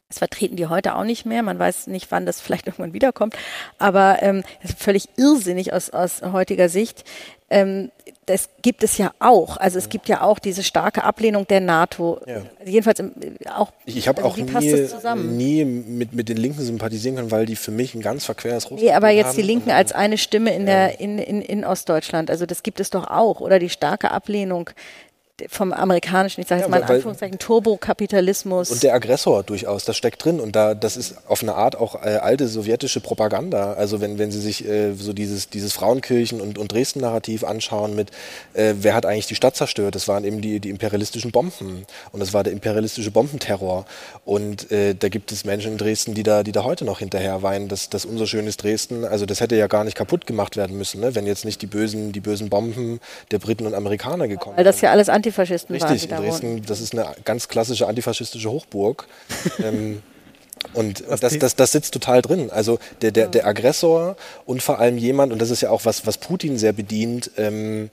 das 0.08 0.18
vertreten 0.18 0.56
die 0.56 0.66
heute 0.66 0.94
auch 0.96 1.04
nicht 1.04 1.26
mehr. 1.26 1.42
Man 1.42 1.58
weiß 1.58 1.86
nicht, 1.88 2.10
wann 2.10 2.26
das 2.26 2.40
vielleicht 2.40 2.66
irgendwann 2.66 2.92
wiederkommt. 2.92 3.36
Aber 3.78 4.18
ähm, 4.22 4.42
das 4.62 4.72
ist 4.72 4.82
völlig 4.82 5.08
irrsinnig 5.16 5.72
aus, 5.72 5.90
aus 5.90 6.22
heutiger 6.22 6.68
Sicht. 6.68 7.04
Ähm, 7.50 7.90
das 8.26 8.50
gibt 8.60 8.84
es 8.84 8.98
ja 8.98 9.12
auch. 9.20 9.56
Also 9.56 9.78
es 9.78 9.88
gibt 9.88 10.08
ja 10.08 10.20
auch 10.20 10.38
diese 10.38 10.62
starke 10.62 11.02
Ablehnung 11.02 11.46
der 11.46 11.60
NATO. 11.60 12.20
Ja. 12.26 12.42
Jedenfalls 12.64 13.00
im, 13.00 13.12
auch. 13.54 13.72
Ich, 13.86 14.06
habe 14.06 14.22
also 14.22 14.28
auch 14.28 15.14
nie, 15.14 15.64
nie 15.64 15.64
mit, 15.64 16.12
mit 16.12 16.28
den 16.28 16.36
Linken 16.36 16.62
sympathisieren 16.62 17.16
können, 17.16 17.30
weil 17.30 17.46
die 17.46 17.56
für 17.56 17.70
mich 17.70 17.94
ein 17.94 18.02
ganz 18.02 18.26
verqueres 18.26 18.64
Russland 18.64 18.82
Nee, 18.82 18.92
aber 18.92 19.08
jetzt 19.10 19.36
die 19.38 19.42
Linken 19.42 19.70
als 19.70 19.92
eine 19.92 20.18
Stimme 20.18 20.54
in, 20.54 20.66
ja. 20.66 20.88
der, 20.88 21.00
in, 21.00 21.18
in, 21.18 21.40
in 21.40 21.64
Ostdeutschland. 21.64 22.30
Also 22.30 22.44
das 22.44 22.62
gibt 22.62 22.80
es 22.80 22.90
doch 22.90 23.08
auch. 23.08 23.40
Oder 23.40 23.58
die 23.58 23.70
starke 23.70 24.10
Ablehnung 24.10 24.68
vom 25.48 25.72
amerikanischen, 25.72 26.40
ich 26.40 26.48
sage 26.48 26.62
jetzt 26.62 26.66
ja, 26.66 26.70
mal 26.70 26.84
in 26.84 26.94
Anführungszeichen, 26.96 27.38
Turbokapitalismus. 27.38 28.70
Und 28.70 28.82
der 28.82 28.94
Aggressor 28.94 29.44
durchaus, 29.44 29.84
das 29.84 29.96
steckt 29.96 30.24
drin. 30.24 30.40
Und 30.40 30.56
da, 30.56 30.74
das 30.74 30.96
ist 30.96 31.14
auf 31.28 31.42
eine 31.42 31.54
Art 31.54 31.76
auch 31.76 32.02
äh, 32.02 32.16
alte 32.16 32.48
sowjetische 32.48 33.00
Propaganda. 33.00 33.74
Also 33.74 34.00
wenn, 34.00 34.18
wenn 34.18 34.32
Sie 34.32 34.40
sich 34.40 34.66
äh, 34.66 34.94
so 34.94 35.12
dieses, 35.12 35.48
dieses 35.48 35.72
Frauenkirchen- 35.72 36.40
und, 36.40 36.58
und 36.58 36.72
Dresden-Narrativ 36.72 37.44
anschauen 37.44 37.94
mit, 37.94 38.10
äh, 38.54 38.74
wer 38.80 38.94
hat 38.94 39.06
eigentlich 39.06 39.28
die 39.28 39.36
Stadt 39.36 39.54
zerstört? 39.54 39.94
Das 39.94 40.08
waren 40.08 40.24
eben 40.24 40.40
die, 40.40 40.58
die 40.58 40.70
imperialistischen 40.70 41.30
Bomben. 41.30 41.86
Und 42.10 42.20
das 42.20 42.32
war 42.32 42.42
der 42.42 42.52
imperialistische 42.52 43.12
Bombenterror. 43.12 43.86
Und 44.24 44.70
äh, 44.72 44.94
da 44.94 45.08
gibt 45.08 45.30
es 45.30 45.44
Menschen 45.44 45.72
in 45.72 45.78
Dresden, 45.78 46.14
die 46.14 46.24
da, 46.24 46.42
die 46.42 46.52
da 46.52 46.64
heute 46.64 46.84
noch 46.84 46.98
hinterher 46.98 47.42
weinen, 47.42 47.68
dass, 47.68 47.88
dass 47.90 48.04
unser 48.04 48.26
schönes 48.26 48.56
Dresden, 48.56 49.04
also 49.04 49.24
das 49.24 49.40
hätte 49.40 49.54
ja 49.54 49.68
gar 49.68 49.84
nicht 49.84 49.96
kaputt 49.96 50.26
gemacht 50.26 50.56
werden 50.56 50.76
müssen, 50.76 51.00
ne? 51.00 51.14
wenn 51.14 51.26
jetzt 51.26 51.44
nicht 51.44 51.62
die 51.62 51.66
bösen, 51.66 52.10
die 52.12 52.20
bösen 52.20 52.48
Bomben 52.48 52.98
der 53.30 53.38
Briten 53.38 53.66
und 53.66 53.74
Amerikaner 53.74 54.26
gekommen 54.26 54.56
wären. 54.56 54.66
Weil 54.66 54.72
das 54.72 54.80
ja 54.80 54.90
alles 54.90 55.08
anti 55.08 55.27
Antifaschisten 55.28 55.74
Richtig, 55.74 56.10
waren. 56.10 56.22
Richtig, 56.22 56.42
in 56.42 56.56
Dresden, 56.56 56.66
das 56.66 56.80
ist 56.80 56.94
eine 56.94 57.14
ganz 57.24 57.48
klassische 57.48 57.86
antifaschistische 57.86 58.50
Hochburg. 58.50 59.06
ähm, 59.62 60.02
und 60.72 61.04
das, 61.08 61.38
das, 61.38 61.54
das 61.54 61.72
sitzt 61.72 61.94
total 61.94 62.20
drin. 62.22 62.50
Also 62.50 62.78
der, 63.00 63.12
der, 63.12 63.28
der 63.28 63.46
Aggressor 63.46 64.16
und 64.44 64.62
vor 64.62 64.80
allem 64.80 64.98
jemand, 64.98 65.32
und 65.32 65.40
das 65.40 65.50
ist 65.50 65.60
ja 65.60 65.70
auch 65.70 65.84
was, 65.84 66.06
was 66.06 66.18
Putin 66.18 66.58
sehr 66.58 66.72
bedient, 66.72 67.30
ähm, 67.36 67.90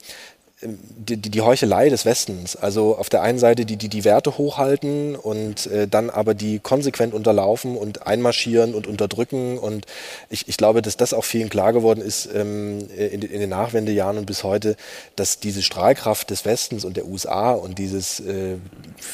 die, 0.62 1.18
die, 1.18 1.40
Heuchelei 1.42 1.90
des 1.90 2.06
Westens. 2.06 2.56
Also 2.56 2.96
auf 2.96 3.10
der 3.10 3.20
einen 3.20 3.38
Seite 3.38 3.66
die, 3.66 3.76
die, 3.76 3.90
die 3.90 4.04
Werte 4.04 4.38
hochhalten 4.38 5.14
und 5.14 5.66
äh, 5.66 5.86
dann 5.86 6.08
aber 6.08 6.32
die 6.32 6.60
konsequent 6.60 7.12
unterlaufen 7.12 7.76
und 7.76 8.06
einmarschieren 8.06 8.74
und 8.74 8.86
unterdrücken. 8.86 9.58
Und 9.58 9.84
ich, 10.30 10.48
ich 10.48 10.56
glaube, 10.56 10.80
dass 10.80 10.96
das 10.96 11.12
auch 11.12 11.24
vielen 11.24 11.50
klar 11.50 11.74
geworden 11.74 12.00
ist 12.00 12.30
ähm, 12.34 12.88
in, 12.96 13.20
in 13.20 13.40
den 13.40 13.50
Nachwendejahren 13.50 14.16
und 14.16 14.24
bis 14.24 14.44
heute, 14.44 14.76
dass 15.14 15.40
diese 15.40 15.62
Strahlkraft 15.62 16.30
des 16.30 16.46
Westens 16.46 16.86
und 16.86 16.96
der 16.96 17.06
USA 17.06 17.52
und 17.52 17.78
dieses, 17.78 18.20
äh, 18.20 18.56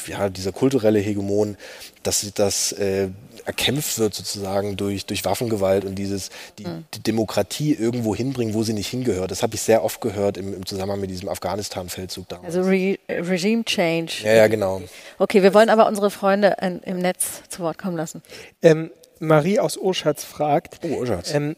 ja, 0.07 0.29
dieser 0.29 0.53
kulturelle 0.53 0.99
Hegemon, 0.99 1.57
dass 2.03 2.25
das 2.33 2.71
äh, 2.71 3.09
erkämpft 3.45 3.99
wird 3.99 4.13
sozusagen 4.13 4.77
durch, 4.77 5.05
durch 5.05 5.25
Waffengewalt 5.25 5.85
und 5.85 5.95
dieses 5.95 6.29
die, 6.59 6.65
mhm. 6.65 6.85
die 6.93 7.03
Demokratie 7.03 7.73
irgendwo 7.73 8.15
hinbringen, 8.15 8.53
wo 8.53 8.63
sie 8.63 8.73
nicht 8.73 8.87
hingehört. 8.87 9.31
Das 9.31 9.43
habe 9.43 9.55
ich 9.55 9.61
sehr 9.61 9.83
oft 9.83 10.01
gehört 10.01 10.37
im, 10.37 10.53
im 10.53 10.65
Zusammenhang 10.65 10.99
mit 10.99 11.09
diesem 11.09 11.29
Afghanistan-Feldzug 11.29 12.29
damals. 12.29 12.55
Also 12.55 12.69
Re 12.69 12.97
Regime 13.09 13.63
Change. 13.63 14.13
Ja, 14.23 14.33
ja, 14.33 14.47
genau. 14.47 14.81
Okay, 15.19 15.43
wir 15.43 15.53
wollen 15.53 15.69
aber 15.69 15.87
unsere 15.87 16.09
Freunde 16.09 16.55
in, 16.61 16.79
im 16.81 16.99
Netz 16.99 17.43
zu 17.49 17.61
Wort 17.61 17.77
kommen 17.77 17.97
lassen. 17.97 18.21
Ähm, 18.61 18.91
Marie 19.19 19.59
aus 19.59 19.77
Urschatz 19.77 20.23
fragt. 20.23 20.79
Oh, 20.83 20.99
Urschatz. 20.99 21.33
Ähm, 21.33 21.55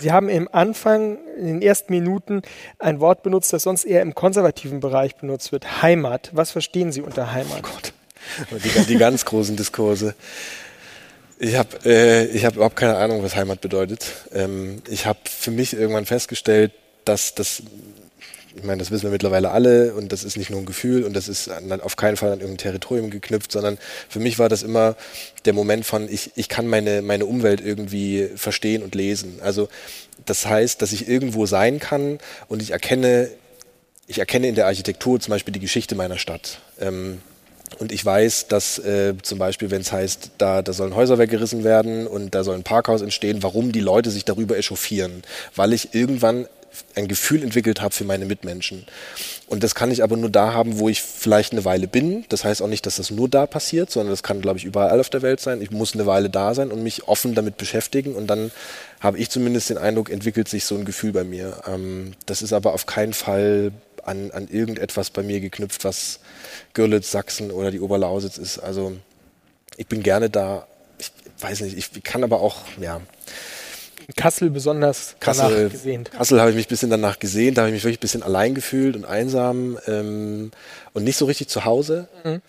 Sie 0.00 0.10
haben 0.10 0.28
im 0.28 0.48
Anfang, 0.52 1.18
in 1.36 1.46
den 1.46 1.62
ersten 1.62 1.92
Minuten, 1.92 2.42
ein 2.78 3.00
Wort 3.00 3.22
benutzt, 3.22 3.52
das 3.52 3.62
sonst 3.62 3.84
eher 3.84 4.02
im 4.02 4.14
konservativen 4.14 4.80
Bereich 4.80 5.16
benutzt 5.16 5.52
wird. 5.52 5.82
Heimat. 5.82 6.30
Was 6.32 6.50
verstehen 6.50 6.90
Sie 6.92 7.00
unter 7.00 7.32
Heimat? 7.32 7.60
Oh 7.62 7.68
Gott. 7.72 7.92
Die, 8.50 8.86
die 8.86 8.96
ganz 8.96 9.24
großen 9.24 9.56
Diskurse. 9.56 10.14
Ich 11.44 11.56
habe 11.56 11.90
äh, 11.90 12.38
hab 12.38 12.54
überhaupt 12.54 12.76
keine 12.76 12.98
Ahnung, 12.98 13.24
was 13.24 13.34
Heimat 13.34 13.60
bedeutet. 13.60 14.06
Ähm, 14.32 14.80
ich 14.88 15.06
habe 15.06 15.18
für 15.24 15.50
mich 15.50 15.72
irgendwann 15.74 16.06
festgestellt, 16.06 16.70
dass 17.04 17.34
das, 17.34 17.64
ich 18.54 18.62
meine, 18.62 18.78
das 18.78 18.92
wissen 18.92 19.02
wir 19.02 19.10
mittlerweile 19.10 19.50
alle 19.50 19.92
und 19.94 20.12
das 20.12 20.22
ist 20.22 20.36
nicht 20.36 20.50
nur 20.50 20.60
ein 20.60 20.66
Gefühl 20.66 21.02
und 21.02 21.16
das 21.16 21.26
ist 21.26 21.50
auf 21.80 21.96
keinen 21.96 22.16
Fall 22.16 22.30
an 22.30 22.38
irgendein 22.38 22.58
Territorium 22.58 23.10
geknüpft, 23.10 23.50
sondern 23.50 23.78
für 24.08 24.20
mich 24.20 24.38
war 24.38 24.48
das 24.48 24.62
immer 24.62 24.94
der 25.44 25.52
Moment 25.52 25.84
von, 25.84 26.08
ich, 26.08 26.30
ich 26.36 26.48
kann 26.48 26.68
meine, 26.68 27.02
meine 27.02 27.26
Umwelt 27.26 27.60
irgendwie 27.60 28.28
verstehen 28.36 28.84
und 28.84 28.94
lesen. 28.94 29.40
Also 29.42 29.68
das 30.24 30.46
heißt, 30.46 30.80
dass 30.80 30.92
ich 30.92 31.08
irgendwo 31.08 31.46
sein 31.46 31.80
kann 31.80 32.20
und 32.46 32.62
ich 32.62 32.70
erkenne, 32.70 33.28
ich 34.06 34.20
erkenne 34.20 34.46
in 34.46 34.54
der 34.54 34.66
Architektur 34.66 35.18
zum 35.18 35.32
Beispiel 35.32 35.52
die 35.52 35.58
Geschichte 35.58 35.96
meiner 35.96 36.18
Stadt. 36.18 36.60
Ähm, 36.78 37.20
und 37.78 37.92
ich 37.92 38.04
weiß, 38.04 38.48
dass 38.48 38.78
äh, 38.78 39.14
zum 39.22 39.38
Beispiel, 39.38 39.70
wenn 39.70 39.80
es 39.80 39.92
heißt, 39.92 40.32
da, 40.38 40.62
da 40.62 40.72
sollen 40.72 40.94
Häuser 40.94 41.18
weggerissen 41.18 41.64
werden 41.64 42.06
und 42.06 42.34
da 42.34 42.44
soll 42.44 42.54
ein 42.54 42.62
Parkhaus 42.62 43.02
entstehen, 43.02 43.42
warum 43.42 43.72
die 43.72 43.80
Leute 43.80 44.10
sich 44.10 44.24
darüber 44.24 44.56
echauffieren. 44.56 45.22
Weil 45.54 45.72
ich 45.72 45.94
irgendwann 45.94 46.46
ein 46.94 47.08
Gefühl 47.08 47.42
entwickelt 47.42 47.80
habe 47.80 47.94
für 47.94 48.04
meine 48.04 48.24
Mitmenschen. 48.24 48.86
Und 49.46 49.62
das 49.62 49.74
kann 49.74 49.90
ich 49.90 50.02
aber 50.02 50.16
nur 50.16 50.30
da 50.30 50.52
haben, 50.52 50.78
wo 50.78 50.88
ich 50.88 51.02
vielleicht 51.02 51.52
eine 51.52 51.64
Weile 51.64 51.86
bin. 51.86 52.24
Das 52.28 52.44
heißt 52.44 52.62
auch 52.62 52.68
nicht, 52.68 52.86
dass 52.86 52.96
das 52.96 53.10
nur 53.10 53.28
da 53.28 53.46
passiert, 53.46 53.90
sondern 53.90 54.10
das 54.10 54.22
kann, 54.22 54.40
glaube 54.40 54.58
ich, 54.58 54.64
überall 54.64 54.98
auf 54.98 55.10
der 55.10 55.22
Welt 55.22 55.40
sein. 55.40 55.60
Ich 55.60 55.70
muss 55.70 55.94
eine 55.94 56.06
Weile 56.06 56.30
da 56.30 56.54
sein 56.54 56.70
und 56.70 56.82
mich 56.82 57.08
offen 57.08 57.34
damit 57.34 57.56
beschäftigen. 57.56 58.14
Und 58.14 58.28
dann 58.28 58.50
habe 59.00 59.18
ich 59.18 59.30
zumindest 59.30 59.70
den 59.70 59.78
Eindruck, 59.78 60.10
entwickelt 60.10 60.48
sich 60.48 60.64
so 60.64 60.76
ein 60.76 60.84
Gefühl 60.84 61.12
bei 61.12 61.24
mir. 61.24 61.60
Ähm, 61.66 62.12
das 62.26 62.40
ist 62.40 62.52
aber 62.52 62.72
auf 62.72 62.86
keinen 62.86 63.12
Fall 63.12 63.72
an, 64.04 64.30
an 64.32 64.48
irgendetwas 64.48 65.10
bei 65.10 65.22
mir 65.22 65.40
geknüpft, 65.40 65.84
was 65.84 66.20
Görlitz, 66.74 67.10
Sachsen 67.10 67.50
oder 67.50 67.70
die 67.70 67.80
Oberlausitz 67.80 68.38
ist. 68.38 68.58
Also 68.58 68.92
ich 69.76 69.86
bin 69.86 70.02
gerne 70.02 70.30
da. 70.30 70.66
Ich 70.98 71.10
weiß 71.42 71.62
nicht, 71.62 71.76
ich 71.76 72.02
kann 72.02 72.22
aber 72.24 72.40
auch, 72.40 72.58
ja. 72.80 73.00
Kassel 74.16 74.50
besonders 74.50 75.14
Kassel, 75.20 75.70
gesehen. 75.70 76.04
Kassel 76.04 76.40
habe 76.40 76.50
ich 76.50 76.56
mich 76.56 76.66
ein 76.66 76.68
bisschen 76.68 76.90
danach 76.90 77.18
gesehen, 77.18 77.54
da 77.54 77.62
habe 77.62 77.70
ich 77.70 77.74
mich 77.74 77.84
wirklich 77.84 77.98
ein 77.98 78.00
bisschen 78.00 78.22
allein 78.22 78.54
gefühlt 78.54 78.96
und 78.96 79.04
einsam 79.04 79.78
ähm, 79.86 80.50
und 80.92 81.04
nicht 81.04 81.16
so 81.16 81.24
richtig 81.24 81.48
zu 81.48 81.64
Hause. 81.64 82.08
Mhm. 82.24 82.42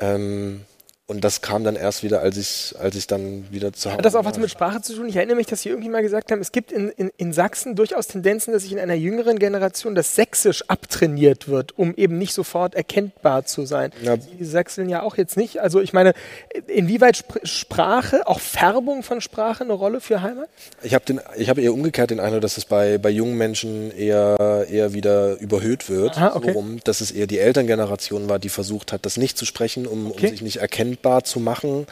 Ähm, 0.00 0.60
und 1.06 1.22
das 1.22 1.42
kam 1.42 1.64
dann 1.64 1.76
erst 1.76 2.02
wieder, 2.02 2.20
als 2.20 2.38
ich, 2.38 2.74
als 2.78 2.96
ich 2.96 3.06
dann 3.06 3.44
wieder 3.50 3.74
zu 3.74 3.90
Hause 3.90 3.98
Hat 3.98 4.04
das 4.06 4.14
auch 4.14 4.24
was 4.24 4.38
mit 4.38 4.50
Sprache 4.50 4.80
zu 4.80 4.94
tun? 4.94 5.06
Ich 5.06 5.16
erinnere 5.16 5.36
mich, 5.36 5.46
dass 5.46 5.60
Sie 5.60 5.68
irgendwie 5.68 5.90
mal 5.90 6.00
gesagt 6.00 6.32
haben, 6.32 6.40
es 6.40 6.50
gibt 6.50 6.72
in, 6.72 6.88
in, 6.88 7.10
in 7.18 7.34
Sachsen 7.34 7.76
durchaus 7.76 8.06
Tendenzen, 8.06 8.54
dass 8.54 8.62
sich 8.62 8.72
in 8.72 8.78
einer 8.78 8.94
jüngeren 8.94 9.38
Generation 9.38 9.94
das 9.94 10.14
Sächsisch 10.14 10.64
abtrainiert 10.68 11.46
wird, 11.46 11.78
um 11.78 11.94
eben 11.94 12.16
nicht 12.16 12.32
sofort 12.32 12.74
erkennbar 12.74 13.44
zu 13.44 13.66
sein. 13.66 13.92
Ja. 14.00 14.16
Die 14.16 14.44
Sachsen 14.46 14.88
ja 14.88 15.02
auch 15.02 15.18
jetzt 15.18 15.36
nicht. 15.36 15.60
Also 15.60 15.82
ich 15.82 15.92
meine, 15.92 16.14
inwieweit 16.68 17.16
Sp 17.20 17.36
Sprache, 17.44 18.26
auch 18.26 18.40
Färbung 18.40 19.02
von 19.02 19.20
Sprache 19.20 19.64
eine 19.64 19.74
Rolle 19.74 20.00
für 20.00 20.22
Heimat? 20.22 20.48
Ich 20.82 20.94
habe 20.94 21.16
hab 21.16 21.58
eher 21.58 21.74
umgekehrt 21.74 22.10
den 22.10 22.20
Eindruck, 22.20 22.40
dass 22.40 22.56
es 22.56 22.64
bei, 22.64 22.96
bei 22.96 23.10
jungen 23.10 23.36
Menschen 23.36 23.90
eher, 23.94 24.66
eher 24.70 24.94
wieder 24.94 25.38
überhöht 25.38 25.90
wird. 25.90 26.16
Aha, 26.16 26.32
okay. 26.34 26.52
so 26.52 26.58
rum, 26.58 26.78
dass 26.84 27.02
es 27.02 27.10
eher 27.10 27.26
die 27.26 27.38
Elterngeneration 27.38 28.28
war, 28.30 28.38
die 28.38 28.48
versucht 28.48 28.92
hat, 28.92 29.04
das 29.04 29.18
nicht 29.18 29.36
zu 29.36 29.44
sprechen, 29.44 29.86
um, 29.86 30.10
okay. 30.10 30.26
um 30.26 30.30
sich 30.30 30.42
nicht 30.42 30.62
erkennbar 30.94 31.24
zu 31.24 31.40
machen. 31.40 31.86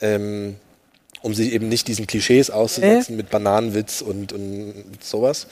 Ähm, 0.00 0.56
um 1.22 1.34
sich 1.34 1.52
eben 1.52 1.68
nicht 1.68 1.86
diesen 1.88 2.06
Klischees 2.06 2.50
auszusetzen 2.50 3.14
äh? 3.14 3.16
mit 3.16 3.30
Bananenwitz 3.30 4.00
und, 4.00 4.32
und 4.32 4.74
sowas. 5.00 5.46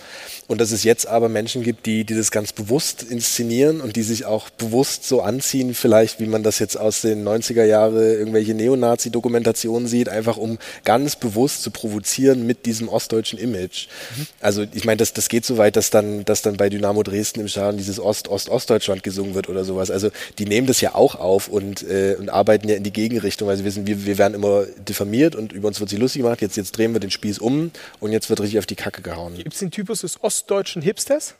Und 0.49 0.61
dass 0.61 0.73
es 0.73 0.83
jetzt 0.83 1.07
aber 1.07 1.29
Menschen 1.29 1.63
gibt, 1.63 1.87
die, 1.87 2.05
die 2.05 2.17
das 2.17 2.33
ganz 2.33 2.53
bewusst 2.53 3.05
inszenieren 3.05 3.81
und 3.81 3.95
die 3.95 4.03
sich 4.03 4.25
auch 4.25 4.51
bewusst 4.51 5.07
so 5.07 5.23
anziehen, 5.23 5.75
vielleicht 5.75 6.19
wie 6.19 6.27
man 6.27 6.43
das 6.43 6.59
jetzt 6.59 6.77
aus 6.77 7.03
den 7.03 7.27
90er 7.27 7.65
Jahre 7.65 8.15
irgendwelche 8.15 8.55
Neonazi-Dokumentationen 8.55 9.87
sieht, 9.87 10.09
einfach 10.09 10.37
um 10.37 10.59
ganz 10.85 11.15
bewusst 11.15 11.63
zu 11.63 11.71
provozieren 11.71 12.47
mit 12.47 12.67
diesem 12.67 12.89
ostdeutschen 12.89 13.39
Image. 13.39 13.87
Mhm. 14.17 14.27
Also 14.41 14.65
ich 14.73 14.85
meine, 14.85 14.97
das, 14.97 15.13
das 15.13 15.29
geht 15.29 15.45
so 15.45 15.57
weit, 15.57 15.77
dass 15.77 15.91
dann, 15.91 16.25
dass 16.25 16.43
dann 16.43 16.57
bei 16.57 16.69
Dynamo 16.69 17.05
Dresden 17.05 17.41
im 17.41 17.49
Stadion 17.49 17.77
dieses 17.77 18.01
Ost-Ost-Ostdeutschland 18.01 19.05
gesungen 19.05 19.35
wird 19.35 19.49
oder 19.49 19.65
sowas. 19.65 19.91
Also 19.91 20.11
die 20.39 20.47
nehmen 20.47 20.67
das 20.67 20.81
ja 20.81 20.97
auch 20.97 21.15
auf 21.15 21.47
und, 21.47 21.89
äh, 21.89 22.17
und 22.19 22.29
arbeiten 22.29 22.69
ja 22.69 22.75
in 22.75 22.83
die 22.83 22.93
Gegenrichtung, 22.93 23.47
weil 23.47 23.57
sie 23.57 23.65
wissen, 23.65 23.87
wir, 23.87 24.05
wir 24.05 24.19
werden 24.19 24.35
immer 24.35 24.65
diffamiert 24.89 25.37
und 25.37 25.53
über 25.61 25.69
uns 25.69 25.79
wird 25.81 25.91
sie 25.91 25.97
lustig 25.97 26.23
gemacht, 26.23 26.41
jetzt, 26.41 26.57
jetzt 26.57 26.77
drehen 26.77 26.93
wir 26.93 27.01
den 27.01 27.11
Spieß 27.11 27.39
um 27.39 27.71
und 28.01 28.13
jetzt 28.13 28.29
wird 28.31 28.41
richtig 28.41 28.59
auf 28.59 28.67
die 28.67 28.77
Kacke 28.77 29.03
gehauen. 29.03 29.37
Gibt 29.37 29.53
es 29.53 29.61
den 29.61 29.71
Typus 29.71 30.01
des 30.01 30.17
Ost 30.17 30.41
ostdeutschen 30.41 30.83
Hipsters? 30.83 31.35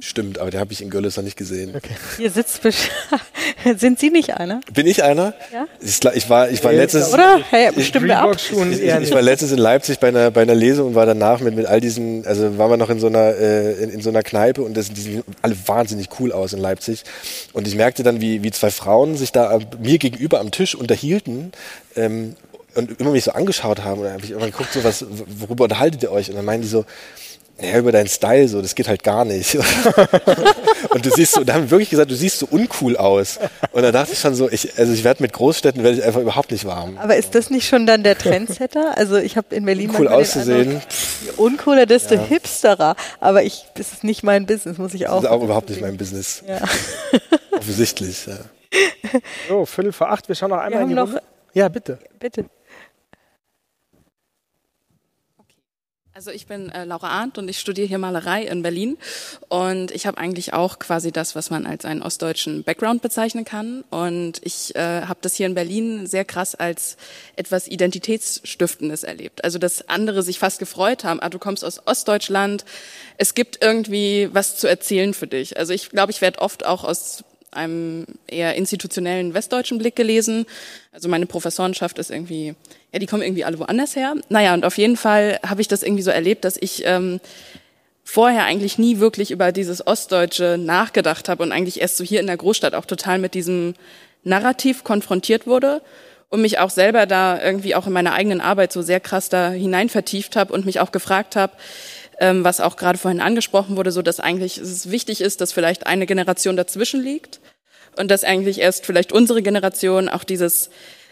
Stimmt, 0.00 0.38
aber 0.38 0.50
den 0.50 0.60
habe 0.60 0.70
ich 0.72 0.82
in 0.82 0.90
Görlitz 0.90 1.16
noch 1.16 1.24
nicht 1.24 1.38
gesehen. 1.38 1.74
Okay. 1.74 1.94
Hier 2.18 2.30
sitzt 2.30 2.60
sind 3.78 3.98
Sie 3.98 4.10
nicht 4.10 4.36
einer? 4.36 4.60
Bin 4.72 4.86
ich 4.86 5.02
einer? 5.02 5.32
Ja. 5.50 5.66
Ich, 5.80 6.04
ich 6.14 6.28
war, 6.28 6.50
ich 6.50 6.62
war 6.62 6.72
letztes. 6.74 7.12
Oder? 7.14 7.40
Hey, 7.48 7.72
bestimmt 7.72 8.10
ab. 8.10 8.36
Ich, 8.36 8.52
ich, 8.52 8.82
ich, 8.82 9.10
war 9.12 9.22
letztes 9.22 9.50
in 9.50 9.58
Leipzig 9.58 9.98
bei 9.98 10.08
einer, 10.08 10.30
bei 10.30 10.42
einer 10.42 10.54
Lesung 10.54 10.88
und 10.88 10.94
war 10.94 11.06
danach 11.06 11.40
mit, 11.40 11.56
mit 11.56 11.64
all 11.64 11.80
diesen, 11.80 12.26
also 12.26 12.58
waren 12.58 12.70
wir 12.70 12.76
noch 12.76 12.90
in 12.90 13.00
so 13.00 13.06
einer, 13.06 13.34
äh, 13.34 13.82
in, 13.82 13.90
in, 13.90 14.02
so 14.02 14.10
einer 14.10 14.22
Kneipe 14.22 14.60
und 14.60 14.76
das, 14.76 14.92
die 14.92 15.00
sehen 15.00 15.24
alle 15.40 15.56
wahnsinnig 15.66 16.08
cool 16.20 16.32
aus 16.32 16.52
in 16.52 16.58
Leipzig. 16.58 17.04
Und 17.54 17.66
ich 17.66 17.74
merkte 17.74 18.02
dann, 18.02 18.20
wie, 18.20 18.42
wie 18.42 18.50
zwei 18.50 18.70
Frauen 18.70 19.16
sich 19.16 19.32
da 19.32 19.58
mir 19.80 19.96
gegenüber 19.96 20.40
am 20.40 20.50
Tisch 20.50 20.74
unterhielten. 20.74 21.52
Ähm, 21.96 22.36
und 22.74 23.00
immer 23.00 23.10
mich 23.10 23.24
so 23.24 23.32
angeschaut 23.32 23.84
haben 23.84 24.00
und 24.00 24.04
dann 24.04 24.14
habe 24.14 24.24
ich 24.24 24.30
irgendwann 24.30 24.50
geguckt, 24.50 24.72
so 24.72 24.84
was, 24.84 25.04
worüber 25.08 25.64
unterhaltet 25.64 26.02
ihr 26.02 26.12
euch? 26.12 26.28
Und 26.30 26.36
dann 26.36 26.44
meinen 26.44 26.62
die 26.62 26.68
so, 26.68 26.84
ja, 27.60 27.76
über 27.76 27.90
deinen 27.90 28.06
Style, 28.06 28.46
so, 28.46 28.62
das 28.62 28.74
geht 28.76 28.86
halt 28.86 29.02
gar 29.02 29.24
nicht. 29.24 29.56
und 30.90 31.04
du 31.04 31.10
siehst 31.10 31.32
so, 31.32 31.42
da 31.42 31.54
haben 31.54 31.64
wir 31.64 31.70
wirklich 31.72 31.90
gesagt, 31.90 32.08
du 32.08 32.14
siehst 32.14 32.38
so 32.38 32.46
uncool 32.46 32.96
aus. 32.96 33.40
Und 33.72 33.82
da 33.82 33.90
dachte 33.90 34.12
ich 34.12 34.20
schon 34.20 34.34
so, 34.34 34.48
ich, 34.48 34.78
also 34.78 34.92
ich 34.92 35.02
werde 35.02 35.22
mit 35.22 35.32
Großstädten 35.32 35.82
werde 35.82 35.98
ich 35.98 36.04
einfach 36.04 36.20
überhaupt 36.20 36.52
nicht 36.52 36.64
warm. 36.66 36.98
Aber 36.98 37.16
ist 37.16 37.34
das 37.34 37.50
nicht 37.50 37.66
schon 37.66 37.84
dann 37.84 38.04
der 38.04 38.16
Trendsetter? 38.16 38.96
Also 38.96 39.16
ich 39.16 39.36
habe 39.36 39.56
in 39.56 39.64
Berlin 39.64 39.90
cool 39.98 40.06
auszusehen. 40.06 40.80
Je 41.24 41.30
uncooler, 41.36 41.86
desto 41.86 42.14
ja. 42.14 42.22
hipsterer. 42.22 42.94
Aber 43.18 43.42
ich, 43.42 43.64
das 43.74 43.92
ist 43.92 44.04
nicht 44.04 44.22
mein 44.22 44.46
Business, 44.46 44.78
muss 44.78 44.94
ich 44.94 45.08
auch. 45.08 45.16
Das 45.16 45.24
ist 45.24 45.30
auch 45.30 45.42
überhaupt 45.42 45.70
nicht 45.70 45.80
mein 45.80 45.96
Business. 45.96 46.44
Ja. 46.46 46.60
Offensichtlich, 47.50 48.26
ja. 48.26 48.38
So, 49.48 49.66
Viertel 49.66 49.92
vor 49.92 50.10
acht, 50.10 50.28
wir 50.28 50.36
schauen 50.36 50.50
noch 50.50 50.58
einmal 50.58 50.82
in 50.82 50.88
die 50.90 50.94
noch, 50.94 51.08
Runde. 51.08 51.22
Ja, 51.54 51.68
bitte. 51.68 51.98
Bitte. 52.20 52.44
Also 56.18 56.32
ich 56.32 56.48
bin 56.48 56.68
äh, 56.70 56.84
Laura 56.84 57.10
Arndt 57.10 57.38
und 57.38 57.48
ich 57.48 57.60
studiere 57.60 57.86
hier 57.86 57.98
Malerei 57.98 58.42
in 58.42 58.62
Berlin 58.62 58.98
und 59.46 59.92
ich 59.92 60.04
habe 60.04 60.18
eigentlich 60.18 60.52
auch 60.52 60.80
quasi 60.80 61.12
das, 61.12 61.36
was 61.36 61.48
man 61.48 61.64
als 61.64 61.84
einen 61.84 62.02
ostdeutschen 62.02 62.64
Background 62.64 63.02
bezeichnen 63.02 63.44
kann 63.44 63.84
und 63.90 64.40
ich 64.42 64.74
äh, 64.74 65.02
habe 65.02 65.20
das 65.22 65.36
hier 65.36 65.46
in 65.46 65.54
Berlin 65.54 66.08
sehr 66.08 66.24
krass 66.24 66.56
als 66.56 66.96
etwas 67.36 67.68
Identitätsstiftendes 67.68 69.04
erlebt. 69.04 69.44
Also 69.44 69.60
dass 69.60 69.88
andere 69.88 70.24
sich 70.24 70.40
fast 70.40 70.58
gefreut 70.58 71.04
haben, 71.04 71.20
ah, 71.20 71.28
du 71.28 71.38
kommst 71.38 71.64
aus 71.64 71.86
Ostdeutschland, 71.86 72.64
es 73.16 73.34
gibt 73.34 73.62
irgendwie 73.62 74.28
was 74.32 74.56
zu 74.56 74.66
erzählen 74.66 75.14
für 75.14 75.28
dich. 75.28 75.56
Also 75.56 75.72
ich 75.72 75.88
glaube, 75.88 76.10
ich 76.10 76.20
werde 76.20 76.40
oft 76.40 76.66
auch 76.66 76.82
aus 76.82 77.22
einem 77.50 78.06
eher 78.26 78.54
institutionellen 78.54 79.34
westdeutschen 79.34 79.78
Blick 79.78 79.96
gelesen. 79.96 80.46
Also 80.92 81.08
meine 81.08 81.26
Professorenschaft 81.26 81.98
ist 81.98 82.10
irgendwie, 82.10 82.54
ja, 82.92 82.98
die 82.98 83.06
kommen 83.06 83.22
irgendwie 83.22 83.44
alle 83.44 83.58
woanders 83.58 83.96
her. 83.96 84.14
Naja, 84.28 84.54
und 84.54 84.64
auf 84.64 84.78
jeden 84.78 84.96
Fall 84.96 85.38
habe 85.46 85.60
ich 85.60 85.68
das 85.68 85.82
irgendwie 85.82 86.02
so 86.02 86.10
erlebt, 86.10 86.44
dass 86.44 86.56
ich 86.60 86.82
ähm, 86.84 87.20
vorher 88.04 88.44
eigentlich 88.44 88.78
nie 88.78 89.00
wirklich 89.00 89.30
über 89.30 89.52
dieses 89.52 89.86
Ostdeutsche 89.86 90.56
nachgedacht 90.58 91.28
habe 91.28 91.42
und 91.42 91.52
eigentlich 91.52 91.80
erst 91.80 91.96
so 91.96 92.04
hier 92.04 92.20
in 92.20 92.26
der 92.26 92.36
Großstadt 92.36 92.74
auch 92.74 92.86
total 92.86 93.18
mit 93.18 93.34
diesem 93.34 93.74
Narrativ 94.24 94.84
konfrontiert 94.84 95.46
wurde 95.46 95.82
und 96.30 96.42
mich 96.42 96.58
auch 96.58 96.70
selber 96.70 97.06
da 97.06 97.40
irgendwie 97.42 97.74
auch 97.74 97.86
in 97.86 97.92
meiner 97.92 98.12
eigenen 98.12 98.40
Arbeit 98.40 98.72
so 98.72 98.82
sehr 98.82 99.00
krass 99.00 99.28
da 99.28 99.50
hinein 99.50 99.88
vertieft 99.88 100.36
habe 100.36 100.52
und 100.52 100.66
mich 100.66 100.80
auch 100.80 100.92
gefragt 100.92 101.36
habe, 101.36 101.52
ähm, 102.18 102.44
was 102.44 102.60
auch 102.60 102.76
gerade 102.76 102.98
vorhin 102.98 103.20
angesprochen 103.20 103.76
wurde, 103.76 103.92
so 103.92 104.02
dass 104.02 104.20
eigentlich 104.20 104.58
es 104.58 104.90
wichtig 104.90 105.20
ist, 105.20 105.40
dass 105.40 105.52
vielleicht 105.52 105.86
eine 105.86 106.06
Generation 106.06 106.56
dazwischen 106.56 107.02
liegt 107.02 107.40
und 107.96 108.10
dass 108.10 108.24
eigentlich 108.24 108.60
erst 108.60 108.86
vielleicht 108.86 109.12
unsere 109.12 109.42
Generation 109.42 110.08
auch 110.08 110.24
dieses 110.24 110.70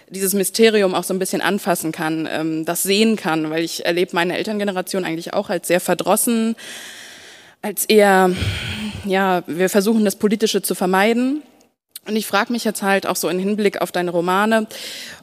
dieses 0.08 0.34
Mysterium 0.34 0.94
auch 0.94 1.04
so 1.04 1.12
ein 1.12 1.18
bisschen 1.18 1.40
anfassen 1.40 1.92
kann, 1.92 2.28
ähm, 2.30 2.64
das 2.64 2.82
sehen 2.82 3.16
kann, 3.16 3.50
weil 3.50 3.64
ich 3.64 3.84
erlebe 3.84 4.14
meine 4.14 4.36
Elterngeneration 4.36 5.04
eigentlich 5.04 5.34
auch 5.34 5.50
als 5.50 5.66
sehr 5.66 5.80
verdrossen, 5.80 6.54
als 7.62 7.86
eher, 7.86 8.30
ja, 9.04 9.42
wir 9.46 9.68
versuchen 9.68 10.04
das 10.04 10.16
Politische 10.16 10.62
zu 10.62 10.74
vermeiden. 10.74 11.42
Und 12.06 12.14
ich 12.14 12.26
frage 12.26 12.52
mich 12.52 12.62
jetzt 12.62 12.82
halt 12.82 13.04
auch 13.04 13.16
so 13.16 13.28
im 13.28 13.40
Hinblick 13.40 13.82
auf 13.82 13.90
deine 13.90 14.12
Romane, 14.12 14.68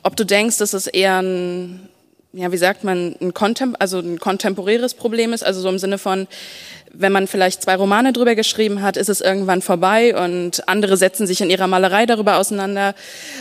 ob 0.04 0.18
du 0.18 0.26
denkst, 0.26 0.58
dass 0.58 0.74
es 0.74 0.88
eher 0.88 1.22
ein 1.22 1.88
ja, 2.34 2.52
wie 2.52 2.58
sagt 2.58 2.84
man, 2.84 3.16
ein, 3.22 3.34
Kontem 3.34 3.76
also 3.78 4.00
ein 4.00 4.20
kontemporäres 4.20 4.96
Problem 4.96 5.34
ist, 5.34 5.44
also 5.44 5.62
so 5.62 5.70
im 5.70 5.78
Sinne 5.78 6.00
von, 6.00 6.28
wenn 6.96 7.12
man 7.12 7.26
vielleicht 7.26 7.64
zwei 7.64 7.76
Romane 7.76 8.14
drüber 8.14 8.36
geschrieben 8.36 8.84
hat, 8.84 8.98
ist 8.98 9.10
es 9.10 9.20
irgendwann 9.20 9.64
vorbei 9.64 10.16
und 10.16 10.68
andere 10.70 10.96
setzen 10.96 11.26
sich 11.26 11.42
in 11.42 11.50
ihrer 11.50 11.66
Malerei 11.66 12.06
darüber 12.06 12.38
auseinander, 12.38 12.94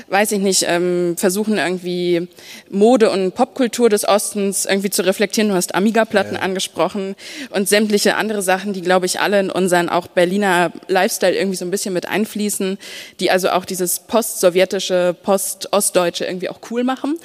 weiß 0.08 0.32
ich 0.32 0.38
nicht, 0.38 0.64
ähm, 0.66 1.16
versuchen 1.18 1.58
irgendwie 1.58 2.28
Mode 2.70 3.10
und 3.10 3.34
Popkultur 3.34 3.90
des 3.90 4.08
Ostens 4.08 4.64
irgendwie 4.64 4.88
zu 4.88 5.04
reflektieren. 5.04 5.50
Du 5.50 5.54
hast 5.54 5.74
Amiga-Platten 5.74 6.36
ja. 6.36 6.40
angesprochen 6.40 7.14
und 7.50 7.68
sämtliche 7.68 8.16
andere 8.16 8.40
Sachen, 8.40 8.72
die, 8.72 8.80
glaube 8.80 9.04
ich, 9.04 9.20
alle 9.20 9.38
in 9.38 9.50
unseren 9.50 9.90
auch 9.90 10.06
Berliner 10.06 10.72
Lifestyle 10.88 11.36
irgendwie 11.36 11.56
so 11.56 11.66
ein 11.66 11.70
bisschen 11.70 11.92
mit 11.92 12.08
einfließen, 12.08 12.78
die 13.20 13.30
also 13.30 13.50
auch 13.50 13.66
dieses 13.66 14.00
post-sowjetische, 14.00 15.14
post-ostdeutsche 15.22 16.24
irgendwie 16.24 16.48
auch 16.48 16.60
cool 16.70 16.84
machen. 16.84 17.18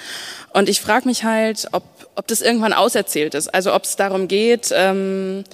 Und 0.52 0.68
ich 0.68 0.82
frage 0.82 1.08
mich 1.08 1.24
halt, 1.24 1.70
ob, 1.72 1.84
ob 2.16 2.28
das 2.28 2.42
irgendwann 2.42 2.74
auserzählt 2.74 3.34
ist. 3.34 3.54
Also 3.54 3.74
ob 3.74 3.86
es 3.86 3.96
darum 3.96 4.28
geht, 4.28 4.74
ähm, 4.76 5.46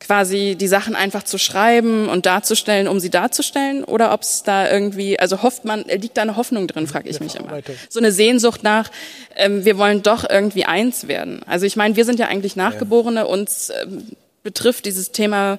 quasi 0.00 0.56
die 0.58 0.66
Sachen 0.66 0.96
einfach 0.96 1.22
zu 1.22 1.38
schreiben 1.38 2.08
und 2.08 2.26
darzustellen, 2.26 2.88
um 2.88 2.98
sie 2.98 3.10
darzustellen, 3.10 3.84
oder 3.84 4.12
ob 4.12 4.22
es 4.22 4.42
da 4.42 4.70
irgendwie, 4.70 5.20
also 5.20 5.42
hofft 5.42 5.64
man, 5.64 5.84
liegt 5.84 6.16
da 6.16 6.22
eine 6.22 6.36
Hoffnung 6.36 6.66
drin, 6.66 6.86
frage 6.86 7.08
ich 7.08 7.20
mich 7.20 7.36
immer. 7.36 7.60
So 7.88 8.00
eine 8.00 8.10
Sehnsucht 8.10 8.62
nach, 8.62 8.90
ähm, 9.36 9.64
wir 9.64 9.78
wollen 9.78 10.02
doch 10.02 10.28
irgendwie 10.28 10.64
eins 10.64 11.06
werden. 11.06 11.42
Also 11.46 11.66
ich 11.66 11.76
meine, 11.76 11.96
wir 11.96 12.04
sind 12.04 12.18
ja 12.18 12.26
eigentlich 12.26 12.56
Nachgeborene, 12.56 13.26
uns 13.26 13.70
ähm, 13.82 14.08
betrifft 14.42 14.86
dieses 14.86 15.12
Thema 15.12 15.58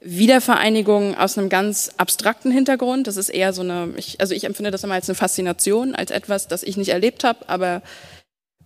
Wiedervereinigung 0.00 1.16
aus 1.16 1.38
einem 1.38 1.48
ganz 1.48 1.92
abstrakten 1.96 2.52
Hintergrund. 2.52 3.06
Das 3.06 3.16
ist 3.16 3.30
eher 3.30 3.52
so 3.52 3.62
eine, 3.62 3.90
ich, 3.96 4.20
also 4.20 4.34
ich 4.34 4.44
empfinde 4.44 4.70
das 4.70 4.84
immer 4.84 4.94
als 4.94 5.08
eine 5.08 5.16
Faszination, 5.16 5.94
als 5.94 6.10
etwas, 6.10 6.46
das 6.48 6.62
ich 6.62 6.76
nicht 6.76 6.90
erlebt 6.90 7.24
habe, 7.24 7.48
aber 7.48 7.82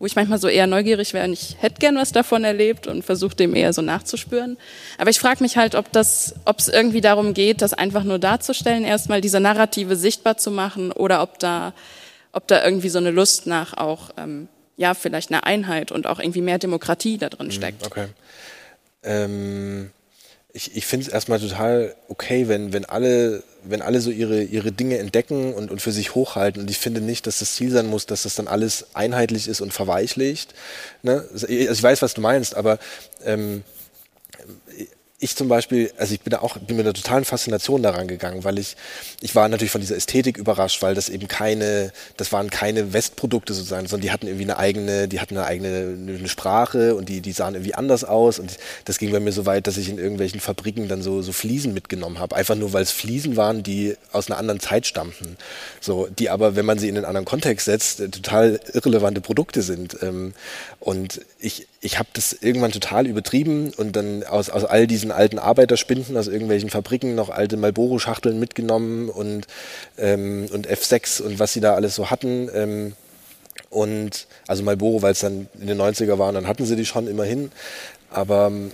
wo 0.02 0.06
ich 0.06 0.16
manchmal 0.16 0.40
so 0.40 0.48
eher 0.48 0.66
neugierig 0.66 1.14
wäre 1.14 1.26
und 1.26 1.32
ich 1.32 1.58
hätte 1.60 1.76
gern 1.78 1.94
was 1.94 2.10
davon 2.10 2.42
erlebt 2.42 2.88
und 2.88 3.04
versuche 3.04 3.36
dem 3.36 3.54
eher 3.54 3.72
so 3.72 3.82
nachzuspüren. 3.82 4.58
Aber 4.98 5.10
ich 5.10 5.20
frage 5.20 5.44
mich 5.44 5.56
halt, 5.56 5.76
ob 5.76 5.92
das, 5.92 6.34
ob 6.44 6.58
es 6.58 6.66
irgendwie 6.66 7.00
darum 7.00 7.34
geht, 7.34 7.62
das 7.62 7.72
einfach 7.72 8.02
nur 8.02 8.18
darzustellen, 8.18 8.82
erstmal 8.82 9.20
diese 9.20 9.38
Narrative 9.38 9.94
sichtbar 9.94 10.38
zu 10.38 10.50
machen 10.50 10.90
oder 10.90 11.22
ob 11.22 11.38
da, 11.38 11.72
ob 12.32 12.48
da 12.48 12.64
irgendwie 12.64 12.88
so 12.88 12.98
eine 12.98 13.12
Lust 13.12 13.46
nach 13.46 13.74
auch, 13.74 14.10
ähm, 14.16 14.48
ja, 14.76 14.94
vielleicht 14.94 15.30
eine 15.30 15.44
Einheit 15.44 15.92
und 15.92 16.08
auch 16.08 16.18
irgendwie 16.18 16.40
mehr 16.40 16.58
Demokratie 16.58 17.16
da 17.16 17.28
drin 17.28 17.46
mhm, 17.46 17.52
steckt. 17.52 17.86
Okay. 17.86 18.06
Ähm 19.04 19.92
ich, 20.52 20.76
ich 20.76 20.84
finde 20.84 21.06
es 21.06 21.12
erstmal 21.12 21.38
total 21.38 21.94
okay, 22.08 22.48
wenn, 22.48 22.72
wenn 22.72 22.86
alle, 22.86 23.44
wenn 23.64 23.82
alle 23.82 24.00
so 24.00 24.10
ihre, 24.10 24.42
ihre 24.42 24.72
Dinge 24.72 24.98
entdecken 24.98 25.54
und, 25.54 25.70
und 25.70 25.80
für 25.80 25.92
sich 25.92 26.14
hochhalten. 26.14 26.62
Und 26.62 26.70
ich 26.70 26.78
finde 26.78 27.00
nicht, 27.00 27.26
dass 27.26 27.38
das 27.38 27.54
Ziel 27.54 27.70
sein 27.70 27.86
muss, 27.86 28.06
dass 28.06 28.22
das 28.22 28.34
dann 28.34 28.48
alles 28.48 28.86
einheitlich 28.94 29.48
ist 29.48 29.60
und 29.60 29.72
verweichlicht. 29.72 30.54
Ne? 31.02 31.24
Also 31.32 31.48
ich 31.48 31.82
weiß, 31.82 32.02
was 32.02 32.14
du 32.14 32.20
meinst, 32.20 32.54
aber 32.54 32.78
ähm, 33.24 33.62
ich 35.22 35.36
zum 35.36 35.46
Beispiel, 35.46 35.92
also 35.98 36.12
ich 36.14 36.20
bin 36.20 36.32
da 36.32 36.40
auch, 36.40 36.58
bin 36.58 36.76
mit 36.76 36.84
einer 36.84 36.94
totalen 36.94 37.24
Faszination 37.24 37.80
daran 37.80 38.08
gegangen, 38.08 38.42
weil 38.42 38.58
ich, 38.58 38.76
ich 39.20 39.36
war 39.36 39.48
natürlich 39.48 39.70
von 39.70 39.80
dieser 39.80 39.94
Ästhetik 39.94 40.36
überrascht, 40.36 40.82
weil 40.82 40.96
das 40.96 41.08
eben 41.08 41.28
keine, 41.28 41.92
das 42.16 42.32
waren 42.32 42.50
keine 42.50 42.92
Westprodukte 42.92 43.54
sozusagen, 43.54 43.86
sondern 43.86 44.02
die 44.02 44.10
hatten 44.10 44.26
irgendwie 44.26 44.44
eine 44.44 44.56
eigene, 44.56 45.06
die 45.06 45.20
hatten 45.20 45.36
eine 45.36 45.46
eigene 45.46 45.96
eine 45.96 46.28
Sprache 46.28 46.96
und 46.96 47.08
die, 47.08 47.20
die 47.20 47.30
sahen 47.30 47.54
irgendwie 47.54 47.74
anders 47.74 48.02
aus 48.02 48.40
und 48.40 48.58
das 48.84 48.98
ging 48.98 49.12
bei 49.12 49.20
mir 49.20 49.30
so 49.30 49.46
weit, 49.46 49.68
dass 49.68 49.76
ich 49.76 49.88
in 49.88 49.98
irgendwelchen 49.98 50.40
Fabriken 50.40 50.88
dann 50.88 51.02
so, 51.02 51.22
so 51.22 51.30
Fliesen 51.30 51.72
mitgenommen 51.72 52.18
habe, 52.18 52.34
einfach 52.34 52.56
nur 52.56 52.72
weil 52.72 52.82
es 52.82 52.90
Fliesen 52.90 53.36
waren, 53.36 53.62
die 53.62 53.96
aus 54.10 54.28
einer 54.28 54.40
anderen 54.40 54.58
Zeit 54.58 54.88
stammten, 54.88 55.36
so, 55.80 56.08
die 56.08 56.30
aber, 56.30 56.56
wenn 56.56 56.66
man 56.66 56.80
sie 56.80 56.88
in 56.88 56.96
einen 56.96 57.06
anderen 57.06 57.26
Kontext 57.26 57.66
setzt, 57.66 57.98
total 57.98 58.58
irrelevante 58.72 59.20
Produkte 59.20 59.62
sind. 59.62 59.96
Ähm, 60.02 60.34
und 60.80 61.20
ich, 61.38 61.68
ich 61.80 61.98
habe 61.98 62.08
das 62.12 62.32
irgendwann 62.32 62.72
total 62.72 63.06
übertrieben 63.06 63.72
und 63.76 63.94
dann 63.94 64.24
aus, 64.24 64.50
aus 64.50 64.64
all 64.64 64.88
diesen 64.88 65.11
alten 65.12 65.38
Arbeiterspinden 65.38 66.16
aus 66.16 66.28
irgendwelchen 66.28 66.70
Fabriken 66.70 67.14
noch 67.14 67.30
alte 67.30 67.56
Malboro-Schachteln 67.56 68.38
mitgenommen 68.38 69.08
und, 69.08 69.46
ähm, 69.98 70.48
und 70.52 70.68
F6 70.68 71.22
und 71.22 71.38
was 71.38 71.52
sie 71.52 71.60
da 71.60 71.74
alles 71.74 71.94
so 71.94 72.10
hatten. 72.10 72.50
Ähm, 72.54 72.94
Und 73.70 74.26
also 74.46 74.62
Marlboro, 74.62 75.00
weil 75.00 75.12
es 75.12 75.20
dann 75.20 75.48
in 75.58 75.66
den 75.66 75.80
90er 75.80 76.18
waren, 76.18 76.34
dann 76.34 76.46
hatten 76.46 76.66
sie 76.66 76.76
die 76.76 76.84
schon 76.84 77.06
immerhin. 77.08 77.50
Aber 78.10 78.48
ähm, 78.48 78.72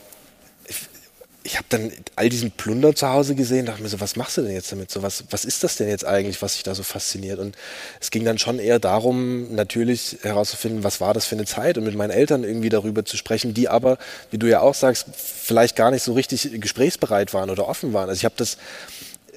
ich 1.49 1.57
habe 1.57 1.65
dann 1.71 1.91
all 2.15 2.29
diesen 2.29 2.51
Plunder 2.51 2.95
zu 2.95 3.09
Hause 3.09 3.35
gesehen, 3.35 3.65
dachte 3.65 3.83
mir 3.83 3.89
so, 3.89 4.01
was 4.01 4.17
machst 4.17 4.37
du 4.37 4.43
denn 4.43 4.53
jetzt 4.53 4.71
damit? 4.71 4.91
So, 4.91 5.03
was, 5.03 5.25
was 5.31 5.47
ist 5.47 5.65
das 5.65 5.77
denn 5.77 5.89
jetzt 5.89 6.05
eigentlich, 6.05 6.43
was 6.43 6.53
sich 6.53 6.63
da 6.63 6.75
so 6.75 6.83
fasziniert? 6.83 7.39
Und 7.39 7.57
es 8.03 8.11
ging 8.11 8.23
dann 8.27 8.37
schon 8.37 8.59
eher 8.59 8.79
darum, 8.79 9.55
natürlich 9.55 10.19
herauszufinden, 10.21 10.85
was 10.85 11.01
war 11.01 11.15
das 11.15 11.25
für 11.25 11.37
eine 11.37 11.47
Zeit 11.47 11.79
und 11.79 11.85
mit 11.85 11.95
meinen 11.95 12.11
Eltern 12.11 12.45
irgendwie 12.45 12.69
darüber 12.69 13.03
zu 13.07 13.17
sprechen, 13.17 13.55
die 13.55 13.71
aber, 13.71 13.97
wie 14.31 14.37
du 14.37 14.47
ja 14.47 14.61
auch 14.61 14.75
sagst, 14.75 15.07
vielleicht 15.17 15.75
gar 15.75 15.91
nicht 15.91 16.03
so 16.03 16.13
richtig 16.13 16.61
gesprächsbereit 16.61 17.33
waren 17.33 17.49
oder 17.49 17.67
offen 17.67 17.95
waren. 17.95 18.11
Also 18.11 18.19
ich 18.19 18.27
habe 18.27 18.35
das 18.37 18.59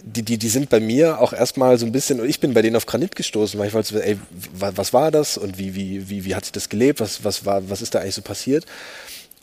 die, 0.04 0.24
die, 0.24 0.38
die 0.38 0.50
sind 0.50 0.70
bei 0.70 0.80
mir 0.80 1.22
auch 1.22 1.32
erstmal 1.32 1.78
so 1.78 1.86
ein 1.86 1.92
bisschen, 1.92 2.20
und 2.20 2.28
ich 2.28 2.40
bin 2.40 2.56
bei 2.56 2.64
denen 2.64 2.76
auf 2.76 2.88
Granit 2.88 3.16
gestoßen, 3.16 3.58
weil 3.60 3.68
ich 3.68 3.74
wollte, 3.74 4.04
ey, 4.04 4.18
was 4.52 4.94
war 4.94 5.12
das 5.12 5.38
und 5.38 5.60
wie, 5.60 5.76
wie, 5.76 6.10
wie, 6.10 6.26
wie 6.26 6.36
hat 6.36 6.44
sich 6.44 6.52
das 6.52 6.70
gelebt, 6.70 7.00
was, 7.00 7.24
was, 7.24 7.46
war, 7.46 7.70
was 7.70 7.84
ist 7.84 7.94
da 7.94 8.00
eigentlich 8.00 8.16
so 8.16 8.24
passiert? 8.24 8.66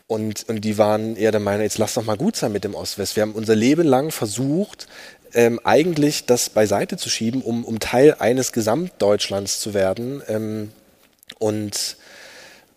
Und, 0.08 0.48
und 0.48 0.62
die 0.62 0.78
waren 0.78 1.16
eher 1.16 1.32
der 1.32 1.40
Meinung, 1.40 1.62
jetzt 1.62 1.76
lass 1.76 1.94
doch 1.94 2.04
mal 2.04 2.16
gut 2.16 2.34
sein 2.34 2.50
mit 2.50 2.64
dem 2.64 2.74
Ost-West. 2.74 3.14
Wir 3.14 3.22
haben 3.22 3.32
unser 3.32 3.54
Leben 3.54 3.86
lang 3.86 4.10
versucht, 4.10 4.88
ähm, 5.34 5.60
eigentlich 5.62 6.24
das 6.24 6.48
beiseite 6.48 6.96
zu 6.96 7.10
schieben, 7.10 7.42
um, 7.42 7.62
um 7.62 7.78
Teil 7.78 8.16
eines 8.18 8.52
Gesamtdeutschlands 8.52 9.60
zu 9.60 9.74
werden. 9.74 10.22
Ähm, 10.26 10.72
und 11.38 11.97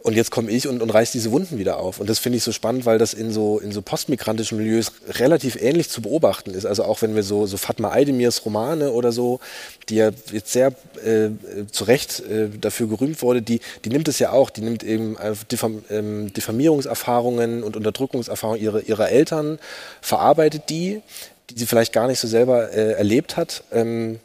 und 0.04 0.16
jetzt 0.16 0.32
komme 0.32 0.52
ich 0.52 0.68
und, 0.68 0.82
und 0.82 0.90
reiß 0.90 1.12
diese 1.12 1.32
Wunden 1.32 1.60
wieder 1.60 1.78
auf. 1.78 2.00
Und 2.00 2.10
das 2.10 2.20
finde 2.20 2.38
ich 2.38 2.44
so 2.44 2.52
spannend, 2.52 2.86
weil 2.86 2.98
das 2.98 3.14
in 3.14 3.32
so, 3.32 3.60
in 3.60 3.72
so 3.72 3.82
postmigrantischen 3.82 4.58
Milieus 4.58 4.92
relativ 5.08 5.62
ähnlich 5.62 5.90
zu 5.90 6.02
beobachten 6.02 6.52
ist. 6.52 6.66
Also 6.66 6.84
auch 6.84 7.02
wenn 7.02 7.16
wir 7.16 7.24
so, 7.24 7.46
so 7.46 7.58
Fatma 7.58 7.92
Aydemirs 7.92 8.46
Romane 8.46 8.92
oder 8.92 9.12
so, 9.12 9.40
die 9.90 9.96
ja 9.96 10.12
jetzt 10.32 10.52
sehr 10.52 10.74
äh, 11.04 11.30
zu 11.72 11.84
Recht 11.84 12.20
äh, 12.22 12.50
dafür 12.50 12.88
gerühmt 12.88 13.22
wurde, 13.22 13.42
die, 13.42 13.60
die 13.86 13.90
nimmt 13.90 14.08
es 14.08 14.20
ja 14.20 14.32
auch. 14.32 14.50
Die 14.50 14.62
nimmt 14.62 14.84
eben 14.84 15.18
Diffam 15.52 15.84
ähm, 15.90 16.34
Diffamierungserfahrungen 16.34 17.64
und 17.64 17.76
Unterdrückungserfahrungen 17.76 18.62
ihrer, 18.62 18.82
ihrer 18.82 19.10
Eltern, 19.10 19.60
verarbeitet 20.02 20.64
die, 20.70 21.02
die 21.50 21.60
sie 21.60 21.66
vielleicht 21.66 21.94
gar 21.94 22.08
nicht 22.08 22.20
so 22.20 22.28
selber 22.28 22.72
äh, 22.72 22.94
erlebt 22.94 23.38
hat. 23.38 23.64
Ähm, 23.72 24.20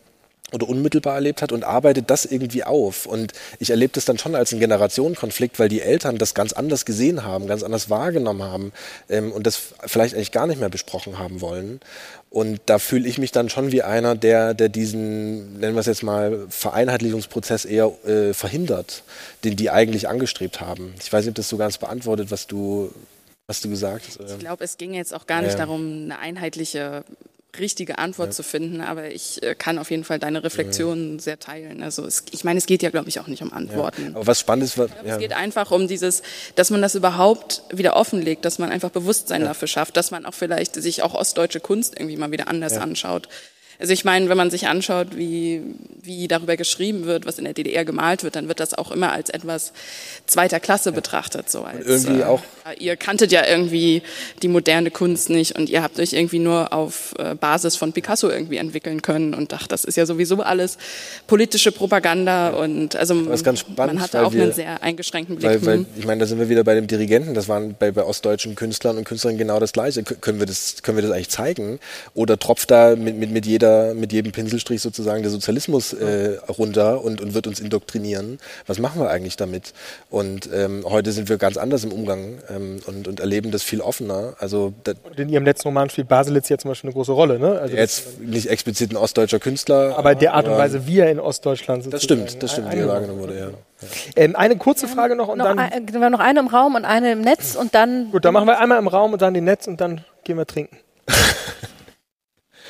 oder 0.57 0.69
unmittelbar 0.69 1.15
erlebt 1.15 1.43
hat 1.43 1.53
und 1.53 1.65
arbeitet 1.65 2.11
das 2.11 2.25
irgendwie 2.25 2.65
auf. 2.65 3.07
Und 3.07 3.33
ich 3.59 3.71
erlebe 3.71 3.93
das 3.93 4.07
dann 4.07 4.19
schon 4.19 4.35
als 4.35 4.53
einen 4.53 4.61
Generationenkonflikt, 4.61 5.59
weil 5.59 5.69
die 5.69 5.83
Eltern 5.83 6.19
das 6.19 6.35
ganz 6.35 6.53
anders 6.53 6.85
gesehen 6.85 7.25
haben, 7.25 7.47
ganz 7.47 7.63
anders 7.63 7.91
wahrgenommen 7.91 8.43
haben 8.43 8.73
ähm, 9.09 9.31
und 9.33 9.47
das 9.47 9.61
vielleicht 9.87 10.15
eigentlich 10.15 10.33
gar 10.33 10.47
nicht 10.47 10.59
mehr 10.59 10.71
besprochen 10.71 11.19
haben 11.19 11.41
wollen. 11.41 11.81
Und 12.31 12.61
da 12.67 12.79
fühle 12.79 13.09
ich 13.09 13.19
mich 13.19 13.33
dann 13.33 13.49
schon 13.49 13.71
wie 13.71 13.83
einer, 13.83 14.15
der, 14.15 14.55
der 14.55 14.69
diesen, 14.69 15.59
nennen 15.61 15.75
wir 15.75 15.81
es 15.81 15.87
jetzt 15.87 16.03
mal, 16.03 16.47
Vereinheitlichungsprozess 16.49 17.65
eher 17.65 17.93
äh, 18.07 18.35
verhindert, 18.35 19.05
den 19.45 19.57
die 19.57 19.71
eigentlich 19.71 20.09
angestrebt 20.09 20.61
haben. 20.61 20.95
Ich 21.01 21.13
weiß 21.13 21.25
nicht, 21.25 21.31
ob 21.31 21.37
das 21.37 21.49
so 21.49 21.57
ganz 21.57 21.79
beantwortet, 21.79 22.31
was 22.31 22.47
du, 22.47 22.93
was 23.47 23.61
du 23.61 23.69
gesagt 23.71 24.07
hast. 24.09 24.21
Ich 24.21 24.39
glaube, 24.39 24.65
es 24.65 24.77
ging 24.77 24.93
jetzt 24.95 25.15
auch 25.15 25.27
gar 25.27 25.43
nicht 25.43 25.53
ja. 25.53 25.59
darum, 25.59 26.05
eine 26.05 26.19
einheitliche 26.19 27.05
richtige 27.59 27.99
Antwort 27.99 28.29
ja. 28.29 28.33
zu 28.33 28.43
finden, 28.43 28.81
aber 28.81 29.11
ich 29.11 29.43
äh, 29.43 29.55
kann 29.55 29.79
auf 29.79 29.91
jeden 29.91 30.05
Fall 30.05 30.19
deine 30.19 30.43
Reflexionen 30.43 31.15
ja. 31.15 31.23
sehr 31.23 31.39
teilen. 31.39 31.83
Also 31.83 32.05
es, 32.05 32.25
ich 32.31 32.45
meine, 32.45 32.59
es 32.59 32.67
geht 32.67 32.83
ja, 32.83 32.91
glaube 32.91 33.09
ich, 33.09 33.21
auch 33.21 33.27
nicht 33.27 33.43
um 33.43 33.53
Antworten. 33.53 34.13
Aber 34.15 34.27
was 34.27 34.41
spannend 34.41 34.65
ist, 34.65 34.79
was, 34.79 34.91
es 35.05 35.19
geht 35.19 35.33
einfach 35.33 35.71
um 35.71 35.89
dieses, 35.89 36.23
dass 36.55 36.71
man 36.71 36.83
das 36.83 36.95
überhaupt 36.95 37.63
wieder 37.73 37.97
offenlegt, 37.97 38.45
dass 38.45 38.59
man 38.59 38.71
einfach 38.71 38.91
Bewusstsein 38.91 39.43
dafür 39.43 39.69
schafft, 39.69 39.97
dass 39.97 40.11
man 40.11 40.27
auch 40.27 40.35
vielleicht 40.35 40.75
sich 40.75 41.03
auch 41.03 41.15
ostdeutsche 41.15 41.61
Kunst 41.61 41.99
irgendwie 41.99 42.17
mal 42.17 42.31
wieder 42.31 42.49
anders 42.49 42.77
anschaut. 42.77 43.29
Also 43.79 43.93
ich 43.93 44.05
meine, 44.05 44.29
wenn 44.29 44.37
man 44.37 44.51
sich 44.51 44.67
anschaut, 44.67 45.17
wie, 45.17 45.63
wie 46.03 46.29
darüber 46.29 46.57
geschrieben 46.57 47.05
wird, 47.05 47.27
was 47.27 47.39
in 47.39 47.45
der 47.45 47.53
DDR 47.53 47.85
gemalt 47.85 48.23
wird, 48.23 48.37
dann 48.37 48.49
wird 48.49 48.61
das 48.61 48.75
auch 48.75 48.91
immer 48.91 49.13
als 49.13 49.31
etwas 49.31 49.73
zweiter 50.27 50.61
Klasse 50.61 50.93
betrachtet. 50.93 51.51
So 51.51 51.63
als, 51.63 51.87
irgendwie 51.87 52.21
äh, 52.21 52.25
auch. 52.25 52.43
Ihr 52.79 52.97
kanntet 52.97 53.33
ja 53.33 53.47
irgendwie 53.47 54.03
die 54.43 54.49
moderne 54.49 54.91
Kunst 54.91 55.31
nicht 55.31 55.59
und 55.59 55.69
ihr 55.69 55.83
habt 55.83 55.99
euch 56.01 56.15
irgendwie 56.15 56.39
nur 56.39 56.73
auf 56.73 57.15
äh, 57.19 57.35
Basis 57.35 57.77
von 57.77 57.93
Picasso 57.93 58.31
irgendwie 58.31 58.57
entwickeln 58.57 59.03
können 59.03 59.35
und 59.35 59.53
dachte, 59.53 59.69
das 59.69 59.85
ist 59.85 59.97
ja 59.97 60.07
sowieso 60.07 60.43
alles 60.43 60.79
politische 61.27 61.71
Propaganda 61.71 62.51
und 62.51 62.97
also 62.97 63.15
spannend, 63.37 63.77
man 63.77 64.01
hatte 64.01 64.25
auch 64.25 64.33
wir, 64.33 64.45
einen 64.45 64.53
sehr 64.53 64.83
eingeschränkten 64.83 65.37
Blick. 65.37 65.51
Weil, 65.51 65.67
weil, 65.67 65.87
ich 65.97 66.07
meine, 66.07 66.21
da 66.21 66.27
sind 66.27 66.39
wir 66.39 66.49
wieder 66.49 66.65
bei 66.65 66.75
dem 66.75 66.87
Dirigenten, 66.87 67.35
das 67.35 67.49
waren 67.49 67.77
bei, 67.79 67.91
bei 67.91 68.03
ostdeutschen 68.03 68.55
Künstlern 68.55 68.97
und 68.97 69.05
Künstlerinnen 69.05 69.39
genau 69.39 69.61
das 69.61 69.73
Gleiche. 69.73 70.03
Können 70.03 70.39
wir 70.39 70.47
das, 70.47 70.83
können 70.83 70.97
wir 70.97 71.03
das 71.03 71.13
eigentlich 71.13 71.29
zeigen? 71.29 71.79
Oder 72.15 72.39
tropft 72.39 72.71
da 72.71 72.97
mit, 72.97 73.17
mit, 73.17 73.31
mit 73.31 73.47
jeder 73.47 73.66
jeder, 73.67 73.95
mit 73.95 74.13
jedem 74.13 74.33
Pinselstrich 74.33 74.81
sozusagen 74.81 75.23
der 75.23 75.31
Sozialismus 75.31 75.93
äh, 75.93 76.39
runter 76.49 77.03
und, 77.03 77.21
und 77.21 77.35
wird 77.35 77.47
uns 77.47 77.61
indoktrinieren. 77.61 78.39
Was 78.67 78.79
machen 78.79 79.01
wir 79.01 79.11
eigentlich 79.11 79.37
damit? 79.37 79.73
Und 80.11 80.49
ähm, 80.53 80.85
heute 80.85 81.13
sind 81.13 81.29
wir 81.29 81.39
ganz 81.39 81.57
anders 81.57 81.85
im 81.85 81.93
Umgang 81.93 82.39
ähm, 82.49 82.81
und, 82.87 83.09
und 83.09 83.21
erleben 83.21 83.51
das 83.51 83.63
viel 83.63 83.81
offener. 83.81 84.35
Also 84.39 84.73
und 85.05 85.19
in 85.19 85.29
Ihrem 85.29 85.45
letzten 85.45 85.69
Roman 85.69 85.91
spielt 85.91 86.09
Baselitz 86.09 86.49
jetzt 86.49 86.63
zum 86.63 86.71
Beispiel 86.71 86.89
eine 86.89 86.95
große 86.95 87.13
Rolle, 87.13 87.39
ne? 87.39 87.59
Also 87.61 87.77
jetzt 87.77 88.21
nicht 88.21 88.49
explizit 88.49 88.93
ein 88.93 88.97
ostdeutscher 88.97 89.39
Künstler. 89.39 89.97
Aber 89.99 90.15
der 90.15 90.35
Art 90.35 90.47
und 90.47 90.57
Weise, 90.57 90.87
wie 90.87 91.01
er 91.01 91.11
in 91.11 91.21
Ostdeutschland 91.21 91.85
sozusagen 91.85 92.25
Das 92.25 92.29
stimmt, 92.29 92.43
das 92.43 92.53
stimmt, 92.53 92.73
wie 92.73 92.79
er 92.79 92.89
wahrgenommen 92.89 93.21
wurde, 93.21 93.39
ja. 93.39 93.49
Ähm, 94.15 94.37
eine 94.37 94.57
kurze 94.57 94.89
Frage 94.89 95.17
noch 95.17 95.29
und 95.29 95.39
noch 95.39 95.47
dann. 95.47 95.59
Ein, 95.59 95.93
wir 95.93 96.01
haben 96.01 96.13
noch 96.13 96.21
eine 96.21 96.41
im 96.41 96.47
Raum 96.47 96.77
und 96.77 96.87
eine 96.87 97.13
im 97.13 97.21
Netz 97.21 97.57
und 97.57 97.75
dann. 97.75 98.11
Gut, 98.11 98.25
dann 98.25 98.33
machen 98.33 98.47
wir 98.47 98.59
einmal 98.59 98.79
im 98.79 98.89
Raum 98.89 99.13
und 99.13 99.21
dann 99.21 99.35
den 99.35 99.45
Netz 99.45 99.67
und 99.67 99.81
dann 99.81 100.03
gehen 100.25 100.39
wir 100.39 100.47
trinken. 100.47 100.79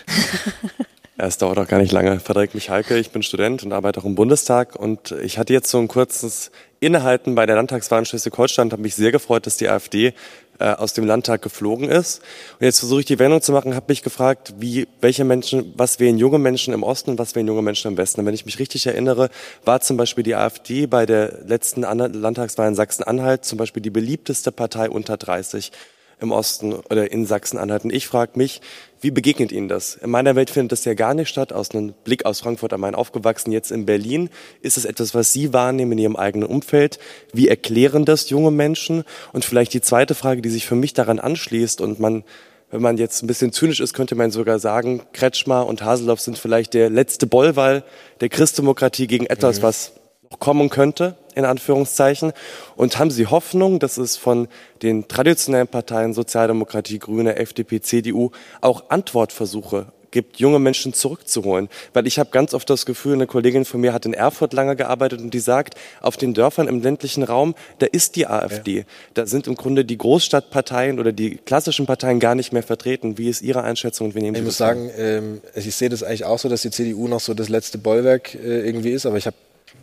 Es 1.19 1.39
dauert 1.39 1.59
auch 1.59 1.67
gar 1.67 1.79
nicht 1.79 1.93
lange. 1.93 2.21
Frederik 2.21 2.55
Michalke, 2.55 2.99
ich 2.99 3.11
bin 3.11 3.23
Student 3.23 3.63
und 3.63 3.73
arbeite 3.73 4.01
auch 4.01 4.05
im 4.05 4.15
Bundestag 4.15 4.77
und 4.77 5.13
ich 5.13 5.39
hatte 5.39 5.55
jetzt 5.55 5.71
so 5.71 5.79
ein 5.79 5.89
kurzes 5.89 6.51
Innehalten 6.79 7.35
bei 7.35 7.47
der 7.47 7.57
Landtagswahl 7.57 8.01
in 8.01 8.05
Schleswig-Holstein, 8.05 8.71
habe 8.71 8.83
mich 8.83 8.95
sehr 8.97 9.13
gefreut, 9.13 9.47
dass 9.47 9.57
die 9.57 9.67
AfD 9.67 10.13
äh, 10.59 10.73
aus 10.73 10.93
dem 10.93 11.07
Landtag 11.07 11.41
geflogen 11.41 11.89
ist. 11.89 12.21
Und 12.59 12.67
jetzt 12.67 12.81
versuche 12.81 13.01
ich 13.01 13.07
die 13.07 13.19
Wendung 13.19 13.41
zu 13.41 13.53
machen, 13.53 13.75
habe 13.75 13.87
mich 13.89 14.03
gefragt, 14.03 14.55
wie, 14.59 14.89
welche 15.01 15.25
Menschen, 15.25 15.73
was 15.77 16.01
wählen 16.01 16.19
junge 16.19 16.39
Menschen 16.39 16.75
im 16.75 16.83
Osten 16.83 17.13
und 17.13 17.19
was 17.19 17.35
wählen 17.35 17.47
junge 17.47 17.63
Menschen 17.63 17.91
im 17.91 17.97
Westen. 17.97 18.21
Und 18.21 18.27
wenn 18.27 18.35
ich 18.35 18.45
mich 18.45 18.59
richtig 18.59 18.87
erinnere, 18.87 19.31
war 19.65 19.81
zum 19.81 19.97
Beispiel 19.97 20.23
die 20.23 20.35
AfD 20.35 20.87
bei 20.87 21.07
der 21.07 21.41
letzten 21.47 21.81
Landtagswahl 21.81 22.69
in 22.69 22.75
Sachsen-Anhalt 22.75 23.47
zum 23.47 23.57
Beispiel 23.57 23.83
die 23.83 23.91
beliebteste 23.91 24.53
Partei 24.53 24.91
unter 24.91 25.17
30 25.17 25.73
im 26.21 26.33
Osten 26.33 26.73
oder 26.75 27.11
in 27.11 27.27
Sachsen-Anhalt. 27.27 27.85
Und 27.85 27.93
ich 27.93 28.07
frage 28.07 28.33
mich, 28.37 28.61
wie 29.07 29.13
begegnet 29.13 29.53
Ihnen 29.53 29.69
das? 29.69 29.95
In 29.95 30.11
meiner 30.11 30.35
Welt 30.35 30.51
findet 30.51 30.73
das 30.73 30.85
ja 30.85 30.95
gar 30.95 31.15
nicht 31.15 31.29
statt. 31.29 31.53
Aus 31.53 31.71
einem 31.71 31.95
Blick 32.03 32.27
aus 32.27 32.41
Frankfurt 32.41 32.73
am 32.73 32.81
Main 32.81 32.97
aufgewachsen, 32.97 33.53
jetzt 33.53 33.71
in 33.71 33.87
Berlin. 33.87 34.31
Ist 34.63 34.77
es 34.77 34.85
etwas, 34.85 35.15
was 35.15 35.33
Sie 35.33 35.53
wahrnehmen 35.53 35.93
in 35.93 35.99
Ihrem 35.99 36.17
eigenen 36.17 36.49
Umfeld? 36.49 36.99
Wie 37.33 37.47
erklären 37.47 38.05
das 38.05 38.31
junge 38.31 38.51
Menschen? 38.51 39.05
Und 39.33 39.45
vielleicht 39.45 39.75
die 39.75 39.81
zweite 39.81 40.17
Frage, 40.17 40.43
die 40.43 40.49
sich 40.49 40.67
für 40.67 40.75
mich 40.75 40.93
daran 40.93 41.21
anschließt 41.21 41.81
und 41.81 42.01
man 42.01 42.25
wenn 42.73 42.83
man 42.83 42.99
jetzt 42.99 43.23
ein 43.23 43.29
bisschen 43.29 43.53
zynisch 43.53 43.79
ist, 43.79 43.95
könnte 43.95 44.17
man 44.17 44.33
sogar 44.33 44.59
sagen, 44.59 45.03
Kretschmer 45.13 45.69
und 45.69 45.85
Haseloff 45.85 46.21
sind 46.21 46.37
vielleicht 46.37 46.75
der 46.75 46.91
letzte 46.91 47.29
Bollwall 47.29 47.85
der 48.21 48.29
Christdemokratie 48.29 49.07
gegen 49.07 49.27
etwas, 49.27 49.59
mhm. 49.59 49.63
was 49.63 49.93
noch 50.33 50.41
kommen 50.41 50.69
könnte, 50.69 51.17
in 51.37 51.45
Anführungszeichen? 51.45 52.33
Und 52.75 52.99
haben 52.99 53.13
Sie 53.13 53.29
Hoffnung, 53.29 53.79
dass 53.79 53.99
es 53.99 54.17
von 54.17 54.49
den 54.83 55.07
traditionellen 55.07 55.69
Parteien 55.69 56.13
Sozialdemokratie, 56.13 56.99
Grüne, 56.99 57.37
FDP, 57.37 57.81
CDU 57.81 58.31
auch 58.61 58.91
Antwortversuche 58.91 59.93
gibt, 60.11 60.39
junge 60.39 60.59
Menschen 60.59 60.95
zurückzuholen. 60.95 61.69
Weil 61.93 62.07
ich 62.07 62.19
habe 62.19 62.31
ganz 62.31 62.55
oft 62.55 62.69
das 62.71 62.87
Gefühl, 62.87 63.13
eine 63.13 63.27
Kollegin 63.27 63.67
von 63.67 63.83
mir 63.83 63.93
hat 63.93 64.07
in 64.07 64.15
Erfurt 64.15 64.55
lange 64.55 64.75
gearbeitet 64.75 65.21
und 65.21 65.35
die 65.35 65.41
sagt, 65.41 65.75
auf 66.01 66.17
den 66.17 66.33
Dörfern 66.33 66.69
im 66.69 66.81
ländlichen 66.81 67.23
Raum, 67.23 67.55
da 67.81 67.87
ist 67.87 68.17
die 68.17 68.27
AfD. 68.27 68.79
Ja. 68.79 68.85
Da 69.13 69.27
sind 69.27 69.47
im 69.47 69.57
Grunde 69.57 69.85
die 69.85 69.99
Großstadtparteien 69.99 70.99
oder 70.99 71.13
die 71.13 71.37
klassischen 71.37 71.85
Parteien 71.85 72.19
gar 72.19 72.35
nicht 72.35 72.53
mehr 72.55 72.63
vertreten. 72.63 73.19
Wie 73.19 73.29
ist 73.29 73.43
Ihre 73.43 73.63
Einschätzung? 73.63 74.15
wie 74.15 74.21
nehmen 74.21 74.35
Sie 74.35 74.41
ich 74.41 74.47
muss 74.47 74.57
sagen, 74.57 74.91
ähm, 74.97 75.43
ich 75.55 75.75
sehe 75.75 75.91
das 75.91 76.03
eigentlich 76.03 76.25
auch 76.25 76.39
so, 76.39 76.49
dass 76.49 76.63
die 76.63 76.71
CDU 76.71 77.09
noch 77.09 77.21
so 77.21 77.35
das 77.35 77.51
letzte 77.51 77.77
Bollwerk 77.77 78.35
äh, 78.35 78.67
irgendwie 78.67 78.93
ist, 78.93 79.05
aber 79.05 79.19
ich 79.19 79.27
habe 79.27 79.37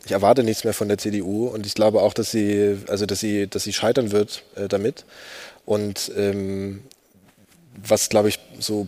ich 0.06 0.12
erwarte 0.12 0.44
nichts 0.44 0.64
mehr 0.64 0.74
von 0.74 0.88
der 0.88 0.98
CDU 0.98 1.48
und 1.48 1.66
ich 1.66 1.74
glaube 1.74 2.02
auch, 2.02 2.14
dass 2.14 2.32
sie, 2.32 2.78
also 2.88 3.06
dass 3.06 3.20
sie, 3.20 3.48
dass 3.48 3.64
sie 3.64 3.74
scheitern 3.74 4.12
wird 4.12 4.44
äh, 4.56 4.68
damit. 4.68 5.06
Und 5.66 6.12
ähm, 6.18 6.84
was, 7.76 8.10
glaube 8.10 8.30
ich, 8.30 8.40
so 8.60 8.88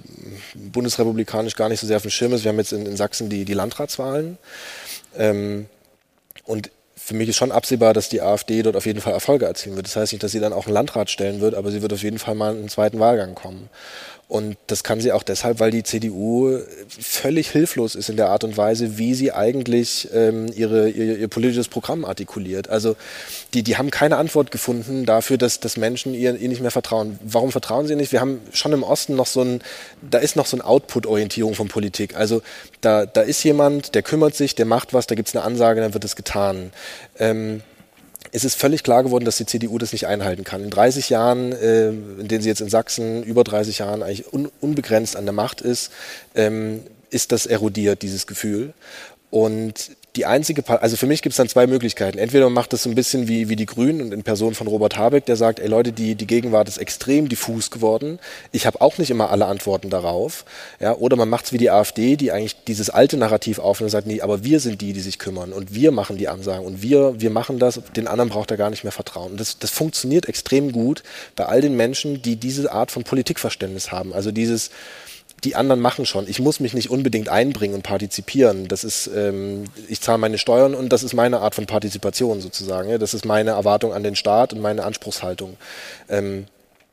bundesrepublikanisch 0.54 1.56
gar 1.56 1.70
nicht 1.70 1.80
so 1.80 1.88
sehr 1.88 1.98
auf 1.98 2.04
dem 2.04 2.12
Schirm 2.12 2.34
ist, 2.34 2.44
wir 2.44 2.50
haben 2.50 2.60
jetzt 2.60 2.74
in, 2.74 2.86
in 2.86 2.98
Sachsen 2.98 3.30
die, 3.30 3.46
die 3.46 3.54
Landratswahlen. 3.54 4.38
Ähm, 5.18 5.68
und 6.44 6.70
für 6.98 7.14
mich 7.14 7.30
ist 7.30 7.38
schon 7.38 7.52
absehbar, 7.52 7.94
dass 7.94 8.10
die 8.10 8.22
AfD 8.22 8.62
dort 8.64 8.76
auf 8.76 8.86
jeden 8.86 9.02
Fall 9.02 9.14
Erfolge 9.14 9.46
erzielen 9.46 9.76
wird. 9.76 9.88
Das 9.88 9.96
heißt 9.96 10.12
nicht, 10.12 10.24
dass 10.24 10.32
sie 10.32 10.40
dann 10.40 10.54
auch 10.54 10.66
einen 10.66 10.74
Landrat 10.74 11.10
stellen 11.10 11.40
wird, 11.40 11.56
aber 11.56 11.72
sie 11.72 11.82
wird 11.82 11.94
auf 11.94 12.04
jeden 12.04 12.20
Fall 12.20 12.36
mal 12.36 12.52
in 12.54 12.60
einen 12.60 12.70
zweiten 12.70 13.00
Wahlgang 13.00 13.36
kommen. 13.36 13.70
Und 14.28 14.58
das 14.68 14.84
kann 14.84 15.02
sie 15.02 15.12
auch 15.12 15.22
deshalb, 15.22 15.60
weil 15.60 15.70
die 15.70 15.84
CDU 15.84 16.58
völlig 16.88 17.52
hilflos 17.52 17.94
ist 17.94 18.10
in 18.10 18.18
der 18.18 18.30
Art 18.30 18.44
und 18.44 18.58
Weise, 18.58 18.98
wie 18.98 19.14
sie 19.14 19.32
eigentlich 19.32 20.10
ähm, 20.14 20.48
ihre, 20.56 20.90
ihr, 20.90 21.20
ihr 21.20 21.28
politisches 21.28 21.68
Programm 21.68 22.04
artikuliert. 22.06 22.68
Also 22.68 22.96
die, 23.54 23.62
die 23.62 23.78
haben 23.78 23.92
keine 23.92 24.18
Antwort 24.18 24.50
gefunden 24.50 25.06
dafür, 25.06 25.38
dass, 25.38 25.60
dass 25.60 25.78
Menschen 25.78 26.16
ihr, 26.16 26.36
ihr 26.36 26.50
nicht 26.50 26.62
mehr 26.62 26.72
vertrauen. 26.72 27.20
Warum 27.24 27.52
vertrauen 27.52 27.86
sie 27.86 27.96
nicht? 27.96 28.12
Wir 28.12 28.20
haben 28.20 28.42
schon 28.52 28.74
im 28.74 28.82
Osten 28.82 29.16
noch 29.16 29.28
so 29.28 29.42
ein, 29.42 29.62
da 30.02 30.18
ist 30.18 30.36
noch 30.36 30.48
so 30.48 30.58
eine 30.58 30.66
Output-Orientierung 30.66 31.54
von 31.54 31.68
Politik. 31.68 32.16
Also 32.16 32.42
da, 32.82 33.06
da 33.06 33.22
ist 33.22 33.44
jemand, 33.44 33.94
der 33.94 34.02
kümmert 34.02 34.34
sich, 34.34 34.56
der 34.56 34.66
macht 34.66 34.92
was, 34.92 35.06
da 35.06 35.14
gibt 35.14 35.28
es 35.28 35.36
eine 35.36 35.46
Ansage, 35.46 35.82
dann 35.82 35.94
wird 35.94 36.04
es 36.04 36.16
getan. 36.16 36.72
Ähm, 37.20 37.62
es 38.36 38.44
ist 38.44 38.60
völlig 38.60 38.84
klar 38.84 39.02
geworden, 39.04 39.24
dass 39.24 39.38
die 39.38 39.46
CDU 39.46 39.78
das 39.78 39.94
nicht 39.94 40.08
einhalten 40.08 40.44
kann. 40.44 40.62
In 40.62 40.70
30 40.70 41.10
Jahren, 41.10 41.54
äh, 41.54 41.88
in 41.88 42.28
denen 42.28 42.42
sie 42.42 42.50
jetzt 42.50 42.60
in 42.60 42.70
Sachsen 42.70 43.24
über 43.24 43.46
30 43.46 43.80
Jahren 43.80 44.04
eigentlich 44.04 44.34
un 44.34 44.52
unbegrenzt 44.60 45.16
an 45.16 45.24
der 45.24 45.32
Macht 45.32 45.62
ist, 45.62 45.90
ähm, 46.36 46.82
ist 47.10 47.32
das 47.32 47.46
erodiert, 47.46 48.02
dieses 48.02 48.28
Gefühl. 48.28 48.74
Und 49.30 49.92
die 50.16 50.26
einzige, 50.26 50.64
also 50.82 50.96
für 50.96 51.08
mich 51.08 51.22
gibt 51.22 51.34
es 51.34 51.38
dann 51.38 51.50
zwei 51.50 51.68
Möglichkeiten. 51.68 52.18
Entweder 52.18 52.46
man 52.46 52.54
macht 52.54 52.74
das 52.74 52.84
so 52.84 52.90
ein 52.90 52.96
bisschen 52.96 53.28
wie, 53.28 53.50
wie 53.50 53.56
die 53.56 53.66
Grünen 53.66 54.02
und 54.02 54.14
in 54.14 54.24
Person 54.24 54.56
von 54.56 54.68
Robert 54.68 54.98
Habeck, 54.98 55.26
der 55.26 55.36
sagt, 55.36 55.60
ey 55.60 55.68
Leute, 55.68 55.92
die, 55.92 56.16
die 56.16 56.28
Gegenwart 56.28 56.68
ist 56.68 56.78
extrem 56.78 57.28
diffus 57.28 57.70
geworden. 57.72 58.20
Ich 58.52 58.66
habe 58.66 58.80
auch 58.82 58.98
nicht 58.98 59.10
immer 59.10 59.30
alle 59.30 59.46
Antworten 59.46 59.90
darauf. 59.90 60.46
Ja, 60.80 60.96
oder 60.96 61.18
man 61.18 61.28
macht 61.28 61.46
es 61.46 61.54
wie 61.54 61.58
die 61.58 61.70
AfD, 61.70 62.16
die 62.16 62.32
eigentlich 62.32 62.56
dieses 62.66 62.90
alte 62.90 63.18
Narrativ 63.18 63.60
aufnimmt 63.60 63.88
und 63.88 63.92
sagt, 63.92 64.08
nee, 64.08 64.22
aber 64.22 64.44
wir 64.44 64.60
sind 64.60 64.82
die, 64.82 64.94
die 64.94 65.02
sich 65.02 65.20
kümmern 65.20 65.52
und 65.52 65.74
wir 65.74 65.92
machen 65.92 66.18
die 66.18 66.28
Ansagen 66.28 66.66
und 66.66 66.82
wir, 66.82 67.20
wir 67.20 67.30
machen 67.30 67.60
das, 67.60 67.82
den 67.96 68.08
anderen 68.08 68.30
braucht 68.30 68.52
er 68.52 68.58
gar 68.58 68.70
nicht 68.70 68.84
mehr 68.84 68.94
vertrauen. 68.94 69.32
Und 69.32 69.40
das, 69.40 69.60
das 69.60 69.72
funktioniert 69.72 70.28
extrem 70.28 70.72
gut 70.72 71.04
bei 71.36 71.46
all 71.46 71.62
den 71.62 71.76
Menschen, 71.76 72.22
die 72.22 72.38
diese 72.38 72.72
Art 72.72 72.92
von 72.92 73.04
Politikverständnis 73.04 73.92
haben. 73.92 74.14
Also 74.14 74.32
dieses, 74.32 74.72
die 75.46 75.56
anderen 75.56 75.80
machen 75.80 76.06
schon. 76.06 76.28
Ich 76.28 76.40
muss 76.40 76.60
mich 76.60 76.74
nicht 76.74 76.90
unbedingt 76.90 77.30
einbringen 77.30 77.76
und 77.76 77.84
partizipieren. 77.84 78.68
Das 78.68 78.84
ist, 78.84 79.10
ähm, 79.16 79.66
ich 79.88 80.02
zahle 80.02 80.18
meine 80.18 80.38
Steuern 80.38 80.74
und 80.74 80.90
das 80.90 81.04
ist 81.04 81.14
meine 81.14 81.40
Art 81.40 81.56
von 81.56 81.66
Partizipation 81.68 82.42
sozusagen. 82.42 82.90
Ja? 82.90 82.98
Das 82.98 83.14
ist 83.14 83.26
meine 83.26 83.52
Erwartung 83.52 83.94
an 83.94 84.04
den 84.04 84.16
Staat 84.16 84.54
und 84.54 84.62
meine 84.62 84.84
Anspruchshaltung. 84.84 85.58
Ähm, 86.10 86.48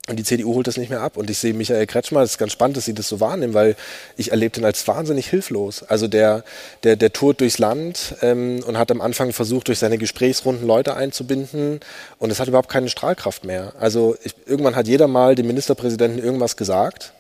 und 0.08 0.18
die 0.18 0.24
CDU 0.24 0.54
holt 0.54 0.66
das 0.66 0.76
nicht 0.76 0.90
mehr 0.90 1.00
ab. 1.00 1.16
Und 1.16 1.30
ich 1.30 1.38
sehe 1.38 1.54
Michael 1.54 1.86
Kretschmer, 1.86 2.20
das 2.20 2.32
ist 2.32 2.38
ganz 2.38 2.52
spannend, 2.52 2.76
dass 2.76 2.84
sie 2.84 2.94
das 2.94 3.08
so 3.08 3.20
wahrnehmen, 3.20 3.54
weil 3.54 3.76
ich 4.16 4.32
erlebe 4.32 4.58
ihn 4.58 4.64
als 4.64 4.86
wahnsinnig 4.88 5.28
hilflos. 5.28 5.84
Also 5.84 6.08
der, 6.08 6.42
der, 6.82 6.96
der 6.96 7.12
tourt 7.12 7.40
durchs 7.40 7.58
Land 7.58 8.16
ähm, 8.20 8.64
und 8.66 8.76
hat 8.76 8.90
am 8.90 9.00
Anfang 9.00 9.32
versucht, 9.32 9.68
durch 9.68 9.78
seine 9.78 9.98
Gesprächsrunden 9.98 10.66
Leute 10.66 10.96
einzubinden. 10.96 11.78
Und 12.18 12.30
es 12.30 12.40
hat 12.40 12.48
überhaupt 12.48 12.68
keine 12.68 12.88
Strahlkraft 12.88 13.44
mehr. 13.44 13.74
Also 13.78 14.16
ich, 14.24 14.34
irgendwann 14.44 14.74
hat 14.74 14.88
jeder 14.88 15.06
mal 15.06 15.36
dem 15.36 15.46
Ministerpräsidenten 15.46 16.18
irgendwas 16.18 16.56
gesagt. 16.56 17.12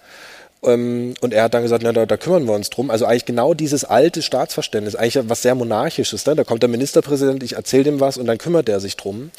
Ähm, 0.64 1.14
und 1.20 1.34
er 1.34 1.44
hat 1.44 1.54
dann 1.54 1.62
gesagt, 1.62 1.82
na, 1.82 1.92
da, 1.92 2.06
da, 2.06 2.16
kümmern 2.16 2.46
wir 2.46 2.54
uns 2.54 2.70
drum. 2.70 2.90
Also 2.90 3.04
eigentlich 3.04 3.24
genau 3.24 3.54
dieses 3.54 3.84
alte 3.84 4.22
Staatsverständnis, 4.22 4.94
eigentlich 4.94 5.28
was 5.28 5.42
sehr 5.42 5.54
monarchisches. 5.54 6.24
Ne? 6.26 6.36
Da 6.36 6.44
kommt 6.44 6.62
der 6.62 6.70
Ministerpräsident, 6.70 7.42
ich 7.42 7.54
erzähle 7.54 7.84
dem 7.84 8.00
was 8.00 8.16
und 8.16 8.26
dann 8.26 8.38
kümmert 8.38 8.68
er 8.68 8.80
sich 8.80 8.96
drum 8.96 9.30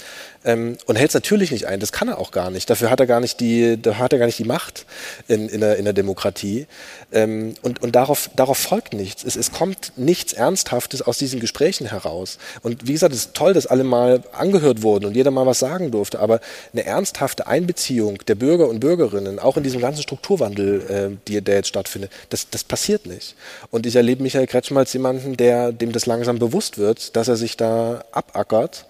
ähm, 0.45 0.77
und 0.85 0.95
hält 0.95 1.09
es 1.09 1.13
natürlich 1.13 1.51
nicht 1.51 1.67
ein. 1.67 1.79
Das 1.79 1.91
kann 1.91 2.07
er 2.07 2.17
auch 2.17 2.31
gar 2.31 2.49
nicht. 2.49 2.69
Dafür 2.69 2.89
hat 2.89 2.99
er 2.99 3.05
gar 3.05 3.19
nicht 3.19 3.39
die, 3.39 3.81
da 3.81 3.97
hat 3.97 4.13
er 4.13 4.19
gar 4.19 4.25
nicht 4.25 4.39
die 4.39 4.43
Macht 4.43 4.85
in, 5.27 5.49
in, 5.49 5.61
der, 5.61 5.77
in 5.77 5.85
der 5.85 5.93
Demokratie. 5.93 6.67
Ähm, 7.11 7.53
und 7.61 7.81
und 7.81 7.95
darauf, 7.95 8.29
darauf 8.35 8.57
folgt 8.57 8.93
nichts. 8.93 9.23
Es, 9.23 9.35
es 9.35 9.51
kommt 9.51 9.93
nichts 9.95 10.33
Ernsthaftes 10.33 11.01
aus 11.01 11.17
diesen 11.17 11.39
Gesprächen 11.39 11.87
heraus. 11.87 12.37
Und 12.61 12.87
wie 12.87 12.93
gesagt, 12.93 13.13
es 13.13 13.25
ist 13.25 13.33
toll, 13.33 13.53
dass 13.53 13.67
alle 13.67 13.83
mal 13.83 14.23
angehört 14.31 14.81
wurden 14.81 15.05
und 15.05 15.15
jeder 15.15 15.31
mal 15.31 15.45
was 15.45 15.59
sagen 15.59 15.91
durfte. 15.91 16.19
Aber 16.19 16.39
eine 16.71 16.85
ernsthafte 16.85 17.47
Einbeziehung 17.47 18.19
der 18.27 18.35
Bürger 18.35 18.67
und 18.67 18.79
Bürgerinnen, 18.79 19.39
auch 19.39 19.57
in 19.57 19.63
diesem 19.63 19.81
ganzen 19.81 20.03
Strukturwandel, 20.03 20.81
äh, 20.89 21.17
die, 21.27 21.41
der 21.41 21.55
jetzt 21.55 21.69
stattfindet, 21.69 22.11
das, 22.29 22.49
das 22.49 22.63
passiert 22.63 23.05
nicht. 23.05 23.35
Und 23.71 23.85
ich 23.85 23.95
erlebe 23.95 24.23
Michael 24.23 24.47
Kretschmer 24.47 24.81
als 24.81 24.93
jemanden, 24.93 25.37
der 25.37 25.71
dem 25.71 25.91
das 25.91 26.05
langsam 26.05 26.39
bewusst 26.39 26.77
wird, 26.77 27.15
dass 27.15 27.27
er 27.27 27.35
sich 27.35 27.57
da 27.57 28.03
abackert 28.11 28.85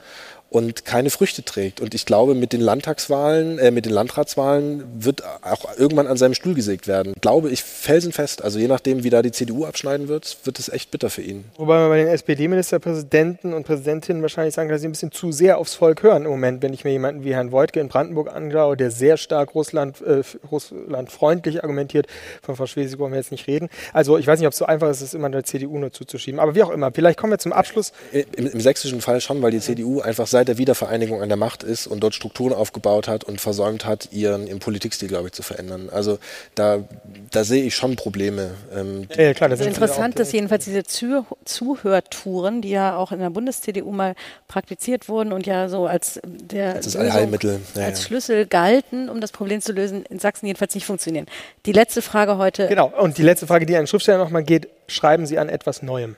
und 0.53 0.85
keine 0.85 1.09
Früchte 1.09 1.43
trägt. 1.43 1.81
Und 1.81 1.95
ich 1.95 2.05
glaube, 2.05 2.35
mit 2.35 2.53
den 2.53 2.61
Landtagswahlen, 2.61 3.57
äh, 3.57 3.71
mit 3.71 3.85
den 3.85 3.91
Landratswahlen 3.91 4.83
wird 5.03 5.23
auch 5.41 5.77
irgendwann 5.79 6.05
an 6.05 6.15
seinem 6.15 6.35
Stuhl 6.35 6.53
gesägt 6.53 6.87
werden. 6.87 7.13
Glaube 7.21 7.49
ich 7.49 7.63
felsenfest. 7.63 8.43
Also 8.43 8.59
je 8.59 8.67
nachdem, 8.67 9.03
wie 9.03 9.09
da 9.09 9.23
die 9.23 9.31
CDU 9.31 9.65
abschneiden 9.65 10.07
wird, 10.07 10.37
wird 10.43 10.59
es 10.59 10.69
echt 10.69 10.91
bitter 10.91 11.09
für 11.09 11.23
ihn. 11.23 11.45
Wobei 11.57 11.79
man 11.79 11.89
bei 11.89 11.97
den 11.97 12.07
SPD-Ministerpräsidenten 12.07 13.53
und 13.53 13.65
Präsidentinnen 13.65 14.21
wahrscheinlich 14.21 14.53
sagen 14.53 14.69
kann, 14.69 14.75
dass 14.75 14.81
sie 14.81 14.87
ein 14.87 14.91
bisschen 14.91 15.11
zu 15.11 15.31
sehr 15.31 15.57
aufs 15.57 15.73
Volk 15.73 16.03
hören 16.03 16.25
im 16.25 16.29
Moment. 16.29 16.61
Wenn 16.61 16.71
ich 16.71 16.83
mir 16.83 16.91
jemanden 16.91 17.23
wie 17.23 17.33
Herrn 17.33 17.51
Woidke 17.51 17.79
in 17.79 17.87
Brandenburg 17.87 18.31
anschaue, 18.31 18.77
der 18.77 18.91
sehr 18.91 19.17
stark 19.17 19.55
Russland, 19.55 20.01
äh, 20.01 20.21
russlandfreundlich 20.51 21.63
argumentiert, 21.63 22.05
von 22.43 22.55
Frau 22.55 22.67
Schwesig 22.67 22.99
wollen 22.99 23.11
wir 23.11 23.17
jetzt 23.17 23.31
nicht 23.31 23.47
reden. 23.47 23.69
Also 23.91 24.19
ich 24.19 24.27
weiß 24.27 24.37
nicht, 24.37 24.47
ob 24.47 24.53
es 24.53 24.59
so 24.59 24.65
einfach 24.65 24.91
ist, 24.91 25.01
es 25.01 25.15
immer 25.15 25.31
der 25.31 25.45
CDU 25.45 25.79
nur 25.79 25.91
zuzuschieben. 25.91 26.39
Aber 26.39 26.53
wie 26.53 26.61
auch 26.61 26.69
immer, 26.69 26.91
vielleicht 26.91 27.17
kommen 27.17 27.33
wir 27.33 27.39
zum 27.39 27.53
Abschluss. 27.53 27.91
Im, 28.11 28.45
im 28.45 28.61
sächsischen 28.61 29.01
Fall 29.01 29.19
schon, 29.19 29.41
weil 29.41 29.49
die 29.49 29.59
CDU 29.59 30.01
einfach 30.01 30.27
seit 30.27 30.42
seit 30.43 30.49
der 30.49 30.57
Wiedervereinigung 30.57 31.21
an 31.21 31.29
der 31.29 31.37
Macht 31.37 31.63
ist 31.63 31.87
und 31.87 32.01
dort 32.01 32.13
Strukturen 32.13 32.53
aufgebaut 32.53 33.07
hat 33.07 33.23
und 33.23 33.39
versäumt 33.39 33.85
hat, 33.85 34.09
ihren, 34.11 34.45
ihren 34.45 34.59
Politikstil, 34.59 35.07
glaube 35.07 35.27
ich, 35.27 35.33
zu 35.33 35.41
verändern. 35.41 35.89
Also 35.89 36.19
da, 36.55 36.83
da 37.31 37.43
sehe 37.45 37.63
ich 37.63 37.75
schon 37.75 37.95
Probleme. 37.95 38.51
Ähm, 38.75 39.07
ja, 39.15 39.33
klar, 39.33 39.49
das 39.49 39.59
also 39.59 39.69
interessant 39.69 40.19
ist 40.19 40.33
jedenfalls 40.33 40.65
diese 40.65 40.83
Zuh 40.83 41.25
Zuhörtouren, 41.45 42.61
die 42.61 42.71
ja 42.71 42.97
auch 42.97 43.13
in 43.13 43.19
der 43.19 43.29
Bundes-CDU 43.29 43.91
mal 43.91 44.15
praktiziert 44.49 45.07
wurden 45.07 45.31
und 45.31 45.45
ja 45.45 45.69
so 45.69 45.85
als 45.85 46.19
der 46.23 46.75
das 46.75 46.95
Allheilmittel. 46.95 47.61
Ja, 47.75 47.85
als 47.85 47.99
ja. 47.99 48.07
Schlüssel 48.07 48.45
galten, 48.45 49.09
um 49.09 49.21
das 49.21 49.31
Problem 49.31 49.61
zu 49.61 49.71
lösen, 49.71 50.05
in 50.09 50.19
Sachsen 50.19 50.47
jedenfalls 50.47 50.75
nicht 50.75 50.85
funktionieren. 50.85 51.27
Die 51.65 51.71
letzte 51.71 52.01
Frage 52.01 52.37
heute. 52.37 52.67
Genau, 52.67 52.91
und 52.99 53.17
die 53.17 53.23
letzte 53.23 53.47
Frage, 53.47 53.65
die 53.65 53.75
an 53.75 53.83
den 53.83 53.87
Schriftsteller 53.87 54.17
nochmal 54.17 54.43
geht, 54.43 54.67
schreiben 54.87 55.25
Sie 55.25 55.39
an 55.39 55.47
etwas 55.47 55.81
Neuem. 55.81 56.17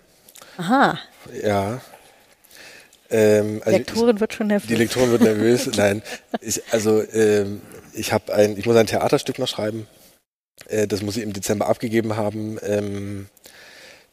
Aha. 0.57 0.97
Ja, 1.43 1.81
ähm, 3.10 3.61
also 3.64 3.77
Lektorin 3.77 4.19
wird 4.19 4.34
schon 4.34 4.48
nervös. 4.48 4.68
Die 4.68 4.76
Lektorin 4.76 5.11
wird 5.11 5.22
nervös. 5.22 5.69
Nein, 5.76 6.02
ich, 6.41 6.61
also 6.72 7.03
ähm, 7.14 7.61
ich 7.94 8.14
habe 8.14 8.34
ein, 8.34 8.57
ich 8.57 8.65
muss 8.65 8.76
ein 8.76 8.88
Theaterstück 8.88 9.40
noch 9.40 9.48
schreiben. 9.48 9.88
Äh, 10.68 10.88
das 10.88 11.02
muss 11.02 11.18
ich 11.18 11.23
im 11.23 11.34
Dezember 11.34 11.68
abgegeben 11.68 12.15
haben. 12.15 12.57
Ähm, 12.64 13.27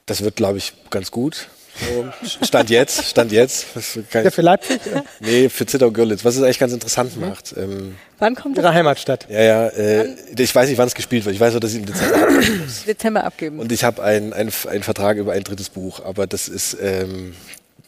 das 0.06 0.22
wird, 0.22 0.36
glaube 0.36 0.58
ich, 0.58 0.74
ganz 0.90 1.10
gut. 1.10 1.48
So, 1.74 2.44
stand 2.44 2.68
jetzt, 2.68 3.06
stand 3.08 3.32
jetzt. 3.32 3.66
Ja, 4.12 4.30
für 4.30 4.42
Leipzig? 4.42 4.78
Nee, 5.20 5.48
für 5.48 5.64
Zittau 5.64 5.90
Görlitz, 5.90 6.22
was 6.22 6.36
es 6.36 6.42
eigentlich 6.42 6.58
ganz 6.58 6.74
interessant 6.74 7.16
mhm. 7.16 7.28
macht. 7.28 7.54
Ähm, 7.56 7.96
wann 8.18 8.34
kommt 8.34 8.58
Ihre 8.58 8.74
Heimatstadt? 8.74 9.26
Ja, 9.30 9.40
ja. 9.40 9.68
Äh, 9.68 10.14
ich 10.36 10.54
weiß 10.54 10.68
nicht, 10.68 10.76
wann 10.76 10.88
es 10.88 10.94
gespielt 10.94 11.24
wird. 11.24 11.34
Ich 11.34 11.40
weiß 11.40 11.52
nur, 11.52 11.60
dass 11.60 11.72
ich 11.72 11.78
im 11.78 11.86
Dezember 11.86 12.16
abgeben 12.28 12.58
muss. 12.58 12.84
Dezember 12.84 13.24
abgeben. 13.24 13.58
Und 13.58 13.72
ich 13.72 13.84
habe 13.84 14.02
einen 14.02 14.34
ein 14.34 14.50
Vertrag 14.50 15.16
über 15.16 15.32
ein 15.32 15.44
drittes 15.44 15.70
Buch, 15.70 16.04
aber 16.04 16.26
das 16.26 16.46
ist, 16.48 16.76
ähm, 16.78 17.34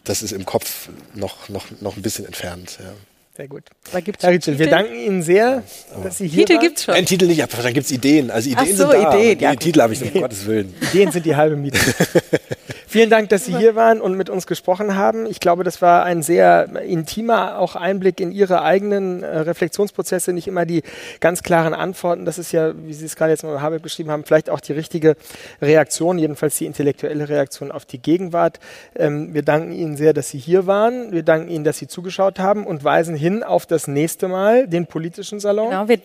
das 0.04 0.22
ist 0.22 0.32
im 0.32 0.44
Kopf 0.44 0.88
noch, 1.14 1.48
noch, 1.48 1.66
noch 1.80 1.96
ein 1.96 2.02
bisschen 2.02 2.26
entfernt. 2.26 2.78
Ja. 2.80 2.92
Sehr 3.36 3.48
gut. 3.48 3.64
Da 3.92 3.98
gibt's 3.98 4.22
Herr 4.22 4.30
Ritschel, 4.30 4.60
wir 4.60 4.68
danken 4.68 4.94
Ihnen 4.94 5.20
sehr, 5.20 5.64
dass 6.04 6.18
Sie 6.18 6.28
hier 6.28 6.46
Titel 6.46 6.54
waren. 6.54 6.62
gibt's 6.62 6.84
schon. 6.84 6.94
Ein 6.94 7.04
Titel 7.04 7.26
nicht, 7.26 7.42
aber 7.42 7.62
dann 7.62 7.74
gibt's 7.74 7.90
Ideen. 7.90 8.30
Also 8.30 8.48
Ideen 8.48 8.76
so, 8.76 8.88
sind 8.88 9.02
da. 9.02 9.18
Ideen, 9.18 9.40
ja, 9.40 9.56
Titel 9.56 9.80
habe 9.80 9.92
ich 9.92 10.00
nicht, 10.00 10.14
um 10.14 10.20
Gottes 10.20 10.46
Willen. 10.46 10.72
Ideen 10.92 11.10
sind 11.10 11.26
die 11.26 11.34
halbe 11.34 11.56
Miete. 11.56 11.80
Vielen 12.94 13.10
Dank, 13.10 13.28
dass 13.30 13.44
Sie 13.44 13.58
hier 13.58 13.74
waren 13.74 14.00
und 14.00 14.14
mit 14.14 14.30
uns 14.30 14.46
gesprochen 14.46 14.94
haben. 14.94 15.26
Ich 15.26 15.40
glaube, 15.40 15.64
das 15.64 15.82
war 15.82 16.04
ein 16.04 16.22
sehr 16.22 16.80
intimer 16.84 17.58
auch 17.58 17.74
Einblick 17.74 18.20
in 18.20 18.30
Ihre 18.30 18.62
eigenen 18.62 19.24
äh, 19.24 19.38
Reflexionsprozesse, 19.38 20.32
nicht 20.32 20.46
immer 20.46 20.64
die 20.64 20.84
ganz 21.18 21.42
klaren 21.42 21.74
Antworten. 21.74 22.24
Das 22.24 22.38
ist 22.38 22.52
ja, 22.52 22.72
wie 22.86 22.92
Sie 22.94 23.04
es 23.04 23.16
gerade 23.16 23.32
jetzt 23.32 23.42
mal 23.42 23.60
Habeck 23.60 23.82
beschrieben 23.82 24.12
haben, 24.12 24.22
vielleicht 24.22 24.48
auch 24.48 24.60
die 24.60 24.74
richtige 24.74 25.16
Reaktion, 25.60 26.18
jedenfalls 26.18 26.56
die 26.58 26.66
intellektuelle 26.66 27.28
Reaktion 27.28 27.72
auf 27.72 27.84
die 27.84 27.98
Gegenwart. 27.98 28.60
Ähm, 28.94 29.34
wir 29.34 29.42
danken 29.42 29.72
Ihnen 29.72 29.96
sehr, 29.96 30.12
dass 30.12 30.28
Sie 30.28 30.38
hier 30.38 30.68
waren. 30.68 31.10
Wir 31.10 31.24
danken 31.24 31.48
Ihnen, 31.48 31.64
dass 31.64 31.78
Sie 31.78 31.88
zugeschaut 31.88 32.38
haben 32.38 32.64
und 32.64 32.84
weisen 32.84 33.16
hin 33.16 33.42
auf 33.42 33.66
das 33.66 33.88
nächste 33.88 34.28
Mal, 34.28 34.68
den 34.68 34.86
politischen 34.86 35.40
Salon. 35.40 35.70
Genau, 35.70 35.88
wir 35.88 35.98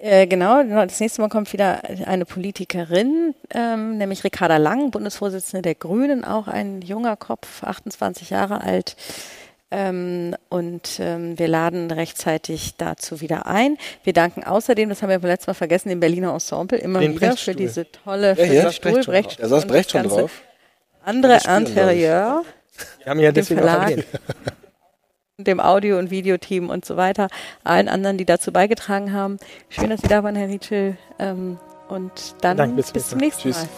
äh, 0.00 0.26
genau, 0.26 0.62
das 0.62 1.00
nächste 1.00 1.20
Mal 1.20 1.28
kommt 1.28 1.52
wieder 1.52 1.82
eine 2.06 2.24
Politikerin, 2.24 3.34
ähm, 3.52 3.98
nämlich 3.98 4.22
Ricarda 4.22 4.56
Lang, 4.56 4.90
Bundesvorsitzende 4.90 5.62
der 5.62 5.74
Grünen, 5.74 6.24
auch 6.24 6.46
ein 6.48 6.82
junger 6.82 7.16
Kopf, 7.16 7.64
28 7.64 8.30
Jahre 8.30 8.60
alt. 8.60 8.96
Ähm, 9.70 10.34
und 10.48 10.98
ähm, 10.98 11.38
wir 11.38 11.48
laden 11.48 11.90
rechtzeitig 11.90 12.76
dazu 12.78 13.20
wieder 13.20 13.46
ein. 13.46 13.76
Wir 14.02 14.14
danken 14.14 14.44
außerdem, 14.44 14.88
das 14.88 15.02
haben 15.02 15.10
wir 15.10 15.18
beim 15.18 15.30
letzten 15.30 15.50
Mal 15.50 15.54
vergessen, 15.54 15.90
dem 15.90 16.00
Berliner 16.00 16.32
Ensemble 16.32 16.78
immer 16.78 17.00
Den 17.00 17.14
wieder 17.14 17.36
für 17.36 17.54
diese 17.54 17.90
tolle 17.90 18.34
ja, 18.38 18.44
ja, 18.44 18.72
Stuhl, 18.72 19.02
Brecht. 19.04 19.42
Da 19.42 19.48
saß 19.48 19.66
Brecht 19.66 19.90
schon 19.90 20.04
drauf. 20.04 20.30
Andere 21.04 21.38
Interieur. 21.56 22.44
Wir 23.02 23.10
haben 23.10 23.20
ja 23.20 23.32
deswegen 23.32 23.60
auch 23.60 23.82
erwähnt 23.82 24.06
dem 25.38 25.60
Audio- 25.60 25.98
und 26.00 26.10
Videoteam 26.10 26.68
und 26.68 26.84
so 26.84 26.96
weiter, 26.96 27.28
allen 27.62 27.88
anderen, 27.88 28.18
die 28.18 28.24
dazu 28.24 28.52
beigetragen 28.52 29.12
haben. 29.12 29.38
Schön, 29.68 29.88
dass 29.90 30.00
Sie 30.00 30.08
da 30.08 30.24
waren, 30.24 30.34
Herr 30.34 30.48
Rietschel. 30.48 30.96
Ähm, 31.20 31.58
und 31.88 32.34
dann 32.40 32.56
Danke, 32.56 32.74
bis, 32.74 32.90
bis 32.90 33.08
zum 33.08 33.20
nächsten 33.20 33.42
Tschüss. 33.42 33.62
Mal. 33.62 33.68